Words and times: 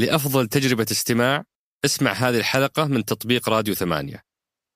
لأفضل 0.00 0.46
تجربة 0.46 0.86
استماع 0.90 1.44
اسمع 1.84 2.12
هذه 2.12 2.38
الحلقة 2.38 2.84
من 2.84 3.04
تطبيق 3.04 3.48
راديو 3.48 3.74
ثمانية. 3.74 4.24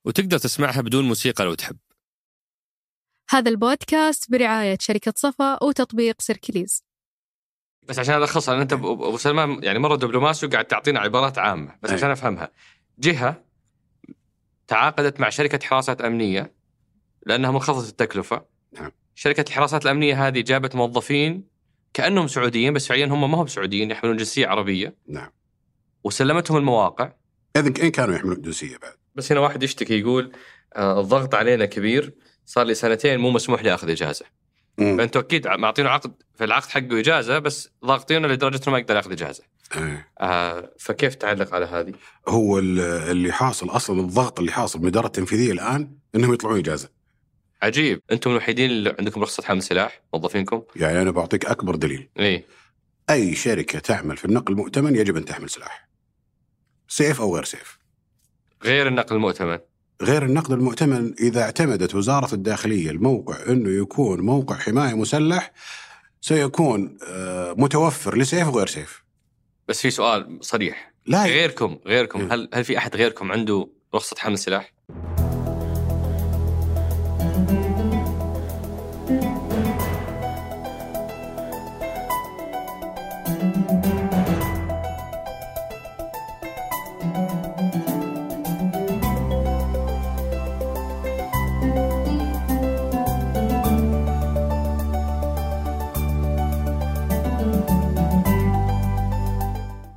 وتقدر 0.06 0.38
تسمعها 0.38 0.80
بدون 0.80 1.04
موسيقى 1.04 1.44
لو 1.44 1.54
تحب. 1.54 1.76
هذا 3.30 3.50
البودكاست 3.50 4.30
برعاية 4.30 4.78
شركة 4.80 5.12
صفا 5.16 5.64
وتطبيق 5.64 6.22
سيركليز. 6.22 6.84
بس 7.82 7.98
عشان 7.98 8.14
الخصها 8.14 8.62
أنت 8.62 8.72
أبو 8.72 9.16
سلمان 9.16 9.64
يعني 9.64 9.78
مرة 9.78 9.96
دبلوماسي 9.96 10.46
وقاعد 10.46 10.64
تعطينا 10.64 11.00
عبارات 11.00 11.38
عامة 11.38 11.78
بس 11.82 11.90
أي. 11.90 11.96
عشان 11.96 12.10
أفهمها. 12.10 12.50
جهة 12.98 13.44
تعاقدت 14.66 15.20
مع 15.20 15.28
شركة 15.28 15.66
حراسات 15.66 16.00
أمنية 16.00 16.54
لأنها 17.26 17.50
منخفضة 17.50 17.88
التكلفة. 17.88 18.44
نعم. 18.72 18.90
شركة 19.14 19.44
الحراسات 19.48 19.84
الأمنية 19.84 20.26
هذه 20.26 20.40
جابت 20.40 20.74
موظفين 20.74 21.53
كأنهم 21.94 22.26
سعوديين 22.26 22.72
بس 22.72 22.86
فعليا 22.88 23.06
هم 23.06 23.30
ما 23.30 23.42
هم 23.42 23.46
سعوديين 23.46 23.90
يحملون 23.90 24.16
جنسية 24.16 24.46
عربية. 24.46 24.96
نعم. 25.08 25.30
وسلمتهم 26.04 26.56
المواقع. 26.56 27.12
اذا 27.56 27.66
إن 27.68 27.72
كانوا 27.90 28.14
يحملون 28.14 28.40
جنسية 28.42 28.76
بعد. 28.76 28.92
بس 29.14 29.32
هنا 29.32 29.40
واحد 29.40 29.62
يشتكي 29.62 30.00
يقول 30.00 30.32
آه 30.76 31.00
الضغط 31.00 31.34
علينا 31.34 31.64
كبير 31.64 32.14
صار 32.46 32.66
لي 32.66 32.74
سنتين 32.74 33.20
مو 33.20 33.30
مسموح 33.30 33.62
لي 33.62 33.74
أخذ 33.74 33.90
إجازة. 33.90 34.24
مم. 34.78 34.98
فأنتوا 34.98 35.20
أكيد 35.20 35.46
معطينه 35.48 35.88
عقد 35.88 36.12
في 36.34 36.44
العقد 36.44 36.68
حقه 36.68 37.00
إجازة 37.00 37.38
بس 37.38 37.70
ضاغطينه 37.84 38.28
لدرجة 38.28 38.60
إنه 38.64 38.72
ما 38.72 38.78
يقدر 38.78 38.96
يأخذ 38.96 39.12
إجازة. 39.12 39.42
إيه. 39.76 40.08
آه 40.20 40.70
فكيف 40.78 41.14
تعلق 41.14 41.54
على 41.54 41.66
هذه؟ 41.66 41.92
هو 42.28 42.58
ال- 42.58 42.80
اللي 42.80 43.32
حاصل 43.32 43.68
أصلا 43.68 44.00
الضغط 44.00 44.38
اللي 44.38 44.52
حاصل 44.52 44.78
من 44.78 44.84
الاداره 44.84 45.06
التنفيذيه 45.06 45.52
الآن 45.52 45.90
إنهم 46.14 46.32
يطلعون 46.34 46.58
إجازة. 46.58 46.88
عجيب. 47.64 48.00
أنتم 48.12 48.30
الوحيدين 48.30 48.70
اللي 48.70 48.96
عندكم 48.98 49.22
رخصة 49.22 49.42
حمل 49.42 49.62
سلاح 49.62 50.02
موظفينكم؟ 50.14 50.62
يعني 50.76 51.02
أنا 51.02 51.10
بعطيك 51.10 51.46
أكبر 51.46 51.74
دليل. 51.74 52.08
إيه. 52.18 52.44
أي 53.10 53.34
شركة 53.34 53.78
تعمل 53.78 54.16
في 54.16 54.24
النقل 54.24 54.52
المؤتمن 54.52 54.96
يجب 54.96 55.16
أن 55.16 55.24
تحمل 55.24 55.50
سلاح. 55.50 55.88
سيف 56.88 57.20
أو 57.20 57.34
غير 57.34 57.44
سيف. 57.44 57.78
غير 58.64 58.88
النقل 58.88 59.16
المؤتمن. 59.16 59.58
غير 60.02 60.24
النقل 60.24 60.54
المؤتمن 60.54 61.14
إذا 61.20 61.42
اعتمدت 61.42 61.94
وزارة 61.94 62.34
الداخلية 62.34 62.90
الموقع 62.90 63.36
أنه 63.48 63.82
يكون 63.82 64.20
موقع 64.20 64.56
حماية 64.56 64.94
مسلح 64.94 65.52
سيكون 66.20 66.98
آه، 67.08 67.54
متوفر 67.58 68.18
لسيف 68.18 68.48
وغير 68.48 68.66
سيف. 68.66 69.04
بس 69.68 69.80
في 69.80 69.90
سؤال 69.90 70.38
صريح. 70.40 70.94
لا. 71.06 71.24
غيركم 71.24 71.78
غيركم 71.86 72.20
إيه. 72.20 72.34
هل 72.34 72.48
هل 72.54 72.64
في 72.64 72.78
أحد 72.78 72.96
غيركم 72.96 73.32
عنده 73.32 73.68
رخصة 73.94 74.16
حمل 74.18 74.38
سلاح؟ 74.38 74.73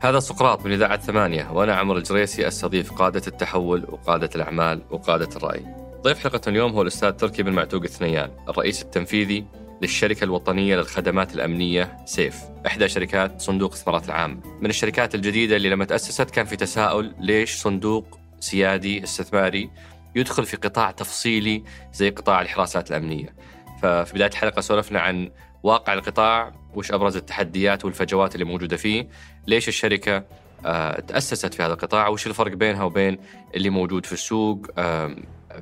هذا 0.08 0.19
سقراط 0.19 0.66
من 0.66 0.72
إذاعة 0.72 0.97
ثمانية 0.97 1.52
وأنا 1.52 1.75
عمر 1.75 1.97
الجريسي 1.97 2.47
أستضيف 2.47 2.91
قادة 2.94 3.22
التحول 3.27 3.86
وقادة 3.89 4.30
الأعمال 4.36 4.81
وقادة 4.89 5.30
الرأي. 5.36 5.66
ضيف 6.02 6.19
حلقة 6.19 6.41
اليوم 6.47 6.72
هو 6.72 6.81
الأستاذ 6.81 7.11
تركي 7.11 7.44
بن 7.44 7.52
معتوق 7.52 7.83
الثنيان 7.83 8.31
الرئيس 8.50 8.81
التنفيذي 8.81 9.45
للشركة 9.81 10.23
الوطنية 10.23 10.75
للخدمات 10.75 11.35
الأمنية 11.35 11.97
سيف. 12.05 12.35
إحدى 12.67 12.88
شركات 12.88 13.41
صندوق 13.41 13.69
الاستثمارات 13.69 14.05
العامة 14.05 14.41
من 14.61 14.69
الشركات 14.69 15.16
الجديدة 15.16 15.55
اللي 15.55 15.69
لما 15.69 15.85
تأسست 15.85 16.30
كان 16.31 16.45
في 16.45 16.55
تساؤل 16.55 17.16
ليش 17.19 17.55
صندوق 17.55 18.19
سيادي 18.39 19.03
استثماري 19.03 19.69
يدخل 20.16 20.45
في 20.45 20.58
قطاع 20.58 20.91
تفصيلي 20.91 21.63
زي 21.94 22.09
قطاع 22.09 22.41
الحراسات 22.41 22.91
الأمنية. 22.91 23.35
ففي 23.81 24.13
بداية 24.13 24.29
الحلقة 24.29 24.62
سولفنا 24.62 25.00
عن 25.00 25.31
واقع 25.63 25.94
القطاع 25.94 26.51
وش 26.73 26.91
أبرز 26.91 27.16
التحديات 27.16 27.85
والفجوات 27.85 28.35
اللي 28.35 28.46
موجودة 28.46 28.78
فيه 28.78 29.07
ليش 29.47 29.68
الشركة 29.68 30.25
آه، 30.66 31.00
تأسست 31.00 31.53
في 31.53 31.63
هذا 31.63 31.74
القطاع 31.74 32.08
وش 32.08 32.28
الفرق 32.28 32.53
بينها 32.53 32.84
وبين 32.84 33.18
اللي 33.56 33.69
موجود 33.69 34.06
في 34.06 34.13
السوق 34.13 34.68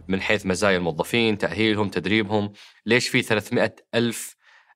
من 0.08 0.22
حيث 0.22 0.46
مزايا 0.46 0.78
الموظفين 0.78 1.38
تأهيلهم 1.38 1.90
تدريبهم؟ 1.90 2.54
ليش 2.86 3.08
في 3.08 3.22
300 3.22 3.76
ألف 3.96 4.36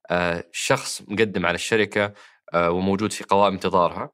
آه، 0.10 0.44
شخص 0.52 1.02
مقدم 1.08 1.46
على 1.46 1.56
الشركة 1.56 2.14
آه، 2.54 2.72
وموجود 2.72 3.12
في 3.12 3.24
قوائم 3.24 3.54
انتظارها؟ 3.54 4.12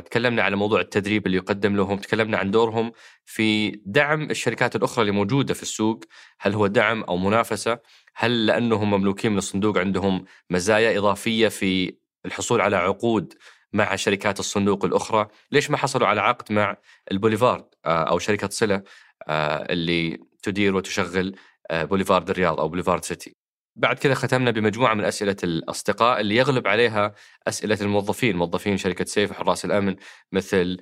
تكلمنا 0.00 0.42
على 0.42 0.56
موضوع 0.56 0.80
التدريب 0.80 1.26
اللي 1.26 1.36
يقدم 1.36 1.76
لهم 1.76 1.98
تكلمنا 1.98 2.38
عن 2.38 2.50
دورهم 2.50 2.92
في 3.24 3.70
دعم 3.86 4.30
الشركات 4.30 4.76
الأخرى 4.76 5.02
اللي 5.02 5.12
موجودة 5.12 5.54
في 5.54 5.62
السوق. 5.62 6.04
هل 6.40 6.54
هو 6.54 6.66
دعم 6.66 7.02
أو 7.02 7.16
منافسة؟ 7.16 7.78
هل 8.14 8.46
لأنهم 8.46 8.90
مملوكين 8.90 9.32
من 9.32 9.38
الصندوق 9.38 9.78
عندهم 9.78 10.24
مزايا 10.50 10.98
إضافية 10.98 11.48
في 11.48 11.96
الحصول 12.26 12.60
على 12.60 12.76
عقود 12.76 13.34
مع 13.72 13.96
شركات 13.96 14.40
الصندوق 14.40 14.84
الأخرى. 14.84 15.28
ليش 15.52 15.70
ما 15.70 15.76
حصلوا 15.76 16.06
على 16.08 16.20
عقد 16.20 16.52
مع 16.52 16.76
البوليفارد 17.12 17.64
آه، 17.84 18.02
أو 18.04 18.18
شركة 18.18 18.48
صلة 18.48 18.82
آه، 19.28 19.72
اللي 19.72 20.18
تدير 20.42 20.76
وتشغل 20.76 21.36
آه، 21.70 21.84
بوليفارد 21.84 22.30
الرياض 22.30 22.60
أو 22.60 22.68
بوليفارد 22.68 23.04
سيتي؟ 23.04 23.41
بعد 23.76 23.98
كذا 23.98 24.14
ختمنا 24.14 24.50
بمجموعة 24.50 24.94
من 24.94 25.04
أسئلة 25.04 25.36
الأصدقاء 25.44 26.20
اللي 26.20 26.36
يغلب 26.36 26.68
عليها 26.68 27.14
أسئلة 27.48 27.78
الموظفين. 27.80 28.36
موظفين 28.36 28.76
شركة 28.76 29.04
سيف 29.04 29.30
وحراس 29.30 29.64
الأمن 29.64 29.96
مثل 30.32 30.80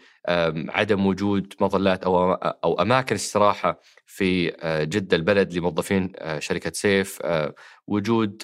عدم 0.69 1.06
وجود 1.06 1.55
مظلات 1.61 2.05
أو 2.05 2.33
أو 2.34 2.83
أماكن 2.83 3.15
استراحة 3.15 3.81
في 4.06 4.47
جدة 4.65 5.17
البلد 5.17 5.55
لموظفين 5.55 6.12
شركة 6.39 6.73
سيف. 6.75 7.19
وجود 7.87 8.43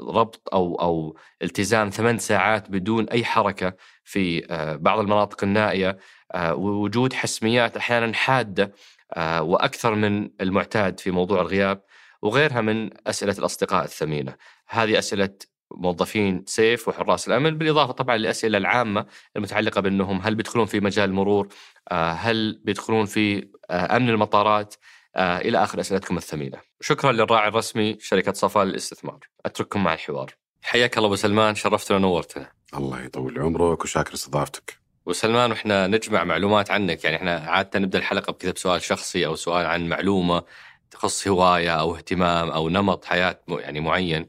ربط 0.00 0.48
أو 0.52 0.74
أو 0.74 1.16
التزام 1.42 1.90
ثمان 1.90 2.18
ساعات 2.18 2.70
بدون 2.70 3.08
أي 3.08 3.24
حركة 3.24 3.76
في 4.04 4.40
بعض 4.80 4.98
المناطق 4.98 5.44
النائية. 5.44 5.98
ووجود 6.36 7.12
حسميات 7.12 7.76
أحيانا 7.76 8.14
حادة 8.14 8.72
وأكثر 9.18 9.94
من 9.94 10.30
المعتاد 10.40 11.00
في 11.00 11.10
موضوع 11.10 11.40
الغياب. 11.40 11.82
وغيرها 12.22 12.60
من 12.60 12.90
أسئلة 13.06 13.34
الأصدقاء 13.38 13.84
الثمينة. 13.84 14.34
هذه 14.66 14.98
أسئلة 14.98 15.30
موظفين 15.70 16.44
سيف 16.46 16.88
وحراس 16.88 17.28
الأمن 17.28 17.58
بالإضافة 17.58 17.92
طبعا 17.92 18.16
للأسئلة 18.16 18.58
العامة 18.58 19.06
المتعلقة 19.36 19.80
بأنهم 19.80 20.20
هل 20.22 20.34
بيدخلون 20.34 20.66
في 20.66 20.80
مجال 20.80 21.10
المرور 21.10 21.48
آه، 21.90 22.12
هل 22.12 22.60
بيدخلون 22.64 23.06
في 23.06 23.48
آه، 23.70 23.96
أمن 23.96 24.10
المطارات؟ 24.10 24.74
آه، 25.16 25.38
إلى 25.38 25.62
آخر 25.62 25.80
أسئلتكم 25.80 26.16
الثمينة. 26.16 26.58
شكرا 26.80 27.12
للراعي 27.12 27.48
الرسمي 27.48 27.96
شركة 28.00 28.32
صفا 28.32 28.64
للاستثمار. 28.64 29.18
أترككم 29.46 29.84
مع 29.84 29.94
الحوار. 29.94 30.34
حياك 30.62 30.96
الله 30.96 31.06
أبو 31.06 31.16
سلمان 31.16 31.54
شرفتنا 31.54 31.96
ونورتنا 31.96 32.52
الله 32.76 33.02
يطول 33.02 33.38
عمرك 33.38 33.84
وشاكر 33.84 34.14
استضافتك. 34.14 34.78
وسلمان 35.06 35.50
وإحنا 35.50 35.86
نجمع 35.86 36.24
معلومات 36.24 36.70
عنك. 36.70 37.04
يعني 37.04 37.16
إحنا 37.16 37.36
عادة 37.36 37.78
نبدأ 37.78 37.98
الحلقة 37.98 38.32
بكذا 38.32 38.52
بسؤال 38.52 38.82
شخصي 38.82 39.26
أو 39.26 39.34
سؤال 39.34 39.66
عن 39.66 39.88
معلومة. 39.88 40.42
تخص 40.90 41.28
هواية 41.28 41.70
أو 41.70 41.96
اهتمام 41.96 42.48
أو 42.50 42.68
نمط 42.68 43.04
حياة 43.04 43.40
يعني 43.48 43.80
معين. 43.80 44.26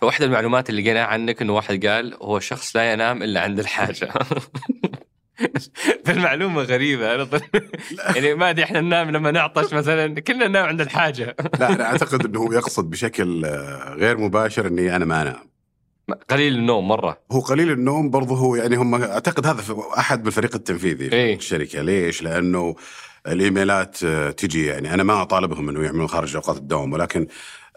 فواحدة 0.00 0.26
المعلومات 0.26 0.70
اللي 0.70 0.82
لقيناها 0.82 1.04
عنك 1.06 1.42
إنه 1.42 1.54
واحد 1.54 1.86
قال 1.86 2.14
هو 2.22 2.40
شخص 2.40 2.76
لا 2.76 2.92
ينام 2.92 3.22
إلا 3.22 3.40
عند 3.40 3.58
الحاجة. 3.58 4.08
فالمعلومة 6.04 6.62
غريبة 6.62 7.14
أنا 7.14 7.28
يعني 8.16 8.34
ما 8.34 8.50
أدري 8.50 8.64
إحنا 8.64 8.80
ننام 8.80 9.10
لما 9.10 9.30
نعطش 9.30 9.72
مثلا 9.74 10.20
كلنا 10.20 10.48
ننام 10.48 10.66
عند 10.66 10.80
الحاجة. 10.80 11.36
لا 11.60 11.68
أنا 11.72 11.84
أعتقد 11.84 12.24
إنه 12.24 12.40
هو 12.40 12.52
يقصد 12.52 12.90
بشكل 12.90 13.44
آه، 13.44 13.94
غير 13.94 14.16
مباشر 14.18 14.66
إني 14.66 14.96
أنا 14.96 15.04
ما 15.04 15.22
أنام. 15.22 15.48
قليل 16.30 16.54
النوم 16.54 16.88
مرة. 16.88 17.20
هو 17.32 17.40
قليل 17.40 17.70
النوم 17.70 18.10
برضه 18.10 18.34
هو 18.36 18.56
يعني 18.56 18.76
هم 18.76 18.94
أعتقد 18.94 19.46
هذا 19.46 19.62
في- 19.62 19.82
أحد 19.98 20.20
من 20.20 20.26
الفريق 20.26 20.54
التنفيذي 20.54 21.10
في 21.10 21.16
إيه. 21.16 21.36
الشركة. 21.36 21.82
ليش؟ 21.82 22.22
لأنه 22.22 22.74
الإيميلات 23.26 23.98
آه، 24.04 24.30
تجي 24.30 24.66
يعني. 24.66 24.94
أنا 24.94 25.02
ما 25.02 25.22
أطالبهم 25.22 25.68
إنه 25.68 25.82
يعملون 25.84 26.06
خارج 26.08 26.36
أوقات 26.36 26.56
الدوام 26.56 26.92
ولكن 26.92 27.26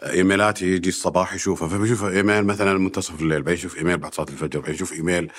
إيميلات 0.02 0.62
يجي 0.62 0.88
الصباح 0.88 1.34
يشوفها 1.34 1.68
فبيشوف 1.68 2.04
إيميل 2.04 2.44
مثلا 2.44 2.78
منتصف 2.78 3.20
الليل 3.20 3.42
بعدين 3.42 3.54
يشوف 3.54 3.78
إيميل 3.78 3.96
بعد 3.98 4.14
صلاة 4.14 4.26
الفجر 4.28 4.58
بعدين 4.60 4.74
يشوف 4.74 4.92
إيميل 4.92 5.30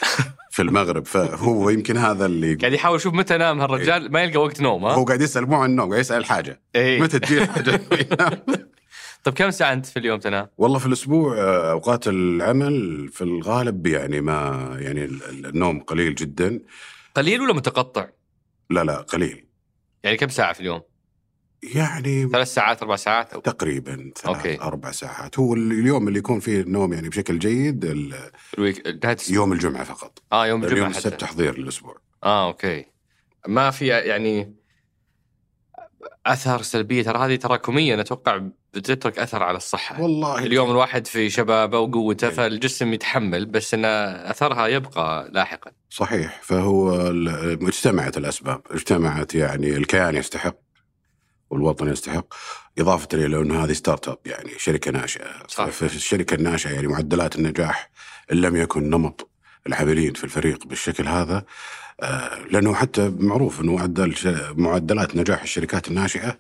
في 0.52 0.62
المغرب. 0.62 1.06
فهو 1.06 1.70
يمكن 1.70 1.98
هذا 1.98 2.26
اللي 2.26 2.56
قاعد 2.62 2.74
يحاول 2.74 2.96
يشوف 2.96 3.14
متى 3.14 3.38
نام. 3.38 3.62
هالرجال 3.62 4.12
ما 4.12 4.24
يلقى 4.24 4.38
وقت 4.42 4.62
نوم 4.62 4.86
ها؟ 4.86 4.94
هو 4.94 5.04
قاعد 5.04 5.22
يسأل 5.22 5.46
مو 5.50 5.56
عن 5.56 5.70
النوم 5.70 5.90
قاعد 5.90 6.00
يسأل 6.02 6.18
الحاجة 6.18 6.62
إيه. 6.76 7.02
متى 7.02 7.20
تجي 7.20 7.38
الحاجة؟ 7.44 7.82
طيب 9.24 9.34
كم 9.36 9.52
ساعة 9.52 9.74
أنت 9.74 9.86
في 9.86 10.00
اليوم 10.00 10.20
تنام؟ 10.20 10.48
والله 10.58 10.80
في 10.80 10.86
الأسبوع 10.86 11.38
آه، 11.38 11.72
أوقات 11.72 12.08
العمل 12.08 13.08
في 13.14 13.22
الغالب 13.24 13.88
يعني 13.88 14.22
ما 14.22 14.70
يعني 14.80 15.04
ال- 15.06 15.24
ال- 15.30 15.46
النوم 15.46 15.80
قليل 15.80 16.16
جدا. 16.16 16.60
قليل 17.16 17.42
ولا 17.42 17.54
متقطع؟ 17.54 18.08
لا 18.70 18.84
لا 18.84 18.96
قليل. 18.98 19.43
يعني 20.04 20.18
كم 20.18 20.30
ساعة 20.30 20.54
في 20.54 20.60
اليوم؟ 20.60 20.82
يعني 21.76 22.30
ثلاث 22.30 22.54
ساعات 22.54 22.82
أربع 22.82 22.96
ساعات 22.96 23.34
أو 23.34 23.40
تقريبا 23.40 24.12
ثلاث 24.16 24.36
okay. 24.38 24.62
أربع 24.62 24.92
ساعات 24.92 25.40
هو 25.40 25.54
اليوم 25.54 26.08
اللي 26.08 26.20
يكون 26.20 26.40
فيه 26.40 26.62
النوم 26.62 26.94
يعني 26.94 27.10
بشكل 27.10 27.40
جيد 27.40 27.86
ال- 27.86 28.32
الويك. 28.58 29.00
يوم 29.30 29.54
الجمعة 29.54 29.84
فقط 29.84 30.20
آه 30.32 30.48
يوم 30.48 30.64
الجمعة 30.64 30.78
اليوم. 30.78 30.92
السبت 30.92 31.22
تحضير 31.22 31.58
للأسبوع 31.60 31.98
آه 32.24 32.48
okay 32.48 32.86
ما 33.48 33.72
في 33.72 33.88
يعني 33.88 34.56
أثار 36.26 36.62
سلبية 36.62 37.04
ترى 37.04 37.18
هذه 37.18 37.36
تراكمية 37.36 38.00
أتوقع 38.02 38.42
بتترك 38.74 39.20
أثر 39.20 39.44
على 39.44 39.58
الصحة 39.58 40.02
والله 40.02 40.40
اليوم 40.40 40.72
الواحد 40.72 41.08
في 41.08 41.30
شبابة 41.30 41.80
وقوته 41.80 42.30
فالجسم 42.30 42.94
يتحمل 42.94 43.46
بس 43.46 43.74
إن 43.74 43.86
أثرها 43.86 44.68
يبقى 44.68 45.30
لاحقا 45.32 45.72
صحيح 45.94 46.40
فهو 46.44 47.08
اجتمعت 47.68 48.18
الأسباب 48.18 48.62
اجتمعت 48.72 49.36
يعني 49.36 49.78
الكيان 49.78 50.16
يستحق 50.16 50.56
والوطن 51.50 51.88
يستحق 51.88 52.26
إضافة 52.80 53.08
إلى 53.14 53.38
انه 53.38 53.64
هذه 53.64 53.74
startup 53.74 54.18
يعني 54.26 54.50
شركة 54.58 54.92
ناشئة. 54.92 55.48
صح. 55.48 55.66
فالشركه 55.66 56.36
الناشئة 56.36 56.72
يعني 56.72 56.88
معدلات 56.88 57.36
النجاح 57.36 57.90
إن 58.32 58.38
لم 58.38 58.56
يكن 58.56 58.90
نمط 58.90 59.30
العاملين 59.68 60.14
في 60.14 60.24
الفريق 60.24 60.68
بالشكل 60.68 61.08
هذا 61.08 61.46
آه، 62.02 62.40
لأنه 62.52 62.74
حتى 62.74 63.14
معروف 63.20 63.62
أنه 63.62 63.76
معدل 63.76 64.16
معدلات 64.58 65.16
نجاح 65.16 65.42
الشركات 65.42 65.88
الناشئة 65.88 66.40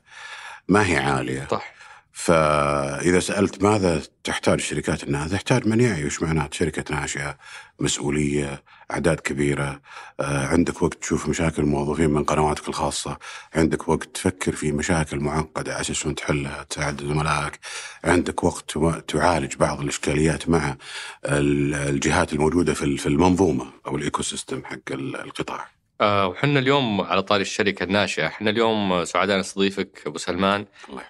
ما 0.68 0.88
هي 0.88 0.98
عالية. 0.98 1.48
صح. 1.52 1.74
فإذا 2.12 3.20
سألت 3.20 3.64
ماذا 3.64 4.02
تحتاج 4.24 4.54
الشركات 4.54 5.04
الناشئة 5.04 5.32
تحتاج 5.32 5.68
من 5.68 5.82
يعي 5.82 6.06
وش 6.06 6.22
معنات 6.22 6.54
شركة 6.54 6.96
ناشئة 6.96 7.38
مسؤولية 7.80 8.64
أعداد 8.94 9.20
كبيرة. 9.20 9.82
آه، 10.20 10.48
عندك 10.48 10.82
وقت 10.82 10.94
تشوف 10.94 11.30
مشاكل 11.30 11.62
الموظفين 11.62 12.10
من 12.10 12.24
قنواتك 12.24 12.68
الخاصة. 12.70 13.18
عندك 13.56 13.88
وقت 13.90 14.10
تفكر 14.14 14.52
في 14.56 14.72
مشاكل 14.72 15.20
معقدة 15.20 15.72
على 15.74 15.82
أساس 15.82 16.06
أن 16.06 16.16
تحلها 16.16 16.64
تساعد 16.64 17.02
زملائك. 17.02 17.60
عندك 18.04 18.44
وقت 18.44 18.78
تعالج 19.08 19.56
بعض 19.56 19.82
الإشكاليات 19.82 20.50
مع 20.50 20.76
ال- 21.26 21.74
الجهات 21.76 22.34
الموجودة 22.34 22.74
في 22.74 22.84
ال- 22.84 22.98
في 22.98 23.06
المنظومة 23.06 23.66
أو 23.88 23.96
الإيكو 23.96 24.24
سيستم 24.24 24.64
حق 24.66 24.92
ال- 24.92 25.16
القطاع. 25.16 25.68
آه 26.02 26.28
وحنا 26.28 26.60
اليوم 26.60 27.02
على 27.02 27.22
طاري 27.24 27.42
الشركة 27.42 27.84
الناشئة. 27.84 28.28
إحنا 28.28 28.50
اليوم 28.50 29.06
سعداء 29.06 29.40
نستضيفك 29.40 30.02
أبو 30.08 30.18
سلمان. 30.18 30.66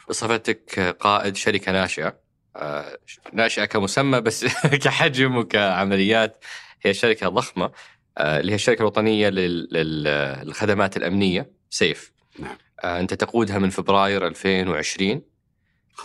بصفتك 0.09 0.79
قائد 0.99 1.35
شركة 1.35 1.71
ناشئة. 1.71 2.15
آه 2.55 2.97
ناشئة 3.33 3.65
كمسمى 3.65 4.21
بس 4.21 4.45
كحجم 4.83 5.35
وكعمليات. 5.37 6.43
هي 6.83 6.93
شركة 6.93 7.29
ضخمة 7.29 7.71
آه 8.17 8.39
اللي 8.39 8.51
هي 8.51 8.55
الشركة 8.55 8.79
الوطنية 8.81 9.29
لل- 9.29 9.67
لل- 9.71 10.43
للخدمات 10.47 10.97
الأمنية 10.97 11.51
سيف 11.69 12.11
نعم. 12.39 12.57
آه 12.83 12.99
أنت 12.99 13.13
تقودها 13.13 13.57
من 13.59 13.69
فبراير 13.69 14.27
2020 14.27 15.21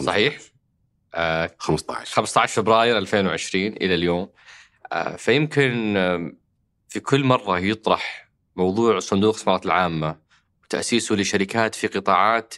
صحيح؟ 0.00 0.38
آه 1.14 1.50
15 1.58 2.14
15 2.14 2.62
فبراير 2.62 2.98
2020 2.98 3.66
إلى 3.66 3.94
اليوم 3.94 4.28
فيمكن 5.16 5.94
في 6.88 7.00
كل 7.00 7.24
مرة 7.24 7.58
يطرح 7.58 8.28
موضوع 8.56 8.98
صندوق 8.98 9.30
الاستثمارات 9.30 9.66
العامة 9.66 10.18
وتأسيسه 10.64 11.14
لشركات 11.14 11.74
في 11.74 11.86
قطاعات 11.86 12.54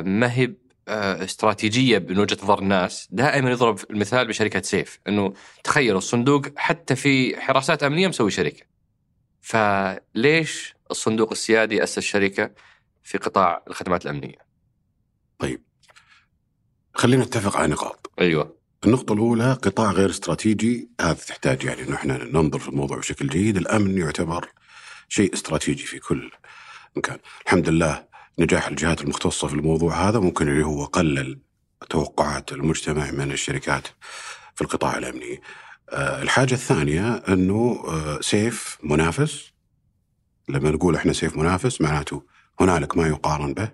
ما 0.00 0.32
هي 0.32 0.52
استراتيجية 0.90 1.98
من 1.98 2.18
وجهة 2.18 2.38
نظر 2.42 2.58
الناس 2.58 3.08
دائما 3.10 3.50
يضرب 3.50 3.78
المثال 3.90 4.28
بشركة 4.28 4.62
سيف 4.62 5.00
إنه 5.08 5.34
تخيلوا 5.64 5.98
الصندوق 5.98 6.46
حتى 6.56 6.96
في 6.96 7.40
حراسات 7.40 7.82
أمنية 7.82 8.08
مسوي 8.08 8.30
شركة. 8.30 8.62
فليش 9.40 10.74
الصندوق 10.90 11.30
السيادي 11.30 11.82
أسس 11.82 11.98
شركه 11.98 12.50
في 13.02 13.18
قطاع 13.18 13.62
الخدمات 13.68 14.04
الأمنية؟ 14.04 14.38
طيب 15.38 15.62
خلينا 16.94 17.24
نتفق 17.24 17.56
على 17.56 17.72
نقاط. 17.72 18.12
أيوه. 18.20 18.60
النقطة 18.84 19.12
الأولى 19.12 19.52
قطاع 19.52 19.90
غير 19.90 20.10
استراتيجي 20.10 20.90
هذا 21.00 21.14
تحتاج 21.14 21.64
يعني 21.64 21.82
أنه 21.82 21.94
إحنا 21.94 22.24
ننظر 22.24 22.58
في 22.58 22.68
الموضوع 22.68 22.98
بشكل 22.98 23.28
جيد، 23.28 23.56
الأمن 23.56 23.98
يعتبر 23.98 24.48
شيء 25.08 25.34
استراتيجي 25.34 25.84
في 25.84 25.98
كل 25.98 26.30
مكان، 26.96 27.18
الحمد 27.46 27.68
لله 27.68 28.09
نجاح 28.40 28.68
الجهات 28.68 29.00
المختصة 29.00 29.48
في 29.48 29.54
الموضوع 29.54 30.08
هذا 30.08 30.18
ممكن 30.18 30.48
اللي 30.48 30.66
هو 30.66 30.84
قلل 30.84 31.40
توقعات 31.90 32.52
المجتمع 32.52 33.10
من 33.10 33.32
الشركات 33.32 33.86
في 34.54 34.62
القطاع 34.62 34.98
الأمني. 34.98 35.42
آه، 35.90 36.22
الحاجة 36.22 36.54
الثانية 36.54 37.14
أنه 37.14 37.84
آه، 37.88 38.20
سيف 38.20 38.78
منافس. 38.82 39.52
لما 40.48 40.70
نقول 40.70 40.96
إحنا 40.96 41.12
سيف 41.12 41.36
منافس 41.36 41.80
معناته 41.80 42.26
هنالك 42.60 42.96
ما 42.96 43.08
يقارن 43.08 43.54
به. 43.54 43.70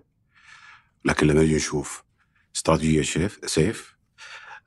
لكن 1.04 1.26
لما 1.26 1.42
نجي 1.42 1.56
نشوف 1.56 2.02
استراتيجية 2.56 3.02
سيف 3.02 3.38
سيف 3.46 3.96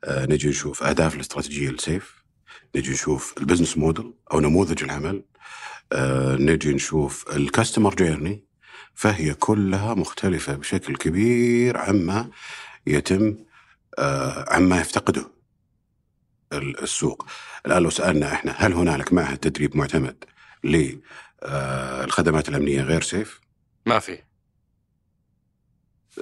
آه، 0.04 0.26
نجي 0.26 0.48
نشوف 0.48 0.82
أهداف 0.82 1.14
الاستراتيجية 1.14 1.70
لسيف 1.70 2.24
نجي 2.76 2.90
نشوف 2.90 3.34
ال 3.38 3.42
business 3.42 3.78
model 3.78 4.14
أو 4.32 4.40
نموذج 4.40 4.82
العمل 4.82 5.24
نجي 6.38 6.74
نشوف 6.74 7.36
ال 7.36 7.42
customer 7.42 7.94
journey 7.94 8.49
فهي 8.94 9.34
كلها 9.34 9.94
مختلفة 9.94 10.54
بشكل 10.54 10.96
كبير 10.96 11.76
عما 11.76 12.30
يتم 12.86 13.36
آه، 13.98 14.54
عما 14.54 14.80
يفتقده 14.80 15.30
ال- 16.52 16.82
السوق. 16.82 17.26
الآن 17.66 17.82
لو 17.82 17.90
سألنا 17.90 18.32
إحنا 18.32 18.52
هل 18.52 18.72
هنالك 18.72 19.12
معهد 19.12 19.38
تدريب 19.38 19.76
معتمد 19.76 20.24
للخدمات 20.64 22.48
الأمنية 22.48 22.82
غير 22.82 23.02
سيف؟ 23.02 23.40
ما 23.86 23.98
في. 23.98 24.18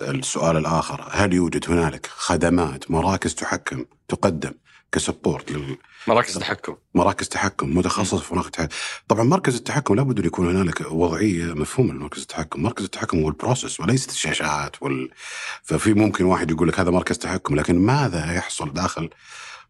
السؤال 0.02 0.56
الآخر 0.56 1.08
هل 1.10 1.32
يوجد 1.32 1.70
هنالك 1.70 2.06
خدمات 2.06 2.90
مراكز 2.90 3.34
تحكم 3.34 3.84
تقدم 4.08 4.52
ك 4.92 5.00
support 5.00 5.52
مراكز 6.06 6.38
تحكم. 6.38 6.76
لمراكز 6.94 7.28
تحكم 7.28 7.76
متخصصة 7.76 8.18
في 8.18 8.34
مراكز 8.34 8.50
تحكم؟ 8.50 8.68
طبعا 9.08 9.24
مركز 9.24 9.54
التحكم 9.54 9.94
لابد 9.94 10.18
أن 10.18 10.26
يكون 10.26 10.56
هنالك 10.56 10.80
وضعية 10.90 11.44
مفهومة 11.44 11.94
لمركز 11.94 12.20
التحكم. 12.20 12.62
مركز 12.62 12.84
التحكم 12.84 13.20
هو 13.22 13.28
ال 13.28 13.35
process 13.35 13.80
وليست 13.80 14.10
الشاشات 14.10 14.82
وال... 14.82 15.10
ففي 15.62 15.94
ممكن 15.94 16.24
واحد 16.24 16.50
يقول 16.50 16.68
لك 16.68 16.80
هذا 16.80 16.90
مركز 16.90 17.18
تحكم 17.18 17.54
لكن 17.56 17.78
ماذا 17.78 18.32
يحصل 18.32 18.72
داخل 18.72 19.10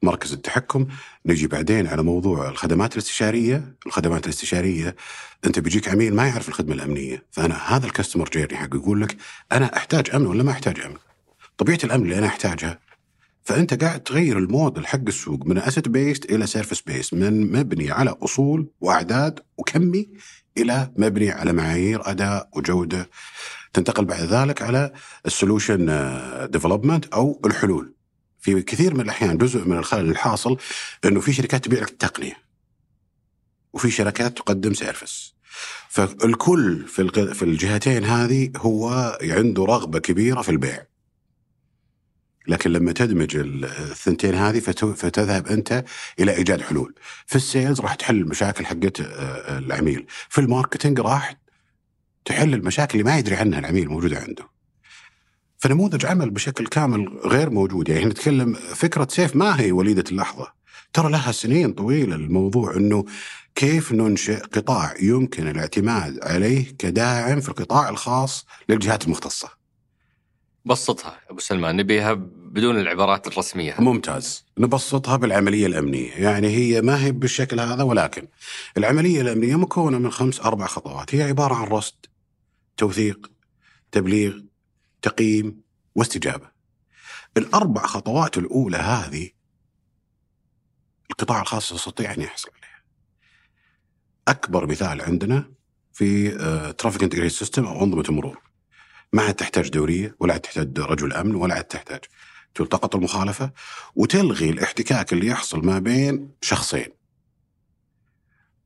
مركز 0.03 0.32
التحكم؟ 0.32 0.87
نجي 1.26 1.47
بعدين 1.47 1.87
على 1.87 2.03
موضوع 2.03 2.49
الخدمات 2.49 2.93
الاستشارية. 2.93 3.75
الخدمات 3.87 4.25
الاستشارية 4.25 4.97
أنت 5.47 5.59
بيجيك 5.59 5.88
عميل 5.88 6.14
ما 6.14 6.26
يعرف 6.26 6.49
الخدمة 6.49 6.75
الأمنية 6.75 7.25
فأنا 7.31 7.76
هذا 7.76 7.87
ال 7.87 7.91
customer 7.91 8.29
journey 8.29 8.59
حق 8.59 8.75
يقول 8.75 9.00
لك 9.00 9.17
أنا 9.53 9.76
أحتاج 9.76 10.11
أمن 10.14 10.26
ولا 10.26 10.43
ما 10.43 10.50
أحتاج 10.53 10.81
أمن؟ 10.81 10.97
طبيعة 11.59 11.79
الأمن 11.85 12.05
اللي 12.05 12.19
أنا 12.19 12.26
أحتاجها 12.26 12.88
فأنت 13.49 13.85
قاعد 13.85 14.00
تغير 14.00 14.39
الموديل 14.39 14.87
حق 14.87 15.00
السوق 15.09 15.47
من 15.47 15.59
asset 15.59 15.89
based 15.89 16.25
إلى 16.25 16.47
service 16.47 16.81
based 16.81 17.15
من 17.15 17.53
مبني 17.53 17.91
على 17.91 18.15
أصول 18.23 18.71
وأعداد 18.81 19.41
وكمي 19.56 20.09
إلى 20.59 20.93
مبني 20.97 21.31
على 21.31 21.53
معايير 21.53 22.11
أداء 22.11 22.49
وجودة. 22.57 23.11
تنتقل 23.73 24.05
بعد 24.05 24.21
ذلك 24.21 24.62
على 24.62 24.93
ال 25.26 25.33
solution 25.33 25.87
development 26.50 27.07
أو 27.07 27.40
الحلول. 27.45 27.95
في 28.38 28.62
كثير 28.62 28.95
من 28.95 29.00
الأحيان 29.00 29.38
جزء 29.38 29.64
من 29.64 29.76
الخلل 29.76 30.11
الحاصل 30.11 30.57
إنه 31.05 31.21
في 31.21 31.33
شركات 31.33 31.64
تبيع 31.64 31.81
لك 31.81 31.90
التقنية. 31.90 32.37
وفي 33.73 33.90
شركات 33.90 34.37
تقدم 34.37 34.75
service 34.75 35.35
فالكل 35.88 36.87
في 36.87 37.35
في 37.35 37.43
الجهتين 37.43 38.05
هذه 38.05 38.50
هو 38.57 39.19
عنده 39.23 39.64
رغبة 39.64 39.99
كبيرة 39.99 40.43
في 40.43 40.49
البيع. 40.49 40.98
لكن 42.49 42.71
لما 42.73 42.93
تدمج 42.93 43.37
ال- 43.37 43.64
الثنتين 43.64 44.35
هذه 44.35 44.61
فت- 44.61 44.85
فتذهب 44.85 45.47
أنت 45.47 45.85
إلى 46.21 46.37
إيجاد 46.37 46.61
حلول. 46.61 46.95
في 47.26 47.37
ال 47.37 47.44
sales 47.44 47.81
راح 47.81 47.95
تحل 47.95 48.17
المشاكل 48.17 48.67
حقت 48.67 49.00
آه، 49.00 49.59
العميل، 49.59 50.07
في 50.28 50.40
ال 50.40 50.47
marketing 50.47 51.00
راح 51.00 51.37
تحل 52.25 52.55
المشاكل 52.55 52.99
اللي 52.99 53.11
ما 53.11 53.19
يدري 53.19 53.37
عنها 53.37 53.59
العميل 53.59 53.88
موجوده 53.88 54.19
عنده. 54.19 54.49
فنموذج 55.59 56.07
عمل 56.07 56.31
بشكل 56.31 56.67
كامل 56.67 57.09
غير 57.25 57.50
موجود، 57.50 57.88
يعني 57.88 58.05
نتكلم 58.05 58.55
فكرة 58.55 59.09
سيف 59.11 59.37
ما 59.37 59.61
هي 59.61 59.73
وليدة 59.73 60.05
اللحظة. 60.11 60.52
ترى 60.93 61.11
لها 61.11 61.33
سنين 61.33 61.73
طويلة 61.73 62.17
الموضوع 62.17 62.76
إنه 62.76 63.05
كيف 63.55 63.93
ننشئ 63.93 64.37
قطاع 64.40 64.95
يمكن 65.00 65.49
الاعتماد 65.49 66.19
عليه 66.23 66.76
كداعم 66.78 67.40
في 67.40 67.49
القطاع 67.49 67.88
الخاص 67.88 68.47
للجهات 68.69 69.05
المختصة 69.05 69.49
بسطها 70.64 71.21
أبو 71.31 71.40
سلمان 71.40 71.76
نبيها 71.76 72.12
بدون 72.49 72.78
العبارات 72.78 73.26
الرسمية. 73.26 73.75
ممتاز. 73.78 74.45
نبسطها 74.59 75.17
بالعملية 75.17 75.67
الأمنية. 75.67 76.12
يعني 76.12 76.49
هي 76.49 76.83
ما 76.83 77.05
هي 77.05 77.12
بالشكل 77.12 77.61
هذا 77.61 77.83
ولكن 77.83 78.28
العملية 78.76 79.21
الأمنية 79.21 79.57
مكونة 79.57 79.99
من 79.99 80.11
خمس 80.11 80.40
أربع 80.40 80.67
خطوات. 80.67 81.14
هي 81.14 81.23
عبارة 81.23 81.55
عن 81.55 81.67
رصد 81.67 82.07
توثيق 82.76 83.31
تبليغ 83.93 84.40
تقييم 85.02 85.61
واستجابة. 85.95 86.50
الأربع 87.37 87.87
خطوات 87.87 88.38
الأولى 88.38 88.76
هذه 88.76 89.31
القطاع 91.11 91.40
الخاص 91.40 91.73
يستطيع 91.73 92.14
أن 92.14 92.21
يحصل 92.21 92.50
عليها. 92.57 92.83
أكبر 94.28 94.67
مثال 94.67 95.02
عندنا 95.02 95.50
في 95.93 96.31
traffic 96.78 97.02
integrated 97.02 97.33
system 97.33 97.64
أو 97.64 97.85
أنظمة 97.85 98.05
المرور 98.09 98.43
ما 99.12 99.23
عاد 99.23 99.35
تحتاج 99.35 99.69
دورية 99.69 100.17
ولا 100.21 100.33
عاد 100.33 100.40
تحتاج 100.40 100.78
رجل 100.78 101.12
أمن 101.12 101.35
ولا 101.35 101.55
عاد 101.55 101.64
تحتاج 101.64 102.00
تلتقط 102.59 102.95
المخالفة 102.97 103.50
وتلغي 103.97 104.50
الاحتكاك 104.50 105.12
اللي 105.12 105.27
يحصل 105.27 105.67
ما 105.67 105.79
بين 105.79 106.31
شخصين. 106.41 106.87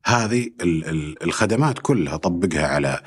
هذه 0.07 0.51
ال- 0.61 0.89
ال- 0.89 1.23
الخدمات 1.23 1.79
كلها 1.79 2.17
طبقها 2.17 2.67
على 2.67 3.03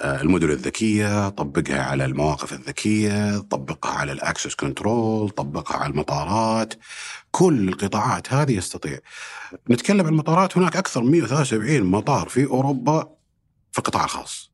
آه، 0.00 0.20
المدن 0.22 0.50
الذكية، 0.50 1.28
طبقها 1.28 1.82
على 1.82 2.04
المواقف 2.04 2.52
الذكية، 2.52 3.38
طبقها 3.38 3.90
على 3.92 4.12
ال 4.12 4.18
access 4.18 4.54
control، 4.54 5.30
طبقها 5.30 5.76
على 5.76 5.90
المطارات، 5.92 6.74
كل 7.30 7.68
القطاعات 7.68 8.32
هذه 8.32 8.56
يستطيع. 8.56 8.98
نتكلم 9.70 10.00
عن 10.06 10.12
المطارات 10.12 10.56
هناك 10.58 10.76
أكثر 10.76 11.02
من 11.02 11.10
173 11.10 11.82
مطار 11.82 12.28
في 12.28 12.44
أوروبا 12.46 13.08
في 13.72 13.78
القطاع 13.78 14.04
الخاص. 14.04 14.49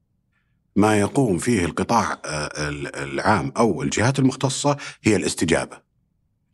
ما 0.76 1.00
يقوم 1.00 1.38
فيه 1.38 1.64
القطاع 1.64 2.18
آه، 2.24 2.68
ال- 2.68 2.96
العام 2.96 3.52
أو 3.56 3.82
الجهات 3.82 4.18
المختصة 4.18 4.76
هي 5.02 5.16
الاستجابة. 5.16 5.78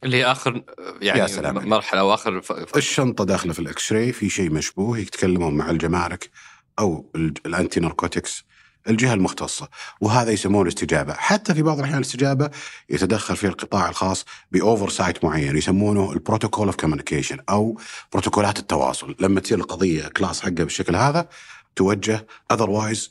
اللي 0.05 0.17
هي 0.17 0.25
آخر 0.27 0.63
يعني 1.01 1.21
يا 1.21 1.27
سلام. 1.27 1.69
مرحلة 1.69 2.01
أو 2.01 2.15
آخر 2.15 2.41
ف... 2.41 2.77
الشنطة 2.77 3.25
داخلة 3.25 3.53
في 3.53 3.59
الاكس 3.59 3.93
راي 3.93 4.13
في 4.13 4.29
شيء 4.31 4.51
مشبوه 4.51 4.99
يتكلمون 4.99 5.55
مع 5.55 5.71
الجمارك 5.71 6.31
أو 6.79 7.11
ال- 7.17 7.35
الأنتي 7.47 7.81
ناركوتكس 7.81 8.45
الجهة 8.89 9.15
المختصة 9.15 9.69
وهذا 10.01 10.31
يسمونه 10.31 10.69
استجابة، 10.69 11.13
حتى 11.15 11.55
في 11.55 11.63
بعض 11.63 11.79
الأحيان 11.79 11.97
الاستجابة 11.99 12.51
يتدخل 12.91 13.37
فيها 13.37 13.51
القطاع 13.51 13.89
الخاص 13.89 14.25
ب 14.53 14.89
oversight 14.89 15.25
معين 15.25 15.57
يسمونه 15.57 16.13
ال 16.13 16.19
protocol 16.19 16.67
of 16.67 16.77
communication 16.77 17.39
أو 17.51 17.81
بروتوكولات 18.13 18.59
التواصل، 18.59 19.17
لما 19.21 19.41
تصير 19.41 19.59
القضية 19.59 20.09
كلاس 20.09 20.41
حقها 20.41 20.51
بالشكل 20.65 20.97
هذا 20.97 21.29
توجه 21.77 22.27
otherwise 22.53 23.11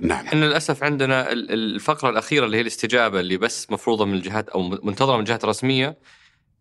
نعم. 0.00 0.26
إحنا 0.26 0.44
للأسف 0.44 0.82
عندنا 0.84 1.32
ال- 1.32 1.50
ال- 1.52 1.74
الفقرة 1.74 2.10
الأخيرة 2.10 2.44
اللي 2.46 2.56
هي 2.56 2.60
الاستجابة 2.60 3.20
اللي 3.20 3.36
بس 3.36 3.70
مفروضة 3.70 4.04
من 4.04 4.14
الجهات 4.14 4.48
أو 4.48 4.62
منتظرة 4.82 5.14
من 5.14 5.20
الجهات 5.20 5.44
الرسميه 5.44 5.98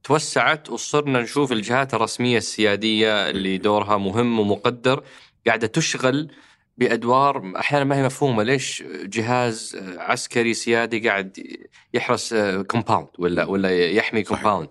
توسعت 0.04 0.70
وصرنا 0.70 1.22
نشوف 1.22 1.52
الجهات 1.52 1.94
الرسمية 1.94 2.38
السيادية 2.38 3.30
اللي 3.30 3.58
دورها 3.58 3.98
مهم 3.98 4.40
ومقدر 4.40 5.04
قاعدة 5.48 5.68
تشغل 5.68 6.32
بأدوار 6.78 7.54
أحيانا 7.60 7.86
ما 7.86 7.96
هي 7.98 8.04
مفهومة 8.04 8.44
ليش 8.44 8.84
جهاز 9.04 9.78
عسكري 9.98 10.54
سيادي 10.54 11.10
قاعد 11.10 11.38
يحرس 11.94 12.34
compound 12.68 13.08
ولا 13.20 13.46
ولا 13.46 13.88
يحمي. 13.88 14.24
compound 14.24 14.68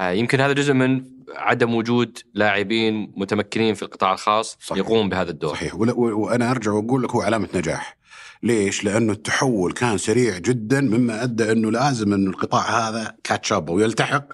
يمكن 0.00 0.40
هذا 0.40 0.52
جزء 0.52 0.72
من 0.72 1.04
عدم 1.36 1.74
وجود 1.74 2.18
لاعبين 2.34 3.12
متمكنين 3.16 3.74
في 3.74 3.82
القطاع 3.82 4.12
الخاص 4.12 4.58
صحيح. 4.60 4.78
يقوم 4.78 5.08
بهذا 5.08 5.30
الدور. 5.30 5.50
صحيح. 5.54 5.74
وأنا 5.74 6.50
أرجع 6.50 6.72
وأقول 6.72 7.02
لك 7.02 7.10
هو 7.10 7.20
علامة 7.22 7.48
نجاح. 7.54 7.97
ليش؟ 8.42 8.84
لأنه 8.84 9.12
التحول 9.12 9.72
كان 9.72 9.98
سريع 9.98 10.38
جدا 10.38 10.80
مما 10.80 11.22
أدى 11.22 11.52
إنه 11.52 11.70
لازم 11.70 12.12
إنه 12.12 12.30
القطاع 12.30 12.88
هذا 12.88 13.14
catch 13.24 13.55
up 13.55 13.68
ويلتحق 13.70 14.24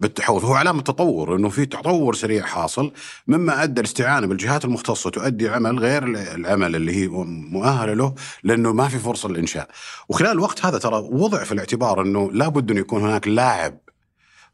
بالتحول. 0.00 0.40
فهو 0.40 0.54
علامة 0.54 0.82
تطور 0.82 1.36
إنه 1.36 1.48
في 1.48 1.66
تطور 1.66 2.14
سريع 2.14 2.44
حاصل 2.46 2.92
مما 3.26 3.62
أدى 3.62 3.80
الاستعانة 3.80 4.26
بالجهات 4.26 4.64
المختصة 4.64 5.10
تؤدي 5.10 5.48
عمل 5.48 5.78
غير 5.78 6.04
العمل 6.34 6.76
اللي 6.76 6.96
هي 6.96 7.08
مؤهلة 7.08 7.94
له 7.94 8.14
لأنه 8.42 8.72
ما 8.72 8.88
في 8.88 8.98
فرصة 8.98 9.28
للإنشاء. 9.28 9.68
وخلال 10.08 10.30
الوقت 10.30 10.66
هذا 10.66 10.78
ترى 10.78 10.96
وضع 10.96 11.44
في 11.44 11.52
الاعتبار 11.52 12.02
إنه 12.02 12.30
لابد 12.32 12.70
انه 12.70 12.80
يكون 12.80 13.02
هناك 13.02 13.28
لاعب 13.28 13.78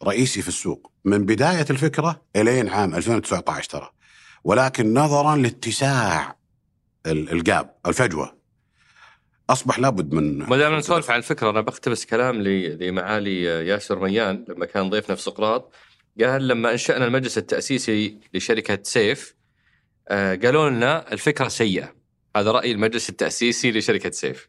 رئيسي 0.04 0.42
في 0.42 0.48
السوق. 0.48 0.92
من 1.04 1.24
بداية 1.26 1.66
الفكرة 1.70 2.22
إلين 2.36 2.68
عام 2.68 2.94
2019 2.94 3.70
ترى. 3.70 3.90
ولكن 4.44 4.94
نظرا 4.94 5.36
لاتساع 5.36 6.36
ال- 7.06 7.32
الجاب 7.32 7.70
الفجوة. 7.86 8.35
أصبح 9.50 9.78
لابد 9.78 10.12
من 10.12 10.38
ما 10.38 10.56
دام 10.56 10.74
نسولف 10.74 11.10
عن 11.10 11.18
الفكرة 11.18 11.50
أنا 11.50 11.60
بقتبس 11.60 12.06
كلام 12.06 12.42
لمعالي 12.42 13.42
ياسر 13.42 13.98
ميان 13.98 14.44
لما 14.48 14.66
كان 14.66 14.90
ضيفنا 14.90 15.16
في 15.16 15.22
سقراط. 15.22 15.72
قال 16.20 16.48
لما 16.48 16.72
أنشأنا 16.72 17.06
المجلس 17.06 17.38
التأسيسي 17.38 18.18
لشركة 18.34 18.78
سيف 18.82 19.36
آه، 20.08 20.34
قالوا 20.34 20.70
لنا 20.70 21.12
الفكرة 21.12 21.48
سيئة. 21.48 21.94
هذا 22.36 22.50
رأي 22.50 22.72
المجلس 22.72 23.08
التأسيسي 23.08 23.72
لشركة 23.72 24.10
سيف. 24.10 24.48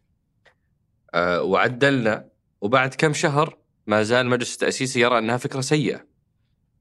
آه، 1.13 1.41
وعدلنا. 1.41 2.29
وبعد 2.61 2.93
كم 2.93 3.13
شهر 3.13 3.57
ما 3.87 4.03
زال 4.03 4.25
المجلس 4.25 4.53
التأسيسي 4.53 4.99
يرى 4.99 5.17
أنها 5.17 5.37
فكرة 5.37 5.61
سيئة. 5.61 6.05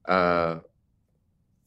آه، 0.08 0.64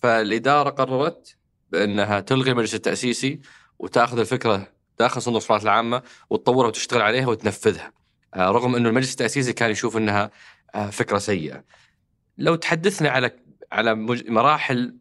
فالإدارة 0.02 0.70
قررت 0.70 1.36
بأنها 1.72 2.20
تلغي 2.20 2.52
المجلس 2.52 2.76
التأسيسي 2.76 3.40
وتأخذ 3.80 4.20
الفكرة 4.20 4.79
داخل 5.00 5.22
صندوق 5.22 5.36
الاستثمارات 5.36 5.64
العامة 5.64 6.04
وتطورها 6.30 6.68
وتشتغل 6.68 7.02
عليها 7.02 7.28
وتنفذها 7.28 7.94
آه، 8.34 8.52
رغم 8.52 8.76
إنه 8.76 8.90
المجلس 8.90 9.12
التأسيسي 9.12 9.54
كان 9.54 9.72
يشوف 9.72 9.98
إنها 9.98 10.32
آه، 10.76 10.90
فكرة 10.90 11.18
سيئة. 11.18 11.64
لو 12.38 12.56
تحدثنا 12.56 13.10
على 13.10 13.32
على 13.72 13.96
مراحل 14.30 14.96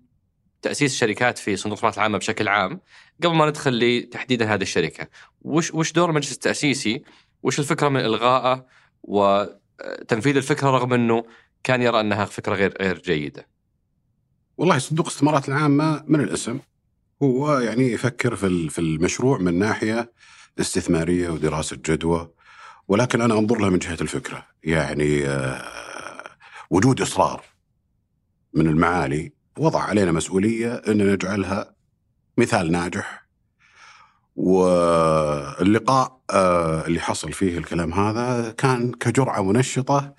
تأسيس 0.62 0.92
الشركات 0.92 1.38
في 1.38 1.56
صندوق 1.56 1.72
الاستثمارات 1.72 1.96
العامة 1.98 2.18
بشكل 2.18 2.48
عام 2.48 2.80
قبل 3.22 3.34
ما 3.34 3.46
ندخل 3.48 3.78
لتحديدا 3.78 4.54
هذه 4.54 4.62
الشركة، 4.62 5.08
وش 5.42 5.74
وش 5.74 5.92
دور 5.92 6.10
المجلس 6.10 6.32
التأسيسي؟ 6.32 7.02
وش 7.42 7.58
الفكرة 7.58 7.88
من 7.88 8.00
إلغائه 8.00 8.66
وتنفيذ 9.02 10.36
الفكرة 10.36 10.70
رغم 10.70 10.92
إنه 10.92 11.24
كان 11.64 11.82
يرى 11.82 12.00
أنها 12.00 12.24
فكرة 12.24 12.54
غير 12.54 12.74
غير 12.80 12.98
جيدة. 12.98 13.46
والله 14.56 14.78
صندوق 14.78 15.06
الاستثمارات 15.06 15.48
العامة 15.48 16.04
من 16.06 16.20
الاسم 16.20 16.58
هو 17.22 17.58
يعني 17.58 17.92
يفكر 17.92 18.36
في 18.36 18.68
في 18.68 18.78
المشروع 18.78 19.38
من 19.38 19.58
ناحية 19.58 20.12
استثمارية 20.60 21.28
ودراسة 21.28 21.76
جدوى 21.76 22.30
ولكن 22.88 23.20
أنا 23.20 23.38
أنظر 23.38 23.58
لها 23.60 23.70
من 23.70 23.78
جهة 23.78 23.96
الفكرة. 24.00 24.46
يعني 24.64 25.26
آه، 25.26 25.62
وجود 26.70 27.00
إصرار 27.00 27.44
من 28.54 28.66
المعالي 28.66 29.32
وضع 29.58 29.80
علينا 29.80 30.12
مسؤولية 30.12 30.74
إن 30.74 31.12
نجعلها 31.12 31.74
مثال 32.36 32.72
ناجح. 32.72 33.28
واللقاء 34.36 36.20
آه، 36.30 36.86
اللي 36.86 37.00
حصل 37.00 37.32
فيه 37.32 37.58
الكلام 37.58 37.92
هذا 37.92 38.50
كان 38.50 38.92
كجرعة 38.92 39.42
منشطة 39.42 40.14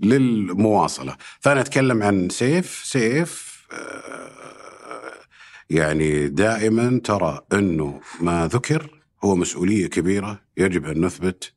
للمواصلة. 0.00 1.16
فأنا 1.40 1.60
أتكلم 1.60 2.02
عن 2.02 2.28
سيف 2.28 2.82
سيف 2.84 3.66
آه، 3.72 4.31
يعني 5.72 6.28
دائما 6.28 7.00
ترى 7.04 7.40
أنه 7.52 8.00
ما 8.20 8.46
ذكر 8.46 9.02
هو 9.24 9.36
مسؤولية 9.36 9.86
كبيرة 9.86 10.40
يجب 10.56 10.86
أن 10.86 11.04
نثبت 11.04 11.52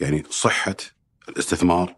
يعني 0.00 0.24
صحة 0.30 0.76
الاستثمار 1.28 1.96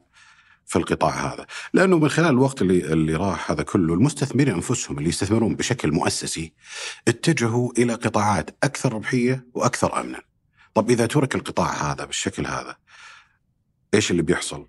في 0.66 0.76
القطاع 0.76 1.10
هذا. 1.10 1.46
لأنه 1.72 1.98
من 1.98 2.08
خلال 2.08 2.28
الوقت 2.28 2.62
اللي 2.62 2.92
اللي 2.92 3.14
راح 3.14 3.50
هذا 3.50 3.62
كله 3.62 3.94
المستثمرين 3.94 4.54
أنفسهم 4.54 4.98
اللي 4.98 5.08
يستثمرون 5.08 5.54
بشكل 5.56 5.92
مؤسسي 5.92 6.52
اتجهوا 7.08 7.72
إلى 7.78 7.94
قطاعات 7.94 8.50
أكثر 8.62 8.92
ربحية 8.92 9.46
وأكثر 9.54 10.00
امنا. 10.00 10.20
طب 10.74 10.90
إذا 10.90 11.06
ترك 11.06 11.34
القطاع 11.34 11.92
هذا 11.92 12.04
بالشكل 12.04 12.46
هذا 12.46 12.76
إيش 13.94 14.10
اللي 14.10 14.22
بيحصل؟ 14.22 14.66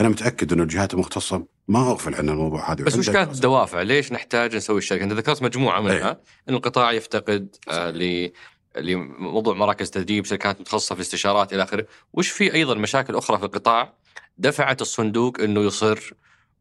أنا 0.00 0.08
متأكد 0.08 0.52
إنه 0.52 0.62
الجهات 0.62 0.94
المختصة 0.94 1.46
ما 1.68 1.90
أغفل 1.90 2.14
عن 2.14 2.28
الموضوع 2.28 2.72
هذا 2.72 2.84
بس 2.84 2.96
وش 2.96 3.10
كانت 3.10 3.34
الدوافع؟ 3.34 3.82
ليش 3.82 4.12
نحتاج 4.12 4.56
نسوي 4.56 4.78
الشركة؟ 4.78 5.04
أنت 5.04 5.12
ذكرت 5.12 5.42
مجموعة 5.42 5.80
منها 5.80 6.08
أيه. 6.08 6.20
إن 6.48 6.54
القطاع 6.54 6.92
يفتقد 6.92 7.56
آه 7.68 7.90
ل 7.90 8.32
لموضوع 8.76 9.54
مراكز 9.54 9.90
تدريب، 9.90 10.24
شركات 10.24 10.60
متخصصة 10.60 10.94
في 10.94 11.00
الاستشارات 11.00 11.52
إلى 11.52 11.62
آخره، 11.62 11.86
وش 12.12 12.28
في 12.28 12.54
أيضا 12.54 12.74
مشاكل 12.74 13.16
أخرى 13.16 13.38
في 13.38 13.44
القطاع 13.44 13.94
دفعت 14.38 14.82
الصندوق 14.82 15.40
إنه 15.40 15.60
يصر 15.60 16.12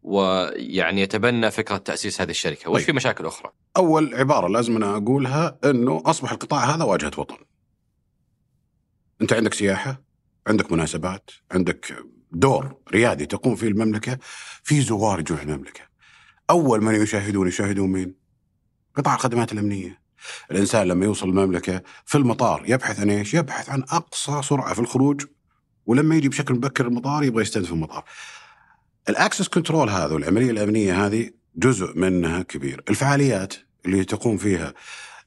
ويعني 0.03 1.01
يتبنى 1.01 1.51
فكرة 1.51 1.77
تأسيس 1.77 2.21
هذه 2.21 2.29
الشركة، 2.29 2.69
وش 2.69 2.77
طيب. 2.77 2.85
في 2.85 2.91
مشاكل 2.91 3.25
أخرى؟ 3.25 3.51
أول 3.77 4.15
عبارة 4.15 4.47
لازم 4.47 4.75
أنا 4.75 4.97
أقولها 4.97 5.59
إنه 5.65 6.03
أصبح 6.05 6.31
القطاع 6.31 6.75
هذا 6.75 6.83
واجهة 6.83 7.11
وطن. 7.17 7.37
أنت 9.21 9.33
عندك 9.33 9.53
سياحة، 9.53 10.01
عندك 10.47 10.71
مناسبات، 10.71 11.31
عندك 11.51 12.05
دور 12.31 12.75
ريادي 12.91 13.25
تقوم 13.25 13.55
فيه 13.55 13.67
المملكة، 13.67 14.17
في 14.63 14.81
زوار 14.81 15.19
يجون 15.19 15.39
المملكة. 15.39 15.81
أول 16.49 16.83
من 16.83 16.95
يشاهدون 16.95 17.47
يشاهدون 17.47 17.91
مين؟ 17.91 18.15
قطاع 18.95 19.15
الخدمات 19.15 19.51
الأمنية. 19.51 20.01
الإنسان 20.51 20.87
لما 20.87 21.05
يوصل 21.05 21.29
المملكة 21.29 21.81
في 22.05 22.17
المطار 22.17 22.63
يبحث 22.65 22.99
عن 22.99 23.09
إيش؟ 23.09 23.33
يبحث 23.33 23.69
عن 23.69 23.83
أقصى 23.83 24.41
سرعة 24.43 24.73
في 24.73 24.79
الخروج 24.79 25.25
ولما 25.85 26.15
يجي 26.15 26.29
بشكل 26.29 26.53
مبكر 26.53 26.87
المطار 26.87 27.23
يبغى 27.23 27.41
يستهدف 27.41 27.71
المطار. 27.71 28.03
الأكسس 29.09 29.47
كنترول 29.47 29.89
هذا 29.89 30.13
والعملية 30.13 30.51
الأمنية 30.51 31.05
هذه 31.05 31.31
جزء 31.55 31.97
منها 31.97 32.41
كبير، 32.41 32.83
الفعاليات 32.89 33.53
اللي 33.85 34.05
تقوم 34.05 34.37
فيها 34.37 34.73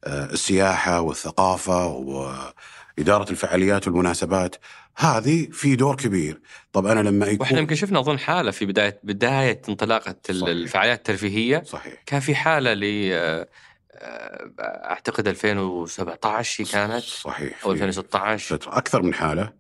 آه، 0.05 0.25
السياحة 0.25 1.01
والثقافة 1.01 1.87
وإدارة 1.87 3.31
الفعاليات 3.31 3.89
والمناسبات 3.89 4.57
هذه 4.97 5.49
في 5.53 5.77
دور 5.77 5.97
كبير، 5.97 6.41
طب 6.73 6.87
أنا 6.87 7.09
لما 7.09 7.27
يكون 7.27 7.41
وإحنا 7.41 7.59
يمكن 7.59 7.75
شفنا 7.75 8.01
أظن 8.01 8.19
حالة 8.19 8.51
في 8.51 8.67
بدايه 8.67 9.01
بداية 9.03 9.63
انطلاقة 9.69 10.17
صحيح. 10.31 10.49
الفعاليات 10.49 10.99
الترفيهية. 10.99 11.63
صحيح. 11.63 12.03
كان 12.07 12.21
في 12.21 12.35
حالة 12.35 12.75
ل 12.75 13.11
آه، 13.13 13.49
آه، 13.95 14.51
أعتقد 14.61 15.29
2017 15.29 16.65
هي 16.65 16.67
كانت. 16.73 17.03
صحيح 17.03 17.65
أو 17.65 17.75
في 17.75 17.85
2016 17.85 18.57
فترة 18.57 18.77
أكثر 18.79 19.03
من 19.03 19.15
حالة 19.15 19.53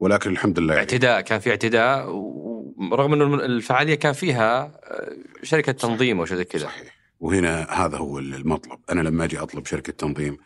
ولكن 0.00 0.30
الحمد 0.30 0.58
لله 0.58 0.74
يعني. 0.74 0.86
اعتداء 0.86 1.20
كان 1.20 1.40
في 1.40 1.50
اعتداء 1.50 2.08
ورغم 2.10 3.12
إنه 3.12 3.34
الفعالية 3.34 3.94
كان 3.94 4.12
فيها 4.12 4.62
آه، 4.84 5.16
شركة 5.42 5.72
تنظيم 5.72 6.18
أو 6.18 6.24
شيء 6.26 6.36
زي 6.36 6.44
كذا. 6.44 6.66
صحيح. 6.66 6.94
وهنا 7.20 7.62
هذا 7.70 7.98
هو 7.98 8.18
المطلب. 8.18 8.78
أنا 8.90 9.00
لما 9.00 9.24
أجي 9.24 9.38
أطلب 9.38 9.66
شركة 9.66 9.92
تنظيم 9.92 10.36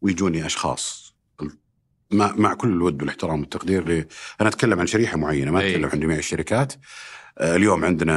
ويجوني 0.00 0.46
أشخاص 0.46 1.07
مع, 2.10 2.32
مع 2.36 2.54
كل 2.54 2.68
الود 2.68 3.00
والاحترام 3.02 3.40
والتقدير 3.40 3.88
ل... 3.88 4.04
أنا 4.40 4.48
أتكلم 4.48 4.80
عن 4.80 4.86
شريحة 4.86 5.16
معينة 5.16 5.50
ما 5.50 5.60
أي. 5.60 5.70
أتكلم 5.70 5.90
عن 5.92 6.00
جميع 6.00 6.18
الشركات. 6.18 6.72
آه، 7.38 7.56
اليوم 7.56 7.84
عندنا 7.84 8.14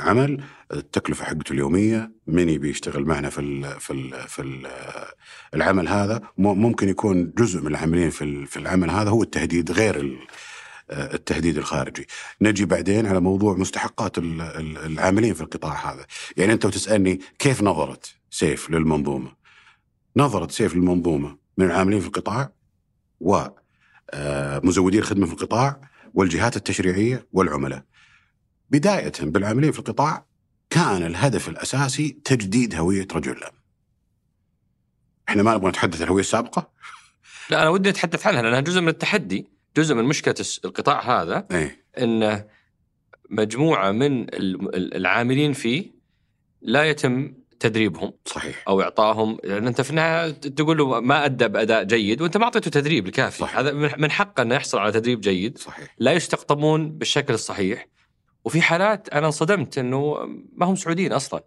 عمل 0.00 0.42
التكلفة 0.72 1.24
حقته 1.24 1.52
اليومية 1.52 2.12
من 2.26 2.48
يبي 2.48 2.70
يشتغل 2.70 3.04
معنا 3.04 3.30
في 3.30 3.40
ال 3.40 3.80
في 3.80 3.92
ال 3.92 4.28
في 4.28 4.42
ال 4.42 4.66
العمل 5.54 5.88
هذا؟ 5.88 6.20
ممكن 6.38 6.88
يكون 6.88 7.32
جزء 7.38 7.60
من 7.60 7.66
العاملين 7.66 8.10
في 8.10 8.46
في 8.46 8.56
العمل 8.56 8.90
هذا 8.90 9.10
هو 9.10 9.22
التهديد 9.22 9.70
غير 9.72 10.18
آه، 10.90 11.14
التهديد 11.14 11.58
الخارجي. 11.58 12.06
نجي 12.42 12.64
بعدين 12.64 13.06
على 13.06 13.20
موضوع 13.20 13.54
مستحقات 13.56 14.18
ال- 14.18 14.40
ال- 14.40 14.78
العاملين 14.78 15.34
في 15.34 15.40
القطاع 15.40 15.92
هذا. 15.92 16.06
يعني 16.36 16.52
أنت 16.52 16.64
وتسالني 16.64 17.20
كيف 17.38 17.62
نظرت 17.62 18.14
سيف 18.30 18.70
للمنظومة؟ 18.70 19.32
نظرت 20.16 20.50
سيف 20.50 20.74
للمنظومة 20.74 21.38
من 21.58 21.66
العاملين 21.66 22.00
في 22.00 22.06
القطاع؟ 22.06 22.59
و 23.20 23.46
آه، 24.10 24.58
الخدمة 24.98 25.26
في 25.26 25.32
القطاع 25.32 25.80
والجهات 26.14 26.56
التشريعية 26.56 27.26
والعملاء. 27.32 27.84
بداية 28.70 29.12
بالعاملين 29.22 29.72
في 29.72 29.78
القطاع 29.78 30.26
كان 30.70 31.02
الهدف 31.06 31.48
الأساسي 31.48 32.20
تجديد 32.24 32.74
هوية 32.74 33.08
رجل 33.12 33.32
الأمن. 33.32 33.58
إحنا 35.28 35.42
ما 35.42 35.54
نبغى 35.54 35.68
نتحدث 35.68 35.96
عن 35.96 36.02
الهويه 36.04 36.20
السابقه؟ 36.20 36.70
لا 37.50 37.62
أنا 37.62 37.68
ودي 37.70 37.90
أتحدث 37.90 38.26
عنها 38.26 38.42
لأنها 38.42 38.60
جزء 38.60 38.80
من 38.80 38.88
التحدي 38.88 39.46
جزء 39.76 39.94
من 39.94 40.04
مشكلة 40.04 40.34
القطاع 40.64 41.22
هذا 41.22 41.46
إيه 41.50 41.84
إن 41.98 42.44
مجموعة 43.30 43.90
من 43.90 44.22
ال- 44.22 44.74
ال- 44.76 44.94
العاملين 44.96 45.52
فيه 45.52 45.90
لا 46.62 46.84
يتم 46.84 47.34
تدريبهم 47.60 48.12
صحيح. 48.26 48.64
أو 48.68 48.82
اعطائهم 48.82 49.38
لأن 49.44 49.66
أنت 49.66 49.80
في 49.80 49.90
النهاية 49.90 50.30
تقول 50.30 50.78
له 50.78 51.00
ما 51.00 51.24
أدى 51.24 51.48
بأداء 51.48 51.84
جيد 51.84 52.22
وأنت 52.22 52.36
ما 52.36 52.44
أعطيته 52.44 52.70
تدريب 52.70 53.06
الكافي. 53.06 53.38
صحيح. 53.38 53.58
هذا 53.58 53.72
من 53.72 53.90
من 53.98 54.10
حقه 54.10 54.42
إنه 54.42 54.54
يحصل 54.54 54.78
على 54.78 54.92
تدريب 54.92 55.20
جيد. 55.20 55.58
صحيح. 55.58 55.94
لا 55.98 56.12
يستقطبون 56.12 56.90
بالشكل 56.92 57.34
الصحيح. 57.34 57.88
وفي 58.44 58.62
حالات 58.62 59.08
أنا 59.08 59.26
انصدمت 59.26 59.78
إنه 59.78 60.16
ما 60.52 60.66
هم 60.66 60.76
سعوديين 60.76 61.12
أصلا. 61.12 61.44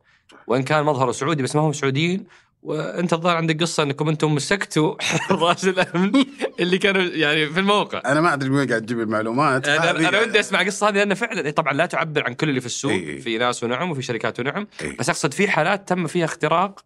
وإن 0.47 0.63
كان 0.63 0.83
مظهره 0.83 1.11
سعودي 1.11 1.43
بس 1.43 1.55
ما 1.55 1.61
هم 1.61 1.73
سعوديين 1.73 2.25
وانت 2.63 3.13
الظاهر 3.13 3.37
عندك 3.37 3.61
قصة 3.61 3.83
انكم 3.83 4.09
أنتم 4.09 4.35
مسكتوا 4.35 4.95
حراس 5.01 5.67
الأمن 5.67 6.25
اللي 6.59 6.77
كانوا 6.77 7.01
يعني 7.01 7.49
في 7.49 7.59
الموقع 7.59 8.01
أنا 8.05 8.21
ما 8.21 8.33
أدري 8.33 8.49
وين 8.49 8.69
قاعد 8.69 8.81
تجيب 8.81 8.99
المعلومات 8.99 9.67
أنا 9.67 10.21
ودي 10.21 10.39
أسمع 10.39 10.61
القصة 10.61 10.89
هذه 10.89 10.93
لأن 10.93 11.13
فعلا 11.13 11.51
طبعا 11.51 11.73
لا 11.73 11.85
تعبر 11.85 12.23
عن 12.23 12.33
كل 12.33 12.49
اللي 12.49 12.59
في 12.59 12.65
السوق 12.65 12.91
إي 12.91 13.09
إي. 13.09 13.19
في 13.19 13.37
ناس 13.37 13.63
ونعم 13.63 13.91
وفي 13.91 14.01
شركات 14.01 14.39
ونعم 14.39 14.67
إيه. 14.81 14.97
بس 14.97 15.09
أقصد 15.09 15.33
في 15.33 15.47
حالات 15.47 15.89
تم 15.89 16.07
فيها 16.07 16.25
اختراق 16.25 16.85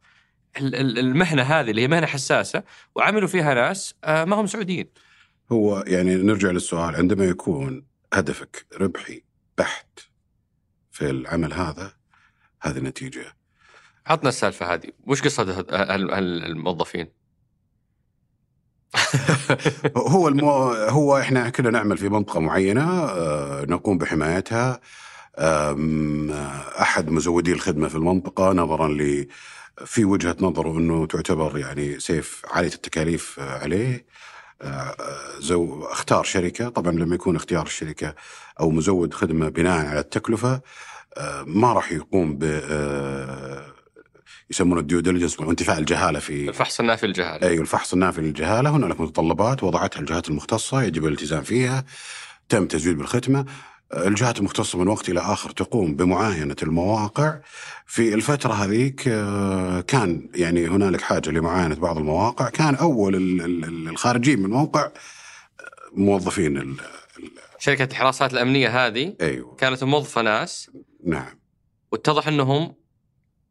ال- 0.58 0.76
ال- 0.76 1.00
المهنة 1.00 1.42
هذه 1.42 1.70
اللي 1.70 1.82
هي 1.82 1.88
مهنة 1.88 2.06
حساسة 2.08 2.64
وعملوا 2.96 3.28
فيها 3.28 3.54
ناس 3.54 3.96
آه، 4.04 4.26
ما 4.26 4.36
هم 4.36 4.48
سعوديين 4.48 4.88
هو 5.52 5.84
يعني 5.88 6.16
نرجع 6.16 6.52
للسؤال 6.52 6.96
عندما 6.96 7.26
يكون 7.26 7.86
هدفك 8.14 8.66
ربحي 8.82 9.24
بحت 9.58 10.00
في 10.92 11.10
العمل 11.10 11.54
هذا 11.54 11.94
هذه 12.62 12.78
النتيجه 12.78 13.38
عطنا 14.08 14.30
السالفة 14.30 14.74
هذه. 14.74 14.90
وش 15.08 15.22
قصة 15.22 15.44
هال- 15.72 16.14
الموظفين؟ 16.46 17.08
هو 19.98 20.28
المو... 20.28 20.52
هو 20.72 21.18
إحنا 21.18 21.50
كنا 21.50 21.70
نعمل 21.70 21.98
في 21.98 22.10
منطقة 22.10 22.40
معينة 22.40 23.04
آه، 23.06 23.66
نقوم 23.66 23.98
بحمايتها. 23.98 24.80
أحد 26.82 27.10
مزودي 27.10 27.54
الخدمة 27.54 27.88
في 27.88 27.96
المنطقة 27.96 28.52
نظرا 28.54 28.88
ل 28.88 29.28
في 29.86 30.06
وجهة 30.06 30.36
نظره 30.42 30.78
إنه 30.78 31.06
تعتبر 31.06 31.58
يعني 31.58 32.00
سيف 32.00 32.42
عالية 32.52 32.74
التكاليف 32.74 33.40
آه، 33.40 33.60
عليه. 33.60 34.06
زو 35.40 35.84
اختار 35.86 36.24
شركة. 36.24 36.70
طبعا 36.70 36.92
لما 36.92 37.16
يكون 37.16 37.36
اختيار 37.36 37.66
الشركة 37.66 38.16
أو 38.60 38.70
مزود 38.72 39.14
خدمة 39.14 39.50
بناء 39.50 39.86
على 39.86 40.00
التكلفة 40.00 40.62
ما 41.46 41.74
راح 41.74 41.92
يقوم 41.92 42.38
ب 42.38 42.44
يسمونه 44.52 44.82
ال 44.82 44.86
due 44.86 45.00
diligence 45.00 45.40
وانتفاء 45.40 45.80
الجهالة 45.80 46.20
في 46.20 46.50
الفحص 46.50 46.80
النافي 46.80 47.06
الجهاله 47.06 47.48
أيوه 47.48 47.62
الفحص 47.62 47.94
النافي 47.94 48.22
للجهالة. 48.22 48.70
هنالك 48.70 49.02
متطلبات 49.02 49.64
وضعتها 49.64 50.00
الجهات 50.00 50.30
المختصة 50.30 50.84
يجب 50.84 51.06
الالتزام 51.06 51.44
فيها. 51.44 51.86
تم 52.50 52.68
تزويد 52.68 52.98
بالختمه 52.98 53.46
الجهات 53.94 54.40
المختصة 54.40 54.80
من 54.80 54.88
وقت 54.88 55.10
إلى 55.10 55.20
آخر 55.20 55.50
تقوم 55.50 55.96
بمعاينة 55.96 56.56
المواقع. 56.64 57.40
في 57.86 58.14
الفترة 58.14 58.54
هذيك 58.54 59.08
آه، 59.08 59.82
كان 59.82 60.30
يعني 60.36 60.68
هنالك 60.68 61.02
حاجة 61.02 61.30
لمعاينة 61.30 61.76
بعض 61.76 61.98
المواقع. 61.98 62.50
كان 62.50 62.76
ال- 63.66 63.90
الخارجين 63.90 64.40
من 64.40 64.46
الموقع 64.46 64.82
آه، 64.86 64.92
موظفين 65.96 66.58
ال- 66.58 66.76
شركة 67.60 67.84
الحراسات 67.92 68.34
الأمنية 68.34 68.88
هذه 68.88 69.16
أيوه. 69.22 69.56
كانت 69.56 69.84
موظفة 69.84 70.22
ناس. 70.22 70.72
نعم. 71.06 71.40
واتضح 71.92 72.28
إنهم 72.28 72.76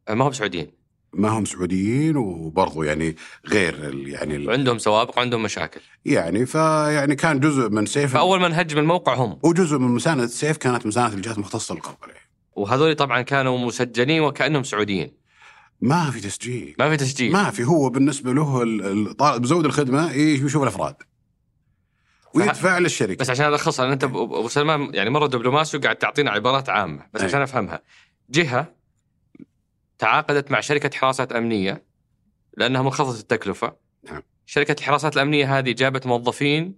ما 0.09 0.27
هم 0.27 0.31
سعوديين. 0.31 0.76
ما 1.13 1.29
هم 1.29 1.45
سعوديين 1.45 2.17
وبرضو 2.17 2.83
يعني 2.83 3.15
غير 3.47 3.73
ال- 3.73 4.07
يعني 4.09 4.47
وعندهم 4.47 4.77
سوابق 4.77 5.17
وعندهم 5.17 5.43
مشاكل. 5.43 5.81
يعني 6.05 6.45
فيعني 6.45 7.15
كان 7.15 7.39
جزء 7.39 7.69
من 7.69 7.85
سيف 7.85 8.13
فأول 8.13 8.39
ما 8.39 8.47
نهجم 8.47 8.77
الموقع 8.77 9.13
هم 9.15 9.39
وجزء 9.43 9.77
من 9.77 9.87
مساندة 9.87 10.23
السيف 10.23 10.57
كانت 10.57 10.85
مساندة 10.85 11.15
الجهات 11.15 11.35
المختصة 11.37 11.75
للقبض 11.75 11.97
عليه 12.03 12.27
وهذول 12.55 12.95
طبعا 12.95 13.21
كانوا 13.21 13.57
مسجلين 13.57 14.21
وكأنهم 14.21 14.63
سعوديين. 14.63 15.11
ما 15.81 16.11
في 16.11 16.19
تسجيل. 16.19 16.75
ما 16.79 16.89
في 16.89 16.97
تسجيل. 16.97 17.31
ما 17.31 17.49
في. 17.51 17.63
هو 17.63 17.89
بالنسبة 17.89 18.33
له 18.33 18.63
ال- 18.63 19.07
الطالب 19.07 19.43
مزود 19.43 19.65
الخدمة 19.65 20.11
إيه، 20.11 20.43
يشوف 20.45 20.63
الأفراد. 20.63 20.95
ويدفع 22.33 22.77
للشركة. 22.77 23.15
بس 23.19 23.29
عشان 23.29 23.45
ألخصها 23.47 23.93
أنت 23.93 24.03
ابو 24.03 24.47
سلمان 24.47 24.89
يعني 24.93 25.09
مرة 25.09 25.27
دبلوماسي 25.27 25.77
وقاعد 25.77 25.95
تعطينا 25.95 26.31
عبارات 26.31 26.69
عامة 26.69 27.05
بس 27.13 27.21
أي. 27.21 27.27
عشان 27.27 27.41
أفهمها. 27.41 27.81
جهة 28.29 28.76
تعاقدت 29.99 30.51
مع 30.51 30.59
شركة 30.59 30.97
حراسات 30.97 31.31
أمنية 31.31 31.83
لأنها 32.57 32.81
منخفضة 32.81 33.19
التكلفة. 33.19 33.75
نعم. 34.03 34.21
شركة 34.45 34.75
الحراسات 34.79 35.15
الأمنية 35.15 35.57
هذه 35.57 35.71
جابت 35.71 36.07
موظفين 36.07 36.75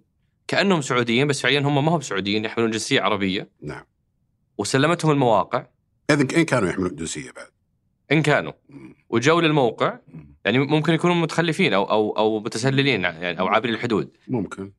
كأنهم 0.48 0.80
سعوديين 0.80 1.26
بس 1.26 1.40
فعليا 1.40 1.60
هم 1.60 1.84
ما 1.84 1.96
هم 1.96 2.00
سعوديين 2.00 2.44
يحملون 2.44 2.70
جنسية 2.70 3.00
عربية. 3.00 3.50
نعم. 3.62 3.84
وسلمتهم 4.58 5.10
المواقع. 5.10 5.66
اذا 6.10 6.22
إن 6.22 6.44
كانوا 6.44 6.68
يحملون 6.68 6.96
جنسية 6.96 7.30
بعد. 7.30 7.50
إن 8.12 8.22
كانوا. 8.22 8.52
وجو 9.08 9.40
للموقع. 9.40 9.98
يعني 10.44 10.58
ممكن 10.58 10.92
يكونوا 10.92 11.16
متخلفين 11.16 11.74
أو 11.74 11.84
أو 11.84 12.16
أو 12.16 12.40
متسللين 12.40 13.02
يعني 13.02 13.40
أو 13.40 13.46
عابرين 13.46 13.74
الحدود 13.74 14.16
ممكن. 14.28 14.72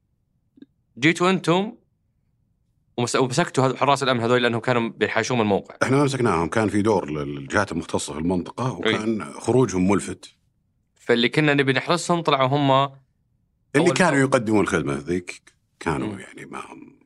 جيتوا 1.00 1.30
أنتم 1.30 1.74
ومسكتوا 2.98 3.78
حراس 3.78 4.04
الأمن 4.04 4.22
هذول 4.22 4.44
لأنهم 4.44 4.60
كانوا 4.62 4.90
بيحاشون 4.90 5.42
الموقع. 5.42 5.76
إحنا 5.84 5.98
ما 5.98 6.04
مسكناهم 6.04 6.48
كان 6.48 6.70
في 6.70 6.82
دور 6.82 7.10
للجهات 7.12 7.72
المختصة 7.72 8.14
في 8.14 8.20
المنطقة 8.20 8.72
وكان 8.74 9.24
خروجهم 9.34 9.88
ملفت. 9.92 10.34
فاللي 10.96 11.30
كنا 11.30 11.54
نبي 11.54 11.74
نحرسهم 11.74 12.22
طلعوا 12.22 12.48
هم 12.48 12.92
اللي 13.76 13.92
كانوا. 13.94 14.20
يقدمون 14.20 14.62
الخدمة 14.62 14.94
ذيك 14.94 15.42
كانوا 15.80 16.08
مم. 16.08 16.20
يعني 16.20 16.46
ما 16.46 16.60
هم. 16.60 17.00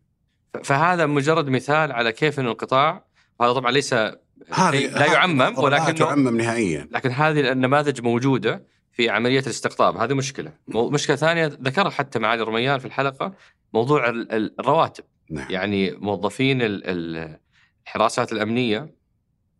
فهذا 0.63 1.05
مجرد 1.05 1.49
مثال 1.49 1.91
على 1.91 2.11
كيف 2.11 2.39
انه 2.39 2.51
القطاع 2.51 3.05
وهذا 3.39 3.53
طبعا 3.53 3.71
ليس 3.71 3.93
لا 3.93 5.05
يعمم 5.13 5.41
لا 5.41 5.59
ولكنه 5.59 5.91
تعمم 5.91 6.37
نهائيا. 6.37 6.87
لكن 6.91 7.11
هذه 7.11 7.51
النماذج 7.51 8.01
موجودة 8.01 8.65
في 8.91 9.09
عملية 9.09 9.39
الاستقطاب 9.39 9.97
هذه 9.97 10.13
مشكلة. 10.13 10.53
مشكلة 10.67 11.15
ثانية 11.15 11.45
ذكرها 11.45 11.89
حتى 11.89 12.19
معالي 12.19 12.43
الرميان 12.43 12.79
في 12.79 12.85
الحلقة 12.85 13.33
موضوع 13.73 14.09
ال- 14.09 14.31
ال- 14.31 14.59
الرواتب. 14.59 15.03
نعم 15.29 15.47
يعني 15.49 15.91
موظفين 15.91 16.61
ال- 16.61 16.83
ال- 16.87 17.39
الحراسات 17.87 18.31
الأمنية 18.31 18.95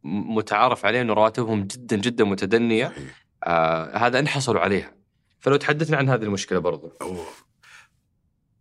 متعارف 0.04 0.86
عليه 0.86 1.02
إنه 1.02 1.14
رواتبهم 1.14 1.64
جدا 1.64 1.96
جدا 1.96 2.24
متدنية 2.24 2.88
صحيح. 2.88 3.26
آه 3.44 3.98
هذا 3.98 4.20
ان 4.20 4.28
حصلوا 4.28 4.62
عليها 4.62 4.92
فلو 5.40 5.56
تحدثنا 5.56 5.98
عن 5.98 6.10
هذه 6.10 6.24
المشكلة 6.24 6.60
برضو 6.60 6.92
أوه. 7.02 7.26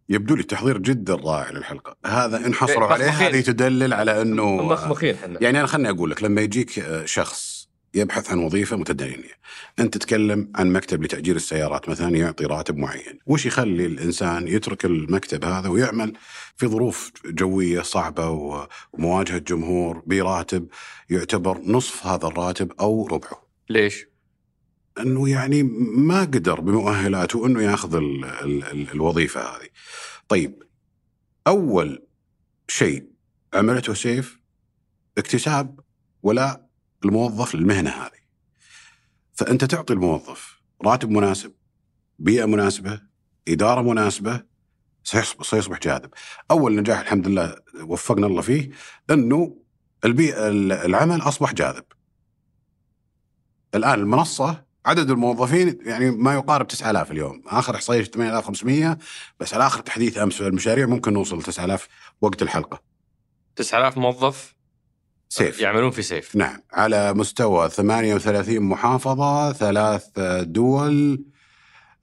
يبدو 0.08 0.34
لي 0.36 0.42
تحضير 0.42 0.78
جدا 0.78 1.14
رائع 1.14 1.50
للحلقة 1.50 1.96
هذا 2.06 2.46
ان 2.46 2.54
حصلوا 2.54 2.86
إيه، 2.86 2.92
عليه. 2.92 3.08
هذه 3.10 3.40
تدلل 3.40 3.94
على 3.94 4.22
إنه 4.22 4.56
مخمخين 4.56 5.14
إحنا 5.14 5.42
يعني 5.42 5.58
أنا 5.58 5.66
خلني 5.66 5.90
أقول 5.90 6.10
لك 6.10 6.22
لما 6.22 6.40
يجيك 6.40 6.84
شخص 7.04 7.53
يبحث 7.94 8.30
عن 8.30 8.38
وظيفة 8.38 8.76
متدنيه 8.76 9.30
انت 9.78 9.94
تتكلم 9.94 10.52
عن 10.54 10.72
مكتب 10.72 11.02
لتأجير 11.02 11.36
السيارات 11.36 11.88
مثلا 11.88 12.16
يعطي 12.16 12.44
راتب 12.44 12.76
معين 12.76 13.18
وش 13.26 13.46
يخلي 13.46 13.86
الإنسان 13.86 14.48
يترك 14.48 14.84
المكتب 14.84 15.44
هذا 15.44 15.68
ويعمل 15.68 16.12
في 16.56 16.66
ظروف 16.66 17.12
جوية 17.26 17.82
صعبة 17.82 18.28
و- 18.30 18.66
ومواجهة 18.92 19.38
جمهور 19.38 20.02
براتب 20.06 20.68
يعتبر 21.10 21.58
نصف 21.58 22.06
هذا 22.06 22.26
الراتب 22.26 22.72
أو 22.80 23.06
ربعه 23.06 23.46
ليش؟ 23.70 24.06
أنه 25.00 25.28
يعني 25.28 25.62
ما 25.96 26.20
قدر 26.20 26.60
بمؤهلاته 26.60 27.46
أنه 27.46 27.62
يأخذ 27.62 27.94
ال 27.94 28.24
ال 28.24 28.64
ال 28.64 28.90
الوظيفة 28.90 29.40
هذه. 29.40 29.68
طيب 30.28 30.62
أول 31.46 32.06
شيء 32.68 33.04
عملته 33.54 33.94
سيف 33.94 34.38
اكتساب 35.18 35.80
ولاء 36.22 36.63
الموظف 37.04 37.54
للمهنة 37.54 37.90
هذه. 37.90 38.24
فأنت 39.32 39.64
تعطي 39.64 39.92
الموظف 39.92 40.60
راتب 40.84 41.10
مناسب، 41.10 41.52
بيئة 42.18 42.44
مناسبة، 42.44 43.00
إدارة 43.48 43.82
مناسبة 43.82 44.42
سيصبح, 45.04 45.44
سيصبح 45.44 45.78
جاذب. 45.78 46.10
أول 46.50 46.76
نجاح 46.76 47.00
الحمد 47.00 47.28
لله 47.28 47.56
وفقنا 47.82 48.26
الله 48.26 48.42
فيه 48.42 48.70
أنه 49.10 49.56
البيئه 50.04 50.48
العمل 50.48 51.20
أصبح 51.20 51.52
جاذب. 51.52 51.84
الآن 53.74 54.00
المنصة 54.00 54.64
عدد 54.86 55.10
الموظفين 55.10 55.78
يعني 55.82 56.10
ما 56.10 56.34
يقارب 56.34 56.66
9000 56.66 57.10
اليوم، 57.10 57.42
آخر 57.46 57.74
احصائيه 57.74 58.04
8500 58.04 58.98
بس 59.40 59.54
على 59.54 59.66
آخر 59.66 59.80
تحديث 59.80 60.18
أمس 60.18 60.34
في 60.34 60.46
المشاريع 60.46 60.86
ممكن 60.86 61.12
نوصل 61.12 61.42
9000 61.42 61.88
وقت 62.20 62.42
الحلقة. 62.42 62.82
9000 63.56 63.98
موظف 63.98 64.54
سيف. 65.34 65.60
يعملون 65.60 65.90
في 65.90 66.02
سيف. 66.02 66.36
نعم. 66.36 66.60
على 66.72 67.14
مستوى 67.14 67.68
38 67.68 68.60
محافظة 68.60 69.52
ثلاث 69.52 70.06
دول 70.42 71.24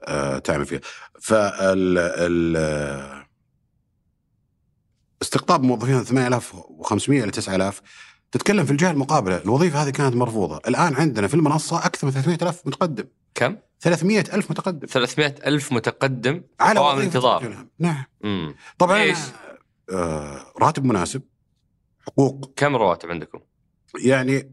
آه، 0.03 0.37
تعمل 0.37 0.65
فيها. 0.65 0.79
فال 1.21 1.97
ال 1.97 3.21
استقطاب 5.21 5.63
موظفين 5.63 6.03
8500 6.03 7.23
إلى 7.23 7.31
9000 7.31 7.81
تتكلم 8.31 8.65
في 8.65 8.71
الجهة 8.71 8.91
المقابلة. 8.91 9.37
الوظيفة 9.37 9.83
هذه 9.83 9.89
كانت 9.89 10.15
مرفوضة. 10.15 10.61
الآن 10.67 10.95
عندنا 10.95 11.27
في 11.27 11.33
المنصة 11.33 11.85
أكثر 11.85 12.07
من 12.07 12.13
300 12.13 12.37
ألف 12.41 12.61
متقدم. 12.65 13.05
كم؟ 13.35 13.57
300 13.79 14.23
ألف 14.33 14.51
متقدم. 14.51 14.87
300 14.87 15.35
ألف 15.45 15.71
متقدم. 15.71 16.41
على 16.59 16.79
قوائم 16.79 16.97
وظيفة 16.97 17.15
انتظار. 17.15 17.41
ترجمة. 17.41 17.67
نعم. 17.79 18.03
امم 18.25 18.55
طبعا 18.77 19.01
إيش؟ 19.01 19.17
آه 19.91 20.45
راتب 20.61 20.85
مناسب. 20.85 21.21
حقوق 22.07 22.53
كم 22.55 22.75
رواتب 22.75 23.09
عندكم؟ 23.09 23.39
يعني 24.03 24.51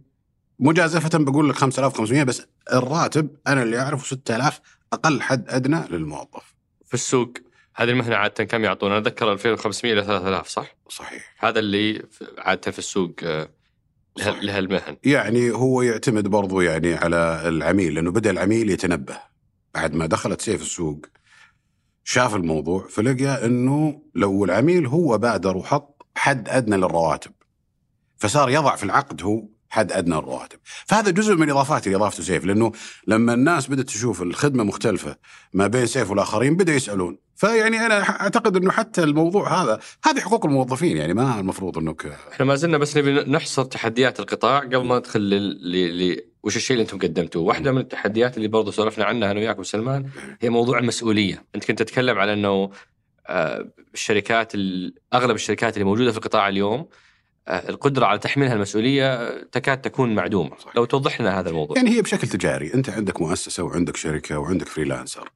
مجازفة 0.59 1.19
بقول 1.19 1.49
لك 1.49 1.55
5500 1.55 2.23
بس 2.23 2.43
الراتب 2.73 3.37
أنا 3.47 3.63
اللي 3.63 3.81
أعرفه 3.81 4.05
6000 4.05 4.61
أقل 4.93 5.21
حد 5.21 5.49
أدنى 5.49 5.85
للموظف 5.91 6.55
في 6.85 6.95
السوق 6.95 7.33
هذه 7.75 7.91
المهنة 7.91 8.17
عادة 8.17 8.45
كم 8.45 8.65
يعطون؟ 8.65 8.91
أنا 8.91 9.01
أتذكر 9.01 9.33
2500 9.33 9.93
إلى 9.93 10.05
3000 10.05 10.49
صح؟ 10.49 10.77
صحيح 10.89 11.35
هذا 11.39 11.59
اللي 11.59 12.03
عادة 12.39 12.71
في 12.71 12.79
السوق 12.79 13.15
آه، 13.23 13.49
صحيح. 14.19 14.43
لهالمهن 14.43 14.97
يعني 15.05 15.51
هو 15.51 15.83
يعتمد 15.83 16.29
برضو 16.29 16.61
يعني 16.61 16.95
على 16.95 17.43
العميل 17.49 17.95
لأنه 17.95 18.11
بدأ 18.11 18.31
العميل 18.31 18.71
يتنبه 18.71 19.19
بعد 19.75 19.95
ما 19.95 20.07
دخلت 20.07 20.41
سيف 20.41 20.63
السوق 20.63 21.07
شاف 22.05 22.35
الموضوع 22.35 22.87
فلقى 22.89 23.47
أنه 23.47 24.03
لو 24.15 24.45
العميل 24.45 24.87
هو 24.87 25.19
بادر 25.19 25.57
وحط 25.57 26.07
حد 26.17 26.49
أدنى 26.49 26.77
للرواتب 26.77 27.33
فصار 28.19 28.51
يضع 28.51 28.77
في 28.77 28.85
العقد 28.85 29.23
هو 29.23 29.43
حد 29.71 29.93
أدنى 29.93 30.19
الرواتب، 30.19 30.59
فهذا 30.87 31.11
جزء 31.11 31.35
من 31.35 31.51
اضافات 31.51 31.87
اللي 31.87 31.97
اضافته 31.97 32.23
سيف 32.23 32.45
لأنه 32.45 32.73
لما 33.07 33.35
الناس 33.35 33.67
بدأت 33.71 33.87
تشوف 33.87 34.23
الخدمة 34.23 34.65
مختلفة 34.65 35.17
ما 35.53 35.67
بين 35.67 35.87
سيف 35.87 36.11
والآخرين 36.11 36.57
بدا 36.57 36.73
يسألون، 36.73 37.19
فيعني 37.37 37.87
أنا 37.87 38.09
أعتقد 38.09 38.57
إنه 38.57 38.71
حتى 38.71 39.03
الموضوع 39.03 39.63
هذا 39.63 39.81
هذه 40.05 40.21
حقوق 40.21 40.47
الموظفين 40.47 40.97
يعني 40.97 41.15
ما 41.15 41.41
المفروض 41.41 41.79
إنك 41.79 42.07
إحنا 42.33 42.47
ما 42.47 42.55
زلنا 42.55 42.79
بس 42.79 42.97
نبي 42.97 43.13
نحصر 43.13 43.65
تحديات 43.65 44.21
القطاع 44.21 44.59
قبل 44.59 44.85
ما 44.85 44.99
ندخل 44.99 45.21
ل... 45.21 45.35
ل... 45.73 46.13
ل... 46.13 46.25
وش 46.43 46.57
الشيء 46.57 46.75
اللي 46.77 46.83
أنتم 46.83 46.99
قدمتوه؟ 46.99 47.43
واحدة 47.43 47.73
من 47.73 47.79
التحديات 47.79 48.37
اللي 48.37 48.49
برضو 48.49 48.71
سولفنا 48.71 49.05
عنها 49.05 49.31
أنا 49.31 49.41
وياك 49.41 49.59
وسلمان 49.59 50.11
هي 50.41 50.51
موضوع 50.51 50.79
المسؤولية، 50.79 51.45
أنت 51.55 51.65
كنت 51.65 51.79
تتكلم 51.83 52.19
على 52.19 52.33
إنه 52.33 52.71
آه، 53.27 53.69
الشركات 53.95 54.55
ال- 54.55 54.95
أغلب 55.15 55.35
الشركات 55.35 55.75
اللي 55.75 55.85
موجودة 55.85 56.11
في 56.13 56.19
القطاع 56.19 56.49
اليوم 56.49 56.89
القدرة 57.49 58.07
على 58.07 58.19
تحميلها 58.19 58.55
المسؤولية 58.55 59.15
آه، 59.15 59.47
تكاد 59.53 59.81
تكون 59.81 60.15
معدومة، 60.15 60.59
صحيح. 60.59 60.77
لو 60.77 60.85
توضح 60.85 61.21
لنا 61.21 61.41
هذا 61.41 61.49
الموضوع. 61.49 61.77
يعني 61.77 61.91
هي 61.91 62.03
بشكل 62.03 62.29
تجاري 62.29 62.75
أنت 62.75 62.91
عندك 62.91 63.21
مؤسسة 63.21 63.63
وعندك 63.63 63.97
شركة 63.97 64.39
وعندك 64.39 64.69
freelancer 64.69 65.31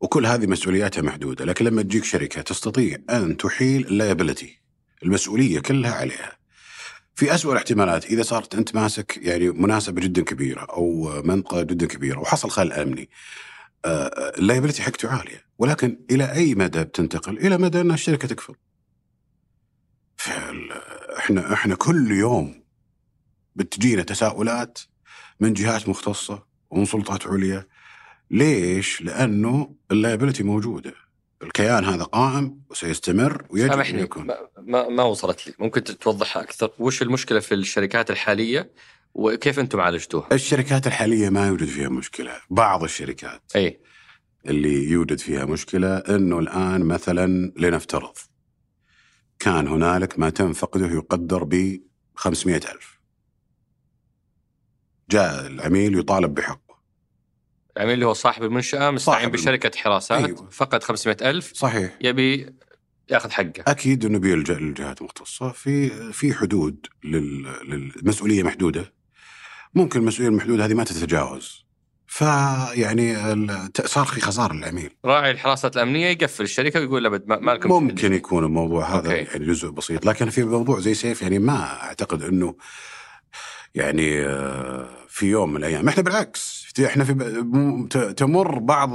وكل 0.00 0.26
هذه 0.26 0.46
مسؤولياتها 0.46 1.02
محدودة 1.02 1.44
لكن 1.44 1.64
لما 1.64 1.82
تجيك 1.82 2.04
شركة 2.04 2.40
تستطيع 2.42 2.98
أن 3.10 3.36
تحيل 3.36 3.86
ال 3.86 3.93
liability 3.93 4.60
المسؤولية 5.02 5.60
كلها 5.60 5.92
عليها 5.92 6.36
في 7.14 7.34
أسوأ 7.34 7.52
الاحتمالات 7.52 8.04
إذا 8.04 8.22
صارت 8.22 8.54
أنت 8.54 8.74
ماسك 8.74 9.18
يعني 9.22 9.50
مناسبة 9.50 10.00
جدا 10.00 10.22
كبيرة 10.22 10.60
أو 10.60 11.12
منطقة 11.24 11.62
جدا 11.62 11.86
كبيرة 11.86 12.18
وحصل 12.18 12.50
خلل 12.50 12.72
أمني 12.72 13.08
آه، 13.84 14.32
ال 14.38 14.42
liability 14.42 14.82
حقته 14.82 15.08
عالية 15.08 15.46
ولكن 15.58 15.98
إلى 16.10 16.32
أي 16.32 16.54
مدى 16.54 16.84
بتنتقل؟ 16.84 17.38
إلى 17.38 17.58
مدى 17.58 17.80
أن 17.80 17.90
الشركة 17.90 18.28
تكفر. 18.28 18.56
إحنا 21.26 21.52
إحنا 21.52 21.74
كل 21.74 22.10
يوم 22.10 22.62
بتجينا 23.56 24.02
تساؤلات 24.02 24.78
من 25.40 25.52
جهات 25.52 25.88
مختصة 25.88 26.46
ومن 26.70 26.84
سلطات 26.84 27.26
عليا. 27.26 27.66
ليش؟ 28.30 29.02
لأنه 29.02 29.74
ال 29.90 29.95
liability 29.95 30.42
موجودة. 30.42 30.94
الكيان 31.42 31.84
هذا 31.84 32.02
قائم 32.02 32.60
وسيستمر 32.70 33.46
ويجب 33.50 33.64
أن 33.66 33.72
سامحني 33.72 34.00
يكون. 34.00 34.26
ما 34.58 34.88
ما 34.88 35.02
وصلت 35.02 35.46
لي، 35.46 35.54
ممكن 35.58 35.84
توضحها 35.84 36.42
أكثر، 36.42 36.70
وش 36.78 37.02
المشكلة 37.02 37.40
في 37.40 37.54
الشركات 37.54 38.10
الحالية 38.10 38.70
وكيف 39.14 39.58
أنتم 39.58 39.80
عالجتوها؟ 39.80 40.28
الشركات 40.32 40.86
الحالية 40.86 41.28
ما 41.28 41.46
يوجد 41.46 41.66
فيها 41.66 41.88
مشكلة. 41.88 42.32
بعض 42.50 42.82
الشركات 42.82 43.42
أي. 43.56 43.80
اللي 44.46 44.90
يوجد 44.90 45.18
فيها 45.18 45.44
مشكلة 45.44 45.96
إنه 45.96 46.38
الآن 46.38 46.84
مثلا 46.84 47.52
لنفترض 47.56 48.12
كان 49.38 49.68
هنالك 49.68 50.18
ما 50.18 50.30
تم 50.30 50.52
فقده 50.52 50.86
يقدر 50.86 51.44
ب 51.44 51.80
500 52.14 52.56
ألف. 52.56 53.00
جاء 55.10 55.46
العميل 55.46 55.98
يطالب 55.98 56.34
بحقه. 56.34 56.78
العميل 57.76 57.94
اللي 57.94 58.06
هو 58.06 58.12
صاحب 58.12 58.42
المنشأة 58.42 58.90
مستعين 58.90 59.28
بشركة 59.30 59.78
حراسات 59.78 60.24
أيوة. 60.24 60.50
فقد 60.50 60.82
500 60.82 61.16
ألف 61.22 61.52
صحيح. 61.54 61.98
يبي 62.00 62.54
ياخذ 63.10 63.30
حقه. 63.30 63.52
أكيد 63.66 64.04
إنه 64.04 64.18
بيلجأ 64.18 64.54
للجهات 64.54 65.00
المختصة. 65.00 65.52
في 65.52 65.88
في 66.12 66.34
حدود 66.34 66.86
لل- 67.04 67.42
للمسؤوليه 67.68 68.42
محدودة. 68.42 68.92
ممكن 69.74 70.00
المسؤوليه 70.00 70.28
المحدوده 70.30 70.64
هذه 70.64 70.74
ما 70.74 70.84
تتجاوز. 70.84 71.65
فيعني 72.06 73.16
صار 73.84 74.06
في 74.06 74.20
خسارة 74.20 74.52
للعميل 74.52 74.90
راعي 75.04 75.30
الحراسات 75.30 75.76
الأمنية 75.76 76.06
يقفل 76.06 76.44
الشركة 76.44 76.80
ويقول 76.80 77.06
ابد 77.06 77.24
ما, 77.26 77.50
لكم 77.50 77.68
ممكن 77.68 78.12
يكون 78.12 78.44
الموضوع 78.44 78.84
هذا 78.84 79.08
أوكي. 79.08 79.30
يعني 79.32 79.46
جزء 79.46 79.68
بسيط 79.70 80.06
لكن 80.06 80.30
في 80.30 80.44
موضوع 80.44 80.80
زي 80.80 80.94
سيف 80.94 81.22
يعني 81.22 81.38
ما 81.38 81.82
أعتقد 81.82 82.22
إنه 82.22 82.54
يعني 83.74 84.26
آه، 84.26 84.88
في 85.08 85.26
يوم 85.26 85.50
من 85.50 85.56
الأيام 85.56 85.88
إحنا 85.88 86.02
بالعكس 86.02 86.66
إحنا 86.84 87.04
في 87.04 88.14
تمر 88.16 88.58
بعض 88.58 88.90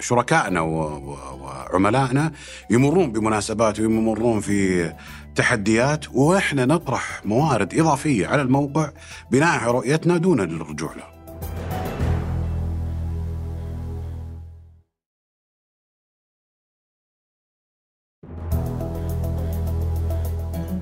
شركائنا 0.00 0.60
وعملائنا 0.60 2.32
يمرون 2.70 3.12
بمناسبات 3.12 3.80
ويمرون 3.80 4.40
في 4.40 4.92
تحديات 5.34 6.04
وإحنا 6.12 6.64
نطرح 6.66 7.20
موارد 7.24 7.74
إضافية 7.74 8.26
على 8.26 8.42
الموقع 8.42 8.90
بناء 9.30 9.58
على 9.58 9.72
رؤيتنا 9.72 10.16
دون 10.16 10.40
الرجوع 10.40 10.94
له. 10.94 11.19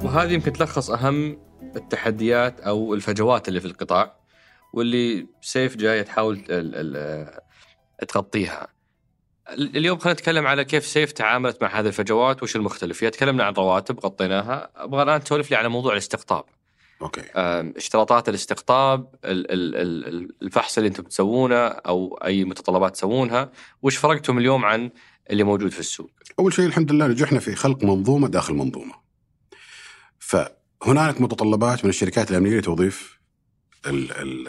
وهذه 0.08 0.32
يمكن 0.32 0.52
تلخص 0.52 0.90
أهم 0.90 1.38
التحديات 1.76 2.60
أو 2.60 2.94
الفجوات 2.94 3.48
اللي 3.48 3.60
في 3.60 3.66
القطاع 3.66 4.16
واللي 4.72 5.26
سيف 5.40 5.76
جاية 5.76 6.02
تحاول 6.02 6.40
تغطيها. 8.08 8.68
ال- 9.50 9.76
اليوم 9.76 9.98
خلينا 9.98 10.12
نتكلم 10.20 10.46
على 10.46 10.64
كيف 10.64 10.86
سيف 10.86 11.12
تعاملت 11.12 11.62
مع 11.62 11.80
هذه 11.80 11.86
الفجوات 11.86 12.42
وش 12.42 12.56
المختلف 12.56 12.98
فيها 12.98 13.10
تكلمنا 13.10 13.44
عن 13.44 13.52
رواتب 13.52 14.00
غطيناها 14.00 14.70
أبغى 14.76 15.02
الآن 15.02 15.24
تسولف 15.24 15.50
لي 15.50 15.56
على 15.56 15.68
موضوع 15.68 15.92
الاستقطاب 15.92 16.44
أوكي. 17.02 17.22
اشتراطات 17.76 18.28
الاستقطاب 18.28 19.14
ال- 19.24 19.50
ال- 19.52 19.76
ال- 20.08 20.28
الفحص 20.42 20.78
اللي 20.78 20.88
أنتم 20.88 21.02
تسوونه 21.02 21.66
أو 21.66 22.18
أي 22.24 22.44
متطلبات 22.44 22.92
تسوونها 22.94 23.50
وش 23.82 23.96
فرقتم 23.96 24.38
اليوم 24.38 24.64
عن 24.64 24.90
اللي 25.30 25.44
موجود 25.44 25.70
في 25.70 25.80
السوق 25.80 26.10
أول 26.38 26.52
شيء 26.52 26.66
الحمد 26.66 26.92
لله 26.92 27.06
نجحنا 27.06 27.38
في 27.40 27.54
خلق 27.54 27.84
منظومة 27.84 28.28
داخل 28.28 28.54
منظومة. 28.54 29.07
فهنالك 30.28 31.20
متطلبات 31.20 31.84
من 31.84 31.90
الشركات 31.90 32.30
الأمنية 32.30 32.58
لتوظيف 32.58 33.18
ال- 33.86 34.12
ال- 34.12 34.48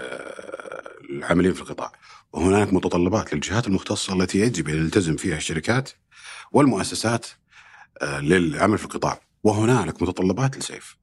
العاملين 1.10 1.54
في 1.54 1.62
القطاع، 1.62 1.92
وهنالك 2.34 2.74
متطلبات 2.74 3.34
للجهات 3.34 3.68
المختصة 3.68 4.14
التي 4.14 4.40
يجب 4.40 4.70
أن 4.70 4.76
يلتزم 4.76 5.16
فيها 5.16 5.38
الشركات 5.38 5.90
والمؤسسات 6.52 7.28
آه، 8.02 8.20
للعمل 8.20 8.78
في 8.78 8.86
القطاع، 8.86 9.22
وهنالك 9.44 10.02
متطلبات 10.02 10.58
لسيف. 10.58 10.98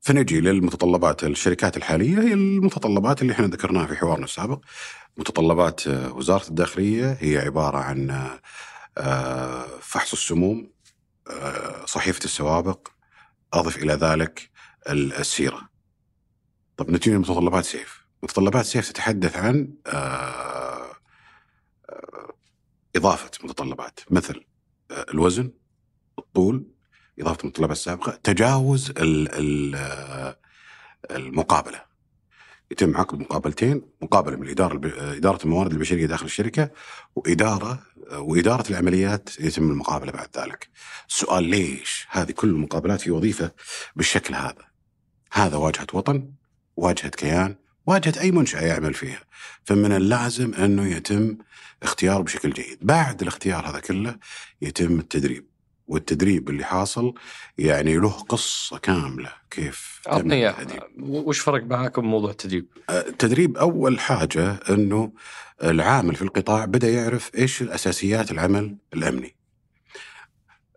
فنجي 0.00 0.40
للمتطلبات 0.40 1.24
الشركات 1.24 1.76
الحالية 1.76 2.18
هي 2.20 2.32
المتطلبات 2.32 3.22
اللي 3.22 3.32
إحنا 3.32 3.46
ذكرناها 3.46 3.86
في 3.86 3.96
حوارنا 3.96 4.24
السابق. 4.24 4.60
متطلبات 5.16 5.86
آه، 5.86 6.12
وزارة 6.12 6.48
الداخلية 6.48 7.16
هي 7.20 7.38
عبارة 7.38 7.78
عن 7.78 8.28
آه، 8.98 9.66
فحص 9.80 10.12
السموم 10.12 10.70
صحيفة 11.86 12.24
السوابق 12.24 12.88
أضف 13.54 13.76
إلى 13.76 13.92
ذلك 13.92 14.50
السيرة. 14.90 15.68
طب 16.76 16.90
نتيجة 16.90 17.18
متطلبات 17.18 17.64
سيف. 17.64 18.04
متطلبات 18.22 18.64
سيف 18.64 18.88
تتحدث 18.88 19.36
عن 19.36 19.74
آه، 19.86 20.92
آه، 21.90 22.34
إضافة 22.96 23.30
متطلبات. 23.44 24.00
مثل 24.10 24.44
الوزن 24.90 25.52
الطول 26.18 26.66
إضافة 27.20 27.40
المتطلبات 27.40 27.76
السابقه 27.76 28.18
تجاوز 28.22 28.92
المقابلة. 31.10 31.93
يتم 32.74 32.96
عقد 32.96 33.20
مقابلتين 33.20 33.82
مقابلة 34.02 34.36
من 34.36 34.42
الإدارة 34.42 34.80
إدارة 35.16 35.44
الموارد 35.44 35.72
البشرية 35.72 36.06
داخل 36.06 36.26
الشركة 36.26 36.70
وإدارة 37.16 37.82
وإدارة 38.12 38.70
العمليات 38.70 39.40
يتم 39.40 39.70
المقابلة 39.70 40.12
بعد 40.12 40.28
ذلك. 40.38 40.68
السؤال 41.08 41.44
ليش 41.44 42.06
هذه 42.10 42.32
كل 42.32 42.48
المقابلات 42.48 43.00
في 43.00 43.10
وظيفة 43.10 43.50
بالشكل 43.96 44.34
هذا؟ 44.34 44.64
هذا 45.32 45.56
واجهة 45.56 45.86
وطن، 45.92 46.30
واجهة 46.76 47.08
كيان، 47.08 47.56
واجهة 47.86 48.20
أي 48.20 48.30
منشأة 48.30 48.60
يعمل 48.60 48.94
فيها. 48.94 49.20
فمن 49.64 49.92
اللازم 49.92 50.54
أنه 50.54 50.86
يتم 50.86 51.38
اختياره 51.82 52.22
بشكل 52.22 52.50
جيد. 52.50 52.78
بعد 52.82 53.22
الاختيار 53.22 53.70
هذا 53.70 53.80
كله 53.80 54.16
يتم 54.62 54.98
التدريب. 54.98 55.53
والتدريب 55.86 56.48
اللي 56.48 56.64
حاصل 56.64 57.14
يعني 57.58 57.96
له 57.96 58.10
قصة 58.10 58.78
كاملة 58.78 59.32
كيف 59.50 60.00
أعطني 60.08 60.54
وش 60.98 61.38
فرق 61.38 61.64
معاكم 61.64 62.02
بموضوع 62.02 62.30
التدريب؟ 62.30 62.66
التدريب 62.90 63.56
أول 63.56 64.00
حاجة 64.00 64.60
أنه 64.70 65.12
العامل 65.62 66.14
في 66.14 66.22
القطاع 66.22 66.64
بدأ 66.64 66.88
يعرف 66.88 67.30
إيش 67.34 67.62
الأساسيات 67.62 68.30
العمل 68.30 68.76
الأمني. 68.94 69.36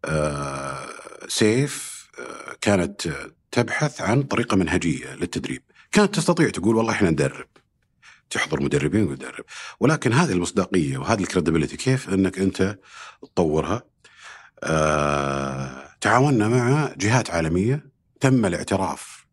آه، 0.05 0.85
سيف 1.27 2.07
كانت 2.61 3.13
تبحث 3.51 4.01
عن 4.01 4.23
طريقة 4.23 4.57
منهجية 4.57 5.15
للتدريب. 5.15 5.61
كانت 5.91 6.15
تستطيع 6.15 6.49
تقول 6.49 6.75
والله 6.75 6.91
إحنا 6.91 7.09
ندرب. 7.09 7.47
تحضر 8.29 8.63
مدربين 8.63 9.03
وتدرب 9.03 9.45
ولكن 9.79 10.13
هذه 10.13 10.31
المصداقية 10.31 10.97
وهذه 10.97 11.19
الكريديبيليتي 11.19 11.77
كيف 11.77 12.09
أنك 12.09 12.39
أنت 12.39 12.77
تطورها؟ 13.21 13.83
آه، 14.63 15.83
تعاوننا 16.01 16.47
مع 16.47 16.93
جهات 16.97 17.29
عالمية 17.31 17.85
تم 18.19 18.45
الاعتراف 18.45 19.27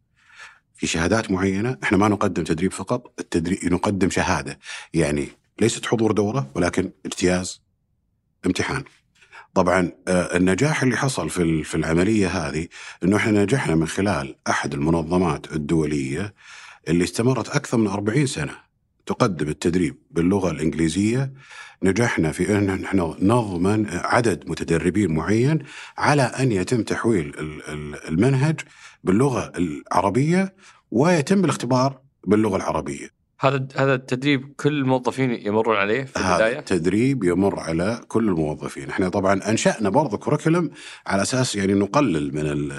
في 0.74 0.86
شهادات 0.86 1.30
معينة. 1.30 1.78
إحنا 1.82 1.98
ما 1.98 2.08
نقدم 2.08 2.44
تدريب 2.44 2.72
فقط 2.72 3.14
التدريب 3.20 3.72
نقدم 3.72 4.10
شهادة. 4.10 4.58
يعني 4.94 5.28
ليست 5.60 5.86
حضور 5.86 6.12
دورة 6.12 6.50
ولكن 6.54 6.90
اجتياز 7.06 7.62
امتحان. 8.46 8.84
طبعا 9.54 9.92
آه، 10.08 10.36
النجاح 10.36 10.82
اللي 10.82 10.96
حصل 10.96 11.30
في 11.30 11.64
في 11.64 11.74
العملية 11.74 12.28
هذه 12.28 12.68
إنه 13.02 13.16
إحنا 13.16 13.42
نجحنا 13.42 13.74
من 13.74 13.88
خلال 13.88 14.36
أحد 14.48 14.74
المنظمات 14.74 15.52
الدولية 15.52 16.34
اللي 16.88 17.04
استمرت 17.04 17.48
أكثر 17.48 17.78
من 17.78 17.86
40 17.86 18.26
سنة. 18.26 18.63
تقدم 19.06 19.48
التدريب 19.48 19.96
باللغة 20.10 20.50
الإنجليزية 20.50 21.32
نجحنا 21.82 22.32
في 22.32 22.58
أن 22.58 22.66
نحن 22.66 22.98
نضمن 23.22 23.86
عدد 23.90 24.44
متدربين 24.50 25.14
معين 25.14 25.58
على 25.98 26.22
أن 26.22 26.52
يتم 26.52 26.82
تحويل 26.82 27.34
المنهج 28.08 28.60
باللغة 29.04 29.52
العربية 29.58 30.54
ويتم 30.90 31.44
الاختبار 31.44 32.00
باللغة 32.26 32.56
العربية. 32.56 33.14
هذا 33.40 33.68
هذا 33.76 33.94
التدريب 33.94 34.52
كل 34.56 34.72
الموظفين 34.72 35.30
يمرون 35.30 35.76
عليه 35.76 36.04
في 36.04 36.16
البداية؟ 36.16 36.52
هذا 36.52 36.58
التدريب 36.58 37.24
يمر 37.24 37.60
على 37.60 38.00
كل 38.08 38.28
الموظفين، 38.28 38.90
إحنا 38.90 39.08
طبعا 39.08 39.50
أنشأنا 39.50 39.88
برضه 39.88 40.16
curriculum 40.16 40.70
على 41.06 41.22
أساس 41.22 41.56
يعني 41.56 41.74
نقلل 41.74 42.34
من 42.34 42.72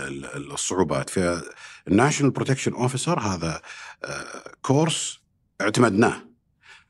الصعوبات، 0.54 1.10
فال 1.10 1.34
national 1.34 2.32
protection 2.32 2.74
officer 2.74 3.20
هذا 3.20 3.62
كورس 4.62 5.20
آه، 5.20 5.25
اعتمدناه. 5.62 6.22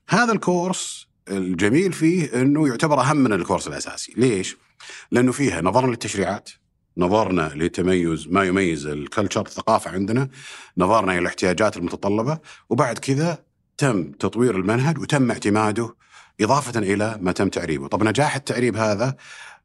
هذا 0.10 0.34
الكورس 0.34 1.08
الجميل 1.30 1.94
فيه 1.94 2.42
إنه 2.42 2.68
يعتبر 2.68 3.02
أهم 3.02 3.18
من 3.18 3.34
الكورس 3.34 3.68
الأساسي، 3.68 4.14
ليش؟ 4.18 4.58
لأنه 5.12 5.32
فيها 5.32 5.62
نظرنا 5.62 5.92
للتشريعات، 5.92 6.50
نظرنا 6.98 7.52
لتميز 7.56 8.28
ما 8.28 8.44
يميز 8.44 8.86
الكلتشر 8.86 9.42
الثقافة 9.42 9.92
عندنا، 9.92 10.30
نظرنا 10.78 11.12
إلى 11.12 11.20
الاحتياجات 11.20 11.78
المتطلبة، 11.78 12.40
وبعد 12.70 12.98
كذا 12.98 13.44
تم 13.78 14.12
تطوير 14.12 14.56
المنهج 14.56 15.00
وتم 15.00 15.32
اعتماده 15.32 15.96
إضافة 16.42 16.80
إلى 16.80 17.18
ما 17.22 17.32
تم 17.32 17.50
تعريبه، 17.50 17.88
طب 17.88 18.04
نجاح 18.04 18.36
التعريب 18.36 18.78
هذا 18.78 19.16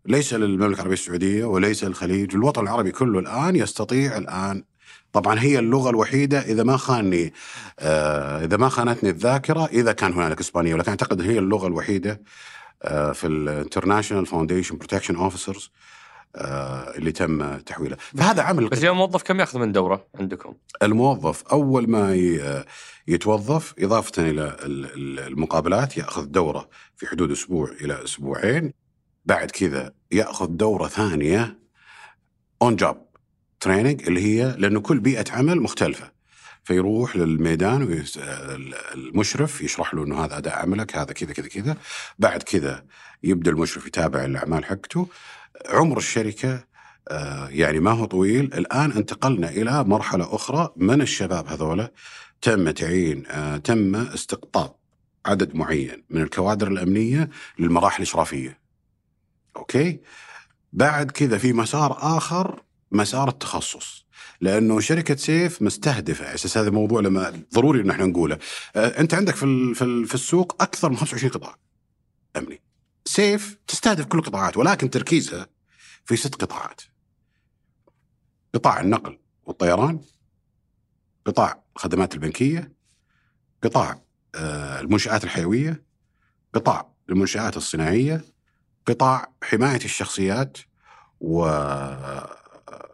ليس 0.06 0.34
للمملكة 0.34 0.74
العربية 0.74 0.94
السعودية 0.94 1.44
وليس 1.44 1.84
للخليج، 1.84 2.34
الوطن 2.34 2.62
العربي 2.62 2.90
كله 2.90 3.18
الآن 3.18 3.56
يستطيع 3.56 4.16
الآن 4.16 4.64
طبعا 5.12 5.40
هي 5.40 5.58
اللغة 5.58 5.90
الوحيدة 5.90 6.38
إذا 6.38 6.62
ما 6.62 6.76
خانني 6.76 7.32
آه 7.78 8.44
إذا 8.44 8.56
ما 8.56 8.68
خانتني 8.68 9.10
الذاكرة 9.10 9.66
إذا 9.66 9.92
كان 9.92 10.12
هنالك 10.12 10.40
إسبانية 10.40 10.74
ولكن 10.74 10.90
أعتقد 10.90 11.20
هي 11.20 11.38
اللغة 11.38 11.66
الوحيدة 11.66 12.22
آه 12.82 13.12
في 13.12 13.26
ال 13.26 13.33
international 13.33 14.26
foundation 14.26 14.76
protection 14.76 15.16
officers 15.16 15.70
اللي 16.96 17.12
تم 17.12 17.56
تحويله. 17.56 17.96
فهذا 18.16 18.42
عمل 18.42 18.68
بس 18.68 18.78
اليوم 18.78 18.96
موظف 18.96 19.22
كم 19.22 19.40
يأخذ 19.40 19.58
من 19.58 19.72
دورة 19.72 20.06
عندكم؟ 20.14 20.54
الموظف 20.82 21.42
أول 21.42 21.90
ما 21.90 22.14
يتوظف 23.08 23.74
إضافة 23.78 24.30
إلى 24.30 24.56
المقابلات 25.28 25.96
يأخذ 25.96 26.24
دورة 26.24 26.68
في 26.96 27.06
حدود 27.06 27.30
أسبوع 27.30 27.70
إلى 27.80 28.04
أسبوعين 28.04 28.72
بعد 29.24 29.50
كذا 29.50 29.92
يأخذ 30.12 30.46
دورة 30.46 30.88
ثانية 30.88 31.58
on 32.62 32.76
job 32.76 32.96
training 33.60 34.02
اللي 34.06 34.20
هي 34.20 34.56
لأنه 34.58 34.80
كل 34.80 35.00
بيئة 35.00 35.24
عمل 35.32 35.60
مختلفة. 35.60 36.10
فيروح 36.64 37.16
للميدان 37.16 38.04
المشرف 38.94 39.60
يشرح 39.60 39.94
له 39.94 40.04
إنه 40.04 40.24
هذا 40.24 40.38
أداء 40.38 40.58
عملك 40.58 40.96
هذا 40.96 41.12
كذا 41.12 41.32
كذا 41.32 41.48
كذا. 41.48 41.76
بعد 42.18 42.42
كذا 42.42 42.84
يبدأ 43.22 43.50
المشرف 43.50 43.86
يتابع 43.86 44.24
الأعمال 44.24 44.64
حقته. 44.64 45.08
عمر 45.68 45.98
الشركة 45.98 46.64
آه، 47.08 47.48
يعني 47.48 47.80
ما 47.80 47.90
هو 47.90 48.04
طويل. 48.04 48.44
الآن 48.44 48.92
انتقلنا 48.92 49.48
إلى 49.50 49.84
مرحلة 49.84 50.34
أخرى. 50.34 50.72
من 50.76 51.02
الشباب 51.02 51.46
هذولا؟ 51.46 51.92
تم 52.42 52.70
تعيين 52.70 53.26
آه، 53.26 53.56
تم 53.56 53.96
استقطاب 53.96 54.74
عدد 55.26 55.54
معين 55.54 56.04
من 56.10 56.22
الكوادر 56.22 56.68
الأمنية 56.68 57.30
للمراحل 57.58 57.96
الإشرافية. 57.96 58.58
okay؟ 59.56 60.00
بعد 60.72 61.10
كذا 61.10 61.38
في 61.38 61.52
مسار 61.52 61.96
آخر 62.16 62.62
مسار 62.92 63.28
التخصص 63.28 64.06
لأنه 64.40 64.80
شركة 64.80 65.16
سيف 65.16 65.62
مستهدفة. 65.62 66.34
أساس 66.34 66.58
هذا 66.58 66.68
الموضوع 66.68 67.00
لما 67.00 67.42
ضروري 67.54 67.80
ان 67.80 67.90
إحنا 67.90 68.06
نقوله. 68.06 68.38
آه، 68.76 69.00
أنت 69.00 69.14
عندك 69.14 69.34
في 69.34 69.74
في 70.06 70.14
السوق 70.14 70.62
أكثر 70.62 70.90
من 70.90 70.96
25 70.96 71.32
قطاع. 71.32 71.56
أمني. 72.36 72.60
سيف 73.04 73.58
تستهدف 73.66 74.04
كل 74.04 74.18
القطاعات 74.18 74.56
ولكن 74.56 74.90
تركيزها 74.90 75.46
في 76.04 76.16
ست 76.16 76.34
قطاعات. 76.34 76.80
قطاع 78.54 78.80
النقل 78.80 79.18
والطيران 79.44 80.00
قطاع 81.26 81.62
الخدمات 81.76 82.14
البنكية 82.14 82.72
قطاع 83.62 84.02
آه، 84.34 84.80
المنشآت 84.80 85.24
الحيوية 85.24 85.84
قطاع 86.54 86.92
المنشآت 87.08 87.56
الصناعية 87.56 88.24
قطاع 88.86 89.32
حماية 89.42 89.84
الشخصيات 89.84 90.58
و 91.20 91.46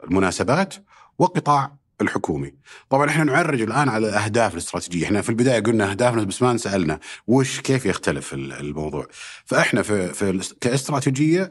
المناسبات 0.07 0.75
والقطاع 1.19 1.77
الحكومي. 2.01 2.55
طبعا 2.91 3.11
إحنا 3.11 3.25
نعرج 3.25 3.63
الآن 3.63 3.89
على 3.89 4.09
الاهداف 4.09 4.53
الاستراتيجية. 4.53 5.05
إحنا 5.05 5.23
في 5.23 5.29
البداية 5.29 5.61
قلنا 5.61 5.91
أهدافنا 5.91 6.25
بس 6.25 6.43
ما 6.43 6.57
سألنا 6.57 7.01
وش 7.27 7.61
كيف 7.61 7.87
يختلف 7.87 8.35
الموضوع. 8.35 9.07
فإحنا 9.45 9.83
في, 9.83 10.09
في 10.09 10.55
كاستراتيجية 10.61 11.51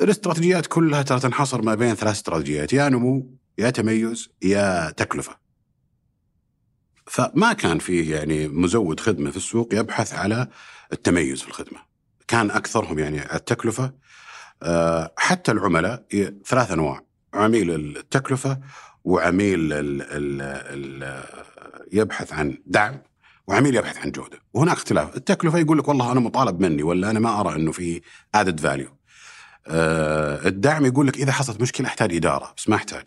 الاستراتيجيات 0.00 0.66
كلها 0.66 1.02
ترى 1.02 1.20
تنحصر 1.20 1.62
ما 1.62 1.74
بين 1.74 1.94
ثلاث 1.94 2.14
استراتيجيات. 2.14 2.72
يا 2.72 2.88
نمو 2.88 3.36
يا 3.58 3.70
تميز 3.70 4.28
يا 4.42 4.90
تكلفة. 4.90 5.36
فما 7.06 7.52
كان 7.52 7.78
فيه 7.78 8.16
يعني 8.16 8.48
مزود 8.48 9.00
خدمة 9.00 9.30
في 9.30 9.36
السوق 9.36 9.68
يبحث 9.74 10.14
على 10.14 10.48
التميز 10.92 11.42
في 11.42 11.48
الخدمة. 11.48 11.78
كان 12.28 12.50
أكثرهم 12.50 12.98
يعني 12.98 13.34
التكلفة. 13.34 13.92
آه، 14.62 15.12
حتى 15.16 15.52
العملاء 15.52 16.04
ثلاث 16.46 16.70
أنواع. 16.70 17.04
عميل 17.34 17.70
التكلفة 17.70 18.58
وعميل 19.04 19.72
ال 19.72 20.02
ال 20.02 20.42
ال 21.02 21.24
يبحث 21.92 22.32
عن 22.32 22.58
دعم 22.66 23.02
وعميل 23.46 23.76
يبحث 23.76 23.98
عن 23.98 24.10
جودة. 24.10 24.38
وهناك 24.54 24.76
اختلاف. 24.76 25.16
التكلفة 25.16 25.58
يقول 25.58 25.78
لك 25.78 25.88
والله 25.88 26.12
أنا 26.12 26.20
مطالب 26.20 26.60
مني 26.60 26.82
ولا 26.82 27.10
أنا 27.10 27.20
ما 27.20 27.40
أرى 27.40 27.56
أنه 27.56 27.72
في 27.72 28.00
ادد 28.34 28.60
فاليو 28.60 28.88
آه 29.66 30.48
الدعم 30.48 30.86
يقول 30.86 31.06
لك 31.06 31.16
إذا 31.16 31.32
حصلت 31.32 31.60
مشكلة 31.60 31.86
أحتاج 31.86 32.14
إدارة 32.14 32.54
بس 32.56 32.68
ما 32.68 32.76
أحتاج 32.76 33.02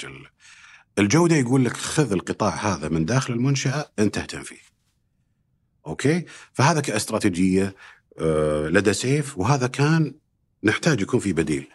الجودة 0.99 1.35
يقول 1.35 1.65
لك 1.65 1.77
خذ 1.77 2.11
القطاع 2.11 2.55
هذا 2.55 2.89
من 2.89 3.05
داخل 3.05 3.33
المنشأة 3.33 3.91
أنت 3.99 4.17
اهتم 4.17 4.43
فيه. 4.43 4.61
okay؟ 5.87 6.25
فهذا 6.53 6.81
كاستراتيجية 6.81 7.75
آه 8.19 8.67
لدى 8.67 8.93
سيف 8.93 9.37
وهذا 9.37 9.67
كان 9.67 10.15
نحتاج 10.63 11.01
يكون 11.01 11.19
في 11.19 11.33
بديل. 11.33 11.67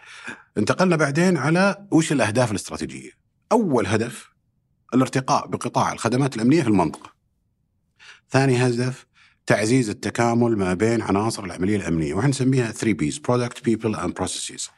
انتقلنا 0.59 0.97
بعدين 0.97 1.37
على 1.37 1.87
وش 1.91 2.13
الأهداف 2.13 2.51
الاستراتيجية. 2.51 3.11
أول 3.53 3.87
هدف 3.87 4.33
الارتقاء 4.95 5.47
بقطاع 5.47 5.93
الخدمات 5.93 6.37
الأمنية 6.37 6.63
في 6.63 6.69
المنطقة. 6.69 7.13
ثاني 8.31 8.67
هدف 8.67 9.07
تعزيز 9.47 9.91
التكامل 9.91 10.59
ما 10.59 10.75
بين 10.75 11.03
عناصر 11.03 11.45
العملية 11.45 11.77
الأمنية 11.77 12.15
وإحنا 12.15 12.31
نسميها 12.31 12.73
3 12.73 12.93
Ps 12.93 13.19
product 13.19 13.65
people 13.65 13.97
and 13.97 14.15
processes 14.15 14.71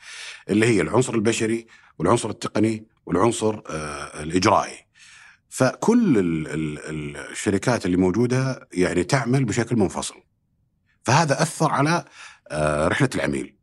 اللي 0.50 0.66
هي 0.66 0.80
العنصر 0.80 1.14
البشري 1.14 1.66
والعنصر 1.98 2.30
التقني 2.30 2.86
والعنصر 3.06 3.60
آه 3.68 4.22
الإجرائي. 4.22 4.86
فكل 5.48 6.18
ال 6.18 6.48
ال 6.48 7.16
الشركات 7.16 7.86
اللي 7.86 7.96
موجودة 7.96 8.68
يعني 8.72 9.04
تعمل 9.04 9.44
بشكل 9.44 9.76
منفصل. 9.76 10.14
فهذا 11.02 11.42
أثر 11.42 11.70
على 11.70 12.04
آه 12.50 12.88
رحلة 12.88 13.10
العميل. 13.14 13.53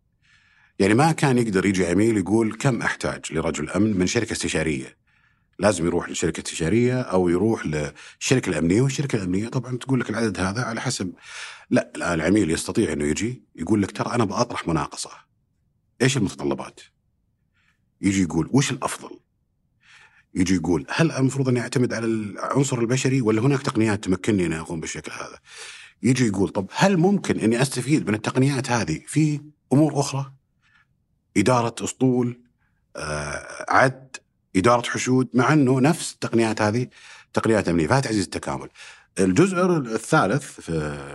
يعني 0.81 0.93
ما 0.93 1.11
كان 1.11 1.37
يقدر 1.37 1.65
يجي 1.65 1.87
عميل 1.87 2.17
يقول 2.17 2.53
كم 2.53 2.81
أحتاج 2.81 3.33
لرجل 3.33 3.69
أمن 3.69 3.97
من 3.97 4.07
شركة 4.07 4.31
استشارية 4.31 4.97
لازم 5.59 5.85
يروح 5.85 6.09
لشركة 6.09 6.39
استشارية 6.41 7.01
أو 7.01 7.29
يروح 7.29 7.65
للشركة 7.65 8.49
الأمنية 8.49 8.81
والشركة 8.81 9.15
الأمنية 9.15 9.47
طبعا 9.47 9.77
تقول 9.77 9.99
لك 9.99 10.09
العدد 10.09 10.39
هذا 10.39 10.61
على 10.61 10.81
حسب 10.81 11.13
لا 11.69 11.91
الان 11.95 12.13
العميل 12.13 12.51
يستطيع 12.51 12.93
إنه 12.93 13.05
يجي 13.05 13.43
يقول 13.55 13.81
لك 13.81 13.91
ترى 13.91 14.15
أنا 14.15 14.25
بطرح 14.25 14.67
مناقصة 14.67 15.09
إيش 16.01 16.17
المتطلبات؟ 16.17 16.79
يجي 18.01 18.21
يقول 18.21 18.49
وش 18.53 18.71
الأفضل؟ 18.71 19.19
يجي 20.35 20.55
يقول 20.55 20.85
هل 20.89 21.11
المفروض 21.11 21.49
إني 21.49 21.59
أعتمد 21.59 21.93
على 21.93 22.05
العنصر 22.05 22.79
البشري 22.79 23.21
ولا 23.21 23.41
هناك 23.41 23.61
تقنيات 23.61 24.03
تمكنني 24.03 24.45
إني 24.45 24.59
أقوم 24.59 24.79
بالشكل 24.79 25.11
هذا؟ 25.11 25.39
يجي 26.03 26.27
يقول 26.27 26.49
طب 26.49 26.67
هل 26.73 26.97
ممكن 26.97 27.39
إني 27.39 27.61
أستفيد 27.61 28.07
من 28.07 28.15
التقنيات 28.15 28.71
هذه 28.71 29.01
في 29.07 29.41
أمور 29.73 29.99
أخرى؟ 29.99 30.40
إدارة 31.37 31.75
أسطول 31.83 32.41
آه، 32.95 33.65
عد 33.69 34.17
إدارة 34.55 34.89
حشود 34.89 35.29
مع 35.33 35.53
إنه 35.53 35.79
نفس 35.79 36.13
التقنيات 36.13 36.61
هذه 36.61 36.87
تقنيات 37.33 37.69
امنيه 37.69 37.87
فهذا 37.87 38.01
تعزيز 38.01 38.23
التكامل. 38.23 38.69
الجزء 39.19 39.57
الثالث 39.67 40.43
في 40.43 40.71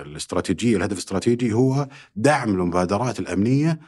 الاستراتيجية 0.07 0.77
الهدف 0.77 0.93
الاستراتيجي 0.93 1.53
هو 1.53 1.89
دعم 2.17 2.49
المبادرات 2.49 3.21
الأمنية 3.21 3.81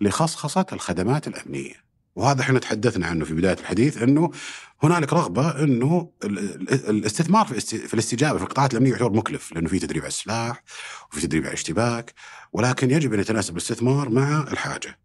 لخصخصة 0.00 0.66
الخدمات 0.72 1.28
الأمنية. 1.28 1.86
وهذا 2.16 2.40
إحنا 2.40 2.58
تحدثنا 2.58 3.06
عنه 3.06 3.24
في 3.24 3.34
بداية 3.34 3.56
الحديث 3.60 4.02
إنه 4.02 4.30
هنالك 4.82 5.12
رغبة 5.12 5.62
إنه 5.64 6.10
الاستثمار 6.70 7.46
في 7.46 7.94
الاستجابة 7.94 8.38
في 8.38 8.44
القطاعات 8.44 8.72
الأمنية 8.72 8.92
يعتبر 8.92 9.12
مكلف 9.12 9.52
لأنه 9.52 9.68
في 9.68 9.78
تدريب 9.78 10.02
على 10.02 10.08
السلاح 10.08 10.62
وفي 11.12 11.20
تدريب 11.20 11.42
على 11.42 11.50
الاشتباك 11.50 12.14
ولكن 12.52 12.90
يجب 12.90 13.14
أن 13.14 13.20
يتناسب 13.20 13.52
الاستثمار 13.52 14.08
مع 14.08 14.40
الحاجة. 14.52 14.98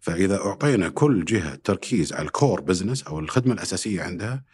فإذا 0.00 0.36
أعطينا 0.36 0.88
كل 0.88 1.24
جهة 1.24 1.54
تركيز 1.54 2.12
على 2.12 2.26
الكور 2.26 2.60
بزنس 2.60 3.02
أو 3.02 3.18
الخدمة 3.18 3.54
الأساسية 3.54 4.02
عندها 4.02 4.44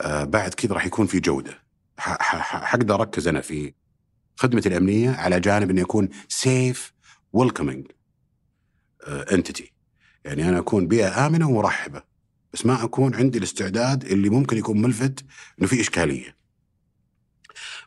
آه 0.00 0.24
بعد 0.24 0.54
كذا 0.54 0.74
راح 0.74 0.86
يكون 0.86 1.06
في 1.06 1.20
جودة. 1.20 1.64
حقدر 1.96 2.94
أركز 2.94 3.28
أنا 3.28 3.40
في 3.40 3.74
خدمتي 4.36 4.68
الأمنية 4.68 5.10
على 5.10 5.40
جانب 5.40 5.70
انه 5.70 5.80
يكون 5.80 6.08
safe 6.28 6.92
welcoming 7.32 7.86
entity 9.08 9.72
يعني 10.24 10.48
أنا 10.48 10.58
أكون 10.58 10.88
بيئة 10.88 11.26
آمنة 11.26 11.50
ومرحبة 11.50 12.02
بس 12.52 12.66
ما 12.66 12.84
أكون 12.84 13.14
عندي 13.14 13.38
الاستعداد 13.38 14.04
اللي 14.04 14.28
ممكن 14.28 14.56
يكون 14.56 14.82
ملفت 14.82 15.24
إنه 15.58 15.68
في 15.68 15.80
إشكالية. 15.80 16.36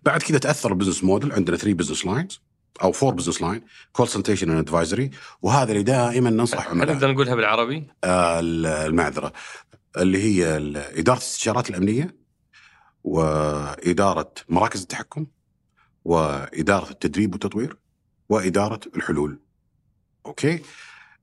بعد 0.03 0.21
كذا 0.23 0.37
تأثر 0.37 0.71
ال 0.71 0.75
business 0.75 1.03
model 1.03 1.31
عندنا 1.31 1.57
3 1.57 1.73
business 1.73 2.05
lines 2.05 2.41
أو 2.83 2.91
four 2.91 3.13
business 3.13 3.41
line 3.41 3.61
consultation 3.93 4.49
and 4.49 4.59
advisory 4.59 5.11
وهذا 5.41 5.71
اللي 5.71 5.83
دائما 5.83 6.29
ننصح 6.29 6.71
هل 6.71 6.77
نقدر 6.77 7.11
نقولها 7.11 7.35
بالعربي؟ 7.35 7.87
آه 8.03 8.39
المعذرة 8.43 9.33
اللي 9.97 10.23
هي 10.23 10.57
إدارة 10.99 11.17
الاستشارات 11.17 11.69
الأمنية 11.69 12.15
وإدارة 13.03 14.33
مراكز 14.49 14.81
التحكم 14.81 15.25
وإدارة 16.05 16.89
التدريب 16.89 17.31
والتطوير 17.33 17.77
وإدارة 18.29 18.79
الحلول. 18.95 19.39
أوكي؟ 20.25 20.61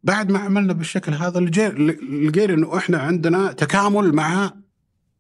بعد 0.03 0.31
ما 0.31 0.39
عملنا 0.39 0.73
بالشكل 0.73 1.15
هذا 1.15 1.41
لقينا 1.41 2.55
إنه 2.55 2.79
إحنا 2.79 2.99
عندنا 2.99 3.53
تكامل 3.53 4.13
مع 4.13 4.53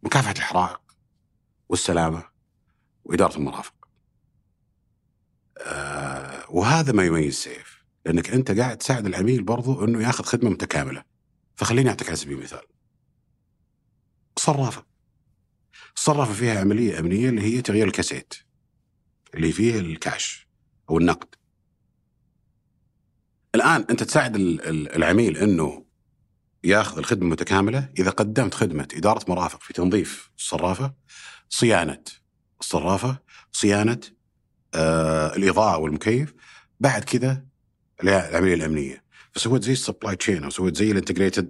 مكافحة 0.02 0.32
الحرائق 0.32 0.80
والسلامة 1.68 2.24
وإدارة 3.04 3.36
المرافق. 3.36 3.74
آه 5.58 6.13
وهذا 6.54 6.92
ما 6.92 7.04
يميز 7.04 7.34
سيف 7.34 7.84
لأنك 8.06 8.30
أنت 8.30 8.50
قاعد 8.50 8.78
تساعد 8.78 9.06
العميل 9.06 9.42
برضو 9.42 9.84
إنه 9.84 10.02
ياخذ 10.02 10.24
خدمة 10.24 10.50
متكاملة. 10.50 11.04
فخليني 11.56 11.90
أعطيك 11.90 12.08
على 12.08 12.16
سبيل 12.16 12.38
المثال. 12.38 12.62
صرافة. 14.38 14.86
الصرافه 15.96 16.32
فيها 16.32 16.60
عملية 16.60 16.98
أمنية 16.98 17.28
اللي 17.28 17.42
هي 17.42 17.62
تغيير 17.62 17.86
الكاسيت 17.86 18.34
اللي 19.34 19.52
فيه 19.52 19.78
الكاش 19.78 20.48
أو 20.90 20.98
النقد. 20.98 21.34
الآن 23.54 23.86
أنت 23.90 24.02
تساعد 24.02 24.36
العميل 24.96 25.36
إنه 25.36 25.84
ياخذ 26.64 26.98
الخدمة 26.98 27.28
متكامله 27.28 27.88
إذا 27.98 28.10
قدمت 28.10 28.54
خدمة 28.54 28.88
إدارة 28.94 29.30
مرافق 29.30 29.60
في 29.60 29.72
تنظيف 29.72 30.30
الصرافه 30.38 30.94
صيانة 31.48 32.04
الصرافة 32.60 33.18
صيانة 33.52 34.00
آه 34.74 35.36
الإضاءة 35.36 35.78
والمكيف 35.78 36.34
بعد 36.80 37.04
كذا 37.04 37.44
العملية 38.02 38.54
الأمنية. 38.54 39.04
فسويت 39.32 39.62
زي 39.62 39.72
ال 39.72 39.79
supply 39.79 40.16
chain 40.16 40.44
أو 40.44 40.50
سويت 40.50 40.76
زي 40.76 40.90
ال 40.90 40.96
integrated 40.96 41.48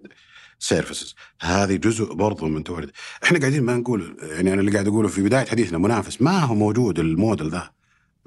services 0.59 1.15
هذه 1.41 1.77
جزء 1.77 2.15
برضو 2.15 2.47
من 2.47 2.65
تورد 2.65 2.91
إحنا 3.25 3.39
قاعدين 3.39 3.63
ما 3.63 3.77
نقول 3.77 4.17
يعني 4.23 4.53
أنا 4.53 4.61
اللي 4.61 4.73
قاعد 4.73 4.89
أقوله 4.89 5.09
في 5.09 5.23
بداية 5.23 5.47
حديثنا 5.47 5.79
منافس. 5.79 6.23
ما 6.23 6.39
هو 6.39 6.55
موجود 6.55 6.99
الموديل 6.99 7.51
ذا؟ 7.51 7.75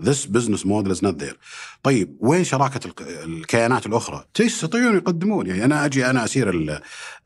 This 0.01 0.27
business 0.27 0.63
model 0.63 0.91
is 0.91 1.01
not 1.01 1.17
there. 1.23 1.35
طيب 1.83 2.17
وين 2.19 2.43
شراكة 2.43 2.93
الكيانات 3.01 3.85
الأخرى؟ 3.85 4.25
يستطيعون 4.39 4.95
يقدمون. 4.95 5.47
يعني 5.47 5.65
أنا 5.65 5.85
أجي 5.85 6.09
أنا 6.09 6.23
أسير 6.23 6.77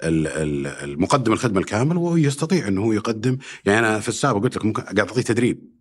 المقدم 0.04 1.34
الخدمة 1.34 1.60
الكامل 1.60 1.98
وهو 1.98 2.18
يستطيع 2.18 2.68
أنه 2.68 2.82
هو 2.82 2.92
يقدم. 2.92 3.38
يعني 3.66 3.80
أنا 3.80 4.00
في 4.00 4.10
السابق 4.10 4.44
قلت 4.44 4.56
لك 4.56 4.66
ممكن 4.66 4.82
قاعد 4.82 5.00
أعطيه 5.00 5.22
تدريب. 5.22 5.81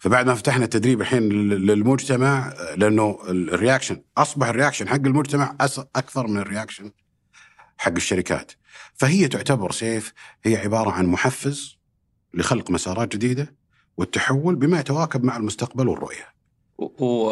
فبعد 0.00 0.26
ما 0.26 0.34
فتحنا 0.34 0.64
التدريب 0.64 1.00
الحين 1.00 1.28
للمجتمع 1.48 2.54
لأنه 2.76 3.18
ال 3.28 3.36
reaction 3.36 4.02
أصبح 4.18 4.48
ال 4.48 4.52
reaction 4.52 4.88
حق 4.88 4.94
المجتمع 4.94 5.56
أكثر 5.96 6.26
من 6.26 6.40
ال 6.40 6.46
reaction 6.46 6.90
حق 7.78 7.92
الشركات 7.92 8.52
فهي 8.94 9.28
تعتبر 9.28 9.70
سيف 9.70 10.12
هي 10.44 10.56
عبارة 10.56 10.90
عن 10.90 11.06
محفز 11.06 11.78
لخلق 12.34 12.70
مسارات 12.70 13.12
جديدة 13.12 13.54
والتحول 13.96 14.54
بما 14.54 14.80
يتواكب 14.80 15.24
مع 15.24 15.36
المستقبل 15.36 15.88
والرؤية. 15.88 16.34
و... 16.78 17.30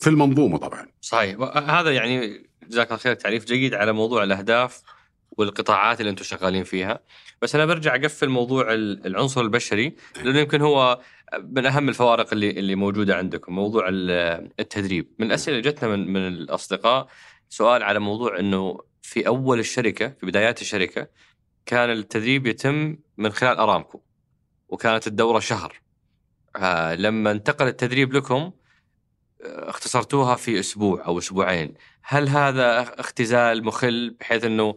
في 0.00 0.06
المنظومة 0.10 0.58
طبعا. 0.58 0.86
صحيح 1.00 1.40
هذا 1.56 1.90
يعني 1.90 2.46
جزاك 2.68 2.86
الله 2.86 2.98
خير 2.98 3.14
تعريف 3.14 3.44
جيد 3.44 3.74
على 3.74 3.92
موضوع 3.92 4.22
الأهداف 4.22 4.82
والقطاعات 5.38 6.00
اللي 6.00 6.10
أنتم 6.10 6.24
شغالين 6.24 6.64
فيها. 6.64 7.00
بس 7.42 7.54
أنا 7.54 7.66
برجع 7.66 7.94
أقفل 7.94 8.28
موضوع 8.28 8.66
العنصر 8.72 9.40
البشري 9.40 9.96
لأنه 10.24 10.38
يمكن 10.38 10.60
هو 10.60 11.00
من 11.42 11.66
أهم 11.66 11.88
الفوارق 11.88 12.32
اللي 12.32 12.50
اللي 12.50 12.74
موجودة 12.74 13.16
عندكم 13.16 13.54
موضوع 13.54 13.84
التدريب. 13.88 15.10
من 15.18 15.26
الأسئلة 15.26 15.58
اللي 15.58 15.70
جتنا 15.70 15.96
من 15.96 16.12
من 16.12 16.28
الأصدقاء 16.28 17.08
سؤال 17.48 17.82
على 17.82 17.98
موضوع 17.98 18.38
إنه 18.38 18.78
في 19.02 19.26
أول 19.26 19.58
الشركة 19.58 20.08
في 20.08 20.26
بدايات 20.26 20.60
الشركة 20.60 21.08
كان 21.66 21.90
التدريب 21.90 22.46
يتم 22.46 22.96
من 23.16 23.30
خلال 23.30 23.56
أرامكو 23.56 24.00
وكانت 24.68 25.06
الدورة 25.06 25.40
شهر. 25.40 25.80
آه 26.56 26.94
لما 26.94 27.30
انتقل 27.30 27.66
التدريب 27.66 28.12
لكم 28.12 28.52
آه، 29.44 29.70
اختصرتوها 29.70 30.34
في 30.34 30.60
أسبوع 30.60 31.06
أو 31.06 31.18
أسبوعين. 31.18 31.74
هل 32.02 32.28
هذا 32.28 33.00
اختزال 33.00 33.64
مخل 33.64 34.16
بحيث 34.20 34.44
إنه 34.44 34.76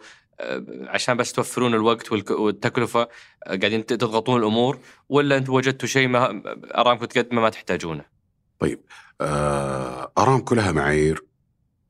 عشان 0.87 1.17
بس 1.17 1.33
توفرون 1.33 1.73
الوقت 1.73 2.11
والتكلفة 2.31 3.01
آه، 3.01 3.07
قاعدين 3.45 3.85
تضغطون 3.85 4.39
الأمور 4.39 4.79
ولا 5.09 5.37
أنتم 5.37 5.53
وجدتوا 5.53 5.87
شيء 5.87 6.07
ما 6.07 6.41
ارامكو 6.77 7.05
تقدمه 7.05 7.41
ما 7.41 7.49
تحتاجونه؟ 7.49 8.05
طيب 8.59 8.81
ارامكو 10.17 10.55
لها 10.55 10.71
معايير 10.71 11.23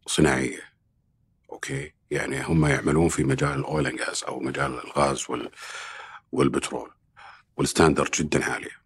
صناعية 0.07 0.61
okay؟ 1.51 1.93
يعني 2.11 2.43
هم 2.43 2.65
يعملون 2.65 3.09
في 3.09 3.23
مجال 3.23 3.59
ال 3.59 3.66
oil 3.66 3.87
and 3.87 3.97
gas 3.97 4.23
أو 4.23 4.39
مجال 4.39 4.79
الغاز 4.85 5.25
وال 5.29 5.51
والبترول 6.31 6.91
وال 7.57 7.68
standard 7.68 8.11
جدا 8.11 8.45
عالية. 8.45 8.77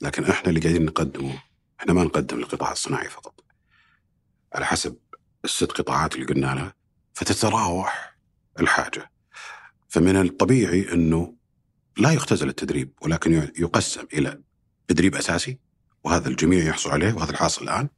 لكن 0.00 0.24
إحنا 0.24 0.48
اللي 0.48 0.60
قاعدين 0.60 0.84
نقدمه 0.84 1.42
إحنا 1.80 1.92
ما 1.92 2.04
نقدم 2.04 2.38
للقطاع 2.38 2.72
الصناعي 2.72 3.08
فقط. 3.08 3.44
على 4.54 4.66
حسب 4.66 4.96
الست 5.44 5.72
قطاعات 5.72 6.14
اللي 6.14 6.26
قلنا 6.26 6.46
لها 6.46 6.74
فتتراوح 7.14 8.13
الحاجة. 8.60 9.10
فمن 9.88 10.16
الطبيعي 10.16 10.92
أنه 10.92 11.34
لا 11.98 12.10
يختزل 12.10 12.48
التدريب 12.48 12.92
ولكن 13.00 13.32
يقسم 13.58 14.06
إلى 14.12 14.40
تدريب 14.88 15.14
أساسي 15.14 15.58
وهذا 16.04 16.28
الجميع 16.28 16.64
يحصل 16.64 16.90
عليه 16.90 17.12
وهذا 17.12 17.30
الحاصل 17.30 17.64
الآن. 17.64 17.88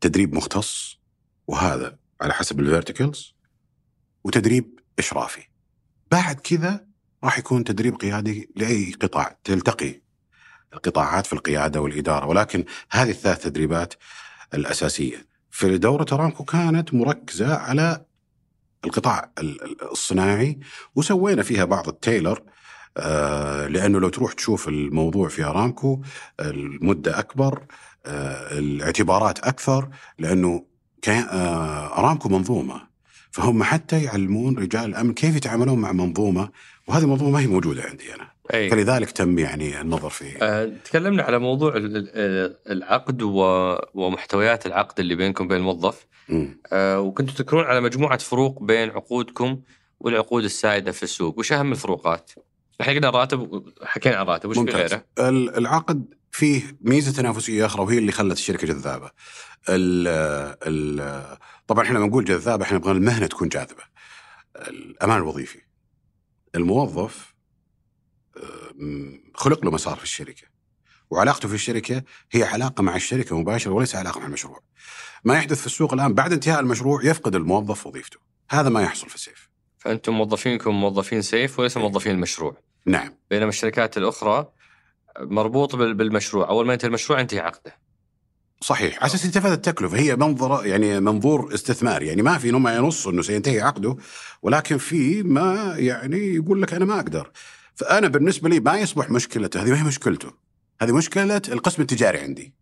تدريب 0.00 0.34
مختص 0.34 0.98
وهذا 1.46 1.98
على 2.20 2.34
حسب 2.34 2.60
الفيرتيكلز 2.60 3.34
وتدريب 4.24 4.80
إشرافي. 4.98 5.42
بعد 6.10 6.40
كذا 6.40 6.86
راح 7.24 7.38
يكون 7.38 7.64
تدريب 7.64 7.94
قيادي 7.94 8.50
لأي 8.56 8.92
قطاع 8.92 9.38
تلتقي 9.44 10.02
القطاعات 10.74 11.26
في 11.26 11.32
القيادة 11.32 11.80
والإدارة. 11.80 12.26
ولكن 12.26 12.64
هذه 12.90 13.10
الثلاث 13.10 13.42
تدريبات 13.42 13.94
الأساسية 14.54 15.26
في 15.50 15.78
دورة 15.78 16.06
ارامكو 16.12 16.44
كانت 16.44 16.94
مركزة 16.94 17.54
على 17.54 18.04
القطاع 18.84 19.30
الصناعي 19.92 20.58
وسوينا 20.94 21.42
فيها 21.42 21.64
بعض 21.64 21.88
التيلر 21.88 22.42
آه 22.96 23.66
لأنه 23.66 24.00
لو 24.00 24.08
تروح 24.08 24.32
تشوف 24.32 24.68
الموضوع 24.68 25.28
في 25.28 25.44
أرامكو 25.44 26.02
المدة 26.40 27.18
أكبر 27.18 27.62
آه 28.06 28.58
الاعتبارات 28.58 29.38
أكثر 29.38 29.88
لأنه 30.18 30.64
آه 31.08 31.98
أرامكو 31.98 32.28
منظومة. 32.28 32.88
فهم 33.30 33.62
حتى 33.62 34.02
يعلمون 34.02 34.58
رجال 34.58 34.84
الأمن 34.84 35.14
كيف 35.14 35.36
يتعاملون 35.36 35.78
مع 35.78 35.92
منظومة 35.92 36.50
وهذه 36.86 37.02
المنظومة 37.02 37.30
ما 37.30 37.40
هي 37.40 37.46
موجودة 37.46 37.82
عندي 37.82 38.14
أنا. 38.14 38.30
أي. 38.54 38.70
فلذلك 38.70 39.10
تم 39.10 39.38
يعني 39.38 39.80
النظر 39.80 40.10
فيه 40.10 40.36
أه 40.42 40.72
تكلمنا 40.84 41.22
على 41.22 41.38
موضوع 41.38 41.72
العقد 42.70 43.22
ومحتويات 43.94 44.66
العقد 44.66 45.00
اللي 45.00 45.14
بينكم 45.14 45.44
وبين 45.44 45.58
الموظف. 45.58 46.06
أه 46.72 47.00
وكنتوا 47.00 47.34
تذكرون 47.34 47.64
على 47.64 47.80
مجموعة 47.80 48.18
فروق 48.18 48.62
بين 48.62 48.90
عقودكم 48.90 49.60
والعقود 50.00 50.44
السائدة 50.44 50.92
في 50.92 51.02
السوق. 51.02 51.38
وش 51.38 51.52
أهم 51.52 51.72
الفروقات؟ 51.72 52.30
إحنا 52.80 52.92
قلنا 52.92 53.08
الراتب 53.08 53.64
حكينا 53.82 54.16
عن 54.16 54.22
الراتب 54.22 54.50
وش 54.50 54.58
في 54.58 54.64
غيره؟ 54.64 55.04
العقد 55.58 56.14
فيه 56.30 56.62
ميزة 56.80 57.12
تنافسية 57.12 57.66
أخرى 57.66 57.82
وهي 57.82 57.98
اللي 57.98 58.12
خلت 58.12 58.38
الشركة 58.38 58.66
جذابة. 58.66 59.10
ال 59.68 60.08
ال 60.66 61.38
طبعا 61.66 61.84
إحنا 61.84 61.98
لما 61.98 62.06
نقول 62.06 62.24
جذابة 62.24 62.64
إحنا 62.64 62.78
نبغى 62.78 62.92
المهنة 62.92 63.26
تكون 63.26 63.48
جاذبة. 63.48 63.82
الأمان 64.56 65.16
الوظيفي. 65.18 65.58
الموظف 66.54 67.34
خلق 69.34 69.64
له 69.64 69.70
مسار 69.70 69.96
في 69.96 70.02
الشركة 70.02 70.42
وعلاقته 71.10 71.48
في 71.48 71.54
الشركة 71.54 72.02
هي 72.32 72.42
علاقة 72.42 72.82
مع 72.82 72.96
الشركة 72.96 73.38
مباشرة 73.38 73.72
وليس 73.72 73.96
علاقة 73.96 74.20
مع 74.20 74.26
المشروع. 74.26 74.60
ما 75.24 75.34
يحدث 75.34 75.60
في 75.60 75.66
السوق 75.66 75.92
الآن 75.94 76.14
بعد 76.14 76.32
انتهاء 76.32 76.60
المشروع 76.60 77.04
يفقد 77.04 77.34
الموظف 77.34 77.86
وظيفته. 77.86 78.18
هذا 78.50 78.68
ما 78.68 78.82
يحصل 78.82 79.08
في 79.08 79.18
سيف. 79.18 79.48
فأنتم 79.78 80.12
موظفينكم 80.12 80.70
موظفين 80.70 81.22
سيف 81.22 81.58
وليس 81.58 81.76
موظفين 81.76 82.12
المشروع. 82.12 82.56
نعم. 82.86 83.14
بينما 83.30 83.48
الشركات 83.48 83.98
الأخرى 83.98 84.48
مربوط 85.20 85.76
بالمشروع، 85.76 86.48
أول 86.48 86.66
ما 86.66 86.72
ينتهي 86.72 86.88
المشروع 86.88 87.20
ينتهي 87.20 87.40
عقده. 87.40 87.88
صحيح 88.60 88.96
على 88.96 89.06
أساس 89.06 89.24
يتفادى 89.24 89.54
التكلفة 89.54 89.98
هي 89.98 90.16
منظر 90.16 90.66
يعني 90.66 91.00
منظور 91.00 91.54
استثمار 91.54 92.02
يعني 92.02 92.22
ما 92.22 92.38
في 92.38 92.52
ما 92.52 92.76
ينص 92.76 93.06
إنه 93.06 93.22
سينتهي 93.22 93.60
عقده 93.60 93.96
ولكن 94.42 94.78
في 94.78 95.22
ما 95.22 95.74
يعني 95.76 96.34
يقول 96.34 96.62
لك 96.62 96.74
أنا 96.74 96.84
ما 96.84 96.94
أقدر 97.00 97.30
فأنا 97.78 98.08
بالنسبة 98.08 98.48
لي 98.48 98.60
ما 98.60 98.78
يصبح 98.78 99.10
مشكلته 99.10 99.62
هذه 99.62 99.70
ما 99.70 99.80
هي 99.80 99.82
مشكلته 99.82 100.32
هذه 100.82 100.92
مشكلة 100.92 101.42
القسم 101.48 101.82
التجاري 101.82 102.18
عندي 102.18 102.54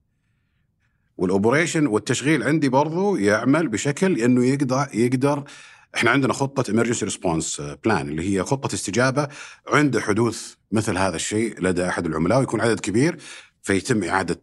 وال 1.16 1.29
operation 1.29 1.86
والتشغيل 1.86 2.42
عندي 2.42 2.68
برضو 2.68 3.16
يعمل 3.16 3.68
بشكل 3.68 4.20
إنه 4.20 4.46
يقدر 4.46 4.86
يقدر 4.94 5.44
إحنا 5.94 6.10
عندنا 6.10 6.32
خطة 6.32 6.72
emergency 6.72 7.02
response 7.02 7.60
plan 7.84 8.08
اللي 8.08 8.36
هي 8.36 8.42
خطة 8.42 8.74
استجابة 8.74 9.28
عند 9.68 9.98
حدوث 9.98 10.54
مثل 10.72 10.98
هذا 10.98 11.16
الشيء 11.16 11.60
لدى 11.60 11.88
أحد 11.88 12.06
العملاء 12.06 12.38
ويكون 12.38 12.60
عدد 12.60 12.80
كبير 12.80 13.16
فيتم 13.62 14.04
إعادة 14.04 14.40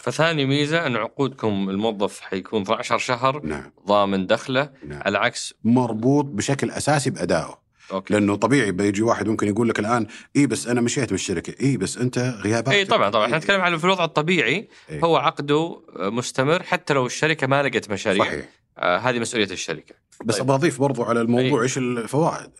فثاني 0.00 0.46
ميزة 0.46 0.86
أن 0.86 0.96
عقودكم 0.96 1.70
الموظف 1.70 2.20
حيكون 2.20 2.62
12 2.62 2.98
شهر 2.98 3.46
نعم. 3.46 3.72
ضامن 3.86 4.26
دخله 4.26 4.70
نعم. 4.88 5.02
على 5.02 5.18
عكس 5.18 5.54
مربوط 5.64 6.24
بشكل 6.24 6.70
أساسي 6.70 7.10
بأدائه 7.10 7.65
okay. 7.92 8.14
لأنه 8.14 8.36
طبيعي 8.36 8.72
بيجي 8.72 9.02
واحد 9.02 9.28
ممكن 9.28 9.48
يقول 9.48 9.68
لك 9.68 9.78
الآن 9.78 10.06
إي 10.36 10.46
بس 10.46 10.66
أنا 10.66 10.80
مشيت 10.80 11.10
من 11.10 11.14
الشركة 11.14 11.64
إي 11.64 11.76
بس 11.76 11.96
أنت 11.96 12.18
غيابات 12.18 12.74
إي 12.74 12.84
طبعا 12.84 13.10
طبعا. 13.10 13.26
إحنا 13.26 13.38
نتكلم 13.38 13.60
عن 13.60 13.78
في 13.78 13.84
الوضع 13.84 14.04
الطبيعي 14.04 14.68
إيه؟ 14.90 15.00
هو 15.04 15.16
عقده 15.16 15.82
مستمر 15.96 16.62
حتى 16.62 16.94
لو 16.94 17.06
الشركة 17.06 17.46
ما 17.46 17.62
لقت 17.62 17.90
مشاريع. 17.90 18.24
صحيح. 18.24 18.48
آه 18.78 18.98
هذه 18.98 19.18
مسؤولية 19.18 19.50
الشركة. 19.50 19.94
بس 20.24 20.38
طيب. 20.38 20.50
اضيف 20.50 20.80
برضو 20.80 21.02
على 21.02 21.20
الموضوع 21.20 21.62
إيش 21.62 21.78
الفوائد؟ 21.78 22.50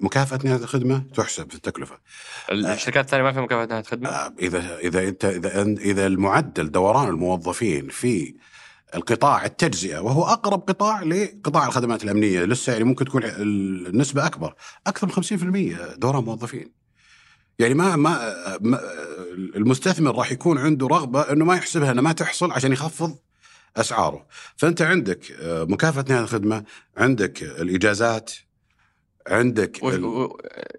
مكافأة 0.00 0.38
نهاية 0.44 0.62
الخدمة 0.62 1.02
تحسب 1.14 1.48
في 1.48 1.54
التكلفة. 1.54 1.98
الشركات 2.52 3.04
الثانية 3.04 3.24
ما 3.24 3.32
فيها 3.32 3.42
مكافأة 3.42 3.66
نهاية 3.66 3.80
الخدمة؟ 3.80 4.08
آه 4.08 4.34
إذا 4.38 4.78
إذا 4.78 5.08
أنت 5.08 5.24
إذا 5.24 5.62
إذا 5.62 6.06
المعدل 6.06 6.70
دوران 6.70 7.08
الموظفين 7.08 7.88
في 7.88 8.34
القطاع 8.94 9.44
التجزئة 9.44 9.98
وهو 9.98 10.24
أقرب 10.24 10.60
قطاع 10.60 11.02
لقطاع 11.02 11.66
الخدمات 11.66 12.04
الأمنية 12.04 12.44
لسه 12.44 12.72
يعني 12.72 12.84
ممكن 12.84 13.04
تكون 13.04 13.22
النسبة 13.24 14.26
أكبر 14.26 14.54
أكثر 14.86 15.06
من 15.06 15.12
50% 15.82 15.98
دوران 15.98 16.24
موظفين 16.24 16.72
يعني 17.58 17.74
ما 17.74 17.96
ما, 17.96 18.34
ما 18.60 18.80
المستثمر 19.56 20.16
راح 20.16 20.32
يكون 20.32 20.58
عنده 20.58 20.86
رغبة 20.86 21.20
إنه 21.20 21.44
ما 21.44 21.54
يحسبها 21.54 21.92
انها 21.92 22.02
ما 22.02 22.12
تحصل 22.12 22.52
عشان 22.52 22.72
يخفض 22.72 23.18
أسعاره 23.76 24.26
فأنت 24.56 24.82
عندك 24.82 25.32
آه، 25.32 25.64
مكافأة 25.64 26.04
نهاية 26.08 26.22
الخدمة 26.22 26.64
عندك 26.96 27.42
الإجازات 27.42 28.32
عندك 29.28 29.84
ال... 29.84 30.28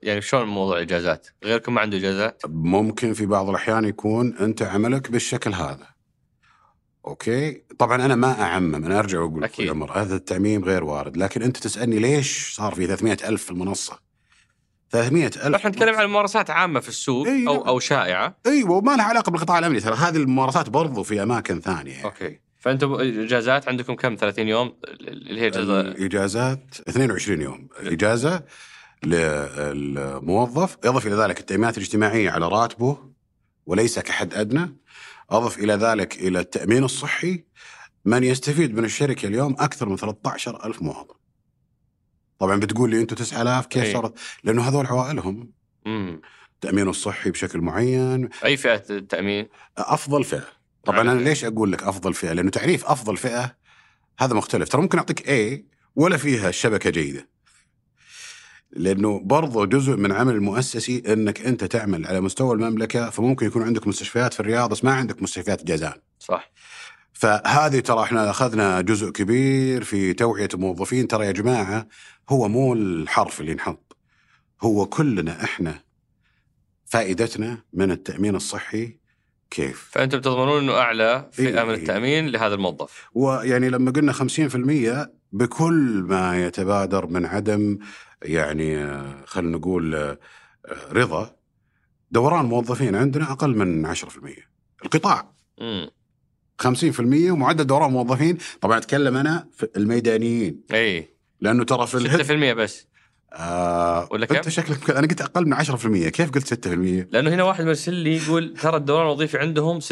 يعني 0.04 0.22
شلون 0.22 0.48
موضوع 0.48 0.78
الإجازات؟ 0.78 1.28
غيركم 1.44 1.74
ما 1.74 1.82
عنده 1.82 1.98
إجازات؟ 1.98 2.42
ممكن 2.48 3.14
في 3.14 3.26
بعض 3.26 3.50
الأحيان 3.50 3.86
يكون 3.86 4.38
أنت 4.38 4.62
عملك 4.62 5.12
بالشكل 5.12 5.54
هذا. 5.54 5.97
okay؟ 7.08 7.62
طبعا 7.80 8.06
أنا 8.06 8.16
ما 8.16 8.42
أعمم 8.42 8.76
أنا 8.76 9.00
أرجع 9.00 9.20
وأقول 9.20 9.42
لك 9.42 9.62
عمر 9.62 9.92
هذا 9.92 10.16
التعميم 10.16 10.64
غير 10.64 10.84
وارد، 10.84 11.18
لكن 11.18 11.42
أنت 11.42 11.58
تسألني 11.58 12.00
ليش 12.00 12.54
صار 12.56 12.76
في 12.76 12.88
300 12.88 13.18
ألف 13.24 13.44
في 13.44 13.52
المنصة؟ 13.52 14.00
300 14.92 15.26
ألف 15.26 15.56
إحنا 15.56 15.70
نتكلم 15.70 15.96
عن 15.96 16.08
ممارسات 16.08 16.50
عامة 16.50 16.80
في 16.80 16.90
السوق 16.90 17.28
أيوة. 17.28 17.56
أو 17.56 17.68
أو 17.68 17.80
شائعة. 17.80 18.38
أيوة 18.46 18.72
وما 18.72 18.96
لها 18.96 19.06
علاقة 19.06 19.30
بالقطاع 19.30 19.60
الأمني. 19.60 19.80
ترى 19.80 19.96
هذه 19.96 20.18
الممارسات 20.18 20.70
برضو 20.70 21.04
في 21.04 21.24
أماكن 21.24 21.60
ثانية 21.62 22.04
okay. 22.04 22.40
فأنتم 22.60 22.94
إجازات 22.94 23.68
عندكم 23.68 23.96
كم؟ 23.96 24.16
30 24.16 24.48
يوم؟ 24.48 24.74
اللي 25.02 25.42
هي 25.42 25.48
اجازه 25.48 25.82
الإجازات 25.82 26.76
22 26.90 27.42
يوم. 27.42 27.68
إجازة 27.80 28.44
للموظف 29.04 30.78
اضف 30.84 31.08
إلى 31.08 31.16
ذلك 31.16 31.40
التامينات 31.40 31.78
الاجتماعية 31.78 32.30
على 32.32 32.48
راتبه 32.48 32.98
وليس 33.66 34.00
كحد 34.00 34.34
أدنى. 34.34 34.76
أضف 35.30 35.60
إلى 35.60 35.74
ذلك 35.74 36.16
إلى 36.16 36.40
التأمين 36.40 36.84
الصحي 36.84 37.44
من 38.06 38.24
يستفيد 38.24 38.76
من 38.76 38.86
الشركة 38.86 39.28
اليوم 39.28 39.56
أكثر 39.60 39.90
من 39.90 39.98
13 39.98 40.66
ألف 40.66 40.82
موظف 40.82 41.16
طبعا 42.40 42.60
بتقول 42.60 42.90
لي 42.90 43.02
أنتم 43.02 43.16
9000 43.16 43.66
كيف 43.66 43.84
إيه. 43.84 43.94
صارت؟ 43.94 44.20
لأنه 44.44 44.70
هذول 44.70 44.86
عوائلهم 44.86 45.52
التأمين 46.56 46.90
الصحي 46.90 47.32
بشكل 47.32 47.62
معين. 47.62 48.30
أي 48.46 48.58
فئة 48.58 48.84
التأمين؟ 48.90 49.48
أفضل 49.78 50.24
فئة. 50.24 50.48
طبعا 50.84 51.02
أنا 51.02 51.20
ليش 51.20 51.46
أقول 51.46 51.72
لك 51.72 51.84
أفضل 51.84 52.14
فئة؟ 52.14 52.34
لأنه 52.34 52.50
تعريف 52.50 52.86
أفضل 52.86 53.18
فئة 53.18 53.56
هذا 54.20 54.34
مختلف. 54.34 54.70
ترى 54.70 54.82
ممكن 54.82 54.98
أعطيك 54.98 55.20
A 55.30 55.62
ولا 55.96 56.18
فيها 56.18 56.52
شبكة 56.52 56.90
جيدة. 56.90 57.30
لأنه 58.72 59.20
برضه 59.24 59.66
جزء 59.66 59.96
من 59.96 60.12
عمل 60.12 60.36
المؤسسي 60.36 61.04
إنك 61.14 61.42
أنت 61.42 61.64
تعمل 61.64 62.08
على 62.08 62.22
مستوى 62.22 62.56
المملكة 62.56 63.10
فممكن 63.10 63.46
يكون 63.46 63.64
عندك 63.64 63.88
مستشفيات 63.88 64.34
في 64.34 64.40
الرياض 64.40 64.70
بس 64.70 64.84
ما 64.84 64.94
عندك 64.94 65.22
مستشفيات 65.22 65.64
جازان. 65.64 65.94
صح. 66.20 66.52
فهذه 67.14 67.80
ترى 67.80 68.04
إحنا 68.04 68.30
أخذنا 68.30 68.82
جزء 68.82 69.10
كبير 69.10 69.84
في 69.84 70.14
توعية 70.14 70.50
الموظفين. 70.54 71.08
ترى 71.08 71.26
يا 71.26 71.32
جماعة 71.32 71.88
هو 72.30 72.48
مو 72.48 72.74
الحرف 72.74 73.42
اللي 73.42 73.52
ينحط. 73.52 73.98
هو 74.62 74.86
كلنا 74.86 75.44
إحنا 75.44 75.80
فائدتنا 76.86 77.58
من 77.74 77.92
التأمين 77.92 78.36
الصحي 78.36 78.98
كيف؟ 79.50 79.90
فأنتم 79.92 80.22
تضمنون 80.22 80.64
إنه 80.64 80.74
أعلى 80.74 81.30
فئة 81.32 81.60
إيه 81.60 81.64
من 81.64 81.74
التأمين 81.74 82.28
لهذا 82.28 82.56
الموظف. 82.56 83.10
ويعني 83.14 83.70
لما 83.70 83.92
قلنا 83.92 84.14
50% 84.14 85.10
بكل 85.32 86.04
ما 86.08 86.46
يتبادر 86.46 87.08
من 87.08 87.26
عدم 87.26 87.78
يعني 88.22 88.88
خلينا 89.26 89.58
نقول 89.58 90.18
رضا. 90.92 91.36
دوران 92.12 92.46
موظفين 92.46 92.96
عندنا 92.96 93.32
أقل 93.32 93.58
من 93.58 93.96
10% 93.96 94.06
القطاع. 94.86 95.34
امم 95.62 95.90
50% 96.62 97.00
ومعدل 97.32 97.68
دوران 97.68 97.92
موظفين. 97.92 98.38
طبعا 98.62 98.78
أتكلم 98.78 99.18
أنا 99.18 99.50
في 99.54 99.70
الميدانيين. 99.78 100.64
اي 100.74 101.18
لأنه 101.42 101.64
ترى 101.64 101.88
في 101.88 102.00
6% 102.00 102.54
بس. 102.54 102.88
آه 103.38 104.08
ولا 104.12 104.26
كم؟ 104.26 104.36
انت 104.36 104.50
شكلك 104.50 104.90
أنا 104.90 105.08
قلت 105.08 105.22
أقل 105.22 105.46
من 105.46 105.54
10% 105.56 106.08
كيف 106.10 106.32
قلت 106.32 106.68
6%؟ 106.68 106.68
لأنه 107.12 107.30
هنا 107.34 107.44
واحد 107.44 107.66
مرسل 107.66 107.94
لي 107.94 108.18
يقول 108.18 108.54
ترى 108.62 108.78
الدوران 108.78 109.06
الوظيفي 109.06 109.38
عندهم 109.38 109.80
60% 109.80 109.86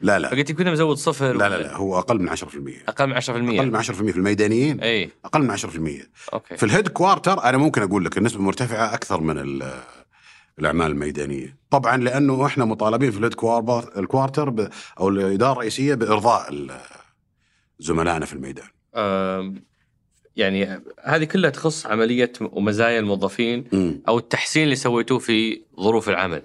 لا 0.00 0.18
لا. 0.18 0.28
فقلت 0.28 0.50
يمكن 0.50 0.72
مزود 0.72 0.96
صفر 0.96 1.32
لا 1.32 1.48
لا 1.48 1.62
لا 1.62 1.76
هو 1.76 1.98
أقل 1.98 2.18
من 2.18 2.36
10% 2.36 2.42
أقل 2.88 3.06
من 3.06 3.20
10% 3.20 3.28
أقل 3.28 3.70
من 3.70 3.82
10% 3.82 3.90
في 3.90 4.16
الميدانيين؟ 4.16 4.80
إي. 4.80 5.10
أقل 5.24 5.42
من 5.42 5.56
10% 5.58 5.68
okay. 6.32 6.56
في 6.56 6.62
ال 6.62 6.88
headquarter 6.88 7.44
أنا 7.44 7.58
ممكن 7.58 7.82
أقول 7.82 8.04
لك 8.04 8.18
النسبة 8.18 8.42
مرتفعة 8.42 8.94
أكثر 8.94 9.20
من 9.20 9.62
الأعمال 10.58 10.86
الميدانية. 10.90 11.56
طبعا 11.70 11.96
لأنه 11.96 12.46
إحنا 12.46 12.64
مطالبين 12.64 13.10
في 13.10 13.18
ال 13.18 13.34
headquarter 14.06 14.68
أو 15.00 15.08
الإدارة 15.08 15.52
الرئيسية 15.52 15.94
بإرضاء 15.94 16.66
زملائنا 17.78 18.26
في 18.26 18.32
الميدان. 18.32 18.66
يعني 20.40 20.82
هذه 21.04 21.24
كلها 21.24 21.50
تخص 21.50 21.86
عملية 21.86 22.32
ومزايا 22.40 22.98
الموظفين. 23.00 23.64
أو 24.08 24.18
التحسين 24.18 24.64
اللي 24.64 24.76
سويتوه 24.76 25.18
في 25.18 25.62
ظروف 25.80 26.08
العمل. 26.08 26.42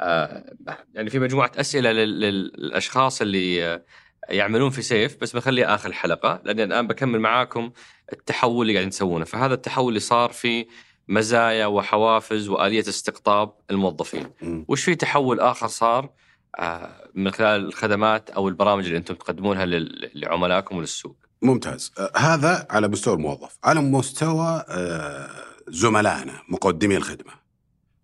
آه، 0.00 0.54
يعني 0.94 1.10
في 1.10 1.18
مجموعة 1.18 1.52
أسئلة 1.56 1.92
لل- 1.92 2.20
لل- 2.20 2.52
للأشخاص 2.58 3.20
اللي 3.22 3.80
يعملون 4.28 4.70
في 4.70 4.82
سيف 4.82 5.16
بس 5.20 5.36
بخلي 5.36 5.64
آخر 5.64 5.88
الحلقة 5.88 6.40
لأن 6.44 6.60
الآن 6.60 6.86
بكمل 6.86 7.20
معاكم 7.20 7.70
التحول 8.12 8.62
اللي 8.62 8.72
قاعدين 8.74 8.90
تسوونه، 8.90 9.24
فهذا 9.24 9.54
التحول 9.54 9.88
اللي 9.88 10.00
صار 10.00 10.30
في 10.32 10.66
مزايا 11.08 11.66
وحوافز 11.66 12.48
وآلية 12.48 12.80
استقطاب 12.80 13.52
الموظفين. 13.70 14.30
وش 14.68 14.84
في 14.84 14.94
تحول 14.94 15.40
آخر 15.40 15.66
صار 15.66 16.10
من 17.14 17.30
خلال 17.30 17.64
الخدمات 17.64 18.30
أو 18.30 18.48
البرامج 18.48 18.84
اللي 18.84 18.98
أنتم 18.98 19.14
تقدمونها 19.14 19.66
لعملائكم 20.14 20.76
وللسوق؟ 20.76 21.16
ممتاز. 21.42 21.92
آه، 21.98 22.12
هذا 22.16 22.66
على 22.70 22.88
مستوى 22.88 23.14
الموظف. 23.14 23.58
على 23.64 23.80
مستوى 23.80 24.64
آه، 24.68 25.30
زملائنا 25.68 26.42
مقدمي 26.48 26.96
الخدمة. 26.96 27.32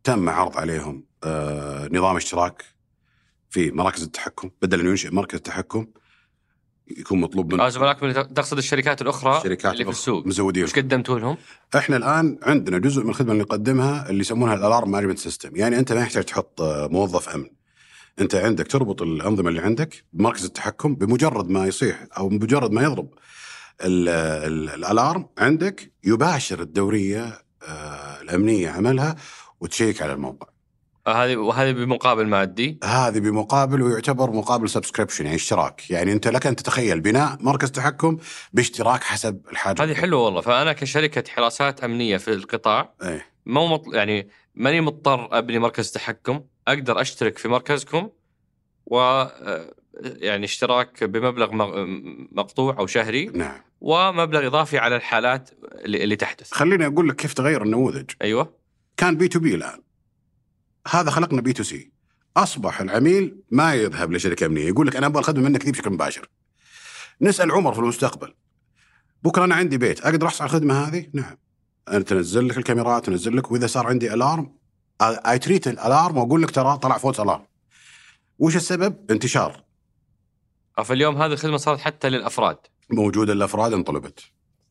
تم 0.04 0.28
عرض 0.28 0.56
عليهم 0.56 1.04
آه، 1.24 1.88
نظام 1.92 2.16
اشتراك 2.16 2.64
في 3.50 3.70
مراكز 3.70 4.02
التحكم. 4.02 4.50
بدل 4.62 4.80
أن 4.80 4.86
ينشئ 4.86 5.14
مركز 5.14 5.40
تحكم 5.40 5.86
يكون 6.98 7.20
مطلوب 7.20 7.54
من 7.54 7.60
آه، 7.60 7.68
زملائكم 7.68 8.12
تقصد 8.12 8.58
الشركات 8.58 9.02
الأخرى 9.02 9.36
الشركات 9.36 9.72
اللي 9.72 9.84
في 9.84 9.90
السوق. 9.90 10.26
مزودين 10.26 10.64
وش 10.64 10.74
قدمتوا 10.74 11.18
لهم؟ 11.18 11.36
إحنا 11.76 11.96
الآن 11.96 12.38
عندنا 12.42 12.78
جزء 12.78 13.02
من 13.02 13.10
الخدمة 13.10 13.32
اللي 13.32 13.42
نقدمها 13.42 14.10
اللي 14.10 14.20
يسمونها 14.20 14.54
ال 14.54 14.60
alarm 14.60 14.90
management 14.90 15.18
system. 15.18 15.56
يعني 15.56 15.78
أنت 15.78 15.92
ما 15.92 16.00
يحتاج 16.00 16.24
تحط 16.24 16.60
آه، 16.60 16.86
موظف 16.86 17.28
أمن. 17.28 17.57
انت 18.20 18.34
عندك 18.34 18.66
تربط 18.66 19.02
الأنظمة 19.02 19.48
اللي 19.48 19.60
عندك 19.60 20.04
بمركز 20.12 20.44
التحكم 20.44 20.94
بمجرد 20.94 21.48
ما 21.48 21.66
يصيح 21.66 22.06
أو 22.18 22.28
بمجرد 22.28 22.70
ما 22.72 22.82
يضرب 22.82 23.08
ال- 23.84 24.08
ال- 24.08 24.70
ال 24.74 24.83
alarm 24.83 25.26
عندك 25.38 25.92
يباشر 26.04 26.60
الدورية 26.60 27.42
آه، 27.68 28.20
الأمنية 28.22 28.70
عملها 28.70 29.16
و 29.60 29.67
check 29.67 30.02
على 30.02 30.12
الموقع. 30.12 30.46
آه، 31.06 31.24
هذه 31.24 31.36
وهذه 31.36 31.72
بمقابل 31.72 32.26
مادي؟ 32.26 32.78
هذه 32.84 33.18
بمقابل 33.18 33.82
ويعتبر 33.82 34.30
مقابل 34.30 34.68
subscription 34.68 35.24
يعني 35.24 35.36
اشتراك. 35.36 35.90
يعني 35.90 36.12
أنت 36.12 36.28
لك 36.28 36.46
أن 36.46 36.56
تتخيل 36.56 37.00
بناء 37.00 37.36
مركز 37.40 37.70
تحكم 37.70 38.18
باشتراك 38.52 39.02
حسب 39.02 39.40
الحاجة. 39.52 39.82
هذه 39.82 39.94
حلوة 39.94 40.24
والله. 40.24 40.40
فأنا 40.40 40.72
كشركة 40.72 41.24
حراسات 41.30 41.84
أمنية 41.84 42.16
في 42.16 42.32
القطاع 42.32 42.94
إيه. 43.02 43.26
مو 43.46 43.66
مط... 43.66 43.94
يعني 43.94 44.28
ماني 44.54 44.80
مضطر 44.80 45.38
أبني 45.38 45.58
مركز 45.58 45.90
تحكم. 45.90 46.40
أقدر 46.68 47.00
أشترك 47.00 47.38
في 47.38 47.48
مركزكم 47.48 48.10
و 48.86 48.98
آه، 48.98 49.74
يعني 50.00 50.44
اشتراك 50.44 51.04
بمبلغ 51.04 51.48
مقطوع 52.32 52.78
أو 52.78 52.86
شهري 52.86 53.26
نعم. 53.26 53.60
ومبلغ 53.80 54.46
إضافي 54.46 54.78
على 54.78 54.96
الحالات 54.96 55.50
اللي, 55.84 56.04
اللي 56.04 56.16
تحدث. 56.16 56.52
خليني 56.52 56.86
أقول 56.86 57.08
لك 57.08 57.16
كيف 57.16 57.32
تغير 57.32 57.62
النموذج. 57.62 58.10
أيوه. 58.22 58.54
كان 58.96 59.16
B2B 59.16 59.54
الآن. 59.54 59.82
هذا 60.88 61.10
خلقنا 61.10 61.40
B2C. 61.40 61.90
أصبح 62.36 62.80
العميل 62.80 63.42
ما 63.50 63.74
يذهب 63.74 64.12
لشركة 64.12 64.46
أمنية. 64.46 64.68
يقول 64.68 64.86
لك 64.86 64.96
أنا 64.96 65.06
أبغى 65.06 65.20
الخدمة 65.20 65.48
منك 65.48 65.64
دي 65.64 65.72
بشكل 65.72 65.90
مباشر. 65.90 66.28
نسأل 67.20 67.50
عمر 67.50 67.72
في 67.72 67.78
المستقبل. 67.78 68.34
بكرة 69.22 69.44
أنا 69.44 69.54
عندي 69.54 69.78
بيت. 69.78 70.00
أقدر 70.00 70.26
أحصل 70.26 70.44
على 70.44 70.50
الخدمة 70.50 70.74
هذه؟ 70.74 71.06
نعم. 71.12 71.36
أنا 71.88 72.00
تنزل 72.00 72.48
لك 72.48 72.58
الكاميرات 72.58 73.06
تنزل 73.06 73.36
لك 73.36 73.50
وإذا 73.50 73.66
صار 73.66 73.86
عندي 73.86 74.14
alarm 74.14 74.57
اي 75.02 75.38
تريت 75.38 75.68
الالارم 75.68 76.18
وأقول 76.18 76.42
لك 76.42 76.50
ترى 76.50 76.78
طلع 76.78 76.98
فوت 76.98 77.20
الارم 77.20 77.46
وش 78.38 78.56
السبب؟ 78.56 79.10
انتشار. 79.10 79.64
فاليوم 80.84 81.22
هذه 81.22 81.32
الخدمة 81.32 81.56
صارت 81.56 81.80
حتى 81.80 82.08
للأفراد. 82.10 82.56
موجودة 82.90 83.32
الافراد 83.32 83.72
انطلبت. 83.72 84.20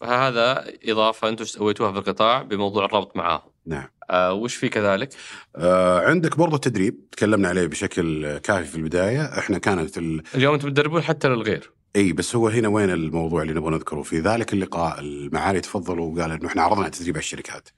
فهذا 0.02 0.66
إضافة 0.84 1.30
أنتم 1.30 1.46
سويتوها 1.46 1.92
في 1.92 1.98
القطاع 1.98 2.42
بموضوع 2.42 2.86
الربط 2.86 3.18
معاهم 3.18 3.52
نعم. 3.66 3.88
آه 4.10 4.34
وش 4.34 4.56
في 4.56 4.70
كذلك؟ 4.70 5.10
آه 5.56 6.00
عندك 6.00 6.38
برضو 6.38 6.56
التدريب 6.56 7.10
تكلمنا 7.12 7.50
عليه 7.50 7.68
بشكل 7.68 8.38
كافي 8.38 8.68
في 8.68 8.76
البداية. 8.76 9.40
إحنا 9.40 9.58
كانت 9.58 9.98
ال... 9.98 10.24
اليوم 10.36 10.54
أنتم 10.54 10.70
تدربون 10.70 11.02
حتى 11.02 11.28
للغير. 11.28 11.72
إي 11.96 12.14
بس 12.14 12.36
هو 12.36 12.48
هنا 12.48 12.68
وين 12.68 12.90
الموضوع 12.90 13.42
اللي 13.42 13.54
نبغى 13.54 13.72
نذكره؟ 13.72 14.02
في 14.02 14.20
ذلك 14.20 14.54
اللقاء 14.54 15.00
المعالي 15.00 15.62
تفضلوا 15.62 16.14
وقال 16.14 16.32
إنه 16.32 16.48
إحنا 16.48 16.62
عرضنا 16.62 16.90
تدريب 16.90 17.16
على 17.16 17.24
الشركات. 17.24 17.70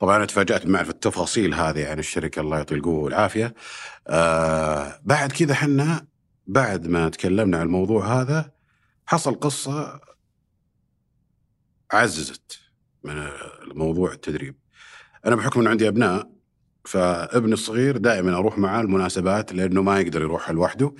طبعا 0.00 0.16
أنا 0.16 0.26
تفاجأت 0.26 0.66
بمعرفه 0.66 0.90
التفاصيل 0.90 1.54
هذه 1.54 1.90
عن 1.90 1.98
الشركة 1.98 2.40
الله 2.40 2.56
يعطي 2.56 2.74
القوة 2.74 3.00
والعافية. 3.00 3.54
آه 4.08 5.00
بعد 5.04 5.32
كذا 5.32 5.52
إحنا 5.52 6.06
بعد 6.46 6.86
ما 6.86 7.08
تكلمنا 7.08 7.58
عن 7.58 7.66
الموضوع 7.66 8.20
هذا 8.20 8.50
حصل 9.06 9.34
قصة 9.34 10.00
عززت 11.92 12.58
من 13.04 13.28
الموضوع 13.62 14.12
التدريب. 14.12 14.56
أنا 15.26 15.36
بحكم 15.36 15.60
إنه 15.60 15.70
عندي 15.70 15.88
أبناء 15.88 16.30
فابني 16.84 17.52
الصغير 17.52 17.96
دائما 17.96 18.36
أروح 18.36 18.58
معاه 18.58 18.80
المناسبات 18.80 19.52
لأنه 19.52 19.82
ما 19.82 20.00
يقدر 20.00 20.22
يروح 20.22 20.50
لوحده. 20.50 20.94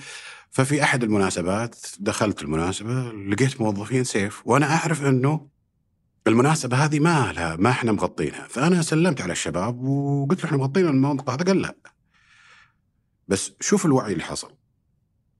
ففي 0.50 0.82
أحد 0.82 1.02
المناسبات 1.04 1.76
دخلت 1.98 2.42
المناسبة 2.42 3.12
لقيت 3.12 3.60
موظفين 3.60 4.04
سيف 4.04 4.42
وأنا 4.44 4.66
أعرف 4.74 5.04
إنه 5.04 5.48
المناسبة 6.26 6.76
هذه 6.84 7.00
ما 7.00 7.32
لها 7.32 7.56
ما 7.56 7.70
إحنا 7.70 7.92
مغطينها. 7.92 8.46
فأنا 8.48 8.82
سلمت 8.82 9.20
على 9.20 9.32
الشباب 9.32 9.82
وقلت 9.82 10.38
له 10.40 10.44
إحنا 10.46 10.58
مغطين 10.58 10.86
المنطقة 10.88 11.34
هذا. 11.34 11.44
قال 11.44 11.62
لا. 11.62 11.74
بس 13.28 13.52
شوف 13.60 13.86
الوعي 13.86 14.12
اللي 14.12 14.24
حصل. 14.24 14.50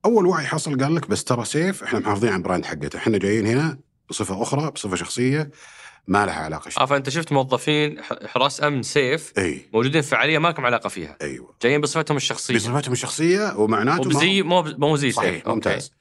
أول 0.04 0.26
وعي 0.26 0.46
حصل 0.46 0.82
قال 0.82 0.94
لك 0.94 1.08
بس 1.08 1.24
ترى 1.24 1.44
سيف 1.44 1.82
إحنا 1.82 1.98
محافظين 1.98 2.30
على 2.30 2.38
ال 2.38 2.43
brand 2.43 2.64
حقته. 2.64 2.96
إحنا 2.96 3.18
جايين 3.18 3.46
هنا 3.46 3.78
بصفة 4.10 4.42
أخرى 4.42 4.70
بصفة 4.70 4.96
شخصية 4.96 5.50
ما 6.06 6.26
لها 6.26 6.34
علاقة 6.34 6.70
آه 6.82 6.86
فأنت 6.86 7.08
شفت 7.08 7.32
موظفين 7.32 8.02
حراس 8.02 8.62
أمن 8.62 8.82
سيف 8.82 9.32
أي. 9.38 9.68
موجودين 9.72 10.02
في 10.02 10.08
فعالية 10.08 10.38
ما 10.38 10.48
لكم 10.48 10.66
علاقة 10.66 10.88
فيها. 10.88 11.16
أيوه. 11.22 11.54
جايين 11.62 11.80
بصفتهم 11.80 12.16
الشخصية. 12.16 12.54
بصفتهم 12.54 12.92
الشخصية 12.92 13.54
ومعناته 13.58 14.02
ما- 14.08 14.16
وبزي 14.16 14.42
مو 14.42 14.62
مو 14.62 14.96
زي 14.96 15.08
سيف. 15.10 15.16
صحيح 15.16 15.46
ممتاز. 15.46 15.92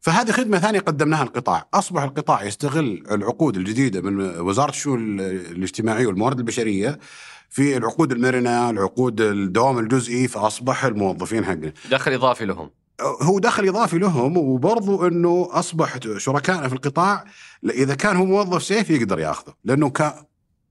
فهذه 0.00 0.32
خدمة 0.32 0.58
ثانية 0.58 0.80
قدمناها 0.80 1.22
القطاع 1.22 1.68
أصبح 1.74 2.02
القطاع 2.02 2.44
يستغل 2.44 3.04
العقود 3.10 3.56
الجديدة 3.56 4.00
من 4.00 4.40
وزارة 4.40 4.70
الشؤون 4.70 5.20
الاجتماعية 5.20 6.06
والموارد 6.06 6.38
البشرية 6.38 6.98
في 7.50 7.76
العقود 7.76 8.12
المرنة 8.12 8.70
العقود 8.70 9.20
الدوام 9.20 9.78
الجزئي 9.78 10.28
فأصبح 10.28 10.84
الموظفين 10.84 11.44
حقنا. 11.44 11.72
دخل 11.90 12.12
إضافي 12.12 12.44
لهم. 12.44 12.70
هو 13.22 13.38
دخل 13.38 13.68
إضافي 13.68 13.98
لهم 13.98 14.36
وبرضو 14.36 15.06
أنه 15.06 15.48
أصبح 15.50 15.98
شركائنا 16.16 16.68
في 16.68 16.74
القطاع 16.74 17.24
إذا 17.64 17.94
كان 17.94 18.16
هو 18.16 18.24
موظف 18.24 18.62
سيف 18.62 18.90
يقدر 18.90 19.18
ياخذه 19.18 19.54
لأنه 19.64 19.90
كان 19.90 20.12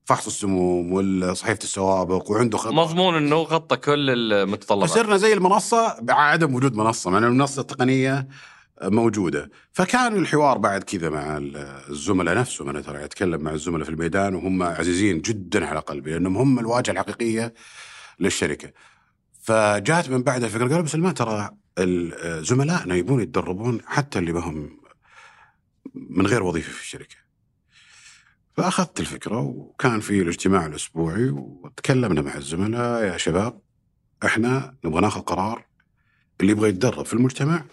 فحص 0.04 0.26
السموم 0.26 0.92
وصحيفة 0.92 1.58
السوابق 1.62 2.30
وعنده 2.30 2.58
خطة 2.58 2.72
مضمون 2.74 3.14
إنه 3.14 3.36
غطى 3.36 3.76
كل 3.76 4.32
المتطلبات. 4.32 4.90
فصرنا 4.90 5.16
زي 5.16 5.32
المنصة 5.32 6.00
بعدم 6.00 6.54
وجود 6.54 6.74
منصة 6.74 7.10
مع 7.10 7.18
أن 7.18 7.24
المنصة 7.24 7.60
التقنية 7.60 8.28
موجودة. 8.82 9.50
فكان 9.72 10.16
الحوار 10.16 10.58
بعد 10.58 10.82
كذا 10.82 11.10
مع 11.10 11.36
الزملاء 11.88 12.38
نفسهم. 12.38 12.68
أنا 12.68 12.80
ترى 12.80 13.04
أتكلم 13.04 13.40
مع 13.40 13.50
الزملاء 13.50 13.84
في 13.84 13.90
الميدان 13.90 14.34
وهم 14.34 14.62
عزيزين 14.62 15.20
جدا 15.20 15.66
على 15.66 15.78
قلبي 15.78 16.12
لأنهم 16.12 16.36
هم 16.36 16.58
الواجهة 16.58 16.92
الحقيقية 16.92 17.54
للشركة. 18.20 18.72
فجاءت 19.42 20.10
من 20.10 20.22
بعدها 20.22 20.46
الفكرة 20.46 20.68
قالوا 20.68 20.86
ما 20.94 21.12
ترى 21.12 21.50
زملائنا 22.42 22.94
يبون 22.94 23.22
يتدربون 23.22 23.80
حتى 23.86 24.18
اللي 24.18 24.32
بهم 24.32 24.80
من 25.94 26.26
غير 26.26 26.42
وظيفة 26.42 26.72
في 26.72 26.80
الشركة. 26.80 27.16
فأخذت 28.56 29.00
الفكرة 29.00 29.40
وكان 29.40 30.00
في 30.00 30.22
الاجتماع 30.22 30.66
الأسبوعي 30.66 31.30
وتكلمنا 31.30 32.22
مع 32.22 32.34
الزملاء 32.34 33.04
يا 33.04 33.16
شباب 33.16 33.60
إحنا 34.24 34.76
نبغى 34.84 35.00
ناخذ 35.00 35.20
قرار 35.20 35.66
اللي 36.40 36.52
يبغى 36.52 36.68
يتدرب 36.68 37.04
في 37.04 37.14
المجتمع 37.14 37.64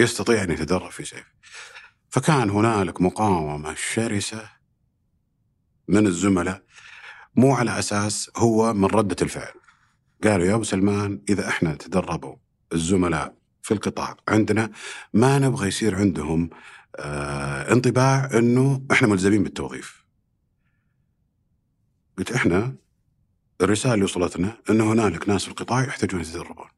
يستطيع 0.00 0.42
أن 0.42 0.50
يتدرب 0.50 0.90
في 0.90 1.04
سيف. 1.04 1.26
فكان 2.08 2.50
هنالك 2.50 3.00
مقاومة 3.00 3.74
شرسة 3.74 4.50
من 5.88 6.06
الزملاء 6.06 6.62
مو 7.36 7.54
على 7.54 7.78
أساس 7.78 8.30
هو 8.36 8.74
من 8.74 8.84
ردة 8.84 9.16
الفعل. 9.22 9.52
قالوا 10.24 10.46
يا 10.46 10.54
أبو 10.54 10.62
سلمان 10.62 11.22
إذا 11.28 11.48
إحنا 11.48 11.74
تدربوا 11.74 12.36
الزملاء 12.72 13.34
في 13.62 13.74
القطاع 13.74 14.16
عندنا 14.28 14.70
ما 15.14 15.38
نبغى 15.38 15.68
يصير 15.68 15.96
عندهم 15.96 16.50
آه 16.96 17.72
انطباع 17.72 18.30
إنه 18.34 18.86
إحنا 18.92 19.08
ملزمين 19.08 19.42
بالتوظيف. 19.42 20.04
قلت 22.18 22.32
إحنا 22.32 22.74
الرسالة 23.60 23.94
اللي 23.94 24.04
وصلتنا 24.04 24.56
انه 24.70 24.92
هنالك 24.92 25.28
ناس 25.28 25.44
في 25.44 25.50
القطاع 25.50 25.84
يحتاجون 25.84 26.20
يتدربون. 26.20 26.68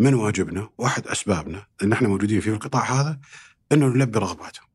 من 0.00 0.14
واجبنا 0.14 0.70
واحد 0.78 1.06
أسبابنا 1.06 1.66
ان 1.82 1.92
إحنا 1.92 2.08
موجودين 2.08 2.40
في 2.40 2.50
القطاع 2.50 2.84
هذا 2.84 3.20
إنه 3.72 3.86
نلبي 3.86 4.18
رغباتهم. 4.18 4.66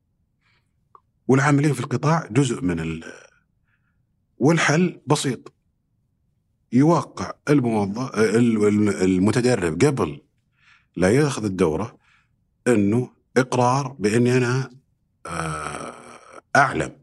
والعاملين 1.28 1.72
في 1.72 1.80
القطاع 1.80 2.26
جزء 2.30 2.62
من 2.62 2.80
ال 2.80 3.04
والحل 4.38 5.00
بسيط. 5.06 5.52
يوقع 6.72 7.32
الموظف 7.48 8.14
المتدرب 9.02 9.84
قبل 9.84 10.22
لا 10.96 11.10
يأخذ 11.10 11.44
الدورة 11.44 11.98
إنه 12.66 13.10
إقرار 13.36 13.88
بإني 13.98 14.36
أنا 14.36 14.70
آه 15.26 15.94
أعلم 16.56 16.96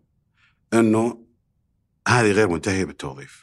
إنه 0.73 1.25
هذه 2.07 2.31
غير 2.31 2.47
منتهية 2.47 2.85
بالتوظيف 2.85 3.42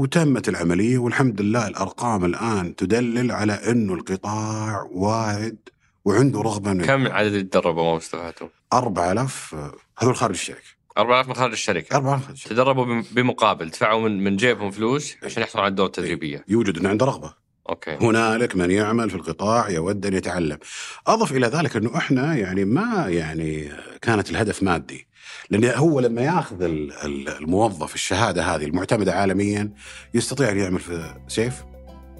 وتمت 0.00 0.48
العملية 0.48 0.98
والحمد 0.98 1.40
لله 1.40 1.66
الأرقام 1.68 2.24
الآن 2.24 2.76
تدلل 2.76 3.32
على 3.32 3.52
إنه 3.52 3.94
القطاع 3.94 4.88
واعد 4.92 5.56
وعنده 6.04 6.40
رغبة 6.40 6.72
إنه 6.72 6.86
كم 6.86 7.06
عدد 7.06 7.26
اللي 7.26 7.42
تدربوا 7.42 7.92
ما 7.92 7.96
استفادوا؟ 7.96 8.48
4000 8.72 9.54
آه، 9.54 9.72
هذول 9.98 10.16
خارج 10.16 10.34
الشركة. 10.34 10.60
4000 10.98 11.28
من 11.28 11.34
خارج 11.34 11.52
الشركة؟ 11.52 11.96
4000 11.96 12.22
خارج 12.22 12.32
الشركة. 12.34 12.54
تدربوا 12.54 12.84
بم- 12.84 13.04
بمقابل 13.12 13.70
دفعوا 13.70 14.08
من 14.08 14.24
من 14.24 14.36
جيبهم 14.36 14.70
فلوس 14.70 15.16
عشان 15.22 15.42
يحصلوا 15.42 15.64
على 15.64 15.70
الدور 15.70 15.86
التدريبية. 15.86 16.44
يوجد 16.48 16.78
إنه 16.78 16.88
عنده 16.88 17.06
رغبة. 17.06 17.34
أوكي. 17.68 17.96
هنالك 18.00 18.56
من 18.56 18.70
يعمل 18.70 19.10
في 19.10 19.16
القطاع 19.16 19.70
يود 19.70 20.06
أن 20.06 20.14
يتعلم. 20.14 20.58
أضف 21.06 21.32
إلى 21.32 21.46
ذلك 21.46 21.76
إنه 21.76 21.96
إحنا 21.96 22.34
يعني 22.36 22.64
ما 22.64 23.04
يعني 23.08 23.72
كانت 24.02 24.30
الهدف 24.30 24.62
مادي. 24.62 25.06
لأن 25.50 25.64
هو 25.64 26.00
لما 26.00 26.22
ياخذ 26.22 26.62
ال- 26.62 26.92
ال- 26.92 27.28
الموظف 27.28 27.94
الشهادة 27.94 28.42
هذه 28.54 28.64
المعتمدة 28.64 29.12
عالميا 29.14 29.72
يستطيع 30.14 30.50
أن 30.50 30.58
يعمل 30.58 30.80
في 30.80 31.14
سيف 31.28 31.64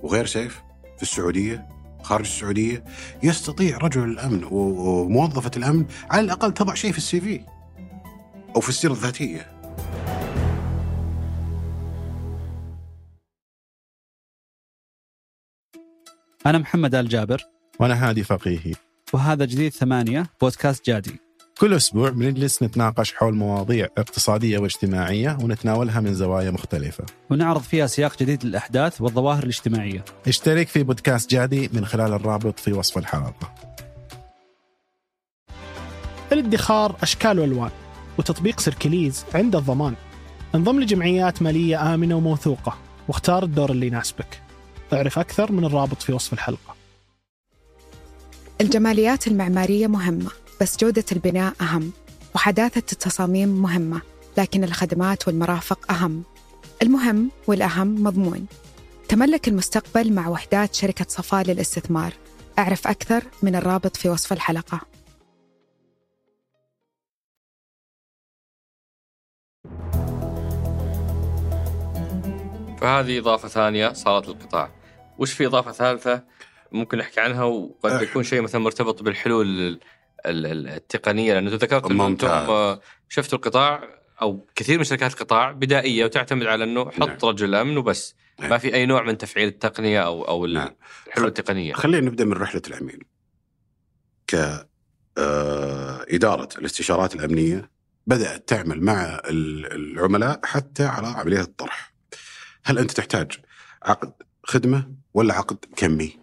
وغير 0.02 0.26
سيف 0.26 0.62
في 0.96 1.02
السعودية 1.02 1.68
خارج 2.02 2.24
السعودية 2.24 2.84
يستطيع 3.22 3.78
رجل 3.78 4.04
الأمن 4.04 4.44
وموظفة 4.50 5.50
الأمن 5.56 5.86
على 6.10 6.20
الأقل 6.24 6.54
تضع 6.54 6.74
شيء 6.74 6.92
في 6.92 6.98
السي 6.98 7.20
في 7.20 7.40
أو 8.56 8.60
في 8.60 8.68
السيرة 8.68 8.92
الذاتية. 8.92 9.60
أنا 16.46 16.58
محمد 16.58 16.94
آل 16.94 17.08
جابر. 17.08 17.42
وأنا 17.80 18.08
هادي 18.08 18.24
فقيهي. 18.24 18.72
وهذا 19.12 19.44
جديد 19.44 19.72
ثمانية 19.72 20.26
بودكاست 20.40 20.86
جادي. 20.86 21.29
كل 21.60 21.74
أسبوع 21.74 22.10
بنجلس 22.10 22.62
نتناقش 22.62 23.14
حول 23.14 23.34
مواضيع 23.34 23.88
اقتصادية 23.98 24.58
واجتماعية 24.58 25.38
ونتناولها 25.42 26.00
من 26.00 26.14
زوايا 26.14 26.50
مختلفة. 26.50 27.04
ونعرض 27.30 27.60
فيها 27.60 27.86
سياق 27.86 28.18
جديد 28.18 28.44
للأحداث 28.44 29.00
والظواهر 29.00 29.42
الاجتماعية. 29.42 30.04
اشترك 30.26 30.68
في 30.68 30.82
بودكاست 30.82 31.30
جادي 31.30 31.70
من 31.72 31.86
خلال 31.86 32.12
الرابط 32.12 32.58
في 32.58 32.72
وصف 32.72 32.98
الحلقة. 32.98 33.54
الادخار 36.32 36.96
أشكال 37.02 37.38
وألوان 37.38 37.70
وتطبيق 38.18 38.60
سيركليز 38.60 39.24
عنده 39.34 39.58
الضمان. 39.58 39.94
انضم 40.54 40.80
لجمعيات 40.80 41.42
مالية 41.42 41.94
آمنة 41.94 42.14
وموثوقة 42.14 42.78
واختار 43.08 43.42
الدور 43.42 43.70
اللي 43.70 43.86
يناسبك. 43.86 44.42
اعرف 44.92 45.18
أكثر 45.18 45.52
من 45.52 45.64
الرابط 45.64 46.02
في 46.02 46.12
وصف 46.12 46.32
الحلقة. 46.32 46.76
الجماليات 48.60 49.26
المعمارية 49.26 49.86
مهمة. 49.86 50.39
بس 50.60 50.76
جودة 50.76 51.04
البناء 51.12 51.54
أهم 51.60 51.92
وحداثة 52.34 52.92
التصاميم 52.92 53.48
مهمة 53.48 54.00
لكن 54.38 54.64
الخدمات 54.64 55.28
والمرافق 55.28 55.92
أهم. 55.92 56.22
المهم 56.82 57.30
والأهم 57.46 58.02
مضمون. 58.04 58.46
تملك 59.08 59.48
المستقبل 59.48 60.12
مع 60.12 60.28
وحدات 60.28 60.74
شركة 60.74 61.06
صفاء 61.08 61.44
للاستثمار. 61.46 62.12
أعرف 62.58 62.86
أكثر 62.86 63.22
من 63.42 63.56
الرابط 63.56 63.96
في 63.96 64.08
وصف 64.08 64.32
الحلقة. 64.32 64.80
فهذه 72.80 73.18
إضافة 73.18 73.48
ثانية 73.48 73.92
صارت 73.92 74.28
للقطاع. 74.28 74.70
وش 75.18 75.32
في 75.32 75.46
إضافة 75.46 75.72
ثالثة 75.72 76.24
ممكن 76.72 76.98
نحكي 76.98 77.20
عنها؟ 77.20 77.44
وقد 77.44 77.90
أه. 77.90 78.00
يكون 78.00 78.22
شيء 78.22 78.40
مثلا 78.40 78.60
مرتبط 78.60 79.02
بالحلول 79.02 79.46
ال- 79.46 79.60
ال- 79.60 79.72
ال- 79.72 79.80
التقنية 80.26 81.34
لأنه 81.34 81.50
ذكرت 81.50 81.90
إنه 81.90 82.06
أنتم. 82.06 82.28
آه، 82.28 82.80
شفتوا 83.08 83.38
القطاع 83.38 84.00
أو 84.22 84.46
كثير 84.54 84.78
من 84.78 84.84
شركات 84.84 85.12
القطاع 85.12 85.52
بدائية 85.52 86.04
وتعتمد 86.04 86.46
على 86.46 86.64
إنه 86.64 86.84
نعم. 86.84 86.92
حط 87.10 87.24
رجل 87.24 87.54
أمن 87.54 87.76
وبس 87.76 88.14
نعم. 88.40 88.50
ما 88.50 88.58
في 88.58 88.74
أي 88.74 88.86
نوع 88.86 89.02
من 89.02 89.18
تفعيل 89.18 89.48
التقنية 89.48 90.00
أو 90.00 90.22
أو 90.28 90.46
نعم. 90.46 90.76
الحلول 91.06 91.28
التقنية 91.28 91.72
خلينا 91.72 92.06
نبدأ 92.06 92.24
من 92.24 92.32
رحلة 92.32 92.62
العميل. 92.68 93.04
ك 94.26 94.34
آه، 95.18 96.06
إدارة 96.08 96.48
الاستشارات 96.58 97.14
الأمنية 97.14 97.70
بدأت 98.06 98.48
تعمل 98.48 98.80
مع 98.82 99.20
ال- 99.30 99.72
العملاء 99.72 100.40
حتى 100.44 100.84
على 100.84 101.06
عملية 101.06 101.40
الطرح. 101.40 101.94
هل 102.64 102.78
أنت 102.78 102.90
تحتاج 102.90 103.32
عقد 103.82 104.12
خدمة 104.44 104.92
ولا 105.14 105.34
عقد 105.34 105.56
كمي؟ 105.76 106.16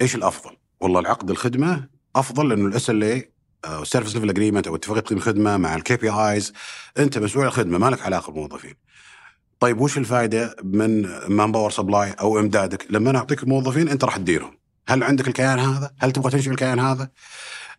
إيش 0.00 0.14
الأفضل؟ 0.14 0.56
والله 0.80 1.00
العقد 1.00 1.30
الخدمة 1.30 1.88
أفضل 2.16 2.48
لأنه 2.48 2.66
ال 2.66 3.02
SLA 3.02 3.32
ال 3.64 3.70
service 3.70 4.14
level 4.14 4.30
agreement 4.30 4.66
أو 4.66 4.74
اتفاقيه 4.74 5.00
تقديم 5.00 5.18
خدمة 5.18 5.56
مع 5.56 5.74
ال 5.74 5.96
KPIs 5.96 6.52
أنت 6.98 7.18
مسؤول 7.18 7.44
عن 7.44 7.48
الخدمة 7.48 7.78
ما 7.78 7.90
لك 7.90 8.02
علاقة 8.02 8.32
بالموظفين. 8.32 8.74
طيب 9.60 9.80
وش 9.80 9.98
الفائده 9.98 10.56
من 10.62 11.02
manpower 11.28 11.70
supply 11.70 12.10
أو 12.10 12.38
إمدادك؟ 12.38 12.86
لما 12.90 13.10
أنا 13.10 13.18
أعطيك 13.18 13.42
الموظفين 13.42 13.88
أنت 13.88 14.04
راح 14.04 14.16
تديرهم. 14.16 14.58
هل 14.88 15.02
عندك 15.02 15.28
الكيان 15.28 15.58
هذا؟ 15.58 15.90
هل 15.98 16.12
تبغى 16.12 16.30
تنشئ 16.30 16.50
الكيان 16.50 16.78
هذا؟ 16.78 17.10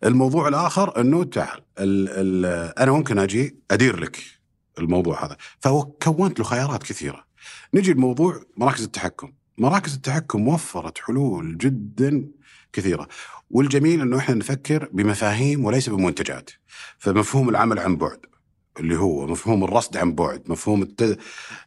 الموضوع 0.03 0.47
الآخر 0.47 1.01
أنه 1.01 1.23
تعال 1.23 1.61
ال 1.79 2.09
ال 2.09 2.45
أنا 2.79 2.91
ممكن 2.91 3.19
أجي 3.19 3.57
أدير 3.71 3.99
لك 3.99 4.23
الموضوع 4.79 5.25
هذا، 5.25 5.37
فهو 5.59 5.83
كونت 5.83 6.39
له 6.39 6.45
خيارات 6.45 6.83
كثيرة. 6.83 7.25
نجي 7.73 7.93
لموضوع 7.93 8.43
مراكز 8.57 8.83
التحكم، 8.83 9.33
مراكز 9.57 9.93
التحكم 9.93 10.47
وفرت 10.47 10.97
حلول 10.97 11.57
جدا 11.57 12.27
كثيرة، 12.73 13.07
والجميل 13.53 14.01
إنه 14.01 14.17
إحنا 14.17 14.35
نفكر 14.35 14.89
بمفاهيم 14.93 15.65
وليس 15.65 15.89
بمنتجات. 15.89 16.49
فمفهوم 16.97 17.49
العمل 17.49 17.79
عن 17.79 17.95
بعد 17.95 18.19
اللي 18.79 18.97
هو 18.97 19.27
مفهوم 19.27 19.63
الرصد 19.63 19.97
عن 19.97 20.15
بعد، 20.15 20.43
مفهوم 20.47 20.81
الت... 20.81 21.19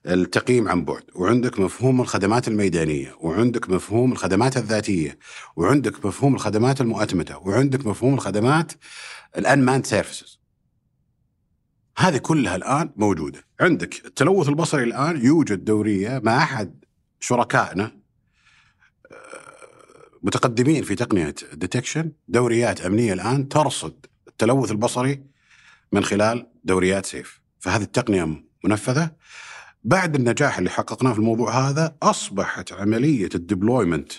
التقييم 0.07 0.69
عن 0.69 0.85
بعد. 0.85 1.03
وعندك 1.15 1.61
مفهوم 1.61 2.01
الخدمات 2.01 2.49
الميدانية 2.49 3.17
وعندك 3.21 3.71
مفهوم 3.71 4.13
الخدمات 4.13 4.57
الذاتية 4.57 5.19
وعندك 5.57 6.07
مفهوم 6.07 6.35
الخدمات 6.35 6.81
المؤتمتة 6.81 7.39
وعندك 7.39 7.87
مفهوم 7.87 8.15
الخدمات 8.15 8.73
ال 9.39 9.44
unmanned 9.44 9.87
services 9.87 10.41
هذه 11.99 12.17
كلها 12.17 12.57
الآن 12.57 12.91
موجودة. 12.97 13.45
عندك 13.61 14.07
التلوث 14.07 14.49
البصري 14.49 14.85
الآن 14.85 15.25
يوجد 15.25 15.65
دورية 15.65 16.21
مع 16.25 16.43
أحد 16.43 16.85
شركائنا 17.21 18.04
متقدمين 20.25 20.83
في 20.83 20.95
تقنية 20.95 21.35
detection 21.53 22.13
دوريات 22.29 22.81
أمنية 22.81 23.13
الآن 23.13 23.49
ترصد 23.49 24.07
التلوث 24.29 24.71
البصري 24.71 25.23
من 25.93 26.05
خلال 26.05 26.47
دوريات 26.65 27.07
سيف 27.07 27.41
فهذه 27.61 27.83
التقنية 27.83 28.45
منفذة 28.65 29.11
بعد 29.85 30.15
النجاح 30.15 30.59
اللي 30.59 30.71
حققناه 30.71 31.13
في 31.13 31.19
الموضوع 31.19 31.69
هذا 31.69 31.97
أصبحت 32.03 32.73
عملية 32.73 33.29
ال 33.35 33.42
deployment 33.42 34.13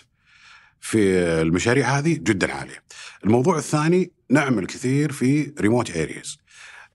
في 0.79 1.17
المشاريع 1.41 1.97
هذه 1.97 2.13
جدا 2.13 2.53
عالية. 2.53 2.83
الموضوع 3.25 3.57
الثاني 3.57 4.11
نعمل 4.29 4.65
كثير 4.65 5.11
في 5.11 5.53
remote 5.59 5.97
areas. 5.97 6.37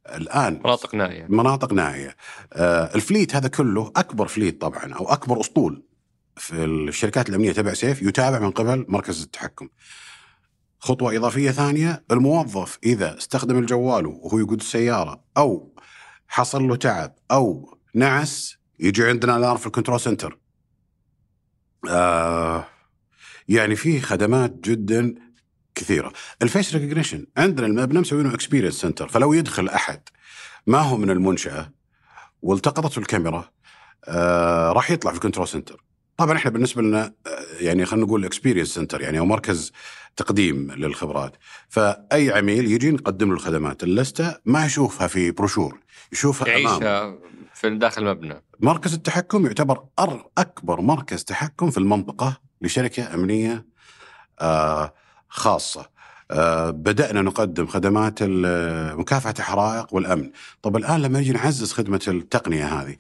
الآن 0.09 0.61
مناطق 0.65 0.95
نائية 0.95 1.27
مناطق 1.29 1.73
نائية. 1.73 2.17
آه 2.53 2.95
ال 2.95 3.02
fleet 3.02 3.37
هذا 3.37 3.49
كله 3.49 3.93
أكبر 3.97 4.27
fleet 4.27 4.61
طبعا 4.61 4.95
أو 4.95 5.13
أكبر 5.13 5.41
أسطول 5.41 5.83
في 6.41 6.65
الشركات 6.65 7.29
الأمنية 7.29 7.53
تبع 7.53 7.75
سيف 7.75 8.03
يتابع 8.03 8.39
من 8.39 8.51
قبل 8.51 8.87
مركز 8.89 9.23
التحكم. 9.23 9.69
خطوة 10.79 11.17
إضافية 11.17 11.51
ثانية 11.51 12.05
الموظف 12.11 12.79
إذا 12.85 13.19
استخدم 13.19 13.59
الجوال 13.59 14.07
وهو 14.07 14.39
يقود 14.39 14.61
السيارة 14.61 15.25
أو 15.37 15.75
حصل 16.29 16.63
له 16.69 16.77
تعب 16.77 17.15
أو 17.31 17.79
نعس 17.95 18.57
يجي 18.79 19.05
عندنا 19.05 19.37
الآن 19.37 19.57
في 19.57 19.67
ال 19.67 19.71
control 19.71 20.01
center. 20.01 20.39
آه 21.89 22.65
يعني 23.49 23.77
في 23.77 24.01
خدمات 24.01 24.55
جدا 24.55 25.15
كثيرة. 25.75 26.13
ال 26.43 26.49
face 26.49 26.75
recognition 26.75 27.27
عندنا 27.37 27.67
المبنى 27.67 28.01
مسوينه 28.01 28.35
experience 28.35 28.75
center 28.75 29.09
فلو 29.09 29.33
يدخل 29.33 29.69
أحد 29.69 30.03
ما 30.67 30.79
هو 30.79 30.97
من 30.97 31.11
المنشأة 31.11 31.73
والتقطته 32.43 32.99
الكاميرا 32.99 33.51
آه 34.05 34.73
راح 34.73 34.91
يطلع 34.91 35.11
في 35.11 35.17
ال 35.17 35.21
control 35.21 35.49
center. 35.49 35.90
طبعا 36.21 36.37
إحنا 36.37 36.51
بالنسبة 36.51 36.83
لنا 36.83 37.13
يعني 37.61 37.87
خلينا 37.87 38.07
نقول 38.07 38.25
experience 38.25 38.69
center 38.69 39.01
يعني 39.01 39.19
أو 39.19 39.27
مركز 39.27 39.73
تقديم 40.17 40.73
للخبرات. 40.73 41.37
فأي 41.69 42.31
عميل 42.33 42.73
يجي 42.73 42.91
نقدم 42.91 43.29
له 43.29 43.35
الخدمات 43.35 43.83
اللستة 43.83 44.37
ما 44.45 44.67
يشوفها 44.67 45.07
في 45.07 45.31
بروشور 45.31 45.79
يشوفها 46.13 46.57
أمامه. 46.57 46.85
يعيش 46.85 47.15
في 47.55 47.71
داخل 47.71 48.03
المبنى 48.03 48.43
مركز 48.61 48.95
التحكم 48.95 49.47
يعتبر 49.47 49.85
أر 49.99 50.31
أكبر 50.39 50.81
مركز 50.81 51.25
تحكم 51.25 51.71
في 51.71 51.79
المنطقة 51.79 52.41
لشركة 52.63 53.15
أمنية 53.15 53.67
آه 54.41 54.95
خاصة 55.29 55.91
آه 56.31 56.71
بدأنا 56.71 57.23
نقدم 57.23 57.67
خدمات 57.67 58.19
مكافحة 58.99 59.35
الحرائق 59.39 59.95
والأمن 59.95 60.31
طب 60.63 60.77
الآن 60.77 61.03
لما 61.03 61.19
يجي 61.19 61.33
نعزز 61.33 61.73
خدمة 61.73 62.01
التقنية 62.09 62.65
هذه 62.65 62.97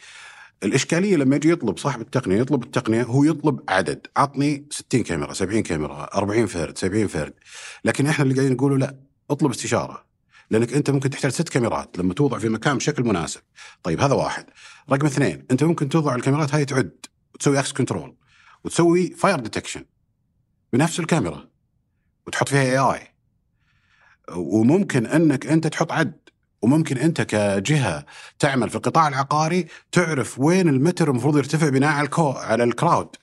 الإشكالية 0.63 1.17
لما 1.17 1.37
يجي 1.37 1.51
يطلب 1.51 1.79
صاحب 1.79 2.01
التقنية 2.01 2.41
يطلب 2.41 2.63
التقنية 2.63 3.03
هو 3.03 3.25
يطلب 3.25 3.61
عدد. 3.69 4.07
عطني 4.17 4.67
60 4.71 5.03
كاميرا 5.03 5.33
70 5.33 5.63
كاميرا 5.63 6.11
40 6.15 6.47
فرد 6.47 6.79
70 6.79 7.07
فرد. 7.07 7.35
لكن 7.85 8.07
إحنا 8.07 8.23
اللي 8.25 8.35
قاعدين 8.35 8.53
نقوله 8.53 8.79
لا 8.79 8.97
اطلب 9.31 9.51
استشارة. 9.51 10.05
لأنك 10.51 10.73
أنت 10.73 10.91
ممكن 10.91 11.11
تحتاج 11.11 11.31
ست 11.31 11.49
كاميرات 11.49 11.99
لما 11.99 12.15
توضع 12.15 12.39
في 12.39 12.49
مكان 12.49 12.77
بشكل 12.77 13.05
مناسب. 13.05 13.41
طيب 13.83 14.01
هذا 14.01 14.15
واحد. 14.15 14.47
رقم 14.91 15.07
اثنين 15.07 15.47
أنت 15.51 15.65
ممكن 15.65 15.89
توضع 15.89 16.15
الكاميرات 16.15 16.55
هاي 16.55 16.65
تعد 16.65 17.07
وتسوي 17.35 17.59
access 17.59 17.73
control 17.73 18.17
وتسوي 18.65 19.11
fire 19.11 19.41
detection 19.41 19.85
بنفس 20.73 21.01
الكاميرا 21.01 21.49
وتحط 22.27 22.49
فيها 22.49 22.63
AI 22.63 23.09
وممكن 24.37 25.07
أنك 25.07 25.47
أنت 25.47 25.67
تحط 25.67 25.93
عد 25.93 26.30
وممكن 26.63 26.99
أنت 26.99 27.21
كجهة 27.23 28.07
تعمل 28.39 28.71
في 28.71 28.77
القطاع 28.77 29.09
العقاري 29.09 29.67
تعرف 29.93 30.39
وين 30.39 30.69
المتر 30.69 31.11
المفروض 31.11 31.37
يرتفع 31.37 31.69
بناء 31.69 31.91
على 31.91 32.05
الكو 32.05 32.31
على 32.31 32.65
ال 32.65 32.73
crowd 32.73 33.17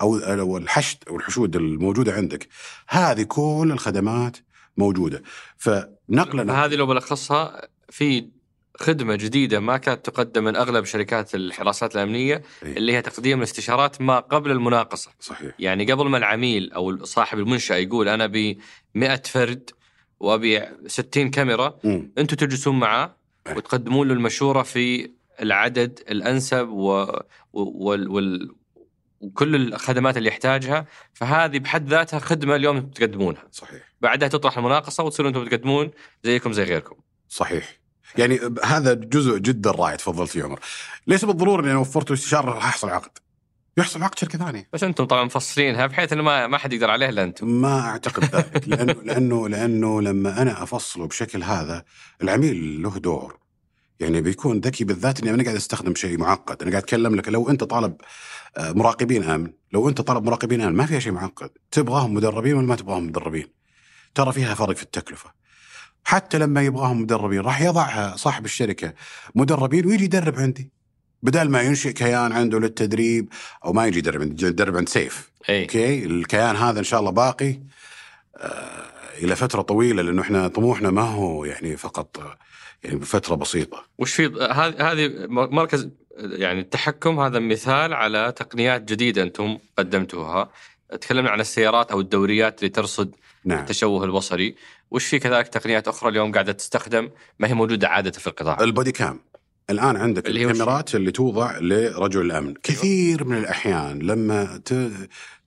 أو 0.00 0.56
الحشد 0.56 0.98
أو 1.08 1.16
الحشود 1.16 1.56
الموجودة 1.56 2.12
عندك. 2.12 2.48
هذه 2.88 3.22
كل 3.22 3.68
الخدمات 3.72 4.36
موجودة. 4.76 5.22
فنقلا 5.56 6.46
فهذه 6.46 6.74
لو 6.74 6.86
بلخصها 6.86 7.68
في 7.90 8.28
خدمة 8.76 9.14
جديدة 9.14 9.60
ما 9.60 9.76
كانت 9.76 10.06
تقدم 10.06 10.44
من 10.44 10.56
أغلب 10.56 10.84
شركات 10.84 11.34
الحراسات 11.34 11.96
الأمنية 11.96 12.42
إيه. 12.62 12.76
اللي 12.76 12.92
هي 12.92 13.02
تقديم 13.02 13.38
الاستشارات 13.38 14.00
ما 14.00 14.20
قبل 14.20 14.50
المناقصة. 14.50 15.10
صحيح. 15.20 15.54
يعني 15.58 15.92
قبل 15.92 16.08
ما 16.08 16.18
العميل 16.18 16.72
أو 16.72 17.04
صاحب 17.04 17.38
المنشأة 17.38 17.76
يقول 17.76 18.08
أنا 18.08 18.26
ب 18.26 18.56
100 18.94 19.22
فرد 19.24 19.70
وأبي 20.20 20.62
60 20.86 21.30
كاميرا. 21.30 21.78
مم. 21.84 22.12
أنتم 22.18 22.36
تجلسون 22.36 22.78
معاه 22.78 23.16
إيه. 23.46 23.56
وتقدمون 23.56 24.08
له 24.08 24.14
المشورة 24.14 24.62
في 24.62 25.10
العدد 25.42 26.00
الأنسب 26.10 26.68
و... 26.68 27.02
و- 27.52 27.88
وال... 27.88 28.08
وال... 28.08 28.54
وكل 29.20 29.54
الخدمات 29.54 30.16
اللي 30.16 30.28
يحتاجها. 30.28 30.86
فهذه 31.14 31.58
بحد 31.58 31.88
ذاتها 31.88 32.18
خدمة 32.18 32.56
اليوم 32.56 32.80
تقدمونها. 32.80 33.42
صحيح. 33.52 33.82
بعدها 34.00 34.28
تطرح 34.28 34.58
المناقصة 34.58 35.04
وتصيرون 35.04 35.34
أنتم 35.36 35.48
تقدمون 35.48 35.90
زيكم 36.24 36.52
زي 36.52 36.62
غيركم. 36.64 36.96
صحيح. 37.28 37.78
يعني 38.18 38.40
هذا 38.64 38.94
جزء 38.94 39.38
جدا 39.38 39.70
رائع 39.70 39.96
تفضلت 39.96 40.30
فيه 40.30 40.42
عمر. 40.44 40.60
ليس 41.06 41.24
بالضرورة 41.24 41.62
اني 41.64 41.74
وفرت 41.74 42.10
استشارة 42.10 42.50
راح 42.50 42.68
يحصل 42.68 42.88
عقد 42.88 43.10
يحصل 43.78 44.02
عقد 44.02 44.18
شركه 44.18 44.38
ثانية 44.38 44.68
بس 44.72 44.84
أنتم 44.84 45.04
طبعا 45.04 45.24
مفصلينها 45.24 45.86
بحيث 45.86 46.12
إنه 46.12 46.22
ما 46.22 46.46
ما 46.46 46.58
حد 46.58 46.72
يقدر 46.72 46.90
عليه 46.90 47.08
إلا 47.08 47.22
أنتم. 47.24 47.60
ما 47.60 47.80
أعتقد 47.80 48.24
ذلك 48.24 48.68
لأنه 48.68 48.92
لأنه 49.02 49.48
لأنه 49.48 50.02
لما 50.02 50.42
أنا 50.42 50.62
أفصله 50.62 51.06
بشكل 51.06 51.42
هذا 51.42 51.84
العميل 52.22 52.82
له 52.82 52.98
دور. 52.98 53.38
يعني 54.00 54.20
بيكون 54.20 54.60
ذكي 54.60 54.84
بالذات 54.84 55.20
إني 55.20 55.30
أنا 55.30 55.42
قاعد 55.42 55.56
أستخدم 55.56 55.94
شيء 55.94 56.18
معقد. 56.18 56.62
أنا 56.62 56.70
قاعد 56.70 56.82
أتكلم 56.82 57.14
لك 57.14 57.28
لو 57.28 57.50
أنت 57.50 57.64
طالب 57.64 57.96
آه، 58.56 58.72
مراقبين 58.72 59.22
آمن 59.22 59.52
لو 59.72 59.88
أنت 59.88 60.00
طالب 60.00 60.24
مراقبين 60.24 60.60
آمن 60.60 60.76
ما 60.76 60.86
فيها 60.86 60.98
شيء 60.98 61.12
معقد. 61.12 61.50
تبغاهم 61.70 62.14
مدربين 62.14 62.54
ولا 62.54 62.66
ما 62.66 62.76
تبغاهم 62.76 63.06
مدربين؟ 63.06 63.46
ترى 64.14 64.32
فيها 64.32 64.54
فرق 64.54 64.76
في 64.76 64.82
التكلفة. 64.82 65.30
حتى 66.04 66.38
لما 66.38 66.62
يبغاهم 66.62 67.00
مدربين 67.02 67.40
راح 67.40 67.60
يضعها 67.60 68.16
صاحب 68.16 68.44
الشركة 68.44 68.94
مدربين 69.34 69.86
ويجي 69.86 70.04
يدرب 70.04 70.38
عندي. 70.38 70.72
بدل 71.24 71.50
ما 71.50 71.62
ينشئ 71.62 71.92
كيان 71.92 72.32
عنده 72.32 72.60
للتدريب 72.60 73.28
أو 73.64 73.72
ما 73.72 73.86
يجي 73.86 73.98
يدرب 73.98 74.22
يدرب 74.22 74.76
عند 74.76 74.88
سيف. 74.88 75.30
اي 75.48 75.62
okay؟ 75.62 76.04
الكيان 76.04 76.56
هذا 76.56 76.78
إن 76.78 76.84
شاء 76.84 77.00
الله 77.00 77.10
باقي. 77.10 77.60
آه 78.36 78.94
إلى 79.22 79.36
فترة 79.36 79.62
طويلة 79.62 80.02
لأنه 80.02 80.22
إحنا 80.22 80.48
طموحنا 80.48 80.90
ما 80.90 81.02
هو 81.02 81.44
يعني 81.44 81.76
فقط 81.76 82.36
يعني 82.84 82.96
بفتره 82.96 83.34
بسيطة. 83.34 83.84
وش 83.98 84.14
في 84.14 84.26
هذه 84.26 84.92
هذه 84.92 85.26
مركز 85.28 85.90
يعني 86.18 86.60
التحكم 86.60 87.20
هذا 87.20 87.38
مثال 87.38 87.92
على 87.92 88.32
تقنيات 88.36 88.82
جديدة 88.82 89.22
أنتم 89.22 89.58
قدمتوها. 89.78 90.50
تكلمنا 91.00 91.30
عن 91.30 91.40
السيارات 91.40 91.90
أو 91.90 92.00
الدوريات 92.00 92.58
اللي 92.58 92.68
ترصد 92.68 93.14
نعم. 93.44 93.58
التشوه 93.58 94.04
البصري. 94.04 94.54
وش 94.90 95.06
في 95.06 95.18
كذلك 95.18 95.48
تقنيات 95.48 95.88
أخرى 95.88 96.10
اليوم 96.10 96.32
قاعدة 96.32 96.52
تستخدم؟ 96.52 97.10
ما 97.38 97.48
هي 97.48 97.54
موجودة 97.54 97.88
عادة 97.88 98.10
في 98.10 98.26
القطاع؟ 98.26 98.60
البودي 98.60 98.92
كام؟ 98.92 99.20
الآن 99.70 99.96
عندك 99.96 100.26
اللي 100.26 100.44
الكاميرات 100.44 100.94
اللي 100.94 101.10
توضع 101.10 101.58
لرجل 101.58 102.20
الأمن. 102.20 102.54
كثير 102.62 103.24
من 103.24 103.36
الأحيان 103.36 103.98
لما 103.98 104.60
ت... 104.64 104.90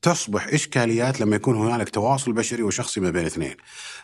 تصبح 0.02 0.48
إشكاليات 0.48 1.22
لما 1.22 1.36
يكون 1.36 1.56
هنالك 1.56 1.90
تواصل 1.90 2.34
بشري 2.34 2.64
وشخصي 2.64 3.00
ما 3.00 3.10
بين 3.10 3.26
اثنين. 3.26 3.56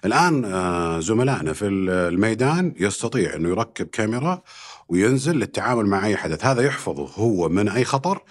الآن 0.05 0.45
آه، 0.45 0.99
زملائنا 0.99 1.53
في 1.53 1.65
الميدان 1.67 2.73
يستطيع 2.79 3.35
أنه 3.35 3.49
يركب 3.49 3.87
كاميرا 3.87 4.41
وينزل 4.89 5.35
للتعامل 5.35 5.85
مع 5.85 6.05
أي 6.05 6.17
حدث. 6.17 6.45
هذا 6.45 6.61
يحفظه 6.61 7.09
هو 7.15 7.49
من 7.49 7.69
أي 7.69 7.85
خطر 7.85 8.21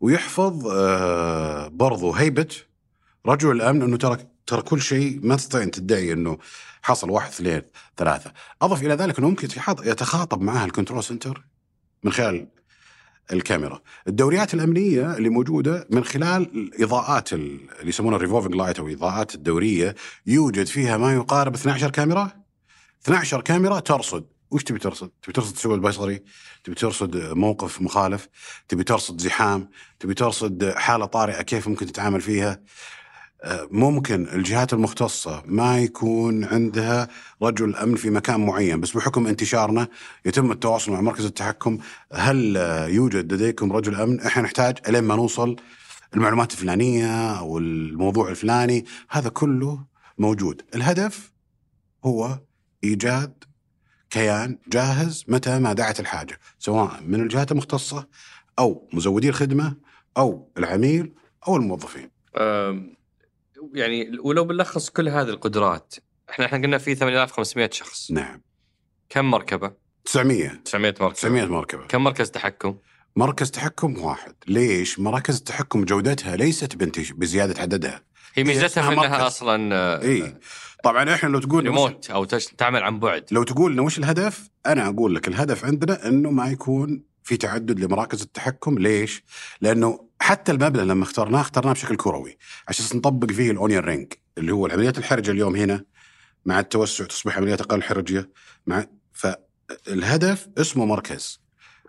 ويحفظ 0.00 0.66
آه، 0.66 1.68
برضو 1.68 2.12
هيبة 2.12 2.48
رجل 3.26 3.50
الأمن 3.50 3.82
أنه 3.82 3.96
ترى 3.96 4.18
ترى 4.46 4.62
كل 4.62 4.82
شيء 4.82 5.20
ما 5.22 5.36
تستطيع 5.36 5.62
أن 5.62 5.70
تدعي 5.70 6.12
أنه 6.12 6.38
حصل 6.82 7.10
واحد 7.10 7.28
اثنين 7.30 7.62
ثلاثة. 7.96 8.32
أضف 8.62 8.82
إلى 8.82 8.94
ذلك 8.94 9.18
أنه 9.18 9.28
ممكن 9.28 9.48
يتخاطب 9.84 10.40
معها 10.42 10.64
ال 10.64 10.69
control 10.69 11.04
center 11.04 11.44
من 12.02 12.12
خلال 12.12 12.48
الكاميرا. 13.32 13.80
الدوريات 14.08 14.54
الأمنية 14.54 15.16
اللي 15.16 15.28
موجودة 15.28 15.86
من 15.90 16.04
خلال 16.04 16.42
الاضاءات 16.42 17.32
ال- 17.32 17.70
اللي 17.78 17.88
يسمونها 17.88 18.16
ال 18.16 18.20
revolving 18.20 18.54
light 18.54 18.78
أو 18.78 18.88
الاضاءات 18.88 19.34
الدورية 19.34 19.94
يوجد 20.26 20.66
فيها 20.66 20.96
ما 20.96 21.14
يقارب 21.14 21.54
12 21.54 21.90
كاميرا. 21.90 22.30
12 23.04 23.40
كاميرا 23.40 23.80
ترصد. 23.80 24.24
وش 24.50 24.64
تبي 24.64 24.78
ترصد؟ 24.78 25.10
تبي 25.22 25.32
ترصد 25.32 25.48
التشوه 25.50 25.74
البصري، 25.74 26.22
تبي 26.64 26.74
ترصد 26.74 27.16
موقف 27.16 27.80
مخالف، 27.82 28.28
تبي 28.68 28.84
ترصد 28.84 29.20
زحام، 29.20 29.70
تبي 30.00 30.14
ترصد 30.14 30.74
حالة 30.76 31.06
طارئة 31.06 31.42
كيف 31.42 31.68
ممكن 31.68 31.86
تتعامل 31.86 32.20
فيها. 32.20 32.60
ممكن 33.70 34.28
الجهات 34.28 34.72
المختصة 34.72 35.42
ما 35.46 35.78
يكون 35.78 36.44
عندها 36.44 37.08
رجل 37.42 37.76
أمن 37.76 37.96
في 37.96 38.10
مكان 38.10 38.46
معين 38.46 38.80
بس 38.80 38.96
بحكم 38.96 39.26
انتشارنا 39.26 39.88
يتم 40.24 40.52
التواصل 40.52 40.92
مع 40.92 41.00
مركز 41.00 41.24
التحكم 41.24 41.78
هل 42.12 42.56
يوجد 42.88 43.32
لديكم 43.32 43.72
رجل 43.72 43.94
أمن؟ 43.94 44.20
إحنا 44.20 44.42
نحتاج 44.42 44.78
إلين 44.88 45.04
ما 45.04 45.16
نوصل 45.16 45.56
المعلومات 46.14 46.52
الفلانية 46.52 47.38
أو 47.38 47.58
الموضوع 47.58 48.28
الفلاني، 48.28 48.84
هذا 49.10 49.28
كله 49.28 49.84
موجود. 50.18 50.62
الهدف 50.74 51.32
هو 52.04 52.38
إيجاد 52.84 53.44
كيان 54.10 54.58
جاهز 54.68 55.24
متى 55.28 55.58
ما 55.58 55.72
دعت 55.72 56.00
الحاجة، 56.00 56.38
سواء 56.58 57.00
من 57.06 57.20
الجهات 57.20 57.52
المختصة 57.52 58.06
أو 58.58 58.88
مزودي 58.92 59.28
الخدمة 59.28 59.76
أو 60.16 60.52
العميل 60.58 61.12
أو 61.48 61.56
الموظفين. 61.56 62.10
يعني 63.74 64.18
ولو 64.24 64.44
بنلخص 64.44 64.90
كل 64.90 65.08
هذه 65.08 65.28
القدرات 65.28 65.94
إحنا 66.30 66.44
إحنا 66.46 66.58
قلنا 66.58 66.78
في 66.78 66.94
8500 66.94 67.70
شخص 67.72 68.10
نعم. 68.10 68.42
كم 69.08 69.30
مركبة 69.30 69.72
900 70.04 70.48
900 70.64 70.90
مركبة 71.00 71.12
900 71.12 71.44
مركبة. 71.44 71.86
كم 71.86 72.04
مركز 72.04 72.30
تحكم 72.30 72.76
مركز 73.16 73.50
تحكم 73.50 73.98
واحد، 74.00 74.34
ليش؟ 74.48 74.98
مراكز 74.98 75.36
التحكم 75.36 75.84
جودتها 75.84 76.36
ليست 76.36 76.76
بانتش- 76.76 77.12
بزيادة 77.12 77.62
عددها. 77.62 78.02
هي 78.34 78.44
ميزتها 78.44 78.82
في 78.82 78.92
إنها. 78.92 79.26
أصلا 79.26 80.02
إي 80.02 80.34
طبعا 80.84 81.14
إحنا 81.14 81.28
لو 81.28 81.38
تقول 81.40 81.64
ريموت 81.64 82.10
أو 82.10 82.24
تعمل 82.24 82.82
عن 82.82 82.98
بعد 82.98 83.24
لو 83.32 83.42
تقول 83.42 83.72
لنا 83.72 83.82
وش 83.82 83.98
الهدف؟ 83.98 84.50
أنا 84.66 84.88
أقول 84.88 85.14
لك 85.14 85.28
الهدف 85.28 85.64
عندنا 85.64 86.08
إنه 86.08 86.30
ما 86.30 86.50
يكون 86.50 87.04
في 87.28 87.36
تعدد 87.36 87.80
لمراكز 87.80 88.22
التحكم، 88.22 88.78
ليش؟ 88.78 89.24
لأنه 89.60 90.08
حتى 90.20 90.52
المبنى 90.52 90.84
لما 90.84 91.02
اخترناه 91.04 91.40
اخترناه 91.40 91.72
بشكل 91.72 91.96
كروي 91.96 92.38
عشان 92.68 92.98
نطبق 92.98 93.30
فيه 93.32 93.50
الاونيون 93.50 93.84
رينج 93.84 94.12
اللي 94.38 94.52
هو 94.52 94.66
العمليات 94.66 94.98
الحرجة 94.98 95.30
اليوم 95.30 95.56
هنا 95.56 95.84
مع 96.44 96.60
التوسع 96.60 97.04
تصبح 97.04 97.36
عمليات 97.36 97.60
أقل 97.60 97.82
حرجيه 97.82 98.30
مع 98.66 98.86
فالهدف 99.12 100.48
اسمه 100.58 100.84
مركز. 100.84 101.40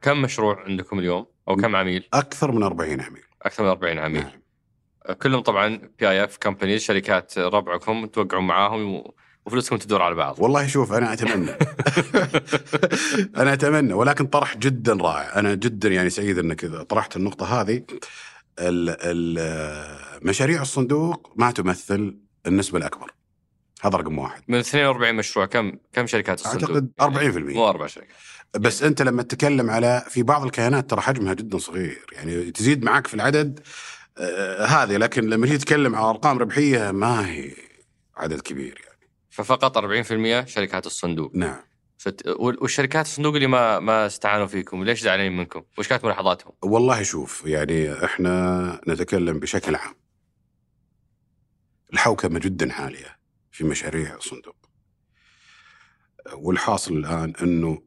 كم 0.01 0.21
مشروع 0.21 0.63
عندكم 0.63 0.99
اليوم؟ 0.99 1.25
أو 1.47 1.55
كم 1.55 1.75
عميل؟ 1.75 2.09
أكثر 2.13 2.51
من 2.51 2.63
40 2.63 3.01
عميل. 3.01 3.23
أكثر 3.41 3.63
من 3.63 3.69
40 3.69 3.99
عميل. 3.99 4.21
نعم. 4.23 5.15
كلهم 5.21 5.41
طبعا 5.41 5.91
بي 5.99 6.09
اي 6.09 6.23
اف 6.23 6.37
كمبانيز 6.37 6.81
شركات 6.81 7.37
ربعكم 7.37 8.05
توقعون 8.05 8.47
معاهم 8.47 8.93
و- 8.95 9.15
وفلوسكم 9.45 9.77
تدور 9.77 10.01
على 10.01 10.15
بعض. 10.15 10.39
والله 10.39 10.67
شوف 10.67 10.93
أنا 10.93 11.13
أتمنى. 11.13 11.51
أنا 13.41 13.53
أتمنى 13.53 13.93
ولكن 13.93 14.25
طرح 14.25 14.57
جدا 14.57 14.93
رائع. 14.93 15.39
أنا 15.39 15.55
جدا 15.55 15.89
يعني 15.89 16.09
سعيد 16.09 16.37
إنك 16.37 16.65
طرحت 16.65 17.15
النقطة 17.15 17.61
هذه. 17.61 17.83
مشاريع 20.21 20.61
الصندوق 20.61 21.33
ما 21.35 21.51
تمثل 21.51 22.17
النسبة 22.47 22.77
الأكبر. 22.77 23.11
هذا 23.81 23.97
رقم 23.97 24.19
واحد. 24.19 24.43
من 24.47 24.57
42 24.59 25.15
مشروع 25.15 25.45
كم 25.45 25.71
كم 25.93 26.07
شركات 26.07 26.39
الصندوق؟ 26.39 26.69
أعتقد 26.69 26.91
40% 27.01 27.55
مو 27.55 27.69
أربع 27.69 27.87
شركات. 27.87 28.09
بس 28.57 28.83
أنت 28.83 29.01
لما 29.01 29.23
تتكلم 29.23 29.69
على 29.69 30.05
في 30.09 30.23
بعض 30.23 30.43
الكيانات 30.43 30.89
ترى 30.89 31.01
حجمها 31.01 31.33
جدا 31.33 31.57
صغير. 31.57 32.05
يعني 32.11 32.51
تزيد 32.51 32.83
معك 32.83 33.07
في 33.07 33.13
العدد 33.13 33.59
آه 34.17 34.65
هذه 34.65 34.97
لكن 34.97 35.29
لما 35.29 35.45
تيجي 35.45 35.57
تتكلم 35.57 35.95
على 35.95 36.09
أرقام 36.09 36.39
ربحية 36.39 36.91
ما 36.91 37.29
هي 37.29 37.51
عدد 38.17 38.41
كبير 38.41 38.81
يعني. 38.83 38.88
ففقط 39.39 39.77
40% 39.77 39.81
شركات 40.47 40.85
الصندوق 40.85 41.31
نعم 41.35 41.59
فت... 41.97 42.27
وال- 42.27 42.57
والشركات 42.63 43.05
الصندوق 43.05 43.35
اللي 43.35 43.47
ما 43.47 43.79
ما 43.79 44.05
استعانوا 44.05 44.45
فيكم 44.47 44.83
ليش 44.83 45.01
زعلانين 45.01 45.37
منكم؟ 45.37 45.63
وش 45.77 45.87
كانت 45.87 46.05
ملاحظاتهم؟ 46.05 46.53
والله 46.61 47.03
شوف 47.03 47.43
يعني 47.45 48.05
إحنا 48.05 48.81
نتكلم 48.87 49.39
بشكل 49.39 49.75
عام 49.75 49.93
الحوكمة 51.93 52.39
جدا 52.39 52.73
عاليه 52.73 53.19
في 53.51 53.63
مشاريع 53.63 54.15
الصندوق 54.15 54.55
والحاصل 56.33 56.93
الآن 56.97 57.33
إنه 57.41 57.81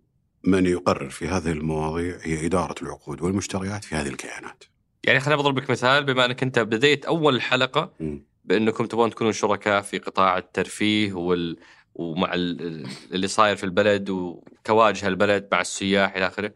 من 0.44 0.66
يقرر 0.66 1.11
في 1.11 1.28
هذه 1.28 1.53
المواضيع 1.53 2.18
هي 2.22 2.46
إدارة 2.46 2.74
العقود 2.82 3.22
والمشتريات 3.22 3.84
في 3.84 3.94
هذه 3.94 4.09
الكيانات. 4.09 4.64
يعني 5.05 5.20
خليني 5.20 5.42
بضرب 5.42 5.59
لك 5.59 5.70
مثال 5.70 6.05
بما 6.05 6.24
أنك 6.24 6.42
أنت 6.42 6.59
بديت 6.59 7.05
أول 7.05 7.36
الحلقة 7.36 7.92
مم. 8.00 8.26
بأنكم 8.45 8.86
تبغون 8.86 9.11
تكونوا 9.11 9.32
شركاء 9.32 9.82
في 9.82 9.99
قطاع 9.99 10.38
الترفيه 10.38 11.12
وال 11.12 11.57
ومع 11.95 12.34
ال- 12.34 12.86
اللي 13.12 13.28
صاير 13.28 13.57
في 13.57 13.64
البلد 13.64 14.11
وكواجه 14.11 15.09
البلد 15.09 15.49
مع 15.53 15.61
السياح 15.61 16.16
إلى 16.16 16.26
آخره. 16.26 16.55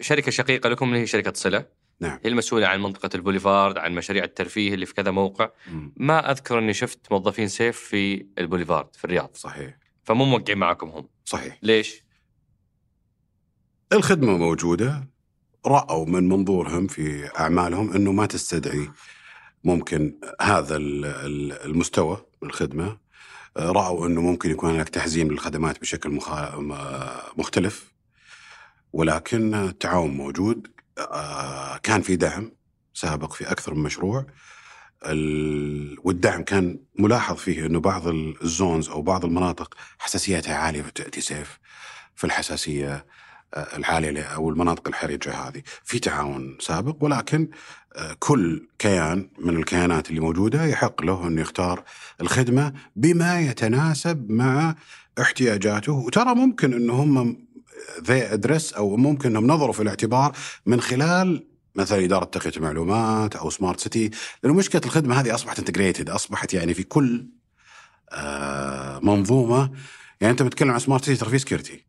شركة 0.00 0.30
شقيقة 0.30 0.68
لكم 0.68 0.88
اللي 0.88 0.98
هي 0.98 1.06
شركة 1.06 1.32
صلة. 1.32 1.66
نعم. 2.00 2.18
هي 2.24 2.30
المسؤولة 2.30 2.66
عن 2.66 2.82
منطقة 2.82 3.10
البوليفارد، 3.14 3.78
عن 3.78 3.94
مشاريع 3.94 4.24
الترفيه 4.24 4.74
اللي 4.74 4.86
في 4.86 4.94
كذا 4.94 5.10
موقع. 5.10 5.50
مم. 5.68 5.92
ما 5.96 6.30
أذكر 6.30 6.58
إني 6.58 6.74
شفت 6.74 7.12
موظفين 7.12 7.48
سيف 7.48 7.78
في 7.78 8.26
البوليفارد 8.38 8.96
في 8.96 9.04
الرياض، 9.04 9.30
صحيح 9.34 9.78
فمو 10.04 10.24
موقعين 10.24 10.58
معكم 10.58 10.88
هم. 10.88 11.08
صحيح. 11.24 11.58
ليش؟ 11.62 12.02
الخدمة 13.92 14.36
موجودة 14.36 15.08
رأوا 15.66 16.06
من 16.06 16.28
منظورهم 16.28 16.86
في 16.86 17.30
أعمالهم 17.38 17.92
إنه 17.92 18.12
ما 18.12 18.26
تستدعي 18.26 18.90
ممكن 19.66 20.14
هذا 20.40 20.76
ال- 20.76 21.04
ال- 21.04 21.52
المستوى 21.64 22.26
من 22.42 22.48
الخدمة. 22.48 22.98
آه، 23.56 23.70
رأوا 23.72 24.06
إنه 24.06 24.20
ممكن 24.20 24.50
يكون 24.50 24.70
هناك 24.70 24.88
تحزيم 24.88 25.30
للخدمات 25.30 25.80
بشكل 25.80 26.10
مخا... 26.10 26.56
م- 26.56 27.40
مختلف. 27.40 27.92
ولكن 28.92 29.54
التعاون 29.54 30.10
موجود. 30.10 30.66
آه، 30.98 31.76
كان 31.76 32.02
في 32.02 32.16
دعم 32.16 32.52
سابق 32.94 33.32
في 33.32 33.50
أكثر 33.50 33.74
من 33.74 33.82
مشروع. 33.82 34.26
ال... 35.06 35.96
والدعم 36.04 36.42
كان 36.42 36.78
ملاحظ 36.98 37.36
فيه 37.36 37.66
إنه 37.66 37.80
بعض 37.80 38.08
الزونز 38.08 38.88
أو 38.88 39.02
بعض 39.02 39.24
المناطق 39.24 39.74
حساسيتها 39.98 40.56
عالية 40.56 40.82
فتاتي 40.82 41.20
سيف 41.20 41.58
في 42.16 42.24
الحساسية. 42.24 43.06
العاليه 43.54 44.10
ل- 44.10 44.18
أو 44.18 44.50
المناطق 44.50 44.88
الحرجة 44.88 45.34
هذه. 45.34 45.62
في 45.84 45.98
تعاون 45.98 46.58
سابق 46.60 46.96
ولكن 47.04 47.48
آه، 47.96 48.16
كل 48.18 48.68
كيان 48.78 49.30
من 49.38 49.56
الكيانات 49.56 50.10
اللي 50.10 50.20
موجودة 50.20 50.64
يحق 50.64 51.02
له 51.02 51.26
انه 51.26 51.40
يختار 51.40 51.84
الخدمة 52.20 52.72
بما 52.96 53.40
يتناسب 53.40 54.30
مع 54.30 54.74
احتياجاته. 55.20 55.92
وترى 55.92 56.34
ممكن 56.34 56.72
انه 56.72 56.92
هم 57.02 57.46
they 58.02 58.22
address 58.32 58.72
أو 58.72 58.96
ممكن 58.96 59.28
أنهم 59.28 59.46
نظروا 59.46 59.72
في 59.72 59.82
الاعتبار 59.82 60.32
من 60.66 60.80
خلال 60.80 61.46
مثلا 61.74 62.04
إدارة 62.04 62.24
تقنيه 62.24 62.56
المعلومات 62.56 63.36
أو 63.36 63.50
smart 63.50 63.80
city 63.80 64.10
لأنه 64.42 64.54
مشكله 64.56 64.82
الخدمة 64.84 65.20
هذه 65.20 65.34
أصبحت 65.34 65.58
integrated 65.58 66.10
أصبحت 66.10 66.54
يعني 66.54 66.74
في 66.74 66.82
كل 66.82 67.26
آه، 68.12 68.98
منظومة. 69.02 69.70
يعني 70.20 70.30
أنت 70.32 70.42
بتتكلم 70.42 70.70
عن 70.70 70.78
smart 70.78 71.04
city 71.04 71.20
ترى 71.20 71.30
في 71.30 71.38
security 71.38 71.85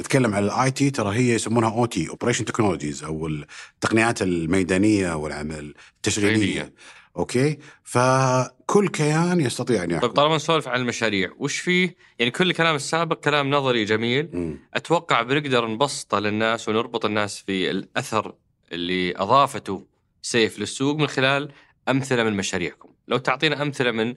نتكلم 0.00 0.34
على 0.34 0.46
ال 0.46 0.70
IT 0.70 0.90
ترى 0.90 1.16
هي 1.16 1.34
يسمونها 1.34 1.70
OT 1.70 2.08
operation 2.08 2.44
technologies 2.44 3.04
أو 3.04 3.26
التقنيات 3.26 4.22
الميدانية 4.22 5.16
والعمل 5.16 5.74
التشغيلية. 5.96 6.72
أوكي 7.16 7.58
فكل 7.84 8.88
كيان 8.88 9.40
يستطيع 9.40 9.82
أن 9.82 9.88
طيب 9.88 9.96
يحكم 9.96 10.06
طالما 10.06 10.36
نسولف 10.36 10.68
عن 10.68 10.80
المشاريع، 10.80 11.30
وش 11.38 11.58
فيه؟ 11.58 11.96
يعني 12.18 12.30
كل 12.30 12.50
الكلام 12.50 12.76
السابق 12.76 13.20
كلام 13.20 13.50
نظري 13.50 13.84
جميل، 13.84 14.28
مم. 14.32 14.58
أتوقع 14.74 15.22
بنقدر 15.22 15.66
نبسطه 15.66 16.18
للناس 16.18 16.68
ونربط 16.68 17.04
الناس 17.04 17.38
في 17.38 17.70
الأثر 17.70 18.34
اللي 18.72 19.16
أضافته 19.16 19.86
سيف 20.22 20.58
للسوق 20.58 20.96
من 20.96 21.06
خلال 21.06 21.48
أمثلة 21.88 22.24
من 22.24 22.36
مشاريعكم، 22.36 22.88
لو 23.08 23.16
تعطينا 23.16 23.62
أمثلة 23.62 23.90
من 23.90 24.14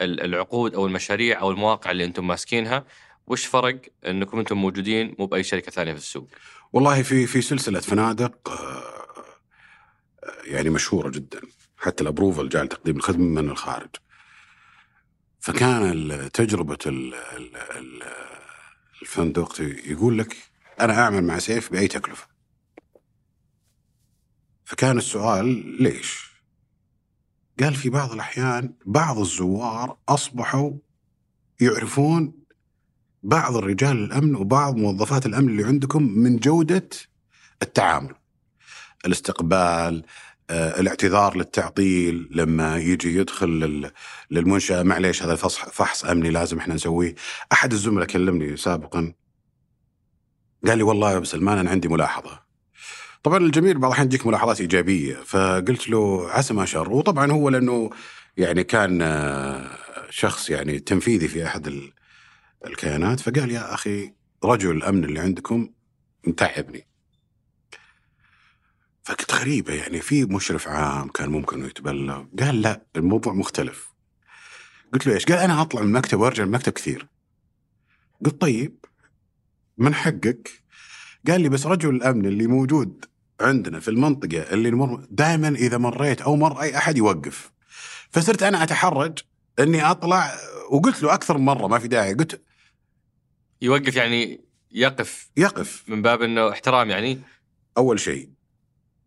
ال- 0.00 0.20
العقود 0.20 0.74
أو 0.74 0.86
المشاريع 0.86 1.40
أو 1.40 1.50
المواقع 1.50 1.90
اللي 1.90 2.04
أنتم 2.04 2.26
ماسكينها، 2.26 2.84
وش 3.26 3.46
فرق 3.46 3.80
انكم 4.06 4.38
أنتم 4.38 4.56
موجودين 4.58 5.14
مو 5.18 5.26
بأي 5.26 5.42
شركة 5.42 5.72
ثانية 5.72 5.92
في 5.92 5.98
السوق؟ 5.98 6.28
والله 6.72 7.02
في 7.02 7.26
في 7.26 7.42
سلسلة 7.42 7.80
فنادق 7.80 8.48
آه، 8.48 9.24
يعني 10.44 10.70
مشهورة 10.70 11.10
جدا 11.10 11.40
حتى 11.76 12.02
الابروفل 12.02 12.48
جاء 12.48 12.64
لتقديم 12.64 12.96
الخدمة 12.96 13.42
من 13.42 13.50
الخارج 13.50 13.90
فكان 15.40 16.30
تجربة 16.32 16.78
ال- 16.86 17.14
ال- 17.14 17.56
ال- 17.56 18.02
الفندق 19.02 19.60
يقول 19.86 20.18
لك 20.18 20.36
أنا 20.80 21.00
أعمل 21.00 21.24
مع 21.24 21.38
سيف 21.38 21.72
بأي 21.72 21.88
تكلفة 21.88 22.26
فكان 24.64 24.98
السؤال 24.98 25.46
ليش؟ 25.82 26.34
قال 27.60 27.74
في 27.74 27.90
بعض 27.90 28.12
الأحيان 28.12 28.74
بعض 28.86 29.18
الزوار 29.18 29.98
أصبحوا 30.08 30.72
يعرفون 31.60 32.43
بعض 33.24 33.56
الرجال 33.56 34.04
الأمن 34.04 34.34
وبعض 34.34 34.76
موظفات 34.76 35.26
الأمن 35.26 35.48
اللي 35.48 35.64
عندكم 35.64 36.02
من 36.02 36.36
جودة 36.36 36.88
التعامل. 37.62 38.14
الاستقبال، 39.06 40.04
آه، 40.50 40.80
الاعتذار 40.80 41.36
للتعطيل 41.36 42.28
لما 42.30 42.76
يجي 42.78 43.16
يدخل 43.16 43.48
لل- 43.48 43.90
للمنشأة 44.30 44.82
معليش 44.82 45.22
هذا 45.22 45.34
فصح 45.34 45.68
فحص 45.68 46.04
أمني 46.04 46.30
لازم 46.30 46.58
إحنا 46.58 46.74
نسويه. 46.74 47.14
أحد 47.52 47.72
الزملاء 47.72 48.06
كلمني 48.06 48.56
سابقا 48.56 49.12
قال 50.66 50.78
لي 50.78 50.84
والله 50.84 51.12
يا 51.12 51.16
أبو 51.16 51.24
سلمان 51.24 51.58
أنا 51.58 51.70
عندي 51.70 51.88
ملاحظة. 51.88 52.40
طبعا 53.22 53.38
الجميل 53.38 53.78
بعض 53.78 53.90
الأحيان 53.90 54.08
تجيك 54.08 54.26
ملاحظات 54.26 54.60
إيجابية 54.60 55.14
فقلت 55.14 55.88
له 55.88 56.30
عسى 56.30 56.54
ما 56.54 56.64
شر 56.64 56.90
وطبعا 56.92 57.32
هو 57.32 57.48
لأنه 57.48 57.90
يعني 58.36 58.64
كان 58.64 59.02
آه، 59.02 59.70
شخص 60.10 60.50
يعني 60.50 60.78
تنفيذي 60.78 61.28
في 61.28 61.46
أحد 61.46 61.80
الكيانات. 62.66 63.20
فقال 63.20 63.50
يا 63.50 63.74
أخي 63.74 64.12
رجل 64.44 64.70
الأمن 64.70 65.04
اللي 65.04 65.20
عندكم 65.20 65.68
متعبني 66.26 66.86
فقلت 69.04 69.34
غريبة 69.34 69.74
يعني 69.74 70.00
في 70.00 70.24
مشرف 70.24 70.68
عام 70.68 71.08
كان 71.08 71.30
ممكن 71.30 71.64
يتبلغ. 71.64 72.24
قال 72.40 72.62
لا 72.62 72.86
الموضوع 72.96 73.32
مختلف. 73.32 73.94
قلت 74.92 75.06
له 75.06 75.14
إيش؟ 75.14 75.24
قال 75.24 75.38
أنا 75.38 75.62
أطلع 75.62 75.80
من 75.80 75.86
المكتب 75.86 76.20
وأرجع 76.20 76.44
من 76.44 76.48
المكتب 76.48 76.72
كثير. 76.72 77.08
قلت 78.24 78.40
طيب 78.40 78.84
من 79.78 79.94
حقك؟ 79.94 80.50
قال 81.28 81.40
لي 81.40 81.48
بس 81.48 81.66
رجل 81.66 81.94
الأمن 81.94 82.26
اللي 82.26 82.46
موجود 82.46 83.04
عندنا 83.40 83.80
في 83.80 83.88
المنطقة 83.88 84.38
اللي 84.38 84.70
نمر 84.70 85.06
دائما 85.10 85.48
إذا 85.48 85.78
مريت 85.78 86.20
أو 86.20 86.36
مر 86.36 86.62
أي 86.62 86.76
أحد 86.76 86.96
يوقف. 86.96 87.52
فصرت 88.10 88.42
أنا 88.42 88.62
أتحرج 88.62 89.18
إني 89.58 89.90
أطلع 89.90 90.34
وقلت 90.70 91.02
له 91.02 91.14
أكثر 91.14 91.38
من 91.38 91.44
مرة 91.44 91.66
ما 91.66 91.78
في 91.78 91.88
داعي. 91.88 92.14
قلت 92.14 92.42
يوقف 93.64 93.96
يعني 93.96 94.44
يقف 94.72 95.30
يقف. 95.36 95.84
من 95.88 96.02
باب 96.02 96.22
إنه 96.22 96.50
احترام 96.50 96.90
يعني؟ 96.90 97.20
أول 97.76 98.00
شيء 98.00 98.30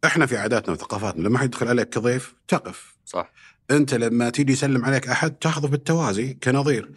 إحنا 0.06 0.26
في 0.26 0.38
عاداتنا 0.38 0.74
وثقافاتنا 0.74 1.28
لما 1.28 1.40
حد 1.40 1.46
يدخل 1.46 1.68
عليك 1.68 1.90
كضيف 1.90 2.36
تقف. 2.48 2.96
صح. 3.06 3.32
أنت 3.72 3.94
لما 3.94 4.30
تيجي 4.30 4.54
يسلم 4.54 4.86
عليك 4.86 5.08
أحد 5.08 5.32
تأخذه 5.32 5.68
بالتوازي 5.68 6.34
كنظير. 6.34 6.92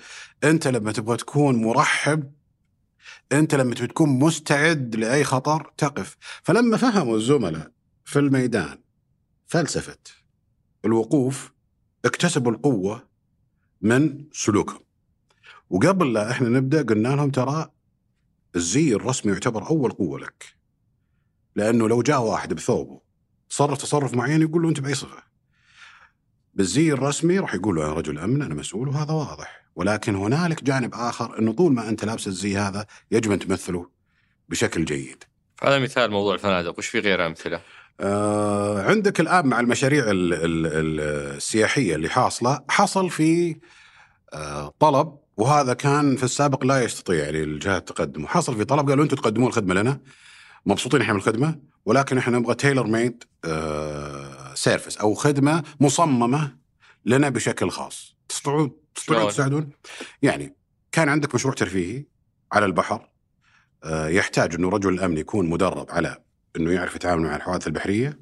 أنت 0.45 0.69
لما 0.69 0.93
تبغى 0.93 1.17
تكون 1.17 1.63
مرحب 1.63 2.33
أنت 3.33 3.55
لما 3.55 3.75
تبغى 3.75 3.87
تكون 3.87 4.09
مستعد 4.09 4.97
لأي 4.97 5.25
خطر 5.25 5.73
تقف. 5.77 6.17
فلما 6.43 6.77
فهموا 6.77 7.17
الزملاء 7.17 7.71
في 8.05 8.19
الميدان 8.19 8.79
فلسفة 9.47 9.99
الوقوف 10.85 11.53
اكتسبوا 12.05 12.53
القوة 12.53 13.09
من 13.81 14.25
سلوكهم. 14.33 14.90
وقبل 15.71 16.13
لا 16.13 16.31
إحنا 16.31 16.49
نبدأ 16.49 16.83
قلنا 16.83 17.09
لهم 17.09 17.31
ترى 17.31 17.71
الزي 18.57 18.95
الرسمي 18.95 19.33
يعتبر 19.33 19.71
أول 19.71 19.91
قوة 19.91 20.19
لك. 20.19 20.45
لأنه 21.57 21.89
لو 21.89 22.03
جاء 22.03 22.23
واحد 22.23 22.55
بثوبه 22.55 23.01
تصرف 23.51 23.79
تصرف 23.79 24.15
معين 24.15 24.43
يقول 24.43 24.63
له 24.63 24.69
أنت 24.69 24.81
بأي 24.81 24.95
صفة. 24.95 25.23
بالزي 26.55 26.93
الرسمي 26.93 27.39
راح 27.39 27.55
يقول 27.55 27.77
له 27.77 27.87
أنا 27.87 27.93
رجل 27.93 28.19
أمن 28.19 28.43
أنا 28.43 28.55
مسؤول 28.55 28.89
وهذا 28.89 29.13
واضح. 29.13 29.67
ولكن 29.77 30.15
هنالك 30.15 30.65
جانب 30.65 30.95
آخر 30.95 31.39
إنه 31.39 31.53
طول 31.53 31.73
ما 31.73 31.89
أنت 31.89 32.05
لابس 32.05 32.27
الزي 32.27 32.57
هذا 32.57 32.87
يجب 33.11 33.33
أن 33.33 33.39
تمثله 33.39 33.91
بشكل 34.49 34.85
جيد. 34.85 35.25
هذا 35.63 35.79
مثال 35.79 36.11
موضوع 36.11 36.35
الفنادق 36.35 36.79
وش 36.79 36.87
في 36.87 36.99
غير 36.99 37.27
أمثلة؟ 37.27 37.61
آه 38.01 38.83
عندك 38.83 39.21
الآن 39.21 39.47
مع 39.47 39.61
المشاريع 39.61 40.11
ال 40.11 40.35
ال 40.35 40.67
ال 40.67 41.01
السياحية 41.37 41.95
اللي 41.95 42.09
حاصلة 42.09 42.65
حصل 42.69 43.11
في 43.11 43.61
آه 44.33 44.75
طلب 44.79 45.19
وهذا 45.41 45.75
كان 45.75 46.17
في 46.17 46.23
السابق 46.23 46.65
لا 46.65 46.85
يستطيع 46.85 47.25
يعني 47.25 47.43
الجهات 47.43 47.89
تقدمه. 47.89 48.27
حصل 48.27 48.57
في 48.57 48.65
طلب 48.65 48.89
قالوا 48.91 49.05
أنتم 49.05 49.17
تقدمون 49.17 49.49
الخدمة 49.49 49.75
لنا. 49.75 50.01
مبسوطين 50.67 51.01
إحنا 51.01 51.13
من 51.13 51.19
الخدمه 51.19 51.59
ولكن 51.85 52.19
إحنا 52.19 52.39
نبغى 52.39 52.55
tailor-made 52.55 53.25
service 54.55 54.97
أو 54.97 55.15
خدمة 55.15 55.63
مصممة 55.81 56.57
لنا 57.07 57.29
بشكل 57.29 57.71
خاص. 57.71 58.17
تستطيعون 58.29 58.71
تستطيعون؟ 58.95 59.29
تساعدون؟ 59.29 59.71
يعني 60.23 60.57
كان 60.93 61.09
عندك 61.09 61.35
مشروع 61.35 61.55
ترفيهي 61.55 62.05
على 62.53 62.67
البحر 62.67 63.09
آه، 63.85 64.09
يحتاج 64.09 64.55
إنه 64.55 64.69
رجل 64.69 64.95
الامن 64.95 65.19
يكون 65.19 65.51
مدرب 65.51 65.91
على 65.91 66.23
إنه 66.57 66.73
يعرف 66.73 66.97
يتعامل 66.97 67.23
مع 67.23 67.37
الحوادث 67.37 67.67
البحرية 67.67 68.19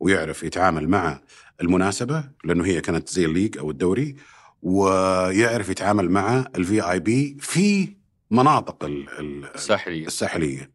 ويعرف 0.00 0.42
يتعامل 0.42 0.88
مع 0.88 1.20
المناسبة 1.60 2.24
لأنه 2.44 2.64
هي 2.66 2.80
كانت 2.80 3.08
زي 3.08 3.24
ال 3.24 3.29
league 3.29 3.58
أو 3.58 3.70
الدوري. 3.70 4.16
ويعرف 4.62 5.68
يتعامل 5.68 6.10
مع 6.10 6.44
ال 6.56 6.90
VIP 6.90 7.36
في 7.40 7.96
مناطق 8.30 8.84
ال- 8.84 9.08
ال- 9.20 9.54
الساحلية. 9.54 10.06
الساحلية. 10.06 10.70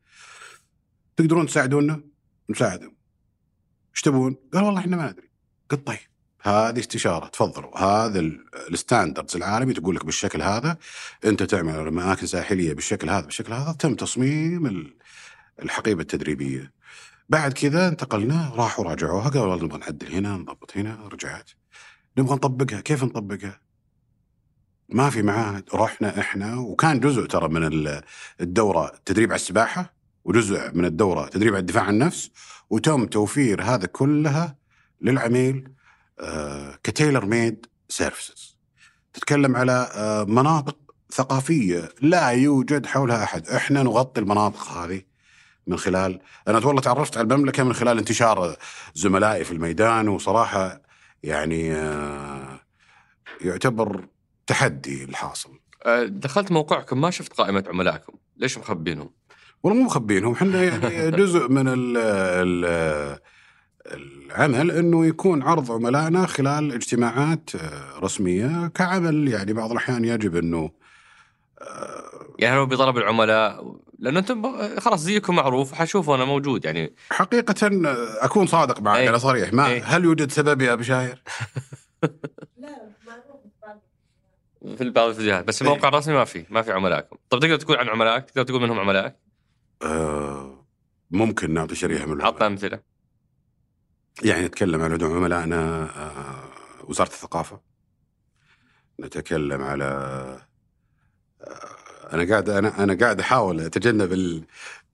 تقدرون 1.17 1.45
تساعدونا؟ 1.45 2.01
نساعدهم. 2.49 2.95
إيش 3.95 4.01
تبون؟ 4.01 4.35
قال 4.53 4.63
والله 4.63 4.79
إحنا 4.79 4.97
ما 4.97 5.11
ندري 5.11 5.29
قلت 5.69 5.87
طيب. 5.87 5.97
هذه 6.41 6.79
استشارة. 6.79 7.27
تفضلوا. 7.27 7.77
هذا 7.79 8.19
ال- 8.19 8.45
الستاندردز 8.71 9.35
العالمي 9.35 9.73
تقول 9.73 9.95
لك 9.95 10.05
بالشكل 10.05 10.41
هذا 10.41 10.77
أنت 11.25 11.43
تعمل 11.43 11.87
أماكن 11.87 12.25
ساحلية 12.27 12.73
بالشكل 12.73 13.09
هذا 13.09 13.25
بالشكل 13.25 13.53
هذا 13.53 13.71
تم 13.71 13.95
تصميم 13.95 14.65
ال- 14.65 14.97
الحقيبة 15.61 16.01
التدريبية. 16.01 16.71
بعد 17.29 17.53
كذا 17.53 17.87
انتقلنا 17.87 18.51
راحوا 18.55 18.85
راجعوها 18.85 19.29
قالوا 19.29 19.55
نبغى 19.55 19.79
نعدل 19.79 20.13
هنا 20.13 20.37
نضبط 20.37 20.77
هنا 20.77 21.07
رجعت. 21.07 21.49
نبغى 22.17 22.35
نطبقها. 22.35 22.81
كيف 22.81 23.03
نطبقها؟ 23.03 23.59
ما 24.93 25.09
في 25.09 25.21
معاهد 25.21 25.63
رحنا 25.73 26.19
إحنا 26.19 26.55
وكان 26.55 26.99
جزء 26.99 27.25
ترى 27.25 27.47
من 27.47 27.63
ال- 27.63 28.01
الدورة 28.41 28.91
تدريب 29.05 29.29
على 29.31 29.35
السباحة 29.35 29.93
وجزء 30.25 30.71
من 30.73 30.85
الدورة 30.85 31.27
تدريب 31.27 31.53
على 31.53 31.61
الدفاع 31.61 31.83
عن 31.83 31.93
النفس 31.93 32.29
وتم 32.69 33.05
توفير 33.05 33.61
هذا 33.63 33.85
كلها 33.87 34.55
للعميل 35.01 35.69
آه، 36.19 36.79
ك 36.83 37.25
tailor-made 37.25 37.65
services. 37.89 38.57
تتكلم 39.13 39.55
على 39.55 39.89
آه، 39.95 40.23
مناطق 40.23 40.77
ثقافية 41.11 41.89
لا 42.01 42.29
يوجد 42.29 42.85
حولها 42.85 43.23
أحد. 43.23 43.47
إحنا 43.47 43.83
نغطي 43.83 44.21
المناطق 44.21 44.67
هذه 44.71 45.01
من 45.67 45.77
خلال 45.77 46.19
أنا 46.47 46.65
والله 46.65 46.81
تعرفت 46.81 47.17
على 47.17 47.33
المملكة 47.33 47.63
من 47.63 47.73
خلال 47.73 47.97
انتشار 47.97 48.55
زملائي 48.95 49.43
في 49.43 49.51
الميدان 49.51 50.07
وصراحة 50.07 50.81
يعني 51.23 51.73
آه، 51.75 52.59
يعتبر 53.41 54.05
تحدي 54.47 55.03
الحاصل. 55.03 55.59
آه، 55.85 56.03
دخلت 56.03 56.51
موقعكم 56.51 57.01
ما 57.01 57.09
شفت 57.09 57.33
قائمة 57.33 57.63
عملائكم. 57.67 58.13
ليش 58.37 58.57
مخبينهم؟ 58.57 59.09
والله 59.63 59.79
مو 59.79 59.85
مخبينهم. 59.85 60.33
إحنا 60.33 60.63
يعني 60.63 61.11
جزء 61.21 61.47
من 61.49 61.67
ال 61.67 61.97
ال 61.97 63.19
العمل 63.91 64.71
إنه 64.71 65.05
يكون 65.05 65.43
عرض 65.43 65.71
عملائنا 65.71 66.25
خلال 66.25 66.73
اجتماعات 66.73 67.49
آه، 67.55 67.99
رسمية. 67.99 68.67
كعمل 68.67 69.27
يعني 69.27 69.53
بعض 69.53 69.71
الأحيان 69.71 70.05
يجب 70.05 70.35
إنه 70.35 70.71
آه، 71.61 72.35
يعني 72.39 72.55
لو 72.55 72.65
بطلب 72.65 72.97
العملاء 72.97 73.75
لأنه 73.99 74.19
أنتم 74.19 74.57
خلاص 74.79 74.99
زيكم 74.99 75.35
معروف 75.35 75.73
حشوفه 75.73 76.15
أنا 76.15 76.25
موجود 76.25 76.65
يعني. 76.65 76.93
حقيقه 77.09 77.55
أكون 78.21 78.47
صادق 78.47 78.81
معك. 78.81 79.07
أنا 79.07 79.17
صريح. 79.17 79.53
ما 79.53 79.67
أي. 79.67 79.81
هل 79.81 80.03
يوجد 80.03 80.31
سبب 80.31 80.61
يا 80.61 80.73
أبو 80.73 80.83
شاير؟ 80.83 81.21
في 84.77 84.89
بعض 84.89 85.09
الفيديوهات 85.09 85.45
بس 85.45 85.61
الموقع 85.61 85.87
الرسمي 85.87 86.13
ما 86.13 86.25
في 86.25 86.45
ما 86.49 86.61
في 86.61 86.71
عملائكم 86.71 87.15
طب 87.29 87.39
تقدر 87.39 87.55
تقول 87.55 87.77
عن 87.77 87.89
عملائك 87.89 88.25
تقدر 88.25 88.43
تقول 88.43 88.61
منهم 88.61 88.79
عملائك 88.79 89.15
آه، 89.83 90.65
ممكن 91.11 91.53
نعطي 91.53 91.75
شريحة 91.75 92.05
من 92.05 92.21
عطنا 92.21 92.47
أمثلة. 92.47 92.79
يعني 94.23 94.45
نتكلم 94.45 94.81
على 94.81 95.03
عملائنا 95.05 95.83
آه، 95.95 96.83
وزارة 96.89 97.07
الثقافة. 97.09 97.59
نتكلم 98.99 99.61
على 99.63 99.85
آه، 101.41 102.13
أنا 102.13 102.29
قاعد 102.29 102.49
أنا 102.49 102.83
أنا 102.83 102.93
قاعد 102.93 103.19
أحاول 103.19 103.59
أتجنب 103.59 104.13
ال- 104.13 104.43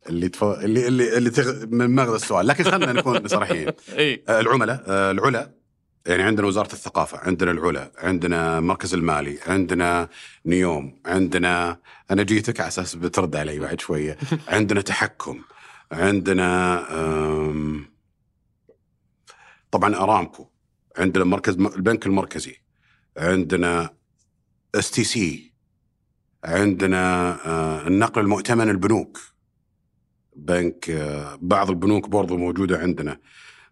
اللي 0.09 0.29
تف... 0.29 0.43
اللي 0.43 0.87
اللي, 0.87 1.17
اللي 1.17 1.29
تغ... 1.29 1.65
من 1.65 1.95
مغزى 1.95 2.15
السؤال. 2.15 2.47
لكن 2.47 2.63
خلينا 2.63 2.91
نكون 2.93 3.27
صريحين. 3.27 3.67
اي 3.97 4.23
آه، 4.29 4.39
العملاء 4.39 4.83
آه، 4.87 5.11
العلا 5.11 5.58
يعني 6.07 6.23
عندنا 6.23 6.47
وزارة 6.47 6.73
الثقافة 6.73 7.17
عندنا 7.17 7.51
العلا 7.51 7.91
عندنا 7.97 8.57
المركز 8.57 8.93
المالي 8.93 9.39
عندنا 9.47 10.09
نيوم 10.45 11.01
عندنا 11.05 11.79
أنا 12.11 12.23
جيتك 12.23 12.59
على 12.59 12.67
أساس 12.67 12.95
بترد 12.95 13.35
علي 13.35 13.59
بعد 13.59 13.79
شوية 13.81 14.17
عندنا 14.47 14.81
تحكم 14.81 15.41
عندنا 15.91 16.79
آم، 16.91 17.85
طبعا 19.71 19.95
أرامكو 19.95 20.47
عندنا 20.97 21.23
مركز 21.23 21.53
البنك 21.55 22.05
المركزي 22.05 22.55
عندنا 23.17 23.89
اس 24.75 24.91
تي 24.91 25.03
سي 25.03 25.53
عندنا 26.43 27.31
آه، 27.47 27.87
النقل 27.87 28.21
المؤتمن 28.21 28.69
البنوك 28.69 29.19
بنك 30.35 30.89
آه، 30.89 31.37
بعض 31.41 31.69
البنوك 31.69 32.09
برضو 32.09 32.37
موجودة 32.37 32.77
عندنا. 32.77 33.19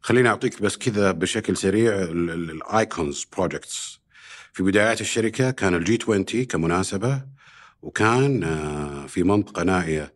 خليني 0.07 0.29
أعطيك 0.29 0.61
بس 0.61 0.77
كذا 0.77 1.11
بشكل 1.11 1.57
سريع 1.57 1.93
ال 1.93 2.15
icons 2.15 3.25
projects 3.37 3.99
في 4.53 4.63
بدايات 4.63 5.01
الشركة 5.01 5.51
كان 5.51 5.75
ال 5.75 5.99
G20 6.03 6.23
كمناسبة 6.23 7.21
وكان 7.81 8.43
آه، 8.43 9.07
في 9.07 9.23
منطقة 9.23 9.63
نائية. 9.63 10.13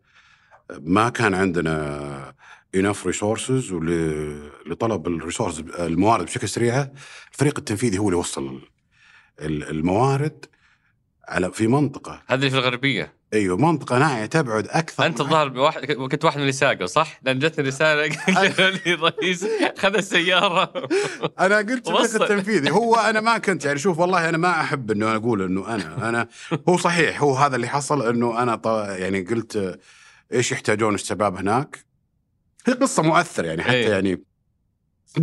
ما 0.80 1.10
كان 1.10 1.34
عندنا 1.34 2.34
enough 2.78 3.12
resources 3.12 3.72
ولطلب 3.72 5.08
ال 5.08 5.14
resource 5.14 5.60
الموارد 5.60 6.26
بشكل 6.26 6.50
سريع 6.50 6.88
الفريق 7.34 7.58
التنفيذي 7.60 7.98
هو 7.98 8.08
اللي 8.10 8.20
وصل 8.20 8.62
ال- 9.42 9.70
الموارد. 9.70 10.46
على 11.32 11.52
في 11.52 11.68
منطقة. 11.68 12.22
هذه 12.28 12.50
في 12.50 12.56
الغربية. 12.56 13.14
أيوه 13.34 13.58
منطقة 13.58 13.98
نائيه 13.98 14.26
تبعد 14.26 14.68
أكثر 14.68 15.06
أنت 15.06 15.22
الظاهر 15.22 15.48
بواحد 15.48 15.92
كنت 15.92 16.26
واحد 16.26 16.36
من 16.36 16.42
اللي 16.42 16.52
ساقوا 16.52 16.86
صح؟ 16.86 17.20
لأن 17.24 17.40
جتني 17.40 17.68
رسالة 17.68 18.16
قال 18.58 18.80
لي 18.86 18.94
الرئيس 18.94 19.46
خذ 19.78 19.96
السيارة. 19.96 20.88
أنا 21.40 21.58
قلت. 21.58 21.90
الفريق 21.90 22.22
التنفيذي. 22.22 22.72
هو 22.72 22.96
أنا 22.96 23.22
ما 23.22 23.38
كنت 23.38 23.66
يعني 23.66 23.80
شوف 23.80 24.00
والله 24.00 24.30
أنا 24.30 24.38
ما 24.38 24.62
أحب 24.62 24.92
إنه 24.92 25.16
أقول 25.16 25.42
إنه 25.42 25.76
أنا 25.76 26.10
أنا 26.10 26.28
هو 26.70 26.78
صحيح 26.78 27.22
هو 27.22 27.34
هذا 27.34 27.56
اللي 27.56 27.68
حصل 27.68 28.10
إنه 28.10 28.44
أنا 28.44 28.62
يعني 28.96 29.22
قلت 29.22 29.80
إيش 30.34 30.52
يحتاجون 30.52 30.96
الشباب 30.96 31.38
هناك؟ 31.38 31.86
هي 32.66 32.74
قصة 32.74 33.04
مؤثرة 33.04 33.48
يعني 33.48 33.64
حتى 33.64 33.74
إيه. 33.74 33.90
يعني 33.90 34.24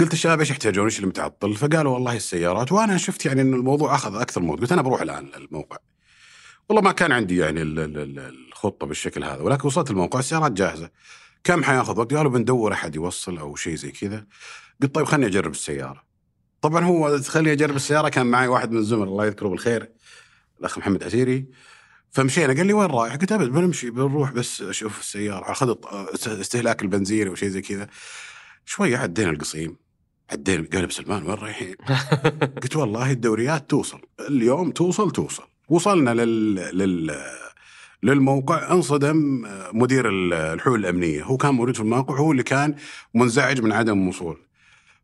قلت 0.00 0.12
الشباب 0.12 0.40
إيش 0.40 0.50
يحتاجون؟ 0.50 0.84
إيش 0.84 0.96
اللي 0.96 1.06
متعطل؟ 1.06 1.54
فقالوا 1.54 1.94
والله 1.94 2.16
السيارات. 2.16 2.72
وأنا 2.72 2.96
شفت 2.96 3.26
يعني 3.26 3.40
ان 3.40 3.54
الموضوع 3.54 3.94
أخذ 3.94 4.20
أكثر 4.20 4.40
من 4.40 4.56
قلت 4.56 4.72
أنا 4.72 4.82
بروح 4.82 5.02
الآن 5.02 5.30
الموقع 5.36 5.76
والله 6.68 6.82
ما 6.82 6.92
كان 6.92 7.12
عندي 7.12 7.36
يعني 7.36 7.62
ال- 7.62 7.78
ال- 7.78 7.98
ال- 7.98 8.18
الخطة 8.48 8.86
بالشكل 8.86 9.24
هذا 9.24 9.42
ولكن 9.42 9.66
وصلت 9.68 9.90
الموقع 9.90 10.18
السيارات 10.18 10.52
جاهزة 10.52 10.90
كم 11.44 11.64
حياخذ 11.64 11.98
وقت؟ 11.98 12.14
قالوا 12.14 12.30
بندور 12.32 12.72
أحد 12.72 12.96
يوصل 12.96 13.38
أو 13.38 13.56
شيء 13.56 13.74
زي 13.74 13.90
كذا 13.90 14.26
قلت 14.82 14.94
طيب 14.94 15.04
خلني 15.06 15.26
أجرب 15.26 15.50
السيارة 15.50 16.04
طبعا 16.62 16.84
هو 16.84 17.18
خليني 17.22 17.52
أجرب 17.52 17.76
السيارة 17.76 18.08
كان 18.08 18.26
معي 18.26 18.48
واحد 18.48 18.70
من 18.70 18.78
الزملاء 18.78 19.08
الله 19.08 19.26
يذكره 19.26 19.48
بالخير 19.48 19.92
الأخ 20.60 20.78
محمد 20.78 21.04
عسيري 21.04 21.46
فمشينا 22.10 22.54
قال 22.54 22.66
لي 22.66 22.72
وين 22.72 22.90
رايح؟ 22.90 23.14
قلت 23.16 23.32
أبد 23.32 23.48
بنمشي 23.48 23.90
بنروح 23.90 24.32
بس 24.32 24.62
أشوف 24.62 25.00
السيارة 25.00 25.52
أخذ 25.52 25.74
استهلاك 26.26 26.82
البنزين 26.82 27.28
أو 27.28 27.34
شيء 27.34 27.48
زي 27.48 27.62
كذا 27.62 27.88
شوية 28.64 28.96
عدينا 28.96 29.30
القصيم 29.30 29.76
عدينا 30.30 30.68
قال 30.72 30.92
سلمان 30.92 31.22
وين 31.22 31.34
رايحين؟ 31.34 31.74
قلت 32.62 32.76
والله 32.76 33.10
الدوريات 33.10 33.70
توصل 33.70 34.00
اليوم 34.20 34.70
توصل 34.70 35.10
توصل 35.10 35.57
وصلنا 35.68 36.10
لل, 36.14 36.54
لل... 36.54 37.16
للموقع. 38.02 38.72
انصدم 38.72 39.46
مدير 39.72 40.04
الحلول 40.10 40.80
الأمنية. 40.80 41.24
هو 41.24 41.36
كان 41.36 41.54
موجود 41.54 41.74
في 41.74 41.80
الموقع 41.80 42.16
هو 42.16 42.32
اللي 42.32 42.42
كان 42.42 42.74
منزعج 43.14 43.60
من 43.60 43.72
عدم 43.72 44.02
الوصول. 44.02 44.36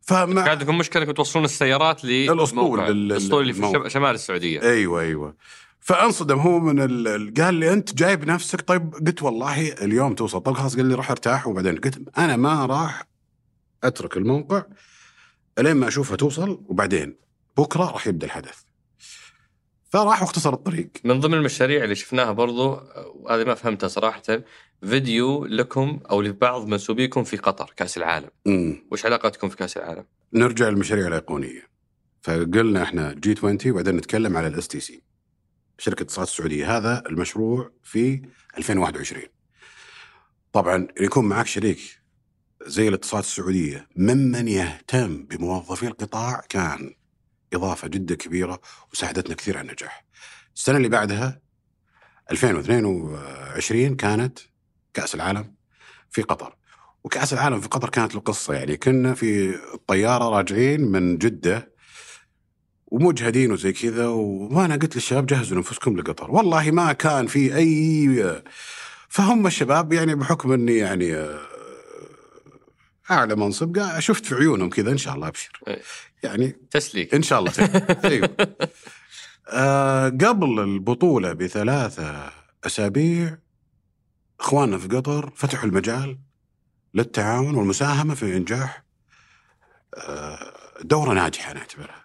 فما 0.01 0.41
كان 0.43 0.49
عندكم 0.51 0.79
مشكلة 0.79 1.03
انكم 1.03 1.13
توصلون 1.13 1.45
السيارات 1.45 2.05
الأسطول 2.05 2.49
للموقع. 2.49 2.89
لل- 2.89 3.13
الأسطول 3.13 3.43
اللي 3.43 3.53
في 3.53 3.91
شمال 3.91 4.15
السعودية. 4.15 4.63
أيوه 4.63 5.01
أيوه. 5.01 5.37
فانصدم 5.81 6.39
هو 6.39 6.61
من 6.61 6.81
ال... 6.81 7.09
ال- 7.09 7.35
قال 7.35 7.55
لي 7.55 7.73
أنت 7.73 7.95
جايب 7.95 8.25
نفسك؟ 8.25 8.61
طيب 8.61 8.95
قلت 8.95 9.23
والله 9.23 9.73
اليوم 9.73 10.15
توصل. 10.15 10.41
طيب 10.41 10.55
خلاص 10.55 10.77
قال 10.77 10.87
لي 10.87 10.95
راح 10.95 11.11
ارتاح. 11.11 11.47
وبعدين 11.49 11.77
قلت 11.77 12.19
أنا 12.19 12.37
ما 12.37 12.67
راح 12.67 13.07
أترك 13.85 14.17
الموقع 14.17 14.63
إلين 15.59 15.77
ما 15.77 15.89
أشوفها 15.89 16.17
توصل. 16.17 16.61
وبعدين 16.69 17.17
بكرة 17.57 17.91
راح 17.91 18.07
يبدأ 18.07 18.27
الحدث. 18.27 18.63
فراح 19.95 20.23
واختصر 20.23 20.53
الطريق. 20.55 20.91
من 21.05 21.21
ضمن 21.21 21.35
المشاريع 21.35 21.85
اللي 21.85 21.95
شفناها 21.95 22.33
برضو 22.33 22.81
وهذه 23.15 23.45
ما 23.45 23.55
فهمتها 23.55 23.89
صراحة 23.89 24.23
فيديو 24.83 25.45
لكم 25.45 26.01
أو 26.11 26.23
لبعض 26.23 26.67
منسوبيكم 26.67 27.25
في 27.25 27.37
قطر 27.37 27.73
كأس 27.77 27.97
العالم. 27.97 28.31
امم 28.47 28.87
وش 28.91 29.07
علاقتكم 29.07 29.49
في 29.49 29.57
كأس 29.57 29.77
العالم؟ 29.77 30.05
نرجع 30.33 30.69
للمشاريع 30.69 31.07
الأيقونية. 31.07 31.63
فقلنا 32.23 32.83
إحنا 32.83 33.15
G20 33.15 33.59
وبعدين 33.67 33.97
نتكلم 33.97 34.37
على 34.37 34.47
الاس 34.47 34.69
تي 34.69 34.81
سي 34.81 35.03
شركة 35.79 36.03
اتصالات 36.03 36.29
السعودية 36.29 36.77
هذا 36.77 37.03
المشروع 37.07 37.71
في 37.83 38.23
2021 38.59 39.23
طبعا 40.53 40.89
يكون 41.01 41.25
معك 41.25 41.47
شريك 41.47 41.79
زي 42.67 42.89
الاتصالات 42.89 43.25
السعودية 43.25 43.89
ممن 43.97 44.49
يهتم 44.49 45.25
بموظفي 45.25 45.87
القطاع 45.87 46.43
كان. 46.49 46.95
إضافة 47.55 47.89
جدا 47.89 48.15
كبيرة 48.15 48.61
وساعدتنا 48.93 49.35
كثير 49.35 49.59
على 49.59 49.67
النجاح. 49.67 50.05
السنة 50.57 50.77
اللي 50.77 50.89
بعدها 50.89 51.41
2022 52.31 53.97
كانت 53.97 54.39
كأس 54.95 55.15
العالم 55.15 55.55
في 56.11 56.23
قطر. 56.23 56.57
وكأس 57.05 57.33
العالم 57.33 57.61
في 57.61 57.69
قطر 57.69 57.89
كانت 57.89 58.15
القصة 58.15 58.55
يعني 58.55 58.77
كنا 58.77 59.15
في 59.15 59.55
الطيارة 59.75 60.29
راجعين 60.29 60.81
من 60.81 61.19
جدة 61.19 61.75
ومجهدين 62.87 63.53
وزي 63.53 63.73
كذا 63.73 64.07
وأنا 64.07 64.75
قلت 64.75 64.97
للشباب 64.97 65.27
جهزوا 65.27 65.57
انفسكم 65.57 65.97
لقطر 65.97 66.31
والله 66.31 66.71
ما 66.71 66.93
كان 66.93 67.27
في 67.27 67.57
أي 67.57 68.43
فهم 69.09 69.47
الشباب 69.47 69.93
يعني 69.93 70.15
بحكم 70.15 70.53
إني 70.53 70.77
يعني 70.77 71.15
آه، 71.15 71.41
أعلى 73.11 73.37
منصب 73.37 73.99
شفت 73.99 74.27
في 74.27 74.35
عيونهم 74.35 74.71
كذا 74.71 74.91
إن 74.91 74.99
شاء 74.99 75.15
الله 75.15 75.29
أبشر 75.29 75.61
إيه. 75.69 75.83
يعني 76.25 76.57
تسليك 76.71 77.15
إن 77.15 77.23
شاء 77.23 77.39
الله 77.39 77.53
أيوه 78.05 78.37
آه 79.49 80.09
قبل 80.09 80.61
البطولة 80.61 81.33
بثلاثة 81.33 82.33
أسابيع 82.65 83.39
إخواننا 84.41 84.79
في 84.79 84.89
قطر 84.89 85.33
فتحوا 85.37 85.69
المجال 85.69 86.19
للتعاون 86.95 87.55
والمساهمة 87.55 88.15
في 88.15 88.37
إنجاح 88.37 88.85
آه 89.95 90.55
دورة 90.81 91.13
ناجحة 91.13 91.51
أنا 91.51 91.61
اعتبرها 91.61 92.05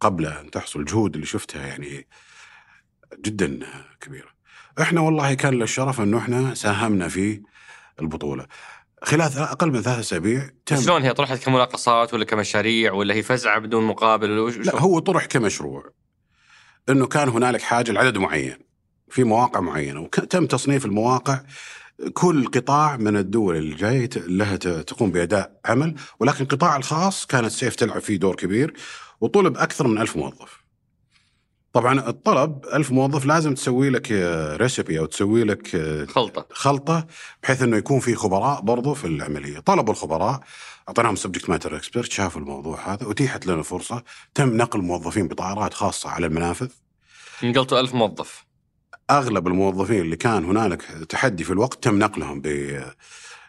قبل 0.00 0.26
أن 0.26 0.50
تحصل 0.50 0.80
الجهود 0.80 1.14
اللي 1.14 1.26
شفتها 1.26 1.66
يعني 1.66 2.06
جدا 3.18 3.60
كبيرة. 4.00 4.28
إحنا 4.80 5.00
والله 5.00 5.34
كان 5.34 5.54
لنا 5.54 5.64
الشرف 5.64 6.00
إنه 6.00 6.18
إحنا 6.18 6.54
ساهمنا 6.54 7.08
في 7.08 7.42
البطولة. 8.00 8.46
خلال 9.04 9.38
أقل 9.38 9.70
من 9.70 9.82
ثلاث 9.82 9.98
أسابيع 9.98 10.50
تم 10.66 10.76
شلون 10.76 11.02
هي 11.02 11.14
طرحت 11.14 11.44
كمناقصات 11.44 12.14
ولا 12.14 12.24
كمشاريع 12.24 12.92
ولا 12.92 13.14
هي 13.14 13.22
فزعة 13.22 13.58
بدون 13.58 13.84
مقابل 13.84 14.30
ولا 14.38 14.62
لا؟ 14.62 14.80
هو 14.80 14.98
طرح 14.98 15.24
كمشروع 15.24 15.90
إنه 16.88 17.06
كان 17.06 17.28
هنالك 17.28 17.62
حاجة 17.62 17.92
لعدد 17.92 18.18
معين 18.18 18.58
في 19.08 19.24
مواقع 19.24 19.60
معينة 19.60 20.00
وتم 20.00 20.46
تصنيف 20.46 20.84
المواقع 20.84 21.40
كل 22.12 22.46
قطاع 22.46 22.96
من 22.96 23.16
الدول 23.16 23.56
اللي 23.56 23.74
جاية 23.74 24.10
لها 24.16 24.56
تقوم 24.56 25.10
بأداء 25.10 25.60
عمل 25.64 25.94
ولكن 26.20 26.44
القطاع 26.44 26.76
الخاص 26.76 27.26
كانت 27.26 27.50
سيف 27.50 27.74
تلعب 27.74 28.00
فيه 28.00 28.16
دور 28.16 28.36
كبير 28.36 28.74
وطلب 29.20 29.56
أكثر 29.56 29.86
من 29.86 29.98
ألف 29.98 30.16
موظف. 30.16 30.57
طبعا 31.78 32.08
الطلب 32.08 32.64
ألف 32.74 32.90
موظف 32.90 33.26
لازم 33.26 33.54
تسوي 33.54 33.90
لك 33.90 34.12
recipe 34.60 34.98
أو 34.98 35.06
تسوي 35.06 35.44
لك 35.44 35.74
آه، 35.74 36.04
خلطة. 36.04 36.46
خلطة 36.52 37.06
بحيث 37.42 37.62
إنه 37.62 37.76
يكون 37.76 38.00
في 38.00 38.14
خبراء 38.14 38.60
برضو 38.60 38.94
في 38.94 39.06
العملية، 39.06 39.58
طلبوا 39.58 39.92
الخبراء 39.92 40.40
أعطيناهم 40.88 41.16
subject 41.16 41.50
matter 41.50 41.76
expert 41.76 42.12
شافوا 42.12 42.40
الموضوع 42.40 42.92
هذا 42.92 43.10
أتيحت 43.10 43.46
لنا 43.46 43.62
فرصة. 43.62 44.02
تم 44.34 44.56
نقل 44.56 44.80
موظفين 44.80 45.28
بطائرات 45.28 45.74
خاصة 45.74 46.10
على 46.10 46.26
المنافذ. 46.26 46.68
نقلتوا 47.42 47.80
ألف 47.80 47.94
موظف. 47.94 48.44
أغلب 49.10 49.46
الموظفين 49.48 50.00
اللي 50.00 50.16
كان 50.16 50.44
هنالك 50.44 50.82
تحدي 51.08 51.44
في 51.44 51.52
الوقت 51.52 51.84
تم 51.84 51.98
نقلهم 51.98 52.42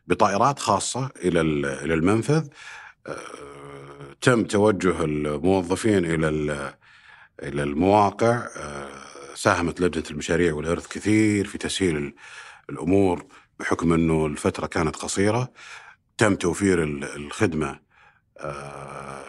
بطائرات 0.07 0.59
خاصة 0.59 1.09
إلى 1.23 1.41
ال- 1.41 1.65
إلى 1.65 1.93
المنفذ. 1.93 2.47
آه، 3.07 3.17
تم 4.21 4.43
توجه 4.43 5.03
الموظفين 5.03 6.05
إلى 6.05 6.29
ال- 6.29 6.78
إلى 7.43 7.63
المواقع 7.63 8.47
آه، 8.57 8.89
ساهمت 9.35 9.81
لجنة 9.81 10.03
المشاريع 10.11 10.53
والإرث 10.53 10.87
كثير 10.87 11.47
في 11.47 11.57
تسهيل 11.57 11.97
ال- 11.97 12.13
الأمور 12.69 13.25
بحكم 13.59 13.93
إنه 13.93 14.25
الفترة 14.25 14.67
كانت 14.67 14.95
قصيرة. 14.95 15.51
تم 16.17 16.35
توفير 16.35 16.83
ال- 16.83 17.03
الخدمة 17.15 17.79
آه، 18.37 19.23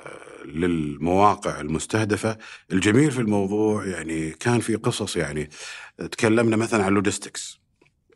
للمواقع 0.45 1.61
المستهدفة. 1.61 2.39
الجميل 2.73 3.11
في 3.11 3.19
الموضوع 3.21 3.87
يعني 3.87 4.31
كان 4.31 4.61
في 4.61 4.75
قصص 4.77 5.17
يعني 5.17 5.51
تكلمنا 6.13 6.57
مثلا 6.57 6.83
عن 6.83 6.89
اللوجيستكس 6.89 7.60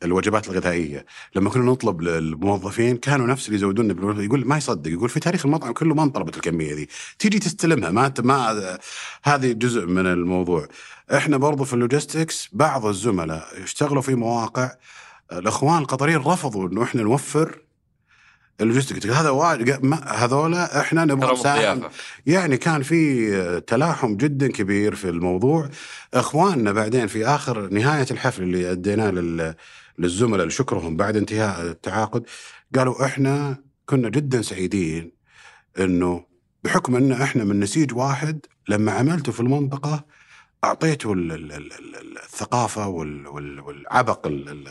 الوجبات 0.05 0.48
الغذائية. 0.48 1.07
لما 1.36 1.50
كنا 1.50 1.64
نطلب 1.64 2.00
للموظفين 2.02 2.96
كانوا 2.96 3.26
نفس 3.26 3.46
اللي 3.46 3.57
يزودون 3.57 3.92
بالوجبات 3.92 4.24
يقول 4.24 4.46
ما 4.46 4.57
يصدق. 4.57 4.90
يقول 4.90 5.09
في 5.09 5.20
تاريخ 5.20 5.46
المطعم 5.46 5.72
كله 5.72 5.94
ما 5.94 6.02
انطلبت 6.02 6.36
الكمية 6.36 6.74
دي 6.74 6.88
تيجي 7.18 7.38
تستلمها. 7.38 7.90
ما 7.90 8.12
ما 8.22 8.78
هذه 9.24 9.52
جزء 9.52 9.86
من 9.86 10.07
الموضوع. 10.07 10.68
إحنا 11.14 11.36
برضو 11.36 11.64
في 11.64 11.74
ال 11.74 11.82
logistics 11.82 12.48
بعض 12.52 12.86
الزملاء 12.86 13.46
يشتغلوا 13.62 14.02
في 14.02 14.14
مواقع 14.14 14.70
الأخوان 15.32 15.78
القطريين 15.78 16.18
رفضوا 16.18 16.68
إنه 16.68 16.82
إحنا 16.82 17.02
نوفر 17.02 17.59
ال 18.61 18.65
logistics. 18.65 19.07
هذا 19.07 19.30
واحد 19.30 19.84
ما- 19.84 20.05
هذولا 20.09 20.80
إحنا 20.80 21.05
نبغى 21.05 21.32
نساهم 21.32 21.82
يعني 22.26 22.57
كان 22.57 22.82
في 22.82 23.61
تلاحم 23.66 24.16
جدا 24.16 24.48
كبير 24.48 24.94
في 24.94 25.09
الموضوع. 25.09 25.68
إخواننا 26.14 26.72
بعدين 26.72 27.07
في 27.07 27.26
آخر 27.26 27.68
نهاية 27.70 28.07
الحفل 28.11 28.42
اللي 28.42 28.72
أديناه 28.72 29.11
لل- 29.11 29.55
للزملاء 29.99 30.47
لشكرهم 30.47 30.97
بعد 30.97 31.16
انتهاء 31.16 31.62
التعاقد 31.62 32.24
قالوا 32.74 33.05
إحنا 33.05 33.62
كنا 33.86 34.09
جدا 34.09 34.42
سعيدين 34.42 35.12
إنه 35.78 36.24
بحكم 36.64 36.97
إن 36.97 37.12
إحنا 37.12 37.45
من 37.45 37.61
نسيج 37.61 37.95
واحد 37.97 38.47
لما 38.68 38.92
عملتوا 38.92 39.32
في 39.32 39.40
المنطقة 39.40 40.05
ال- 41.72 42.16
الثقافة 42.24 42.88
وال- 42.88 43.26
وال- 43.26 43.61
والعبق 43.61 44.26
ال- 44.26 44.49
ال- 44.49 44.68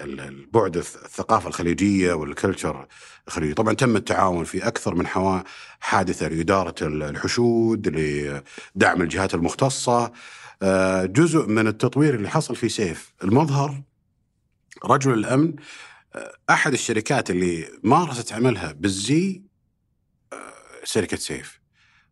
ال- 0.00 0.20
البعد 0.20 0.76
الث- 0.78 1.04
الثقافة 1.04 1.48
الخليجية 1.48 2.12
والكلتشر 2.12 2.86
الخليجي 3.28 3.54
طبعا 3.54 3.74
تم 3.74 3.96
التعاون 3.96 4.44
في 4.44 4.66
أكثر 4.66 4.94
من 4.94 5.06
حادثة 5.80 6.28
لإدارة 6.28 6.74
ال- 6.82 7.02
الحشود 7.02 7.88
لدعم 7.88 9.02
الجهات 9.02 9.34
المختصة. 9.34 10.12
آه، 10.62 11.04
جزء 11.04 11.46
من 11.46 11.66
التطوير 11.66 12.14
اللي 12.14 12.30
حصل 12.30 12.56
في 12.56 12.68
سيف 12.68 13.12
المظهر 13.24 13.82
رجل 14.84 15.12
الأمن 15.14 15.54
آه، 16.14 16.32
أحد 16.50 16.72
الشركات 16.72 17.30
اللي 17.30 17.68
مارست 17.82 18.32
عملها 18.32 18.72
بالزي 18.72 19.42
آه، 20.32 20.36
شركة 20.84 21.16
سيف. 21.16 21.60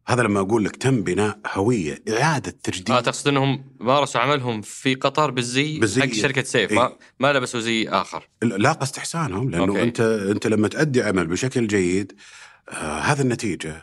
هذا 0.06 0.22
لما 0.22 0.40
أقول 0.40 0.64
لك 0.64 0.76
تم 0.76 1.02
بناء 1.02 1.38
هوية 1.46 2.02
إعادة 2.08 2.50
تجديد. 2.50 2.90
آه 2.90 3.00
تقصد 3.00 3.28
إنهم 3.28 3.64
مارسوا 3.80 4.20
عملهم 4.20 4.62
في 4.62 4.94
قطر 4.94 5.30
بالزي 5.30 5.78
بالزي. 5.78 6.02
حق 6.02 6.12
شركة 6.12 6.42
سيف 6.42 6.72
إيه. 6.72 6.98
ما, 7.20 7.32
لبسوا 7.32 7.60
زي 7.60 7.88
آخر. 7.88 8.28
لاقى 8.42 8.82
استحسانهم 8.82 9.50
لأنه 9.50 9.64
أوكي. 9.64 9.82
انت 9.82 10.00
أنت 10.00 10.46
لما 10.46 10.68
تؤدي 10.68 11.02
عمل 11.02 11.26
بشكل 11.26 11.66
جيد 11.66 12.12
آه 12.68 12.98
هذا 12.98 13.22
النتيجة. 13.22 13.82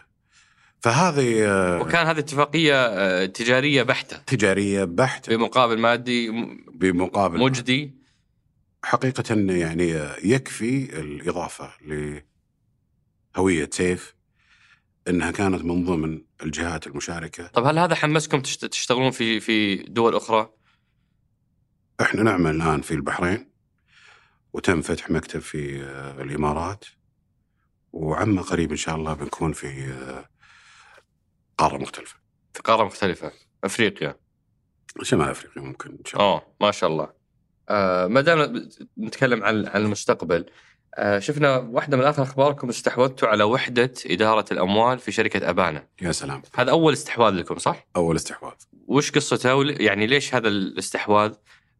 فهذه 0.79 1.45
آه 1.47 1.81
وكان 1.81 2.07
هذه 2.07 2.19
اتفاقية 2.19 2.85
آه، 2.85 3.25
تجارية 3.25 3.83
بحتة. 3.83 4.17
تجارية 4.17 4.83
بحتة. 4.83 5.35
بمقابل 5.37 5.77
مادي 5.79 6.31
بمقابل 6.73 7.39
مجدي. 7.39 8.04
حقيقة 8.85 9.35
يعني 9.35 9.87
يكفي 10.23 10.99
الإضافة 10.99 11.73
لهوية 13.35 13.69
سيف 13.73 14.15
إنها 15.07 15.31
كانت 15.31 15.63
من 15.65 15.85
ضمن 15.85 16.21
الجهات 16.43 16.87
المشاركة. 16.87 17.47
طب 17.47 17.65
هل 17.65 17.79
هذا 17.79 17.95
حمسكم 17.95 18.41
تشت- 18.41 18.65
تشتغلون 18.65 19.11
في 19.11 19.39
في 19.39 19.75
دول 19.75 20.15
أخرى؟ 20.15 20.49
إحنا 22.01 22.23
نعمل 22.23 22.55
الآن 22.55 22.81
في 22.81 22.91
البحرين 22.93 23.51
وتم 24.53 24.81
فتح 24.81 25.09
مكتب 25.09 25.39
في 25.39 25.81
الإمارات 26.21 26.85
وعما 27.93 28.41
قريب 28.41 28.71
إن 28.71 28.77
شاء 28.77 28.95
الله 28.95 29.13
بنكون 29.13 29.53
في 29.53 29.95
قارة 31.57 31.77
مختلفة. 31.77 32.15
في 32.53 32.61
قارة 32.61 32.83
مختلفة 32.83 33.31
أفريقيا. 33.63 34.19
شمال 35.01 35.29
أفريقيا 35.29 35.61
ممكن 35.61 35.89
إن 35.89 36.05
شاء 36.05 36.21
الله. 36.21 36.33
آه 36.35 36.55
ما 36.61 36.71
شاء 36.71 36.89
الله. 36.89 37.24
آه 37.69 38.07
ما 38.07 38.21
دام 38.21 38.69
نتكلم 38.99 39.43
عن 39.43 39.67
عن 39.67 39.81
المستقبل 39.81 40.45
آه 40.95 41.19
شفنا 41.19 41.57
واحدة 41.57 41.97
من 41.97 42.03
آخر 42.03 42.23
أخباركم 42.23 42.69
استحوذتوا 42.69 43.27
على 43.27 43.43
وحدة 43.43 43.93
إدارة 44.05 44.45
الأموال 44.51 44.99
في 44.99 45.11
شركة 45.11 45.49
أبانا. 45.49 45.87
يا 46.01 46.11
سلام. 46.11 46.41
هذا 46.55 46.71
أول 46.71 46.93
استحواذ 46.93 47.33
لكم 47.33 47.57
صح؟ 47.57 47.87
أول 47.95 48.15
استحواذ. 48.15 48.53
وش 48.87 49.11
قصته؟ 49.11 49.63
يعني 49.63 50.07
ليش 50.07 50.35
هذا 50.35 50.47
الاستحواذ؟ 50.47 51.33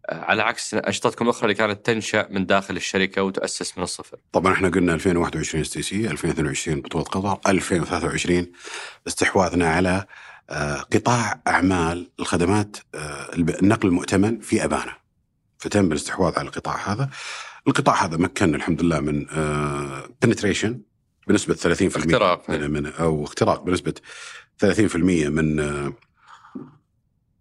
آه، 0.10 0.22
على 0.22 0.42
عكس 0.44 0.74
انشطتكم 0.74 1.26
الاخرى 1.26 1.44
اللي 1.44 1.54
كانت 1.54 1.86
تنشأ 1.86 2.28
من 2.30 2.46
داخل 2.46 2.76
الشركة 2.76 3.24
وتؤسس 3.24 3.78
من 3.78 3.84
الصفر. 3.84 4.18
طبعا 4.32 4.54
إحنا 4.54 4.70
قلنا 4.70 4.94
2021 4.94 5.62
إس 5.62 5.70
تي 5.70 5.82
سي 5.82 6.08
2022 6.12 6.82
بطولة 6.82 7.04
قطر 7.04 7.52
2023 7.52 8.52
استحواذنا 9.08 9.70
على 9.70 10.06
آه، 10.50 10.78
قطاع 10.78 11.42
أعمال 11.48 12.12
الخدمات 12.20 12.78
النقل 13.62 13.88
المؤتمن 13.88 14.40
في 14.40 14.64
أبانا. 14.64 15.05
فتم 15.66 15.92
الاستحواذ 15.92 16.40
على 16.40 16.48
القطاع 16.48 16.92
هذا 16.94 17.10
القطاع 17.68 18.06
هذا 18.06 18.18
مكن 18.18 18.56
الحمد 18.56 18.82
لله 18.84 19.00
من 19.00 19.26
penetration 20.22 20.82
بنسبة 21.28 21.54
30% 21.56 21.98
اختراق. 21.98 22.50
من, 22.50 22.72
من 22.72 22.86
أو 22.86 23.24
اختراق 23.24 23.64
بنسبة 23.64 23.94
30% 24.66 24.96
من 25.30 25.60
آه، 25.60 25.94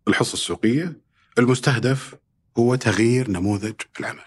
الحصة 0.08 0.32
السوقية 0.34 1.00
المستهدف 1.38 2.14
هو 2.58 2.74
تغيير 2.74 3.30
نموذج 3.30 3.74
العمل 4.00 4.24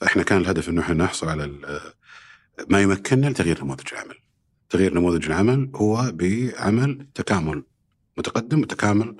فإحنا 0.00 0.22
كان 0.22 0.38
الهدف 0.40 0.68
إنه 0.68 0.80
إحنا 0.82 0.94
نحصل 1.04 1.28
على 1.28 1.44
ال- 1.44 1.80
ما 2.68 2.80
يمكننا 2.82 3.26
لتغيير 3.26 3.64
نموذج 3.64 3.88
العمل. 3.92 4.14
تغيير 4.70 4.94
نموذج 4.94 5.26
العمل 5.26 5.70
هو 5.74 6.10
بعمل 6.14 7.06
تكامل 7.14 7.64
متقدم 8.18 8.60
وتكامل 8.60 9.16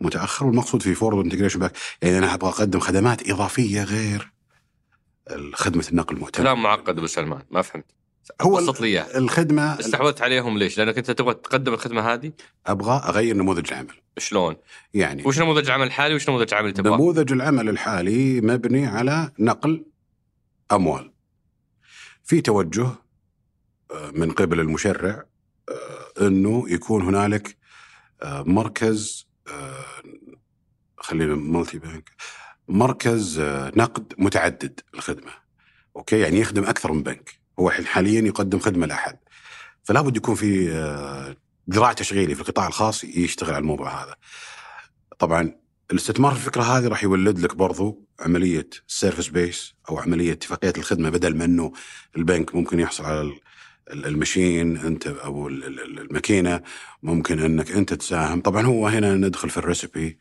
متأخر 0.00 0.46
والمقصود 0.46 0.82
في 0.82 0.94
forward 0.94 1.24
integration 1.24 1.60
back 1.60 1.72
يعني 2.02 2.18
أنا 2.18 2.34
أبغى 2.34 2.50
أقدم 2.50 2.80
خدمات 2.80 3.30
إضافية 3.30 3.82
غير 3.82 4.32
خدمه 5.54 5.84
النقل 5.92 6.16
المؤتمن. 6.16 6.44
كلام 6.44 6.62
معقد 6.62 6.98
أبو 6.98 7.06
سلمان 7.06 7.42
ما 7.50 7.62
فهمت 7.62 7.84
هو 8.40 8.56
بسط 8.56 8.80
لي 8.80 9.18
الخدمة 9.18 9.80
استحوذت 9.80 10.22
عليهم 10.22 10.58
ليش؟ 10.58 10.78
لأنك 10.78 10.98
أنت 10.98 11.10
تبغى 11.10 11.34
تقدم 11.34 11.74
الخدمة 11.74 12.12
هذه 12.12 12.32
أبغى 12.66 13.02
أغير 13.08 13.36
نموذج 13.36 13.72
العمل 13.72 13.94
شلون؟ 14.18 14.56
يعني 14.94 15.22
وش 15.26 15.38
نموذج 15.38 15.66
العمل 15.66 15.86
الحالي 15.86 16.14
وش 16.14 16.28
نموذج 16.28 16.48
العمل 16.48 16.68
اللي 16.68 16.76
تبغاه؟ 16.76 16.96
نموذج 16.96 17.32
العمل 17.32 17.68
الحالي 17.68 18.40
مبني 18.40 18.86
على 18.86 19.32
نقل 19.38 19.84
أموال. 20.72 21.12
في 22.24 22.40
توجه 22.40 22.88
آه، 23.90 24.10
من 24.14 24.30
قبل 24.30 24.60
المشرع 24.60 25.24
آه، 25.68 26.26
إنه 26.26 26.64
يكون 26.68 27.02
هنالك 27.02 27.56
آه، 28.22 28.42
مركز 28.42 29.28
خلينا 31.08 31.34
مالتي 31.34 31.78
بانك 31.78 32.10
مركز 32.68 33.38
آه، 33.38 33.72
نقد 33.76 34.14
متعدد 34.18 34.80
الخدمة. 34.94 35.32
أوكي 35.96 36.18
يعني 36.18 36.40
يخدم 36.40 36.64
أكثر 36.64 36.92
من 36.92 37.02
بنك، 37.02 37.30
هو 37.60 37.70
حاليا 37.70 38.20
يقدم 38.20 38.58
خدمة 38.58 38.86
لأحد. 38.86 39.18
فلا 39.84 40.00
بد 40.00 40.16
يكون 40.16 40.34
في 40.34 40.70
آه، 40.72 41.36
ذراع 41.70 41.92
تشغيلي 41.92 42.34
في 42.34 42.40
القطاع 42.40 42.66
الخاص 42.66 43.04
يشتغل 43.04 43.50
على 43.50 43.58
الموضوع 43.62 44.04
هذا. 44.04 44.14
طبعا 45.18 45.54
الاستثمار 45.90 46.32
في 46.32 46.38
الفكرة 46.38 46.62
هذه 46.62 46.88
راح 46.88 47.04
يولد 47.04 47.38
لك 47.38 47.56
برضو 47.56 48.06
عملية 48.20 48.68
service 48.86 49.28
base 49.28 49.74
أو 49.90 49.98
عملية 49.98 50.32
اتفاقية 50.32 50.72
الخدمة 50.78 51.10
بدل 51.10 51.36
ما 51.36 51.44
إنه 51.44 51.72
البنك 52.16 52.54
ممكن 52.54 52.80
يحصل 52.80 53.04
على 53.04 53.20
ال- 53.20 53.40
ال- 53.92 54.06
ال 54.06 54.15
machine 54.15 54.76
أنت 54.76 55.06
أو 55.06 55.48
ال- 55.48 55.64
ال- 55.64 55.98
الماكينة 56.00 56.60
ممكن 57.02 57.38
إنك 57.38 57.70
أنت 57.72 57.94
تساهم 57.94 58.40
طبعا 58.40 58.66
هو 58.66 58.88
هنا 58.88 59.14
ندخل 59.14 59.50
في 59.50 59.56
ال 59.56 59.65
recipe 59.65 60.18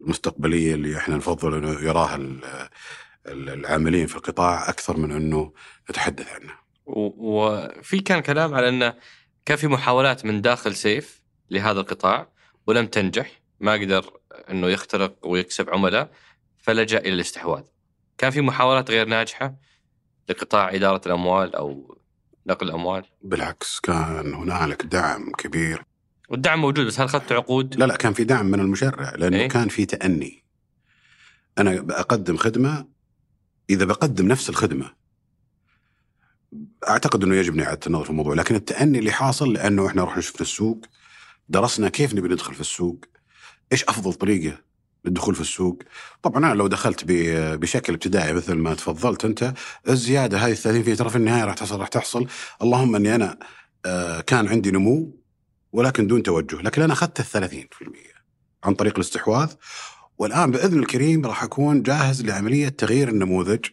المستقبلية 0.00 0.74
اللي 0.74 0.96
إحنا 0.96 1.16
نفضل 1.16 1.54
إنه 1.54 1.80
يراها 1.88 2.16
ال- 2.16 2.44
ال- 3.26 3.48
العاملين 3.50 4.06
في 4.06 4.16
القطاع 4.16 4.68
أكثر 4.68 4.96
من 4.96 5.12
إنه 5.12 5.52
نتحدث 5.90 6.28
عنه. 6.28 6.52
و- 6.86 7.12
وفي 7.40 7.98
كان 8.00 8.20
كلام 8.20 8.54
على 8.54 8.68
إنه 8.68 8.94
كان 9.44 9.56
في 9.56 9.66
محاولات 9.66 10.24
من 10.24 10.42
داخل 10.42 10.74
سيف 10.74 11.22
لهذا 11.50 11.80
القطاع 11.80 12.28
ولم 12.66 12.86
تنجح 12.86 13.30
ما 13.60 13.72
قدر 13.72 14.10
إنه 14.50 14.66
يخترق 14.68 15.16
ويكسب 15.26 15.70
عملاء 15.70 16.10
فلجأ 16.58 16.98
إلى 16.98 17.12
الاستحواذ. 17.14 17.62
كان 18.18 18.30
في 18.30 18.40
محاولات 18.40 18.90
غير 18.90 19.06
ناجحة 19.08 19.54
لقطاع 20.28 20.74
إدارة 20.74 21.00
الأموال 21.06 21.54
أو 21.56 21.98
نقل 22.46 22.66
الأموال 22.68 23.04
بالعكس 23.22 23.80
كان 23.80 24.34
هنالك 24.34 24.82
دعم 24.82 25.32
كبير 25.32 25.84
والدعم 26.28 26.60
موجود 26.60 26.86
بس 26.86 27.00
هل 27.00 27.04
اخذت 27.04 27.32
عقود؟ 27.32 27.76
لا 27.76 27.84
لا 27.84 27.96
كان 27.96 28.12
في 28.12 28.24
دعم 28.24 28.46
من 28.46 28.60
المشرع 28.60 29.14
لأنه 29.14 29.36
إيه؟ 29.36 29.48
كان 29.48 29.68
في 29.68 29.86
تأني 29.86 30.44
أنا 31.58 31.80
بقدم 31.80 32.36
خدمة 32.36 32.86
إذا 33.70 33.84
بقدم 33.84 34.28
نفس 34.28 34.50
الخدمة 34.50 34.92
أعتقد 36.88 37.24
إنه 37.24 37.34
يجب 37.34 37.58
اعاده 37.58 37.80
النظر 37.86 38.04
في 38.04 38.10
الموضوع 38.10 38.34
لكن 38.34 38.54
التأني 38.54 38.98
اللي 38.98 39.12
حاصل 39.12 39.52
لأنه 39.52 39.86
إحنا 39.86 40.04
رحنا 40.04 40.22
شفنا 40.22 40.40
السوق 40.40 40.86
درسنا 41.48 41.88
كيف 41.88 42.14
نبي 42.14 42.28
ندخل 42.28 42.54
في 42.54 42.60
السوق 42.60 43.04
إيش 43.72 43.84
أفضل 43.84 44.12
طريقة 44.12 44.58
للدخول 45.04 45.34
في 45.34 45.40
السوق 45.40 45.82
طبعا 46.22 46.38
أنا 46.38 46.54
لو 46.54 46.66
دخلت 46.66 47.04
بشكل 47.06 47.92
ابتدائي 47.92 48.32
مثل 48.32 48.54
ما 48.54 48.74
تفضلت 48.74 49.24
أنت 49.24 49.54
الزيادة 49.88 50.38
هذه 50.38 50.54
30 50.54 50.96
ترى 50.96 51.10
في 51.10 51.16
النهايه 51.16 51.44
راح 51.44 51.54
تحصل 51.54 51.80
راح 51.80 51.88
تحصل 51.88 52.26
اللهم 52.62 52.96
إني 52.96 53.14
أنا 53.14 53.38
آه، 53.86 54.20
كان 54.20 54.48
عندي 54.48 54.70
نمو 54.70 55.25
ولكن 55.72 56.06
دون 56.06 56.22
توجه 56.22 56.56
لكن 56.62 56.82
أنا 56.82 56.92
أخذت 56.92 57.20
ال 57.36 57.50
30% 57.50 57.56
عن 58.64 58.74
طريق 58.74 58.94
الاستحواذ 58.94 59.52
والآن 60.18 60.50
بإذن 60.50 60.78
الكريم 60.78 61.26
راح 61.26 61.42
أكون 61.42 61.82
جاهز 61.82 62.24
لعملية 62.24 62.68
تغيير 62.68 63.08
النموذج 63.08 63.64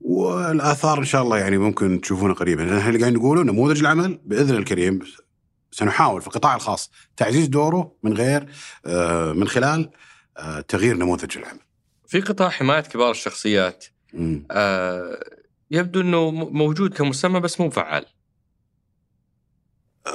والآثار 0.00 0.98
إن 0.98 1.04
شاء 1.04 1.22
الله 1.22 1.38
يعني 1.38 1.58
ممكن 1.58 2.00
تشوفونها 2.00 2.34
قريبا 2.34 2.62
لأن 2.62 2.76
إحنا 2.76 2.88
اللي 2.88 3.00
قاعدين 3.00 3.18
نقوله 3.18 3.42
نموذج 3.42 3.80
العمل 3.80 4.20
بإذن 4.24 4.56
الكريم 4.56 4.98
سنحاول 5.70 6.20
في 6.20 6.26
القطاع 6.26 6.54
الخاص 6.54 6.90
تعزيز 7.16 7.46
دوره 7.46 7.96
من 8.02 8.12
غير 8.12 8.46
آه، 8.86 9.32
من 9.32 9.48
خلال 9.48 9.90
آه، 10.38 10.60
تغيير 10.60 10.96
نموذج 10.96 11.38
العمل. 11.38 11.60
في 12.06 12.20
قطاع 12.20 12.48
حماية 12.48 12.80
كبار 12.80 13.10
الشخصيات. 13.10 13.84
آه 14.50 15.20
يبدو 15.70 16.00
إنه 16.00 16.30
م- 16.30 16.56
موجود 16.58 16.94
كمسمى 16.94 17.40
بس 17.40 17.60
مو 17.60 17.70
فعال. 17.70 18.06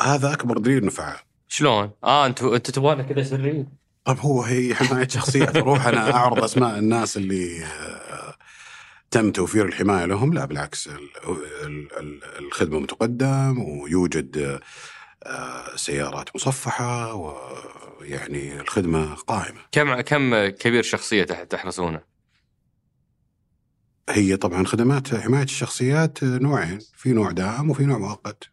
هذا 0.02 0.34
أكبر 0.34 0.58
دليل 0.58 0.92
فعال. 0.92 1.20
شلون؟ 1.48 1.92
آه 2.04 2.26
انت 2.26 2.42
انت 2.44 2.72
تبغانا 2.72 3.04
كذا 3.04 3.24
سري؟ 3.24 3.66
طيب 4.06 4.18
هو 4.20 4.42
هي 4.44 4.76
حماية 4.76 5.08
شخصيات 5.08 5.56
أروح 5.64 5.88
أنا 5.88 6.14
أعرض 6.16 6.44
أسماء 6.44 6.80
الناس 6.80 7.18
اللي 7.18 7.64
آه، 7.66 8.36
تم 9.12 9.32
توفير 9.32 9.66
الحماية 9.66 10.06
لهم 10.06 10.34
لا 10.34 10.46
بالعكس 10.46 10.88
ال- 10.88 10.94
ال- 11.66 11.98
ال- 12.00 12.24
الخدمة 12.46 12.80
متقدم 12.80 13.60
ويوجد 13.60 14.60
آه، 15.24 15.76
سيارات 15.76 16.36
مصفحة 16.36 17.14
ويعني 17.14 18.60
الخدمة 18.62 19.16
قائمة. 19.16 19.60
كم 19.72 20.02
كم 20.02 20.48
كبير 20.48 20.84
شخصية 20.84 21.24
تح- 21.24 21.44
تحرسونه؟ 21.44 22.02
هي 24.10 24.38
طبعا 24.38 24.66
خدمات 24.66 25.16
حماية 25.16 25.44
الشخصيات 25.44 26.24
نوعين، 26.24 26.80
في 26.96 27.10
نوع 27.14 27.32
دائم 27.32 27.70
وفي 27.70 27.84
نوع 27.86 27.98
مؤقت. 27.98 28.44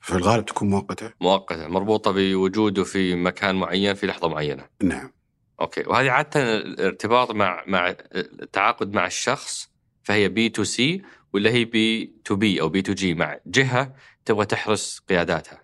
في 0.00 0.14
الغالب 0.14 0.44
تكون 0.44 0.70
مؤقتة. 0.70 1.12
مؤقتة 1.20 1.68
مربوطة 1.68 2.10
بوجوده 2.10 2.84
في 2.84 3.14
مكان 3.14 3.54
معين 3.54 3.94
في 3.94 4.06
لحظة 4.06 4.28
معينة. 4.28 4.64
نعم. 4.82 5.12
okay 5.60 5.80
وهذه 5.86 6.10
عادة 6.10 6.56
الارتباط 6.56 7.30
مع 7.30 7.64
مع 7.66 7.96
التعاقد 8.14 8.92
مع 8.94 9.06
الشخص 9.06 9.70
فهي 10.02 10.28
B2C 10.28 11.02
ولا 11.32 11.50
هي 11.50 11.64
B2B 11.64 12.60
أو 12.60 12.68
B2G 12.68 13.14
مع 13.14 13.38
جهة 13.46 13.94
تبغى 14.24 14.46
تحرس 14.46 15.02
قياداتها. 15.08 15.62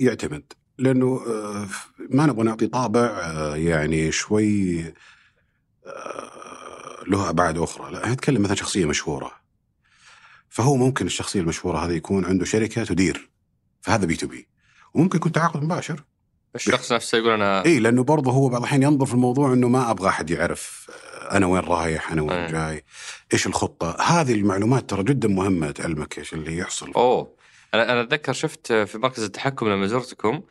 يعتمد 0.00 0.52
لأنه 0.78 1.20
آه، 1.26 1.68
ما 2.10 2.26
نبغى 2.26 2.44
نعطي 2.44 2.66
طابع 2.66 3.00
آه، 3.00 3.56
يعني 3.56 4.12
شوي 4.12 4.80
آه، 5.86 7.04
له 7.06 7.30
أبعاد 7.30 7.58
أخرى، 7.58 7.92
لا 7.92 8.12
نتكلم 8.12 8.42
مثلا 8.42 8.54
شخصية 8.54 8.86
مشهورة. 8.86 9.32
فهو 10.48 10.76
ممكن 10.76 11.06
الشخصية 11.06 11.40
المشهورة 11.40 11.78
هذه 11.78 11.92
يكون 11.92 12.24
عنده 12.24 12.44
شركة 12.44 12.84
تدير 12.84 13.30
فهذا 13.80 14.06
B2B 14.06 14.48
وممكن 14.94 15.18
يكون 15.18 15.32
تعاقد 15.32 15.62
مباشر. 15.62 16.04
الشخص 16.54 16.92
نفسه 16.92 17.18
يقول 17.18 17.30
أنا 17.30 17.64
اي 17.64 17.78
لأنه 17.78 18.04
برضه 18.04 18.30
هو 18.30 18.48
بعض 18.48 18.60
الأحيان 18.60 18.82
ينظر 18.82 19.06
في 19.06 19.14
الموضوع 19.14 19.52
إنه 19.52 19.68
ما 19.68 19.90
أبغى 19.90 20.08
أحد 20.08 20.30
يعرف 20.30 20.90
آه، 20.90 21.36
أنا 21.36 21.46
وين 21.46 21.62
رايح 21.62 22.12
أنا 22.12 22.22
وين 22.22 22.32
أي. 22.32 22.52
جاي 22.52 22.84
إيش 23.32 23.46
الخطة. 23.46 23.96
هذه 24.00 24.34
المعلومات 24.34 24.90
ترى 24.90 25.02
جدا 25.02 25.28
مهمة 25.28 25.70
تعلمك 25.70 26.18
إيش 26.18 26.34
اللي 26.34 26.58
يحصل. 26.58 26.92
أوه. 26.92 27.34
أنا 27.74 27.92
أنا 27.92 28.00
أتذكر 28.00 28.32
شفت 28.32 28.72
في 28.72 28.98
مركز 28.98 29.22
التحكم 29.22 29.68
لما 29.68 29.86
زرتكم 29.86 30.42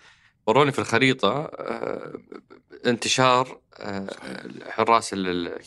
وروني 0.48 0.72
في 0.72 0.80
الخريطة 0.80 1.44
آه، 1.44 2.14
انتشار 2.86 3.60
آه، 3.78 4.08
حراس 4.70 5.16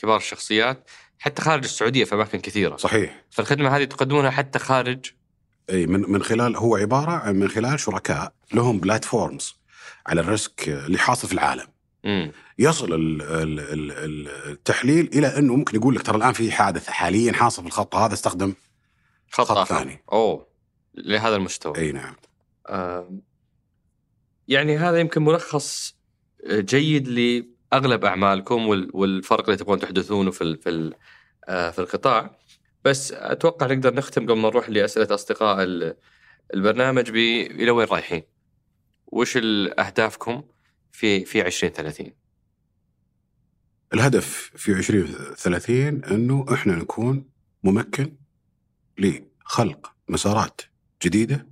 كبار 0.03 0.17
الشخصيات 0.17 0.91
حتى 1.19 1.43
خارج 1.43 1.65
السعودية 1.65 2.05
في 2.05 2.15
أماكن 2.15 2.41
كثيرة. 2.41 2.77
صحيح. 2.77 3.25
فالخدمة 3.31 3.77
هذه 3.77 3.85
تقدمونها 3.85 4.31
حتى 4.31 4.59
خارج 4.59 5.11
إي 5.71 5.87
من 5.87 6.01
من 6.13 6.23
خلال 6.23 6.57
هو 6.57 6.77
عبارة 6.77 7.11
عن 7.11 7.37
من 7.37 7.49
خلال 7.49 7.81
شركاء 7.81 8.33
لهم 8.55 8.81
platforms 8.81 9.55
على 10.07 10.21
ال 10.21 10.30
risk 10.30 10.69
اللي 10.69 10.99
حاصل 10.99 11.29
في 11.29 11.35
العالم. 11.35 11.67
امم 12.05 12.33
يصل 12.59 12.93
ال- 12.95 13.23
ال- 13.23 13.61
ال- 13.61 13.93
ال- 13.93 14.29
التحليل 14.51 15.11
إلى 15.15 15.39
إنه 15.39 15.57
ممكن 15.57 15.77
يقول 15.77 15.95
لك 15.95 16.03
ترى 16.03 16.17
الآن 16.17 16.33
في 16.33 16.53
حادث 16.53 16.87
حاليا 16.89 17.33
حاصل 17.33 17.63
في 17.63 17.69
الخط 17.69 17.95
هذا 17.95 18.15
استخدم 18.15 18.55
خط, 19.31 19.45
خط 19.47 19.57
آخر. 19.57 19.75
ثاني. 19.79 20.03
أوه 20.13 20.47
لهذا 20.95 21.37
المستوى. 21.37 21.79
إي 21.79 21.93
نعم. 21.93 22.15
آه، 22.67 23.11
يعني 24.49 24.77
هذا 24.79 24.99
يمكن 24.99 25.25
ملخص 25.25 25.95
جيد 26.51 27.09
لأغلب 27.09 28.05
أعمالكم 28.05 28.67
وال- 28.67 28.91
والفرق 28.95 29.45
اللي 29.45 29.57
تبغون 29.57 29.79
تحدثونه 29.79 30.31
في 30.31 30.57
في 30.57 30.93
آه، 31.49 31.71
في 31.71 31.79
القطاع. 31.79 32.39
بس 32.85 33.13
أتوقع 33.13 33.67
نقدر 33.67 33.95
نختم 33.95 34.23
قبل 34.25 34.37
ما 34.39 34.49
نروح 34.49 34.71
لأسئلة 34.71 35.15
أصدقاء 35.15 35.63
ال- 35.63 35.97
البرنامج 36.55 37.11
ب 37.11 37.15
إلى 37.17 37.71
وين 37.71 37.89
رايحين؟ 37.89 38.23
وش 39.07 39.37
اهدافكم 39.79 40.43
في 40.93 41.25
في 41.25 41.47
2030 41.47 42.13
الهدف 43.95 44.51
في 44.57 44.73
2030 44.73 46.05
إنه 46.05 46.47
إحنا 46.55 46.75
نكون 46.77 47.25
ممكن 47.65 48.17
لخلق 48.99 49.93
مسارات 50.09 50.61
جديدة 51.05 51.47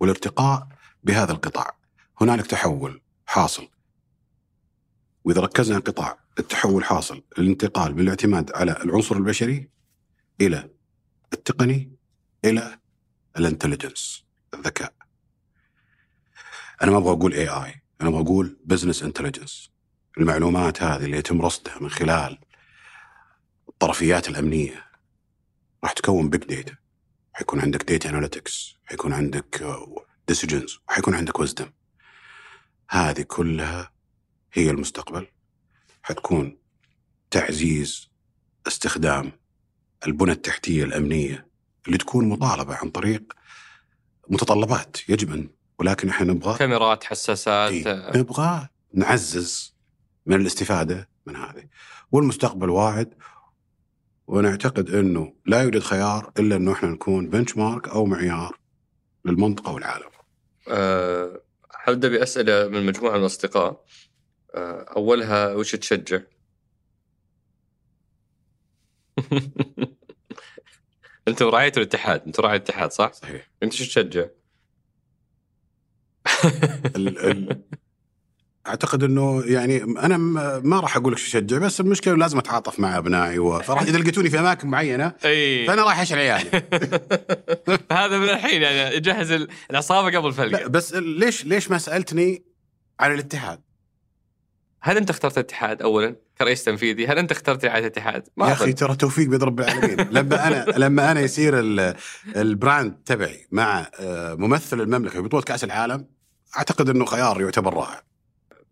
والارتقاء 0.00 0.68
بهذا 1.04 1.32
القطاع. 1.32 1.76
هنالك 2.20 2.46
تحول 2.46 3.00
حاصل. 3.26 3.68
وإذا 5.24 5.40
ركزنا 5.40 5.76
القطاع 5.76 6.18
التحول 6.38 6.84
حاصل 6.84 7.22
الانتقال 7.38 7.94
من 7.94 8.00
الاعتماد 8.00 8.50
على 8.54 8.72
العنصر 8.84 9.16
البشري 9.16 9.68
إلى 10.40 10.70
التقني 11.32 11.96
إلى 12.44 12.78
ال 13.36 13.43
intelligence 13.43 14.24
الذكاء. 14.54 14.94
أنا 16.82 16.90
ما 16.90 16.98
أبغى 16.98 17.12
أقول 17.12 17.32
AI، 17.32 17.82
أنا 18.00 18.08
أبغى 18.08 18.20
أقول 18.20 18.56
business 18.64 19.02
intelligence. 19.02 19.72
المعلومات 20.18 20.82
هذه 20.82 21.04
اللي 21.04 21.16
يتم 21.16 21.42
رصدها 21.42 21.78
من 21.80 21.90
خلال 21.90 22.38
الطرفيات 23.68 24.28
الأمنية 24.28 24.86
راح 25.84 25.92
تكون 25.92 26.30
big 26.30 26.44
data 26.44 26.76
حيكون 27.32 27.60
عندك 27.60 27.84
data 27.84 28.10
analytics 28.10 28.76
حيكون 28.84 29.12
عندك 29.12 29.64
decisions 30.28 30.78
وحيكون 30.88 31.14
عندك 31.14 31.40
wisdom 31.40 31.72
هذه 32.90 33.22
كلها 33.22 33.92
هي 34.52 34.70
المستقبل 34.70 35.26
حتكون 36.02 36.58
تعزيز 37.30 38.10
استخدام 38.66 39.32
البنى 40.06 40.32
التحتية 40.32 40.84
الأمنية 40.84 41.46
اللي 41.86 41.98
تكون 41.98 42.28
مطالبة 42.28 42.74
عن 42.74 42.90
طريق 42.90 43.32
متطلبات 44.28 44.96
يجب 45.08 45.32
ان 45.32 45.48
ولكن 45.78 46.08
إحنا 46.08 46.32
نبغى 46.32 46.58
كاميرات 46.58 47.04
حساسات 47.04 47.72
إيه، 47.72 48.18
نبغى 48.18 48.68
نعزز 48.94 49.74
من 50.26 50.40
الاستفادة 50.40 51.08
من 51.26 51.36
هذه 51.36 51.64
والمستقبل 52.12 52.70
واعد 52.70 53.14
ونعتقد 54.26 54.90
إنه 54.90 55.32
لا 55.46 55.62
يوجد 55.62 55.82
خيار 55.82 56.32
إلا 56.38 56.56
إنه 56.56 56.72
إحنا 56.72 56.88
نكون 56.88 57.28
بنش 57.28 57.56
مارك 57.56 57.88
أو 57.88 58.06
معيار 58.06 58.58
للمنطقة 59.24 59.72
والعالم. 59.72 60.08
أه 60.68 61.42
حبدا 61.70 62.08
باسئله 62.08 62.68
من 62.68 62.86
مجموعة 62.86 63.12
من 63.12 63.20
الأصدقاء 63.20 63.84
أه 64.54 64.86
أولها 64.96 65.54
وش 65.54 65.76
تشجع؟ 65.76 66.20
أنتم 71.28 71.48
رعايه 71.48 71.72
الاتحاد 71.76 72.22
أنتم 72.26 72.42
رعايه 72.42 72.56
الاتحاد 72.56 72.92
صح؟ 72.92 73.12
صحيح. 73.12 73.50
انت 73.62 73.72
شو 73.72 73.84
تشجع؟ 73.84 74.24
ال 76.96 77.18
ال 77.18 77.62
اعتقد 78.66 79.02
انه 79.02 79.42
يعني 79.46 79.82
أنا 79.82 80.16
ما 80.64 80.80
راح 80.80 80.96
أقول 80.96 81.12
لك 81.12 81.18
شو 81.18 81.26
اشجع 81.38 81.58
بس 81.58 81.80
المشكلة 81.80 82.14
لازم 82.16 82.38
اتعاطف 82.38 82.80
مع 82.80 82.98
ابنائي 82.98 83.36
فراح 83.62 83.82
إذا 83.82 83.98
لقيتوني 83.98 84.30
في 84.30 84.40
أماكن 84.40 84.68
معينة 84.68 85.12
أي 85.24 85.66
فأنا 85.66 85.82
راح 85.84 86.00
أشعل 86.00 86.18
عيالي 86.18 86.50
هذا 87.92 88.18
من 88.18 88.28
الحين 88.28 88.62
يعني 88.62 88.96
يجهز 88.96 89.30
ال- 89.30 89.48
العصابة 89.70 90.06
قبل 90.18 90.22
لا 90.22 90.28
الفلقه 90.28 90.68
بس 90.68 90.94
ليش 90.94 91.44
ليش 91.44 91.70
ما 91.70 91.78
سألتني 91.78 92.44
عن 93.00 93.12
الاتحاد؟ 93.14 93.60
هل 94.84 94.96
أنت 94.96 95.10
اخترت 95.10 95.38
الاتحاد 95.38 95.82
اولا 95.82 96.16
كرئيس 96.38 96.64
تنفيذي؟ 96.64 97.06
هل 97.06 97.18
أنت 97.18 97.30
اخترت 97.32 97.64
رعايه 97.64 97.80
الاتحاد؟ 97.80 98.28
يا 98.38 98.52
أخي. 98.52 98.72
ترى 98.72 98.96
توفيق 98.96 99.28
بيد 99.28 99.42
رب 99.44 99.60
العالمين 99.60 100.08
لما 100.18 100.46
أنا 100.48 100.64
لما 100.76 101.10
أنا 101.12 101.20
يصير 101.20 101.58
ال- 101.60 101.94
البراند 102.36 102.94
تبعي 103.04 103.46
مع 103.50 103.86
آه، 104.00 104.34
ممثل 104.34 104.80
المملكة 104.80 105.12
في 105.12 105.20
بطوله 105.20 105.42
كأس 105.42 105.64
العالم 105.64 106.06
أعتقد 106.56 106.88
إنه 106.88 107.04
خيار 107.04 107.40
يعتبر 107.40 107.74
رائع 107.74 108.02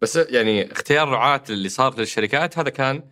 بس 0.02 0.16
يعني 0.16 0.72
اختيار 0.72 1.08
رعاة 1.08 1.42
اللي 1.50 1.68
صار 1.68 1.98
للشركات 1.98 2.58
هذا 2.58 2.70
كان 2.70 3.02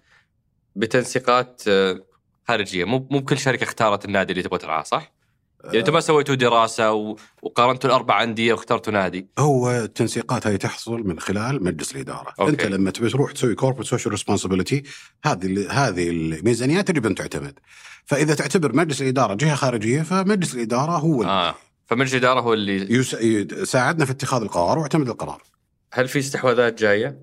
بتنسيقات 0.76 1.62
آه، 1.68 2.00
خارجية 2.48 2.84
مو 2.84 3.08
مو 3.10 3.18
بكل 3.18 3.38
شركة 3.38 3.64
اختارت 3.64 4.04
النادي 4.04 4.32
اللي 4.32 4.42
تبغى 4.42 4.58
ترعاه 4.58 4.82
صح؟ 4.82 5.12
يعني 5.64 5.78
أنتم 5.78 5.92
ما 5.92 6.00
سويتوا 6.00 6.34
دراسة 6.34 6.92
و... 6.92 7.16
وقارنتوا 7.42 7.90
الأربع 7.90 8.22
أندية 8.22 8.52
واخترتوا 8.52 8.92
نادي؟ 8.92 9.28
هو 9.38 9.70
التنسيقات 9.70 10.46
هذه 10.46 10.56
تحصل 10.56 11.00
من 11.06 11.20
خلال 11.20 11.64
مجلس 11.64 11.94
الإدارة. 11.96 12.34
okay. 12.40 12.50
انت 12.50 12.66
لما 12.66 12.90
تبي 12.90 13.08
تروح 13.10 13.32
تسوي 13.32 13.54
corporate 13.54 13.86
social 13.86 14.12
responsibility 14.12 14.82
هذه 15.24 15.70
هذه 15.70 16.10
الميزانيات 16.10 16.90
يجب 16.90 17.06
أن 17.06 17.14
تعتمد. 17.14 17.58
فإذا 18.04 18.34
تعتبر 18.34 18.76
مجلس 18.76 19.02
الإدارة 19.02 19.34
جهة 19.34 19.54
خارجية 19.54 20.02
فمجلس 20.02 20.54
الإدارة 20.54 20.92
هو 20.92 21.22
آه. 21.24 21.54
فمجلس 21.86 22.12
الإدارة 22.12 22.40
هو 22.40 22.52
اللي 22.54 22.94
يس- 22.94 23.14
يساعدنا 23.20 24.04
في 24.04 24.10
اتخاذ 24.12 24.42
القرار 24.42 24.78
واعتمد 24.78 25.08
القرار. 25.08 25.42
هل 25.92 26.08
في 26.08 26.18
استحواذات 26.18 26.78
جاية؟ 26.78 27.22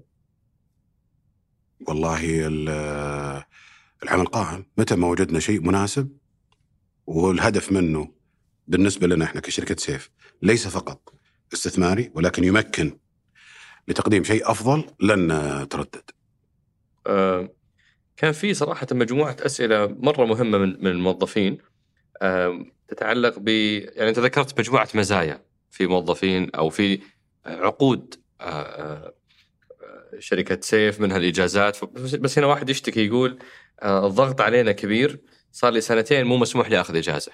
والله 1.87 2.19
ال- 2.47 3.43
العمل 4.03 4.25
قائم. 4.25 4.65
متى 4.77 4.95
ما 4.95 5.07
وجدنا 5.07 5.39
شيء 5.39 5.61
مناسب 5.61 6.09
والهدف 7.07 7.71
منه 7.71 8.14
بالنسبة 8.67 9.07
لنا 9.07 9.25
إحنا 9.25 9.41
كشركة 9.41 9.75
سيف 9.75 10.09
ليس 10.41 10.67
فقط 10.67 11.13
استثماري 11.53 12.11
ولكن 12.15 12.43
يمكن 12.43 12.97
لتقديم 13.87 14.23
شيء 14.23 14.51
أفضل 14.51 14.85
لن 15.01 15.31
نتردد. 15.61 16.09
آه 17.07 17.49
كان 18.17 18.31
في 18.31 18.53
صراحة 18.53 18.87
مجموعة 18.91 19.37
أسئلة 19.39 19.87
مرة 19.87 20.25
مهمة 20.25 20.57
من 20.57 20.69
من 20.83 20.87
الموظفين. 20.87 21.57
آه 22.21 22.65
تتعلق 22.87 23.39
ب 23.39 23.47
يعني 23.47 24.09
أنت 24.09 24.19
ذكرت 24.19 24.59
مجموعة 24.59 24.87
مزايا 24.95 25.45
في 25.71 25.87
موظفين 25.87 26.49
أو 26.55 26.69
في 26.69 26.99
عقود 27.45 28.15
آه، 28.41 28.43
آه، 28.43 29.13
شركة 30.19 30.59
سيف 30.61 31.01
منها 31.01 31.17
الإجازات. 31.17 31.85
بس- 31.85 32.37
هنا 32.37 32.47
واحد 32.47 32.69
يشتكي 32.69 33.05
يقول 33.05 33.39
آه، 33.81 34.07
الضغط 34.07 34.41
علينا 34.41 34.71
كبير 34.71 35.19
صار 35.51 35.71
لي 35.73 35.81
سنتين 35.81 36.25
مو 36.25 36.37
مسموح 36.37 36.69
لي 36.69 36.81
آخذ 36.81 36.95
إجازة. 36.95 37.31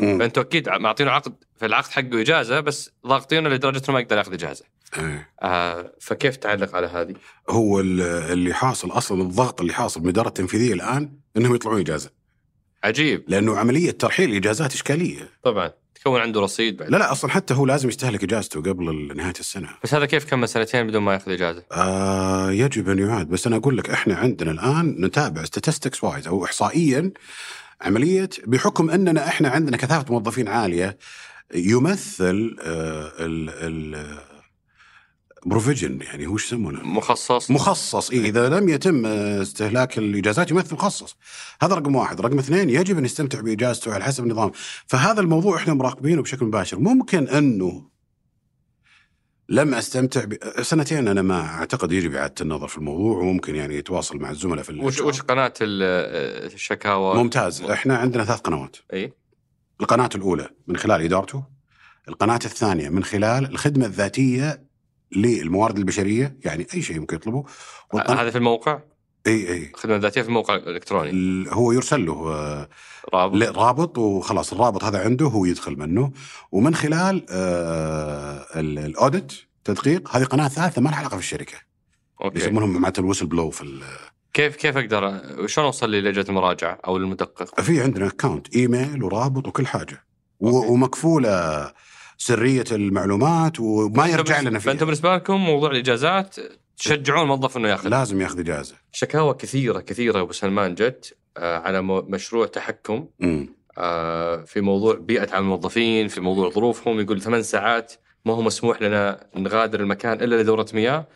مم. 0.00 0.18
فأنتوا 0.18 0.42
أكيد 0.42 0.68
معطينه 0.68 1.10
عقد 1.10 1.32
في 1.58 1.66
العقد 1.66 1.90
حقه 1.90 2.20
إجازة 2.20 2.60
بس 2.60 2.90
ضاغطينه 3.06 3.48
لدرجة 3.48 3.78
إنه 3.78 3.94
ما 3.94 4.00
يقدر 4.00 4.16
ياخذ 4.18 4.32
إجازة 4.32 4.64
إيه. 4.98 5.28
آه 5.42 5.92
فكيف 6.00 6.36
تعلق 6.36 6.74
على 6.76 6.86
هذه؟ 6.86 7.14
هو 7.50 7.80
ال- 7.80 8.00
اللي 8.32 8.54
حاصل 8.54 8.90
أصلا 8.90 9.22
الضغط 9.22 9.60
اللي 9.60 9.72
حاصل 9.72 10.00
من 10.00 10.06
الاداره 10.06 10.28
التنفيذية 10.28 10.72
الآن 10.74 11.12
إنهم 11.36 11.54
يطلعون 11.54 11.80
إجازة 11.80 12.10
عجيب 12.84 13.24
لأنه 13.28 13.56
عملية 13.58 13.90
ترحيل 13.90 14.30
الاجازات 14.30 14.72
إشكالية. 14.74 15.28
طبعا 15.42 15.70
تكون 15.94 16.20
عنده 16.20 16.40
رصيد 16.40 16.76
بعد 16.76 16.90
لا 16.90 16.96
لا 16.96 17.12
أصلا 17.12 17.30
حتى 17.30 17.54
هو 17.54 17.66
لازم 17.66 17.88
يستهلك 17.88 18.22
إجازته 18.24 18.60
قبل 18.62 19.16
نهاية 19.16 19.32
السنة. 19.40 19.68
بس 19.84 19.94
هذا 19.94 20.06
كيف 20.06 20.24
كمل 20.24 20.48
سنتين 20.48 20.86
بدون 20.86 21.02
ما 21.02 21.12
ياخذ 21.12 21.32
إجازة؟ 21.32 21.62
آه 21.72 22.50
يجب 22.52 22.88
أن 22.88 22.98
يعاد 22.98 23.28
بس 23.28 23.46
أنا 23.46 23.56
أقول 23.56 23.76
لك 23.78 23.90
إحنا 23.90 24.14
عندنا 24.16 24.50
الآن 24.50 24.96
نتابع 25.04 25.44
statistics 25.44 26.04
wise 26.04 26.26
أو 26.28 26.44
احصائيا 26.44 27.12
عملية 27.80 28.30
بحكم 28.46 28.90
أننا 28.90 29.28
إحنا 29.28 29.48
عندنا 29.48 29.76
كثافة 29.76 30.12
موظفين 30.12 30.48
عالية 30.48 30.98
يمثل 31.54 32.56
آه 32.60 33.12
ال 33.18 33.50
ال 33.50 34.20
provision 35.46 36.00
يعني 36.02 36.26
هو 36.26 36.36
يسمونه؟ 36.36 36.82
مخصص. 36.82 37.50
مخصص. 37.50 38.10
إيه 38.10 38.20
إذا 38.20 38.48
لم 38.48 38.68
يتم 38.68 39.06
آه، 39.06 39.42
استهلاك 39.42 39.98
الإجازات 39.98 40.50
يمثل 40.50 40.74
مخصص. 40.74 41.16
هذا 41.62 41.74
رقم 41.74 41.96
واحد. 41.96 42.20
رقم 42.20 42.38
اثنين 42.38 42.70
يجب 42.70 42.98
أن 42.98 43.04
يستمتع 43.04 43.40
بإجازته 43.40 43.94
على 43.94 44.04
حسب 44.04 44.24
النظام. 44.24 44.50
فهذا 44.86 45.20
الموضوع 45.20 45.56
إحنا 45.56 45.74
مراقبينه 45.74 46.22
بشكل 46.22 46.46
مباشر. 46.46 46.78
ممكن 46.78 47.28
أنه 47.28 47.90
لم 49.50 49.74
أستمتع 49.74 50.24
ب... 50.24 50.34
سنتين 50.62 51.08
أنا 51.08 51.22
ما 51.22 51.40
أعتقد 51.46 51.92
يجب 51.92 52.14
إعادة 52.14 52.34
النظر 52.40 52.68
في 52.68 52.78
الموضوع 52.78 53.18
وممكن 53.18 53.56
يعني 53.56 53.74
يتواصل 53.76 54.18
مع 54.18 54.30
الزملاء 54.30 54.64
في 54.64 54.72
وش. 54.80 55.00
وش 55.00 55.20
قناة 55.22 55.52
ال- 55.60 56.52
الشكاوى؟ 56.54 57.14
ممتاز 57.14 57.62
إحنا 57.62 57.96
عندنا 57.96 58.24
ثلاث 58.24 58.40
قنوات 58.40 58.76
إي 58.92 59.12
القناة 59.80 60.08
الأولى 60.14 60.48
من 60.66 60.76
خلال 60.76 61.02
إدارته 61.02 61.44
القناة 62.08 62.34
الثانية 62.44 62.88
من 62.88 63.04
خلال 63.04 63.44
الخدمة 63.50 63.86
الذاتية 63.86 64.62
للموارد 65.16 65.78
البشرية 65.78 66.36
يعني 66.44 66.66
أي 66.74 66.82
شيء 66.82 67.00
ممكن 67.00 67.16
يطلبه 67.16 67.44
والقناه 67.92 68.22
هذا 68.22 68.30
في 68.30 68.38
الموقع 68.38 68.80
إي 69.26 69.52
إي. 69.52 69.70
الخدمة 69.74 69.96
الذاتية 69.96 70.22
في 70.22 70.28
الموقع 70.28 70.54
الالكتروني 70.56 71.10
ال- 71.10 71.48
هو 71.48 71.72
يرسل 71.72 72.06
له 72.06 72.32
آه، 72.34 72.68
رابط. 73.14 73.42
رابط 73.58 73.98
وخلاص 73.98 74.52
الرابط 74.52 74.84
هذا 74.84 75.04
عنده 75.04 75.26
هو 75.26 75.44
يدخل 75.44 75.78
منه. 75.78 76.12
ومن 76.52 76.74
خلال 76.74 77.26
آه، 77.30 78.46
ال- 78.60 78.78
ال 78.78 78.87
audit 78.87 79.32
تدقيق 79.64 80.16
هذه 80.16 80.24
قناة 80.24 80.48
ثالثة 80.48 80.82
ما 80.82 80.88
لها 80.88 80.98
علاقة 80.98 81.14
في 81.14 81.22
الشركة. 81.22 81.54
okay. 82.24 82.38
يسمونهم 82.38 82.72
جماعة 82.76 82.92
ال 82.98 83.26
whistleblow 83.26 83.50
في 83.50 83.80
كيف 84.34 84.56
كيف 84.56 84.76
أقدر 84.76 85.20
شلون 85.46 85.66
أوصل 85.66 85.90
للجنه 85.90 86.24
المراجعة 86.28 86.78
أو 86.86 86.98
للمدقق؟ 86.98 87.60
في 87.60 87.82
عندنا 87.82 88.06
account 88.06 88.56
email 88.56 89.02
ورابط 89.04 89.48
وكل 89.48 89.66
حاجة. 89.66 90.04
okay. 90.42 90.66
ومكفولة 90.68 91.72
سرية 92.18 92.64
المعلومات 92.72 93.60
وما 93.60 94.06
يرجع 94.06 94.40
لنا 94.40 94.58
فأنتم 94.58 94.76
فيها 94.76 94.84
بالنسبة 94.84 95.14
لكم 95.14 95.34
موضوع 95.34 95.70
الإجازات 95.70 96.36
تشجعون 96.84 97.22
الموظف 97.22 97.56
إنه 97.56 97.68
ياخذ؟ 97.68 97.88
لازم 97.88 98.20
ياخذ 98.20 98.38
إجازة. 98.40 98.74
شكاوى 98.92 99.34
كثيرة 99.34 99.80
كثيرة 99.80 100.20
أبو 100.20 100.32
سلمان 100.32 100.74
جت 100.74 101.16
آه، 101.36 101.58
على 101.58 101.82
مشروع 101.82 102.46
تحكم. 102.46 103.06
امم 103.22 103.48
آه، 103.78 104.36
في 104.44 104.60
موضوع 104.60 104.94
بيئة 104.94 105.30
عمل 105.34 105.42
الموظفين 105.44 106.08
في 106.08 106.20
موضوع 106.20 106.50
ظروفهم 106.50 107.00
يقول 107.00 107.22
ثمان 107.22 107.42
ساعات 107.42 107.92
ما 108.24 108.34
هو 108.34 108.42
مسموح 108.42 108.82
لنا 108.82 109.26
نغادر 109.36 109.80
المكان 109.80 110.12
إلا 110.22 110.42
لدورة 110.42 110.66
مياه 110.74 111.06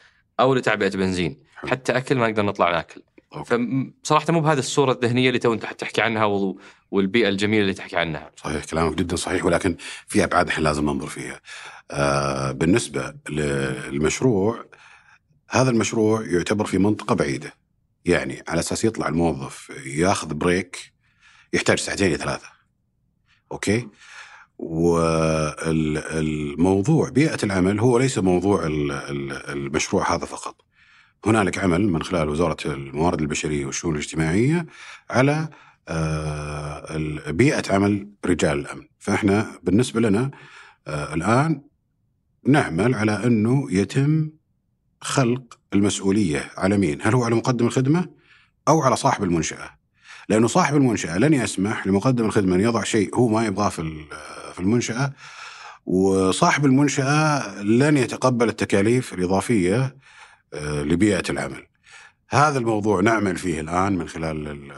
أو 0.40 0.54
لتعبئة 0.54 0.88
بنزين. 0.88 1.42
حلو. 1.56 1.70
حتى 1.70 1.92
أكل 1.96 2.14
ما 2.16 2.28
نقدر 2.28 2.42
نطلع 2.42 2.70
ناكل. 2.70 3.02
فصراحه 3.44 4.32
مو 4.32 4.40
بهذه 4.40 4.58
الصورة 4.58 4.92
الذهنية 4.92 5.28
اللي 5.28 5.38
تو 5.38 5.52
انت 5.52 5.62
تحكي 5.78 6.02
عنها 6.02 6.24
وال- 6.24 6.54
والبيئة 6.90 7.28
الجميلة 7.28 7.62
اللي 7.62 7.74
تحكي 7.74 7.96
عنها. 7.96 8.30
صحيح 8.36 8.64
كلامك 8.64 8.94
جدا 8.94 9.16
صحيح 9.16 9.44
ولكن 9.44 9.76
في 10.08 10.24
أبعاد 10.24 10.48
إحنا 10.48 10.64
لازم 10.64 10.84
ننظر 10.84 11.06
فيها. 11.06 11.40
آه 11.90 12.52
بالنسبة 12.52 13.14
للمشروع 13.30 14.64
هذا 15.54 15.70
المشروع 15.70 16.26
يعتبر 16.26 16.64
في 16.66 16.78
منطقة 16.78 17.14
بعيدة. 17.14 17.54
يعني 18.04 18.42
على 18.48 18.60
أساس 18.60 18.84
يطلع 18.84 19.08
الموظف 19.08 19.70
ياخذ 19.86 20.34
break 20.34 20.92
يحتاج 21.52 21.78
ساعتين 21.78 22.06
إلى 22.06 22.16
ثلاثة. 22.16 22.46
okay؟ 23.52 23.88
والموضوع 26.04 27.08
بيئة 27.08 27.38
العمل 27.44 27.80
هو 27.80 27.98
ليس 27.98 28.18
موضوع 28.18 28.66
ال- 28.66 28.92
ال- 28.92 29.50
المشروع 29.50 30.14
هذا 30.14 30.24
فقط. 30.26 30.56
هنالك 31.26 31.58
عمل 31.58 31.88
من 31.88 32.02
خلال 32.02 32.28
وزارة 32.28 32.56
الموارد 32.72 33.20
البشرية 33.20 33.66
والشؤون 33.66 33.94
الاجتماعية 33.94 34.66
على 35.10 35.48
آه، 35.88 36.96
بيئة 37.30 37.74
عمل 37.74 38.08
رجال 38.24 38.58
الأمن 38.58 38.82
فإحنا 38.98 39.58
بالنسبة 39.62 40.00
لنا 40.00 40.30
آه، 40.86 41.14
الآن 41.14 41.62
نعمل 42.46 42.94
على 42.94 43.26
أنه 43.26 43.72
يتم 43.72 44.30
خلق 45.04 45.58
المسؤولية 45.74 46.50
على 46.56 46.78
مين؟ 46.78 46.98
هل 47.02 47.14
هو 47.14 47.24
على 47.24 47.34
مقدم 47.34 47.66
الخدمة 47.66 48.08
أو 48.68 48.82
على 48.82 48.96
صاحب 48.96 49.24
المنشأة؟ 49.24 49.70
لأنه 50.28 50.46
صاحب 50.46 50.76
المنشأة 50.76 51.18
لن 51.18 51.34
يسمح 51.34 51.86
لمقدم 51.86 52.24
الخدمة 52.24 52.56
أن 52.56 52.60
يضع 52.60 52.82
شيء 52.82 53.14
هو 53.16 53.28
ما 53.28 53.46
يبغاه 53.46 53.68
في 53.68 54.04
في 54.54 54.60
المنشأة 54.60 55.12
وصاحب 55.86 56.64
المنشأة 56.66 57.62
لن 57.62 57.96
يتقبل 57.96 58.48
التكاليف 58.48 59.14
الإضافية 59.14 59.96
آه، 60.54 60.82
لبيئة 60.82 61.22
العمل. 61.30 61.66
هذا 62.30 62.58
الموضوع 62.58 63.00
نعمل 63.00 63.36
فيه 63.36 63.60
الآن 63.60 63.92
من 63.98 64.08
خلال 64.08 64.48
ال- 64.48 64.72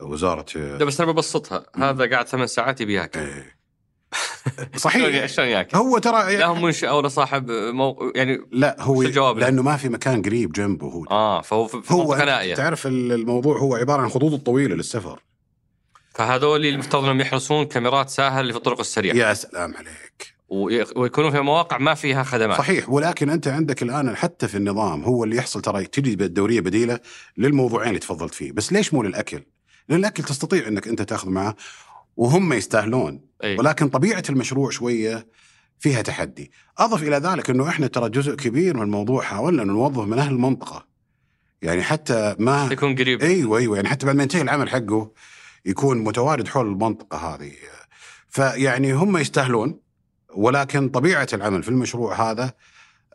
وزارة 0.00 0.46
ده 0.78 0.84
بس 0.84 1.00
أنا 1.00 1.12
ببسطها 1.12 1.66
هذا 1.76 2.10
قاعد 2.10 2.28
ثمان 2.28 2.46
ساعات 2.46 2.80
يبي 2.80 2.94
ياكل 2.94 3.20
إيه. 3.20 3.56
صحيح. 4.76 5.26
شلون 5.26 5.48
ياكل؟ 5.48 5.76
هو 5.76 5.98
ترى 5.98 6.36
لا 6.36 6.46
هم 6.46 6.62
منشأة 6.62 6.96
ولا 6.96 7.08
صاحب 7.08 7.50
مو... 7.50 8.12
يعني 8.14 8.38
لا 8.52 8.76
هو 8.82 9.02
الجواب 9.02 9.38
لأنه 9.38 9.62
ما 9.62 9.76
في 9.76 9.88
مكان 9.88 10.22
قريب 10.22 10.52
جنبه 10.52 10.86
هو. 10.86 11.04
آه 11.10 11.40
فهو 11.40 11.66
في 11.66 11.94
هو 11.94 12.16
تعرف 12.56 12.86
ال- 12.86 13.12
الموضوع 13.12 13.58
هو 13.58 13.74
عبارة 13.74 14.02
عن 14.02 14.08
خطوط 14.08 14.32
الطويلة 14.32 14.74
للسفر. 14.74 15.20
فهذول 16.14 16.56
اللي 16.56 16.68
المفترض 16.68 17.04
إنهم 17.04 17.20
يحرسون 17.20 17.64
كاميرات 17.64 18.08
ساهل 18.10 18.40
اللي 18.40 18.52
في 18.52 18.58
الطرق 18.58 18.80
السريعة. 18.80 19.14
يا 19.14 19.34
سلام 19.34 19.74
عليك. 19.76 20.34
وي- 20.48 20.84
ويكونون 20.96 21.30
في 21.30 21.40
مواقع 21.40 21.78
ما 21.78 21.94
فيها 21.94 22.22
خدمات. 22.22 22.58
صحيح 22.58 22.90
ولكن 22.90 23.30
أنت 23.30 23.48
عندك 23.48 23.82
الآن 23.82 24.16
حتى 24.16 24.48
في 24.48 24.56
النظام 24.56 25.04
هو 25.04 25.24
اللي 25.24 25.36
يحصل 25.36 25.60
ترى 25.60 25.84
تجي 25.86 26.16
بالدورية 26.16 26.60
بديلة 26.60 27.00
للموضوعين 27.38 27.88
اللي 27.88 28.00
تفضلت 28.00 28.34
فيه. 28.34 28.52
بس 28.52 28.72
ليش 28.72 28.94
مو 28.94 29.02
للأكل؟ 29.02 29.42
لأن 29.88 29.98
الأكل 29.98 30.22
تستطيع 30.22 30.68
إنك 30.68 30.88
أنت 30.88 31.02
تأخذ 31.02 31.28
معه 31.30 31.54
وهم 32.16 32.52
يستاهلون. 32.52 33.20
أي. 33.44 33.56
ولكن 33.58 33.88
طبيعة 33.88 34.22
المشروع 34.30 34.70
شوية 34.70 35.26
فيها 35.78 36.02
تحدي. 36.02 36.50
أضف 36.78 37.02
إلى 37.02 37.16
ذلك 37.16 37.50
إنه 37.50 37.68
إحنا 37.68 37.86
ترى 37.86 38.10
جزء 38.10 38.34
كبير 38.34 38.76
من 38.76 38.82
الموضوع 38.82 39.22
حاولنا 39.22 39.64
نوظف 39.64 40.04
من 40.04 40.18
أهل 40.18 40.32
المنطقة. 40.32 40.86
يعني 41.62 41.82
حتى 41.82 42.36
ما 42.38 42.68
يكون 42.72 42.94
قريب. 42.94 43.22
أيوه 43.22 43.58
أيوه 43.58 43.76
يعني 43.76 43.88
حتى 43.88 44.06
بعد 44.06 44.16
ما 44.16 44.22
ينتهي 44.22 44.42
العمل 44.42 44.68
حقه 44.68 45.12
يكون 45.64 45.98
متواجد 45.98 46.48
حول 46.48 46.66
المنطقة 46.66 47.18
هذه. 47.18 47.52
فيعني 48.28 48.92
هم 48.92 49.16
يستاهلون 49.16 49.80
ولكن 50.34 50.88
طبيعة 50.88 51.28
العمل 51.32 51.62
في 51.62 51.68
المشروع 51.68 52.30
هذا 52.30 52.52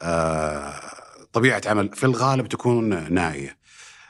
آه، 0.02 0.74
طبيعة 1.34 1.62
عمل 1.66 1.90
في 1.94 2.04
الغالب 2.04 2.48
تكون 2.48 3.14
نائية. 3.14 3.59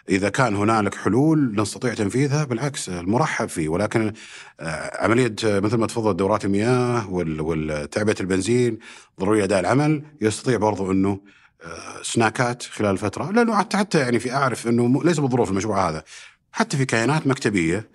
إذا 0.10 0.30
كان 0.30 0.56
هنالك 0.56 0.96
حلول 0.96 1.56
نستطيع 1.62 1.94
تنفيذها 1.94 2.44
بالعكس 2.44 2.90
المرحب 2.90 3.50
فيه. 3.50 3.70
ولكن 3.70 4.14
آه، 4.60 5.04
عملية 5.04 5.36
آه، 5.46 5.60
مثل 5.60 5.78
ما 5.78 5.88
تفضل 5.88 6.16
دورات 6.18 6.46
المياه 6.46 7.10
وال- 7.10 7.42
والتعبئة 7.42 8.16
البنزين 8.20 8.80
ضروري 9.20 9.44
أداء 9.44 9.60
العمل 9.60 10.04
يستطيع 10.22 10.58
برضو 10.58 10.92
إنه 10.92 11.20
آه، 11.64 12.02
سناكات 12.04 12.64
خلال 12.64 12.92
الفترة 12.92 13.32
لأنه 13.32 13.56
حتى 13.58 14.00
يعني 14.00 14.20
في 14.20 14.34
أعرف 14.34 14.68
إنه 14.68 15.04
ليس 15.04 15.20
بالظروف 15.20 15.50
المشروع 15.52 15.90
هذا. 15.90 16.04
حتى 16.52 16.78
في 16.78 16.86
كيانات 16.86 17.28
مكتبية 17.28 17.90